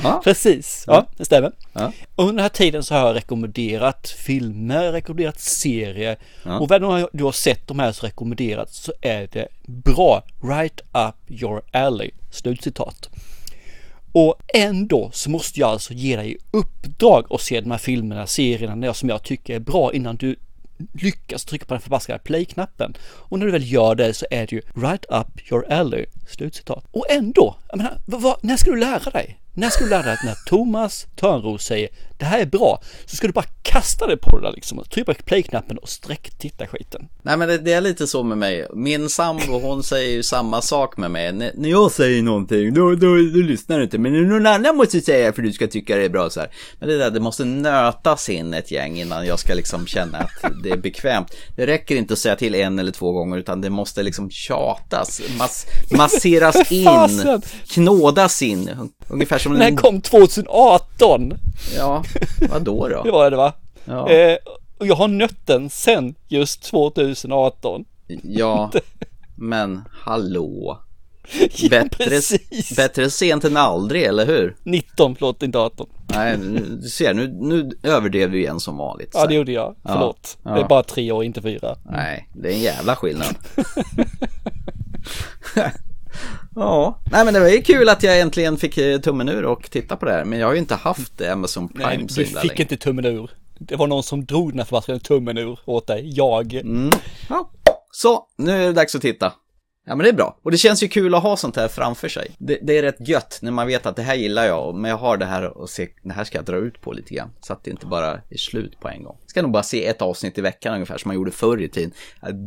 Ja. 0.03 0.21
Precis, 0.23 0.83
ja, 0.87 1.07
det 1.17 1.25
stämmer. 1.25 1.51
Ja. 1.73 1.91
Och 2.15 2.23
Under 2.23 2.33
den 2.33 2.43
här 2.43 2.49
tiden 2.49 2.83
så 2.83 2.95
har 2.95 3.07
jag 3.07 3.15
rekommenderat 3.15 4.09
filmer, 4.09 4.91
rekommenderat 4.91 5.39
serier 5.39 6.17
och 6.59 6.69
vad 6.69 6.81
du 6.81 6.85
har, 6.85 7.09
du 7.13 7.23
har 7.23 7.31
sett 7.31 7.67
de 7.67 7.79
här 7.79 7.91
så 7.91 8.05
rekommenderat 8.05 8.73
så 8.73 8.93
är 9.01 9.27
det 9.31 9.47
bra, 9.65 10.23
right 10.43 10.81
up 10.91 11.41
your 11.41 11.61
alley, 11.71 12.11
slutcitat. 12.31 13.09
Och 14.11 14.35
ändå 14.53 15.09
så 15.13 15.29
måste 15.29 15.59
jag 15.59 15.69
alltså 15.69 15.93
ge 15.93 16.15
dig 16.15 16.37
uppdrag 16.51 17.25
att 17.29 17.41
se 17.41 17.61
de 17.61 17.71
här 17.71 17.77
filmerna, 17.77 18.27
serierna 18.27 18.93
som 18.93 19.09
jag 19.09 19.23
tycker 19.23 19.55
är 19.55 19.59
bra 19.59 19.93
innan 19.93 20.15
du 20.15 20.35
lyckas 20.93 21.45
trycka 21.45 21.65
på 21.65 21.73
den 21.73 21.81
förbaskade 21.81 22.19
play-knappen. 22.19 22.93
Och 23.03 23.39
när 23.39 23.45
du 23.45 23.51
väl 23.51 23.71
gör 23.71 23.95
det 23.95 24.13
så 24.13 24.25
är 24.31 24.47
det 24.47 24.51
ju 24.51 24.61
right 24.75 25.05
up 25.09 25.51
your 25.51 25.71
alley, 25.71 26.05
slutcitat. 26.27 26.85
Och 26.91 27.05
ändå, 27.09 27.55
jag 27.69 27.77
menar, 27.77 27.97
vad, 28.05 28.21
vad, 28.21 28.37
när 28.41 28.57
ska 28.57 28.71
du 28.71 28.79
lära 28.79 29.11
dig? 29.11 29.40
När 29.53 29.69
ska 29.69 29.83
du 29.83 29.89
lära 29.89 30.03
dig 30.03 30.13
att 30.13 30.23
när 30.25 30.35
Thomas 30.45 31.07
Törnros 31.15 31.63
säger 31.65 31.89
det 32.19 32.25
här 32.25 32.39
är 32.39 32.45
bra 32.45 32.81
så 33.05 33.15
ska 33.15 33.27
du 33.27 33.33
bara 33.33 33.45
kasta 33.61 34.07
det 34.07 34.17
på 34.17 34.37
det 34.39 34.47
där 34.47 34.51
liksom 34.55 34.79
och 34.79 34.89
trycka 34.89 35.13
på 35.13 35.23
play-knappen 35.23 35.77
och 35.77 35.89
sträcktitta 35.89 36.67
skiten. 36.67 37.07
Nej 37.21 37.37
men 37.37 37.47
det, 37.47 37.57
det 37.57 37.73
är 37.73 37.81
lite 37.81 38.07
så 38.07 38.23
med 38.23 38.37
mig. 38.37 38.67
Min 38.73 39.09
sambo 39.09 39.59
hon 39.59 39.83
säger 39.83 40.11
ju 40.11 40.23
samma 40.23 40.61
sak 40.61 40.97
med 40.97 41.11
mig. 41.11 41.27
N- 41.27 41.51
när 41.55 41.69
jag 41.69 41.91
säger 41.91 42.21
någonting 42.23 42.73
då, 42.73 42.89
då, 42.95 43.07
då 43.07 43.15
lyssnar 43.15 43.77
du 43.77 43.83
inte. 43.83 43.97
Men 43.97 44.29
någon 44.29 44.45
annan 44.47 44.77
måste 44.77 45.01
säga 45.01 45.33
för 45.33 45.41
du 45.41 45.53
ska 45.53 45.67
tycka 45.67 45.95
det 45.97 46.05
är 46.05 46.09
bra 46.09 46.29
så 46.29 46.39
här. 46.39 46.49
Men 46.79 46.89
det 46.89 46.97
där, 46.97 47.11
det 47.11 47.19
måste 47.19 47.45
nötas 47.45 48.29
in 48.29 48.53
ett 48.53 48.71
gäng 48.71 48.99
innan 48.99 49.25
jag 49.25 49.39
ska 49.39 49.53
liksom 49.53 49.87
känna 49.87 50.17
att 50.17 50.51
det 50.63 50.69
är 50.69 50.77
bekvämt. 50.77 51.27
Det 51.55 51.65
räcker 51.67 51.95
inte 51.95 52.13
att 52.13 52.19
säga 52.19 52.35
till 52.35 52.55
en 52.55 52.79
eller 52.79 52.91
två 52.91 53.11
gånger 53.11 53.37
utan 53.37 53.61
det 53.61 53.69
måste 53.69 54.03
liksom 54.03 54.29
tjatas, 54.29 55.21
mass, 55.37 55.65
masseras 55.97 56.71
in, 56.71 57.41
knådas 57.69 58.41
in. 58.41 58.69
Ungefär 59.07 59.39
som 59.43 59.53
Den 59.53 59.61
här 59.61 59.75
kom 59.75 60.01
2018! 60.01 61.33
Ja, 61.77 62.03
vadå 62.51 62.87
då? 62.87 63.01
Det 63.03 63.11
var 63.11 63.31
det 63.31 63.37
va? 63.37 63.53
Ja. 63.85 64.09
Eh, 64.09 64.37
och 64.77 64.87
jag 64.87 64.95
har 64.95 65.07
nött 65.07 65.47
den 65.47 65.69
sen 65.69 66.15
just 66.27 66.63
2018. 66.63 67.85
Ja, 68.23 68.71
men 69.35 69.81
hallå. 69.91 70.79
Ja, 71.55 71.69
Bättre, 71.69 72.05
precis. 72.05 72.75
bättre 72.75 73.09
sent 73.09 73.43
än 73.43 73.57
aldrig, 73.57 74.03
eller 74.03 74.25
hur? 74.25 74.55
19, 74.63 75.15
förlåt 75.15 75.43
inte 75.43 75.59
18. 75.59 75.87
Nej, 76.15 76.37
nu, 76.37 76.65
du 76.81 76.89
ser, 76.89 77.13
nu, 77.13 77.27
nu 77.39 77.69
överdrev 77.83 78.31
du 78.31 78.39
igen 78.39 78.59
som 78.59 78.77
vanligt. 78.77 79.11
Ja 79.13 79.27
det 79.27 79.33
gjorde 79.33 79.51
jag, 79.51 79.75
Ja, 79.83 79.93
förlåt. 79.93 80.37
ja. 80.43 80.51
Det 80.55 80.61
är 80.61 80.67
bara 80.67 80.83
tre 80.83 81.11
år, 81.11 81.23
inte 81.23 81.41
fyra. 81.41 81.75
Nej, 81.91 82.29
det 82.33 82.49
är 82.49 82.53
en 82.53 82.59
jävla 82.61 82.95
skillnad. 82.95 83.35
ja, 86.55 86.99
nej 87.11 87.25
men 87.25 87.33
det 87.33 87.39
var 87.39 87.47
ju 87.47 87.61
kul 87.61 87.89
att 87.89 88.03
jag 88.03 88.19
äntligen 88.19 88.57
fick 88.57 88.77
eh, 88.77 88.99
tummen 88.99 89.29
ur 89.29 89.45
och 89.45 89.71
titta 89.71 89.95
på 89.95 90.05
det 90.05 90.11
här. 90.11 90.25
Men 90.25 90.39
jag 90.39 90.47
har 90.47 90.53
ju 90.53 90.59
inte 90.59 90.75
haft 90.75 91.21
Amazon 91.21 91.69
Prime 91.69 91.97
Nej, 91.97 92.09
så 92.09 92.19
du 92.19 92.25
himla 92.25 92.41
fick 92.41 92.59
inte 92.59 92.77
tummen 92.77 93.05
ur. 93.05 93.31
Det 93.59 93.75
var 93.75 93.87
någon 93.87 94.03
som 94.03 94.25
drog 94.25 94.51
den 94.51 94.59
här 94.59 94.65
förbaskade 94.65 94.99
tummen 94.99 95.37
ur 95.37 95.59
åt 95.65 95.87
dig. 95.87 96.13
Jag. 96.15 96.53
Mm. 96.53 96.89
Ja. 97.29 97.49
Så, 97.91 98.23
nu 98.37 98.51
är 98.51 98.67
det 98.67 98.73
dags 98.73 98.95
att 98.95 99.01
titta. 99.01 99.33
Ja 99.85 99.95
men 99.95 100.03
det 100.03 100.09
är 100.09 100.13
bra. 100.13 100.37
Och 100.43 100.51
det 100.51 100.57
känns 100.57 100.83
ju 100.83 100.87
kul 100.87 101.15
att 101.15 101.23
ha 101.23 101.37
sånt 101.37 101.55
här 101.55 101.67
framför 101.67 102.09
sig. 102.09 102.31
Det, 102.37 102.59
det 102.61 102.77
är 102.77 102.81
rätt 102.81 103.07
gött 103.07 103.39
när 103.41 103.51
man 103.51 103.67
vet 103.67 103.85
att 103.85 103.95
det 103.95 104.01
här 104.01 104.15
gillar 104.15 104.45
jag, 104.45 104.75
men 104.75 104.89
jag 104.91 104.97
har 104.97 105.17
det 105.17 105.25
här 105.25 105.57
och 105.57 105.69
se, 105.69 105.87
det 106.03 106.13
här 106.13 106.23
ska 106.23 106.37
jag 106.37 106.45
dra 106.45 106.55
ut 106.57 106.81
på 106.81 106.91
lite 106.91 107.13
grann. 107.13 107.29
Så 107.41 107.53
att 107.53 107.63
det 107.63 107.71
inte 107.71 107.85
bara 107.85 108.11
är 108.29 108.37
slut 108.37 108.79
på 108.79 108.89
en 108.89 109.03
gång. 109.03 109.17
Ska 109.27 109.41
nog 109.41 109.51
bara 109.51 109.63
se 109.63 109.85
ett 109.85 110.01
avsnitt 110.01 110.37
i 110.37 110.41
veckan 110.41 110.73
ungefär 110.73 110.97
som 110.97 111.09
man 111.09 111.15
gjorde 111.15 111.31
förr 111.31 111.61
i 111.61 111.69
tiden. 111.69 111.91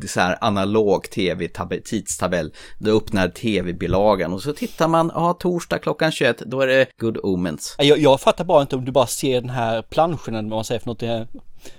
Så 0.09 0.21
här 0.21 0.39
analog 0.41 1.11
tv-tidstabell. 1.11 2.53
Då 2.79 2.97
öppnar 2.97 3.29
tv-bilagan 3.29 4.33
och 4.33 4.43
så 4.43 4.53
tittar 4.53 4.89
man, 4.89 5.11
ja 5.15 5.33
torsdag 5.33 5.79
klockan 5.79 6.13
21, 6.13 6.43
då 6.47 6.61
är 6.61 6.67
det 6.67 6.87
Good 7.01 7.19
Omens. 7.23 7.75
Jag, 7.79 7.99
jag 7.99 8.21
fattar 8.21 8.45
bara 8.45 8.63
inte 8.63 8.77
om 8.77 8.85
du 8.85 8.93
bara 8.93 9.07
ser 9.07 9.41
den 9.41 9.51
här 9.51 9.83
planschen, 9.83 10.35
eller 10.35 10.49
vad 10.49 10.57
man 10.59 10.65
säger 10.65 10.81
för 10.81 10.87
något, 10.89 11.01
det- 11.01 11.29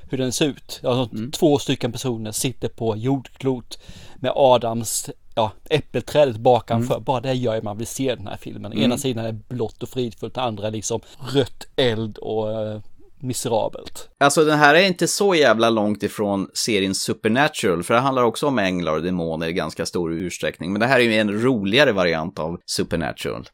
hur 0.09 0.17
den 0.17 0.31
ser 0.31 0.45
ut. 0.45 0.81
Alltså, 0.83 1.17
Två 1.31 1.57
stycken 1.59 1.91
personer 1.91 2.31
sitter 2.31 2.67
på 2.69 2.95
jordklot 2.97 3.79
med 4.19 4.31
Adams 4.35 5.09
ja, 5.35 5.51
äppelträdet 5.69 6.37
bakanför. 6.37 6.99
Bara 6.99 7.21
det 7.21 7.33
gör 7.33 7.55
ju 7.55 7.61
man 7.61 7.77
vill 7.77 7.87
se 7.87 8.15
den 8.15 8.27
här 8.27 8.37
filmen. 8.37 8.71
Mm. 8.71 8.83
Ena 8.83 8.97
sidan 8.97 9.25
är 9.25 9.31
blått 9.31 9.83
och 9.83 9.89
fridfullt, 9.89 10.37
andra 10.37 10.67
är 10.67 10.71
liksom 10.71 11.01
rött 11.33 11.67
eld 11.75 12.17
och 12.17 12.51
eh, 12.51 12.81
miserabelt. 13.19 14.09
Alltså 14.19 14.45
den 14.45 14.59
här 14.59 14.75
är 14.75 14.87
inte 14.87 15.07
så 15.07 15.35
jävla 15.35 15.69
långt 15.69 16.03
ifrån 16.03 16.49
serien 16.53 16.95
Supernatural, 16.95 17.83
för 17.83 17.93
det 17.93 17.99
handlar 17.99 18.23
också 18.23 18.47
om 18.47 18.59
änglar 18.59 18.93
och 18.93 19.03
demoner 19.03 19.47
i 19.47 19.53
ganska 19.53 19.85
stor 19.85 20.13
utsträckning. 20.13 20.71
Men 20.71 20.79
det 20.79 20.87
här 20.87 20.99
är 20.99 21.03
ju 21.03 21.15
en 21.15 21.41
roligare 21.41 21.91
variant 21.91 22.39
av 22.39 22.59
Supernatural. 22.65 23.47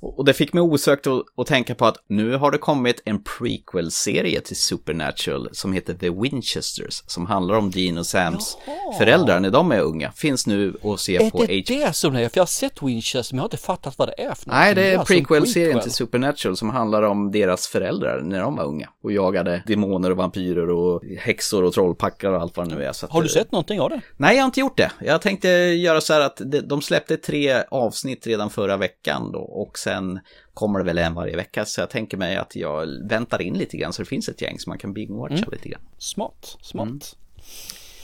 Och 0.00 0.24
det 0.24 0.32
fick 0.32 0.52
mig 0.52 0.60
osökt 0.60 1.06
att, 1.36 1.46
tänka 1.46 1.74
på 1.74 1.86
att 1.86 1.96
nu 2.08 2.36
har 2.36 2.50
det 2.50 2.58
kommit 2.58 3.02
en 3.04 3.22
prequel-serie 3.22 4.40
till 4.40 4.56
Supernatural 4.56 5.48
som 5.52 5.72
heter 5.72 5.94
The 5.94 6.10
Winchesters, 6.10 7.02
som 7.06 7.26
handlar 7.26 7.54
om 7.54 7.70
Dean 7.70 7.98
och 7.98 8.06
Sams 8.06 8.56
föräldrar 8.98 9.40
när 9.40 9.50
de 9.50 9.72
är 9.72 9.80
unga. 9.80 10.12
Finns 10.12 10.46
nu 10.46 10.76
att 10.84 11.00
se 11.00 11.16
Är 11.16 11.30
på 11.30 11.44
det 11.44 11.44
HBO. 11.44 11.74
det 11.86 11.92
som 11.92 12.14
det 12.14 12.20
är? 12.20 12.28
För 12.28 12.38
jag 12.38 12.42
har 12.42 12.46
sett 12.46 12.82
Winchester 12.82 13.34
men 13.34 13.38
jag 13.38 13.42
har 13.42 13.46
inte 13.46 13.56
fattat 13.56 13.98
vad 13.98 14.08
det 14.08 14.22
är 14.22 14.34
för 14.34 14.50
Nej, 14.50 14.74
det 14.74 14.82
är 14.92 14.98
alltså 14.98 15.14
en 15.14 15.18
prequel-serien 15.24 15.66
prequel. 15.72 15.82
till 15.82 15.92
Supernatural 15.92 16.56
som 16.56 16.70
handlar 16.70 17.02
om 17.02 17.30
deras 17.32 17.66
föräldrar 17.66 18.20
när 18.20 18.40
de 18.40 18.56
var 18.56 18.64
unga 18.64 18.88
och 19.02 19.12
jagade 19.12 19.62
demoner 19.66 20.10
och 20.10 20.16
vampyrer 20.16 20.70
och 20.70 21.02
häxor 21.18 21.64
och 21.64 21.72
trollpackar 21.72 22.32
och 22.32 22.40
allt 22.40 22.56
vad 22.56 22.68
det 22.68 22.74
nu 22.74 22.84
är. 22.84 22.92
Så 22.92 23.06
Har 23.06 23.22
du 23.22 23.28
eh, 23.28 23.32
sett 23.32 23.52
någonting 23.52 23.80
av 23.80 23.90
det? 23.90 24.00
Nej, 24.16 24.36
jag 24.36 24.42
har 24.42 24.46
inte 24.46 24.60
gjort 24.60 24.76
det. 24.76 24.90
Jag 25.00 25.22
tänkte 25.22 25.48
göra 25.48 26.00
så 26.00 26.12
här 26.12 26.20
att 26.20 26.36
de- 26.44 26.60
de 26.60 26.82
släppte 26.82 27.16
tre 27.16 27.62
avsnitt 27.70 28.26
redan 28.26 28.50
förra 28.50 28.76
veckan 28.76 29.32
då 29.32 29.38
och 29.38 29.78
sen 29.88 30.20
kommer 30.54 30.78
det 30.78 30.84
väl 30.84 30.98
en 30.98 31.14
varje 31.14 31.36
vecka. 31.36 31.64
Så 31.64 31.80
jag 31.80 31.90
tänker 31.90 32.16
mig 32.16 32.36
att 32.36 32.56
jag 32.56 32.86
väntar 33.08 33.42
in 33.42 33.54
lite 33.58 33.76
grann 33.76 33.92
så 33.92 34.02
det 34.02 34.08
finns 34.08 34.28
ett 34.28 34.42
gäng 34.42 34.58
så 34.58 34.70
man 34.70 34.78
kan 34.78 34.94
binge-watcha 34.94 35.32
Mm. 35.38 35.50
lite 35.52 35.68
grann. 35.68 35.80
Smart, 35.98 36.56
smart. 36.62 36.88
Mm. 36.88 36.98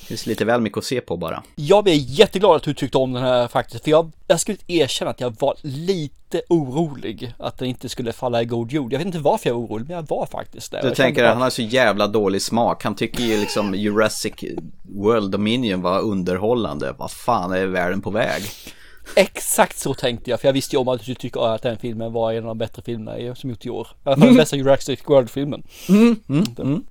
Det 0.01 0.07
finns 0.09 0.27
lite 0.27 0.45
väl 0.45 0.61
mycket 0.61 0.79
att 0.79 0.85
se 0.85 1.01
på 1.01 1.17
bara. 1.17 1.43
Jag 1.57 1.89
är 1.89 1.95
jätteglad 1.95 2.57
att 2.57 2.63
du 2.63 2.75
tyckte 2.75 2.99
om 2.99 3.13
den 3.13 3.23
här 3.23 3.49
faktiskt. 3.49 3.85
För 3.85 3.91
jag, 3.91 4.11
jag 4.27 4.41
skulle 4.41 4.59
erkänna 4.67 5.11
att 5.11 5.21
jag 5.21 5.37
var 5.41 5.55
lite 5.63 6.43
orolig 6.49 7.35
att 7.39 7.59
den 7.59 7.69
inte 7.69 7.89
skulle 7.89 8.13
falla 8.13 8.43
i 8.43 8.45
god 8.45 8.73
jord. 8.73 8.93
Jag 8.93 8.99
vet 8.99 9.07
inte 9.07 9.19
varför 9.19 9.51
jag 9.51 9.55
var 9.55 9.63
orolig, 9.63 9.87
men 9.89 9.97
jag 9.97 10.09
var 10.09 10.27
faktiskt 10.27 10.71
det. 10.73 10.81
Du 10.83 10.89
Jag 10.89 10.97
tänker 10.97 11.25
att 11.25 11.33
han 11.33 11.43
har 11.43 11.51
så 11.51 11.63
jävla 11.63 12.07
dålig 12.07 12.43
smak. 12.43 12.85
Han 12.85 12.95
tycker 12.95 13.23
ju 13.23 13.41
liksom 13.41 13.75
Jurassic 13.75 14.35
World 14.83 15.31
Dominion 15.31 15.83
var 15.83 16.01
underhållande. 16.01 16.95
Vad 16.99 17.11
fan 17.11 17.53
är 17.53 17.67
världen 17.67 18.01
på 18.01 18.11
väg? 18.11 18.43
Exakt 19.17 19.79
så 19.79 19.95
tänkte 19.95 20.31
jag, 20.31 20.41
för 20.41 20.49
jag 20.49 20.53
visste 20.53 20.77
ju 20.77 20.81
om 20.81 20.89
att 20.89 21.05
du 21.05 21.15
tycker 21.15 21.55
att 21.55 21.63
den 21.63 21.79
filmen 21.79 22.13
var 22.13 22.33
en 22.33 22.39
av 22.39 22.49
de 22.49 22.59
bättre 22.59 22.83
filmerna 22.83 23.35
som 23.35 23.51
gjort 23.51 23.67
i 23.67 23.71
år. 23.71 23.89
I 23.93 24.09
alla 24.09 24.17
fall 24.17 24.27
den 24.27 24.37
bästa 24.37 24.57
Jurassic 24.57 25.01
World-filmen. 25.07 25.63
Mm, 25.89 26.17
mm, 26.29 26.45
mm. 26.59 26.85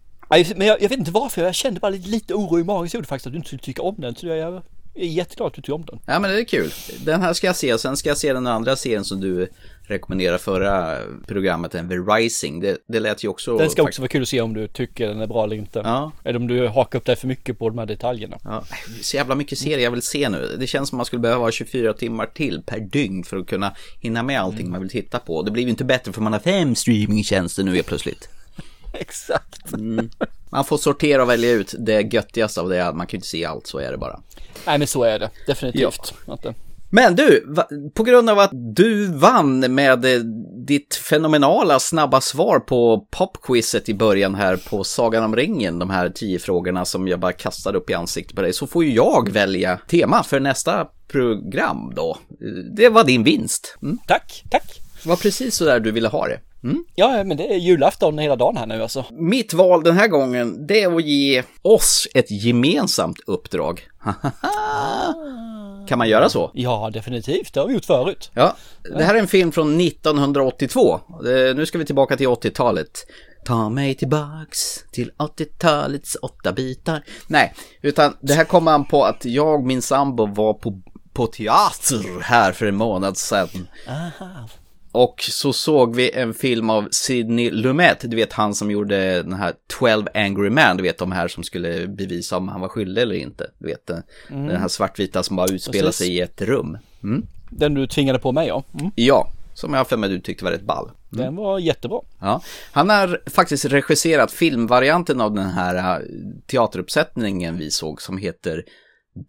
Men 0.55 0.67
jag, 0.67 0.81
jag 0.81 0.89
vet 0.89 0.99
inte 0.99 1.11
varför, 1.11 1.43
jag 1.43 1.55
kände 1.55 1.79
bara 1.79 1.89
lite, 1.89 2.09
lite 2.09 2.33
oro 2.33 2.59
i 2.59 2.63
magen 2.63 2.89
så 2.89 2.97
gjorde 2.97 3.07
faktiskt 3.07 3.27
att 3.27 3.33
du 3.33 3.37
inte 3.37 3.47
skulle 3.47 3.61
tycka 3.61 3.81
om 3.81 3.95
den. 3.97 4.15
Så 4.15 4.27
jag, 4.27 4.37
jag 4.37 4.63
är 4.95 5.05
jätteglad 5.05 5.47
att 5.47 5.53
du 5.53 5.61
tycker 5.61 5.73
om 5.73 5.85
den. 5.85 5.99
Ja 6.05 6.19
men 6.19 6.31
det 6.31 6.39
är 6.39 6.45
kul. 6.45 6.71
Den 7.05 7.21
här 7.21 7.33
ska 7.33 7.47
jag 7.47 7.55
se 7.55 7.73
och 7.73 7.79
sen 7.79 7.97
ska 7.97 8.09
jag 8.09 8.17
se 8.17 8.33
den 8.33 8.47
andra 8.47 8.75
serien 8.75 9.05
som 9.05 9.19
du 9.19 9.49
rekommenderade 9.83 10.39
förra 10.39 10.97
programmet, 11.27 11.71
den 11.71 11.89
The 11.89 11.95
Rising. 11.95 12.59
Det, 12.59 12.77
det 12.87 12.99
lät 12.99 13.23
ju 13.23 13.27
också... 13.27 13.57
Den 13.57 13.69
ska 13.69 13.83
också 13.83 14.01
vara 14.01 14.09
kul 14.09 14.21
att 14.21 14.29
se 14.29 14.41
om 14.41 14.53
du 14.53 14.67
tycker 14.67 15.07
den 15.07 15.21
är 15.21 15.27
bra 15.27 15.43
eller 15.43 15.55
inte. 15.55 15.81
Ja. 15.83 16.11
Eller 16.23 16.39
om 16.39 16.47
du 16.47 16.67
hakar 16.67 16.99
upp 16.99 17.05
dig 17.05 17.15
för 17.15 17.27
mycket 17.27 17.59
på 17.59 17.69
de 17.69 17.77
här 17.77 17.85
detaljerna. 17.85 18.37
Ja, 18.43 18.63
så 19.01 19.17
jävla 19.17 19.35
mycket 19.35 19.57
serier 19.57 19.79
jag 19.79 19.91
vill 19.91 20.01
se 20.01 20.29
nu. 20.29 20.55
Det 20.59 20.67
känns 20.67 20.89
som 20.89 20.97
man 20.97 21.05
skulle 21.05 21.19
behöva 21.19 21.43
ha 21.43 21.51
24 21.51 21.93
timmar 21.93 22.25
till 22.25 22.61
per 22.65 22.79
dygn 22.79 23.23
för 23.23 23.37
att 23.37 23.47
kunna 23.47 23.75
hinna 24.01 24.23
med 24.23 24.41
allting 24.41 24.71
man 24.71 24.81
vill 24.81 24.89
titta 24.89 25.19
på. 25.19 25.41
Det 25.41 25.51
blir 25.51 25.63
ju 25.63 25.69
inte 25.69 25.83
bättre 25.83 26.13
för 26.13 26.21
man 26.21 26.33
har 26.33 26.39
fem 26.39 26.75
streamingtjänster 26.75 27.63
nu 27.63 27.75
helt 27.75 27.87
plötsligt. 27.87 28.29
Exakt. 28.93 29.73
Mm. 29.73 30.09
Man 30.49 30.65
får 30.65 30.77
sortera 30.77 31.23
och 31.23 31.29
välja 31.29 31.51
ut 31.51 31.75
det 31.79 32.13
göttigaste 32.13 32.61
av 32.61 32.69
det. 32.69 32.93
Man 32.93 33.07
kan 33.07 33.11
ju 33.11 33.17
inte 33.17 33.27
se 33.27 33.45
allt, 33.45 33.67
så 33.67 33.79
är 33.79 33.91
det 33.91 33.97
bara. 33.97 34.19
Nej 34.65 34.77
men 34.77 34.87
så 34.87 35.03
är 35.03 35.19
det, 35.19 35.29
definitivt. 35.47 36.13
Inte. 36.27 36.53
Men 36.95 37.15
du, 37.15 37.55
på 37.93 38.03
grund 38.03 38.29
av 38.29 38.39
att 38.39 38.51
du 38.53 39.05
vann 39.05 39.59
med 39.59 40.05
eh, 40.05 40.19
ditt 40.67 40.95
fenomenala 40.95 41.79
snabba 41.79 42.21
svar 42.21 42.59
på 42.59 43.07
popquizet 43.11 43.89
i 43.89 43.93
början 43.93 44.35
här 44.35 44.57
på 44.69 44.83
Sagan 44.83 45.23
om 45.23 45.35
ringen, 45.35 45.79
de 45.79 45.89
här 45.89 46.09
tio 46.09 46.39
frågorna 46.39 46.85
som 46.85 47.07
jag 47.07 47.19
bara 47.19 47.31
kastade 47.31 47.77
upp 47.77 47.89
i 47.89 47.93
ansiktet 47.93 48.35
på 48.35 48.41
dig, 48.41 48.53
så 48.53 48.67
får 48.67 48.83
ju 48.83 48.93
jag 48.93 49.31
välja 49.31 49.79
tema 49.87 50.23
för 50.23 50.39
nästa 50.39 50.87
program 51.07 51.93
då. 51.95 52.17
Eh, 52.29 52.47
Det 52.75 52.89
var 52.89 53.03
din 53.03 53.23
vinst. 53.23 53.77
Mm. 53.81 53.97
Tack, 54.07 54.43
tack. 54.51 54.81
Det 55.03 55.09
var 55.09 55.15
precis 55.15 55.55
så 55.55 55.65
där 55.65 55.79
du 55.79 55.91
ville 55.91 56.07
ha 56.07 56.27
det. 56.27 56.39
Mm. 56.63 56.83
Ja, 56.95 57.23
men 57.23 57.37
det 57.37 57.53
är 57.53 57.57
julafton 57.57 58.17
hela 58.17 58.35
dagen 58.35 58.57
här 58.57 58.65
nu 58.65 58.81
alltså. 58.81 59.05
Mitt 59.11 59.53
val 59.53 59.83
den 59.83 59.97
här 59.97 60.07
gången, 60.07 60.67
det 60.67 60.83
är 60.83 60.95
att 60.95 61.03
ge 61.03 61.43
oss 61.61 62.07
ett 62.13 62.31
gemensamt 62.31 63.19
uppdrag. 63.27 63.87
kan 65.87 65.97
man 65.97 66.09
göra 66.09 66.29
så? 66.29 66.51
Ja, 66.53 66.89
definitivt. 66.93 67.53
Det 67.53 67.59
har 67.59 67.67
vi 67.67 67.73
gjort 67.73 67.85
förut. 67.85 68.31
Ja, 68.33 68.55
det 68.97 69.03
här 69.03 69.15
är 69.15 69.19
en 69.19 69.27
film 69.27 69.51
från 69.51 69.81
1982. 69.81 70.93
Eh, 70.93 71.55
Nu 71.55 71.65
ska 71.65 71.77
vi 71.77 71.85
tillbaka 71.85 72.17
till 72.17 72.27
80-talet. 72.27 73.05
Ta 73.45 73.69
mig 73.69 73.95
tillbaks 73.95 74.83
till 74.91 75.11
80-talets 75.17 76.17
åtta 76.21 76.51
bitar. 76.51 77.03
Nej, 77.27 77.53
utan 77.81 78.17
det 78.21 78.33
här 78.33 78.43
kom 78.45 78.67
an 78.67 78.85
på 78.85 79.03
att 79.03 79.25
jag 79.25 79.53
och 79.59 79.65
min 79.65 79.81
sambo 79.81 80.25
var 80.25 80.53
på, 80.53 80.81
på 81.13 81.27
teater 81.27 82.21
här 82.21 82.51
för 82.51 82.65
en 82.65 82.75
månad 82.75 83.17
sedan. 83.17 83.67
Aha. 83.87 84.49
Och 84.95 85.15
så 85.21 85.53
såg 85.53 85.95
vi 85.95 86.11
en 86.11 86.33
film 86.33 86.69
av 86.69 86.87
Sidney 86.91 87.51
Lumet, 87.51 87.97
du 88.01 88.15
vet 88.15 88.33
han 88.33 88.55
som 88.55 88.71
gjorde 88.71 89.23
den 89.23 89.33
här 89.33 89.53
12 89.79 90.07
Angry 90.13 90.49
Man, 90.49 90.77
du 90.77 90.83
vet 90.83 90.97
de 90.97 91.11
här 91.11 91.27
som 91.27 91.43
skulle 91.43 91.87
bevisa 91.87 92.37
om 92.37 92.47
han 92.47 92.61
var 92.61 92.67
skyldig 92.67 93.01
eller 93.01 93.15
inte. 93.15 93.51
Du 93.57 93.67
vet 93.67 93.87
den, 93.87 94.03
Mm. 94.29 94.47
den 94.47 94.61
här 94.61 94.67
svartvita 94.67 95.23
som 95.23 95.35
bara 95.35 95.47
utspelar 95.47 95.85
Precis. 95.85 96.07
sig 96.07 96.15
i 96.15 96.19
ett 96.21 96.41
rum. 96.41 96.77
Mm. 97.03 97.25
Den 97.49 97.73
du 97.73 97.87
tvingade 97.87 98.19
på 98.19 98.31
mig 98.31 98.47
ja. 98.47 98.63
Mm. 98.79 98.91
Ja, 98.95 99.29
som 99.53 99.73
jag 99.73 99.87
för 99.87 99.97
mig 99.97 100.09
du 100.09 100.19
tyckte 100.19 100.45
var 100.45 100.51
rätt 100.51 100.65
ball. 100.65 100.89
Den 101.09 101.35
var 101.35 101.59
jättebra. 101.59 101.99
Ja, 102.19 102.41
han 102.71 102.89
har 102.89 103.21
faktiskt 103.29 103.65
regisserat 103.65 104.31
filmvarianten 104.31 105.21
av 105.21 105.33
den 105.33 105.49
här 105.49 105.75
äh, 105.75 106.01
teateruppsättningen 106.47 107.57
vi 107.57 107.71
såg 107.71 108.01
som 108.01 108.17
heter 108.17 108.63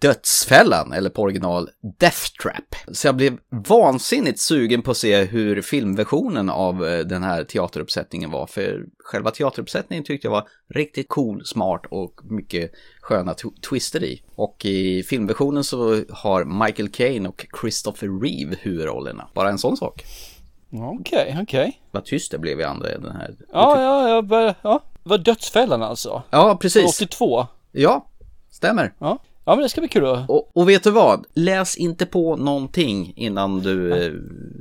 Dödsfällan, 0.01 0.93
eller 0.93 1.11
på 1.11 1.23
original 1.23 1.71
Death 1.99 2.23
Trap. 2.43 2.75
Så 2.97 3.07
jag 3.09 3.17
blev 3.17 3.39
vansinnigt 3.69 4.41
sugen 4.41 4.83
på 4.83 4.91
att 4.91 4.97
se 4.97 5.25
hur 5.25 5.63
filmversionen 5.63 6.51
av 6.51 6.87
äh, 6.87 6.99
den 6.99 7.23
här 7.23 7.45
teateruppsättningen 7.45 8.31
var, 8.31 8.47
för 8.47 8.85
själva 9.05 9.31
teateruppsättningen 9.31 10.05
tyckte 10.05 10.27
jag 10.27 10.33
var 10.33 10.49
riktigt 10.75 11.09
cool, 11.09 11.43
smart 11.47 11.83
och 11.91 12.21
mycket 12.25 12.71
sköna 13.01 13.33
tw- 13.33 13.61
twister 13.71 14.05
i. 14.05 14.23
Och 14.35 14.65
i 14.65 15.03
filmversionen 15.03 15.65
så 15.65 16.01
har 16.11 16.65
Michael 16.65 16.89
Caine 16.89 17.27
och 17.29 17.47
Christopher 17.61 18.21
Reeve 18.23 18.57
huvudrollerna. 18.61 19.29
Bara 19.35 19.49
en 19.51 19.59
sån 19.59 19.77
sak. 19.77 20.05
Okej, 21.01 21.39
okej. 21.43 21.81
Vad 21.91 22.05
tyst 22.05 22.31
det 22.31 22.39
blev 22.39 22.61
i 22.61 22.65
andra 22.65 22.89
den 22.99 23.13
här. 23.17 23.35
Ja, 23.53 23.83
ja, 23.83 24.09
ja, 24.09 24.23
bör- 24.23 24.55
ja. 24.63 24.83
Det 25.03 25.09
var 25.11 25.19
Dödsfällan 25.19 25.83
alltså? 25.83 26.23
Ja, 26.31 26.59
precis. 26.61 27.01
82? 27.01 27.47
Ja, 27.73 28.11
stämmer. 28.51 28.95
Ja. 28.99 29.19
Ja, 29.45 29.55
men 29.55 29.63
det 29.63 29.69
ska 29.69 29.81
bli 29.81 29.89
kul 29.89 30.07
att... 30.07 30.31
Och, 30.31 30.57
och 30.57 30.69
vet 30.69 30.85
du 30.85 30.91
vad? 30.91 31.27
Läs 31.35 31.77
inte 31.77 32.07
på 32.07 32.37
någonting 32.37 33.13
innan 33.17 33.61
du 33.61 33.93
eh, 33.93 34.13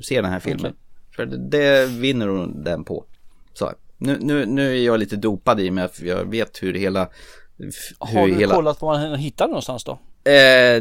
ser 0.04 0.22
den 0.22 0.32
här 0.32 0.40
filmen. 0.40 0.74
För 1.16 1.26
det, 1.26 1.38
det 1.38 1.86
vinner 1.86 2.28
hon 2.28 2.64
den 2.64 2.84
på. 2.84 3.06
Så, 3.54 3.72
nu, 3.98 4.18
nu, 4.22 4.46
nu 4.46 4.78
är 4.78 4.82
jag 4.86 5.00
lite 5.00 5.16
dopad 5.16 5.60
i 5.60 5.72
mig, 5.72 5.88
för 5.88 6.06
jag 6.06 6.32
vet 6.32 6.64
hur 6.64 6.74
hela... 6.74 7.10
Hur 7.58 7.72
Har 8.00 8.28
du 8.28 8.36
hela... 8.36 8.56
kollat 8.56 8.82
var 8.82 9.10
man 9.10 9.20
hittar 9.20 9.48
någonstans 9.48 9.84
då? 9.84 10.00
Eh, 10.24 10.34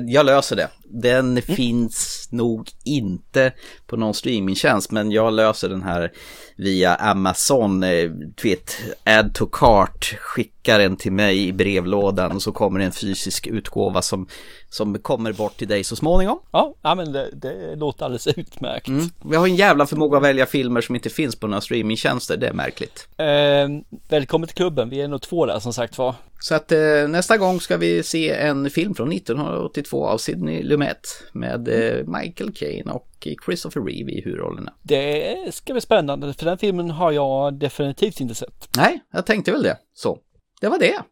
jag 0.06 0.26
löser 0.26 0.56
det. 0.56 0.68
Den 0.92 1.42
finns 1.42 2.28
nog 2.30 2.70
inte 2.84 3.52
på 3.86 3.96
någon 3.96 4.14
streamingtjänst, 4.14 4.90
men 4.90 5.10
jag 5.10 5.32
löser 5.32 5.68
den 5.68 5.82
här 5.82 6.12
via 6.56 6.94
Amazon. 6.94 7.82
Eh, 7.82 8.10
du 8.10 8.48
vet, 8.48 8.76
add 9.04 9.34
to 9.34 9.46
cart, 9.46 10.14
skickar 10.18 10.78
den 10.78 10.96
till 10.96 11.12
mig 11.12 11.48
i 11.48 11.52
brevlådan 11.52 12.32
och 12.32 12.42
så 12.42 12.52
kommer 12.52 12.78
det 12.78 12.84
en 12.84 12.92
fysisk 12.92 13.46
utgåva 13.46 14.02
som, 14.02 14.26
som 14.68 14.98
kommer 14.98 15.32
bort 15.32 15.56
till 15.56 15.68
dig 15.68 15.84
så 15.84 15.96
småningom. 15.96 16.38
Ja, 16.50 16.74
ja 16.82 16.94
men 16.94 17.12
det, 17.12 17.30
det 17.32 17.76
låter 17.76 18.04
alldeles 18.04 18.26
utmärkt. 18.26 18.88
Mm. 18.88 19.06
Vi 19.24 19.36
har 19.36 19.46
en 19.46 19.56
jävla 19.56 19.86
förmåga 19.86 20.16
att 20.16 20.24
välja 20.24 20.46
filmer 20.46 20.80
som 20.80 20.94
inte 20.94 21.10
finns 21.10 21.36
på 21.36 21.46
några 21.46 21.60
streamingtjänster, 21.60 22.36
det 22.36 22.48
är 22.48 22.52
märkligt. 22.52 23.08
Eh, 23.16 23.96
välkommen 24.08 24.48
till 24.48 24.56
klubben, 24.56 24.90
vi 24.90 25.00
är 25.00 25.08
nog 25.08 25.22
två 25.22 25.46
där 25.46 25.58
som 25.58 25.72
sagt 25.72 25.98
var. 25.98 26.14
Så 26.42 26.54
att 26.54 26.72
eh, 26.72 27.08
nästa 27.08 27.38
gång 27.38 27.60
ska 27.60 27.76
vi 27.76 28.02
se 28.02 28.30
en 28.30 28.70
film 28.70 28.94
från 28.94 29.12
1982 29.12 30.06
av 30.06 30.18
Sidney 30.18 30.62
Lumet 30.62 30.81
med 31.32 31.68
eh, 31.68 32.06
Michael 32.06 32.52
Caine 32.52 32.90
och 32.90 33.28
Christopher 33.44 33.80
Reeve 33.80 34.12
i 34.12 34.20
huvudrollerna. 34.20 34.72
Det 34.82 35.54
ska 35.54 35.72
bli 35.72 35.80
spännande, 35.80 36.34
för 36.34 36.44
den 36.44 36.58
filmen 36.58 36.90
har 36.90 37.12
jag 37.12 37.54
definitivt 37.54 38.20
inte 38.20 38.34
sett. 38.34 38.68
Nej, 38.76 39.00
jag 39.12 39.26
tänkte 39.26 39.52
väl 39.52 39.62
det. 39.62 39.76
Så, 39.94 40.18
det 40.60 40.68
var 40.68 40.78
det. 40.78 41.02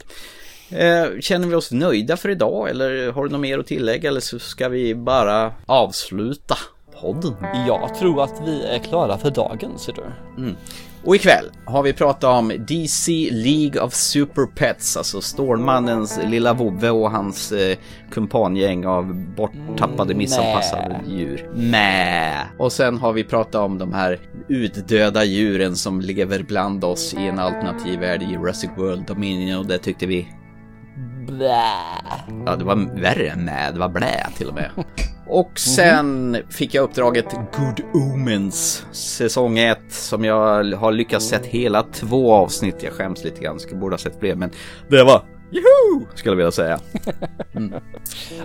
Eh, 0.73 1.21
känner 1.21 1.49
vi 1.49 1.55
oss 1.55 1.73
nöjda 1.73 2.17
för 2.17 2.29
idag 2.29 2.71
eller 2.71 3.13
har 3.13 3.25
du 3.25 3.31
något 3.31 3.41
mer 3.41 3.59
att 3.59 3.67
tillägga 3.67 4.09
eller 4.09 4.21
så 4.21 4.39
ska 4.39 4.69
vi 4.69 4.95
bara 4.95 5.55
avsluta 5.67 6.57
podden? 7.01 7.35
Jag 7.67 7.95
tror 7.95 8.23
att 8.23 8.43
vi 8.47 8.65
är 8.65 8.79
klara 8.79 9.19
för 9.19 9.31
dagen, 9.31 9.79
ser 9.79 9.93
du. 9.93 10.03
Mm. 10.43 10.57
Och 11.05 11.17
ikväll 11.17 11.51
har 11.65 11.83
vi 11.83 11.93
pratat 11.93 12.25
om 12.25 12.53
DC 12.69 13.29
League 13.33 13.83
of 13.83 13.95
Super 13.95 14.47
Pets, 14.47 14.97
alltså 14.97 15.21
Stålmannens 15.21 16.21
lilla 16.25 16.55
vovve 16.55 16.91
och 16.91 17.11
hans 17.11 17.53
eh, 17.53 17.79
kumpangäng 18.11 18.87
av 18.87 19.15
borttappade 19.15 20.15
missanpassade 20.15 21.01
djur. 21.09 21.51
Mä. 21.55 22.47
Och 22.59 22.73
sen 22.73 22.99
har 22.99 23.13
vi 23.13 23.25
pratat 23.25 23.55
om 23.55 23.79
de 23.79 23.93
här 23.93 24.19
utdöda 24.49 25.25
djuren 25.25 25.77
som 25.77 26.01
lever 26.01 26.43
bland 26.43 26.85
oss 26.85 27.15
i 27.15 27.27
en 27.27 27.39
alternativ 27.39 28.01
värld 28.01 28.23
i 28.23 28.27
Jurassic 28.27 28.71
World 28.77 29.07
Dominion 29.07 29.59
och 29.59 29.67
det 29.67 29.79
tyckte 29.79 30.07
vi 30.07 30.29
Blä. 31.31 31.65
Ja, 32.47 32.57
det 32.57 32.65
var 32.65 33.01
värre 33.01 33.29
än 33.29 33.45
med, 33.45 33.75
det 33.75 33.81
var 33.81 33.89
blä 33.89 34.27
till 34.37 34.49
och 34.49 34.55
med. 34.55 34.71
Och 35.27 35.59
sen 35.59 36.37
fick 36.51 36.75
jag 36.75 36.83
uppdraget 36.83 37.33
Good 37.33 37.81
Omens 37.95 38.87
säsong 38.93 39.59
1 39.59 39.79
som 39.89 40.25
jag 40.25 40.65
har 40.75 40.93
lyckats 40.93 41.29
sett 41.29 41.47
hela 41.47 41.83
två 41.83 42.35
avsnitt. 42.35 42.83
Jag 42.83 42.93
skäms 42.93 43.25
lite 43.25 43.41
grann, 43.41 43.61
skulle 43.61 43.81
borde 43.81 43.93
ha 43.93 43.99
sett 43.99 44.19
fler 44.21 44.35
men 44.35 44.51
det 44.89 45.05
var 45.05 45.25
Juhu! 45.51 46.07
Skulle 46.15 46.33
jag 46.33 46.37
vilja 46.37 46.53
säga. 46.53 46.81
Mm. 47.55 47.75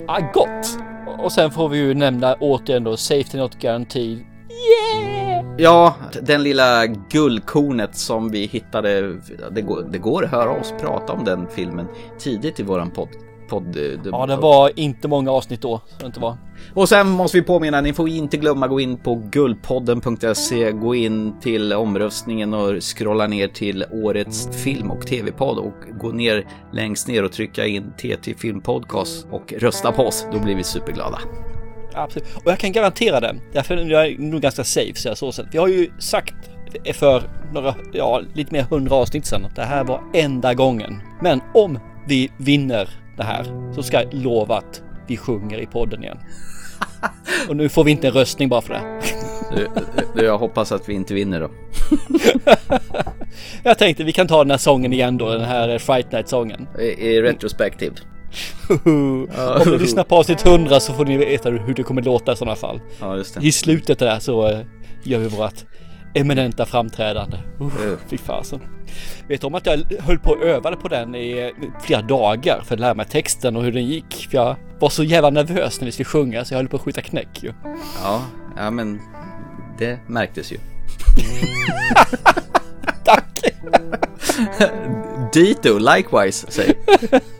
ah, 0.08 0.20
gott! 0.34 0.80
Och 1.18 1.32
sen 1.32 1.52
får 1.52 1.70
vi 1.70 1.78
ju 1.78 1.94
nämna 1.94 2.36
återigen 2.40 2.84
då 2.84 2.98
Safety 2.98 3.38
Not 3.38 3.60
Guaranteed. 3.60 4.35
Yeah! 4.66 5.46
Ja, 5.58 5.96
den 6.22 6.44
lilla 6.44 6.86
guldkornet 6.86 7.96
som 7.96 8.32
vi 8.32 8.46
hittade. 8.46 9.20
Det 9.52 9.62
går, 9.62 9.88
det 9.92 9.98
går 9.98 10.24
att 10.24 10.32
höra 10.32 10.50
oss 10.50 10.74
prata 10.82 11.14
om 11.14 11.24
den 11.24 11.48
filmen 11.50 11.88
tidigt 12.20 12.60
i 12.60 12.64
våran 12.64 12.92
podd. 12.92 13.10
Podd, 13.50 13.78
ja, 14.12 14.26
det 14.26 14.36
var 14.36 14.80
inte 14.80 15.08
många 15.08 15.32
avsnitt 15.32 15.62
då. 15.62 15.82
Så 16.00 16.06
inte 16.06 16.20
var. 16.20 16.38
Och 16.74 16.90
sen 16.90 17.10
måste 17.10 17.38
vi 17.38 17.44
påminna, 17.44 17.82
ni 17.82 17.94
får 17.94 18.10
inte 18.10 18.38
glömma 18.38 18.68
gå 18.68 18.80
in 18.80 18.98
på 18.98 19.16
guldpodden.se, 19.16 20.72
gå 20.72 20.96
in 20.96 21.40
till 21.40 21.74
omröstningen 21.74 22.54
och 22.54 22.84
scrolla 22.84 23.28
ner 23.28 23.48
till 23.48 23.86
årets 23.92 24.64
film 24.64 24.92
och 24.92 25.08
tv-podd 25.08 25.58
och 25.58 26.00
gå 26.00 26.12
ner 26.12 26.48
längst 26.74 27.08
ner 27.08 27.24
och 27.24 27.32
trycka 27.32 27.66
in 27.66 27.94
TT 27.98 28.34
Filmpodcast 28.38 29.28
och 29.32 29.54
rösta 29.54 29.92
på 29.92 30.04
oss. 30.04 30.26
Då 30.34 30.40
blir 30.40 30.56
vi 30.56 30.64
superglada. 30.64 31.20
Absolut. 31.96 32.28
Och 32.36 32.52
jag 32.52 32.60
kan 32.60 32.72
garantera 32.72 33.20
det. 33.20 33.36
Därför 33.54 33.78
är 33.78 33.86
jag 33.86 34.20
nog 34.20 34.42
ganska 34.42 34.64
safe 34.64 34.96
så 34.96 35.08
jag 35.08 35.18
så 35.18 35.32
sett. 35.32 35.46
Vi 35.52 35.58
har 35.58 35.68
ju 35.68 35.92
sagt 36.00 36.36
för 36.94 37.24
några, 37.54 37.76
ja, 37.94 38.22
lite 38.34 38.54
mer 38.54 38.62
hundra 38.62 38.96
avsnitt 38.96 39.26
sedan 39.26 39.46
att 39.46 39.56
det 39.56 39.64
här 39.64 39.84
var 39.84 40.02
enda 40.14 40.54
gången. 40.54 41.02
Men 41.22 41.42
om 41.54 41.80
vi 42.08 42.32
vinner 42.38 42.90
det 43.18 43.24
här 43.24 43.74
så 43.76 43.84
ska 43.84 44.02
jag 44.02 44.14
lova 44.14 44.58
att 44.58 44.82
vi 45.08 45.18
sjunger 45.18 45.60
i 45.60 45.66
podden 45.66 46.04
igen. 46.04 46.18
Och 47.50 47.56
nu 47.56 47.70
får 47.70 47.84
vi 47.84 47.92
inte 47.92 48.08
en 48.08 48.14
röstning 48.14 48.50
bara 48.50 48.62
för 48.62 48.74
det. 48.74 49.02
Du, 49.56 49.68
du, 50.16 50.26
jag 50.26 50.38
hoppas 50.38 50.72
att 50.72 50.90
vi 50.90 50.94
inte 50.94 51.14
vinner 51.14 51.40
då. 51.40 51.50
jag 53.64 53.78
tänkte 53.78 54.04
vi 54.04 54.12
kan 54.12 54.28
ta 54.28 54.44
den 54.44 54.52
här 54.52 54.58
sången 54.58 54.94
igen 54.94 55.18
då, 55.18 55.30
den 55.30 55.46
här 55.46 55.78
Fright 55.78 56.12
Night-sången. 56.12 56.68
I, 56.80 56.84
I 56.84 57.22
retrospektiv. 57.22 57.94
Om 58.86 59.72
ni 59.72 59.78
lyssnar 59.78 60.04
på 60.04 60.16
avsnitt 60.16 60.46
100 60.46 60.80
så 60.80 60.94
får 60.94 61.06
ni 61.06 61.18
veta 61.18 61.50
hur 61.50 61.74
det 61.74 61.84
kommer 61.84 62.02
låta 62.02 62.34
i 62.34 62.36
sådana 62.36 62.56
fall. 62.56 62.82
Ja, 63.00 63.18
just 63.18 63.36
det. 63.36 63.48
I 63.48 63.52
slutet 63.52 64.00
där 64.00 64.20
så 64.20 64.50
uh, 64.50 64.60
gör 65.04 65.20
vi 65.20 65.28
vårt 65.28 65.66
eminenta 66.14 66.66
framträdande. 66.66 67.38
Uh, 67.62 67.98
fy 68.10 68.18
fasen. 68.18 68.60
Vet 69.28 69.42
du 69.42 69.48
om 69.48 69.56
att 69.56 69.66
jag 69.66 69.80
höll 70.00 70.20
på 70.20 70.34
att 70.34 70.42
öva 70.42 70.76
på 70.76 70.88
den 70.88 71.16
i 71.16 71.54
flera 71.82 72.02
dagar 72.02 72.62
för 72.66 72.74
att 72.74 72.80
lära 72.80 72.94
mig 72.94 73.06
texten 73.06 73.56
och 73.56 73.64
hur 73.64 73.72
den 73.72 73.86
gick. 73.86 74.28
För 74.30 74.38
jag 74.38 74.56
var 74.80 74.90
så 74.90 75.04
jävla 75.04 75.30
nervös 75.30 75.82
när 75.82 75.86
vi 75.86 75.92
skulle 75.92 76.06
sjunga 76.06 76.46
så 76.46 76.54
jag 76.54 76.60
höll 76.60 76.68
på 76.68 76.76
att 76.76 76.82
skjuta 76.82 77.02
knäck 77.02 77.44
ju. 77.44 77.54
Ja, 78.04 78.22
ja 78.58 78.72
men 78.72 79.02
det 79.80 80.00
märktes 80.08 80.52
ju. 80.52 80.58
Tack! 83.06 83.40
Dito, 85.34 85.78
likewise, 85.78 86.52
säg. 86.52 86.74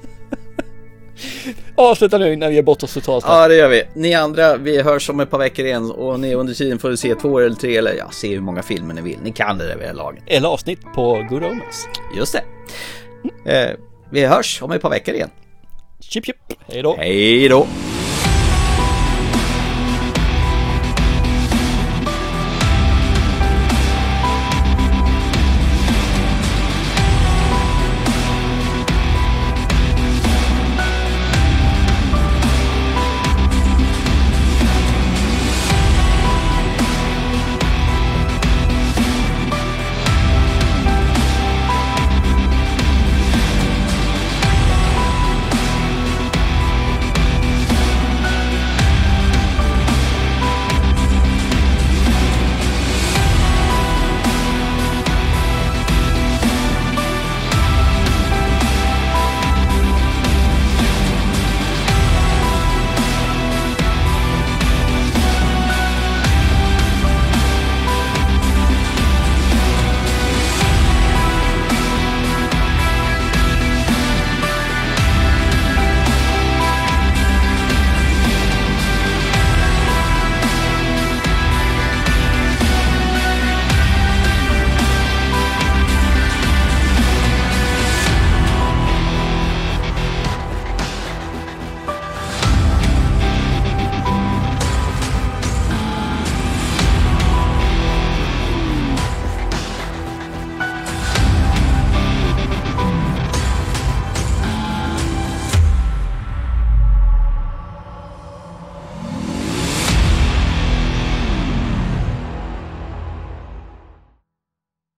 Avsluta 1.76 2.18
nu 2.18 2.36
när 2.36 2.50
vi 2.50 2.58
är 2.58 2.64
bort 2.64 2.84
oss 2.84 2.94
totalt. 2.94 3.26
Ja, 3.28 3.48
det 3.48 3.56
gör 3.56 3.70
vi. 3.70 3.84
Ni 3.94 4.14
andra, 4.14 4.58
vi 4.58 4.82
hörs 4.82 5.10
om 5.10 5.20
ett 5.20 5.30
par 5.30 5.38
veckor 5.38 5.66
igen 5.66 5.92
och 5.92 6.20
ni 6.20 6.36
under 6.36 6.54
tiden 6.54 6.80
får 6.80 6.96
se 6.96 7.16
två 7.16 7.40
eller 7.40 7.56
tre 7.56 7.78
eller 7.78 7.94
ja, 7.94 8.10
se 8.12 8.34
hur 8.34 8.42
många 8.42 8.64
filmer 8.64 8.94
ni 8.94 9.02
vill. 9.02 9.20
Ni 9.24 9.32
kan 9.32 9.58
det 9.58 9.68
där 9.68 9.76
vid 9.76 9.96
laget. 9.96 10.24
Eller 10.28 10.50
avsnitt 10.50 10.80
på 10.96 11.26
Good 11.30 11.44
Omens. 11.44 11.88
Just 12.18 12.34
det. 12.34 12.44
Mm. 13.24 13.70
Eh, 13.70 13.76
vi 14.10 14.26
hörs 14.26 14.62
om 14.62 14.72
ett 14.72 14.82
par 14.82 14.90
veckor 14.90 15.16
igen. 15.16 15.30
Chip 16.00 16.26
chip. 16.26 16.38
Hej 16.68 16.82
då. 16.82 16.96
Hej 16.98 17.50
då. 17.50 17.68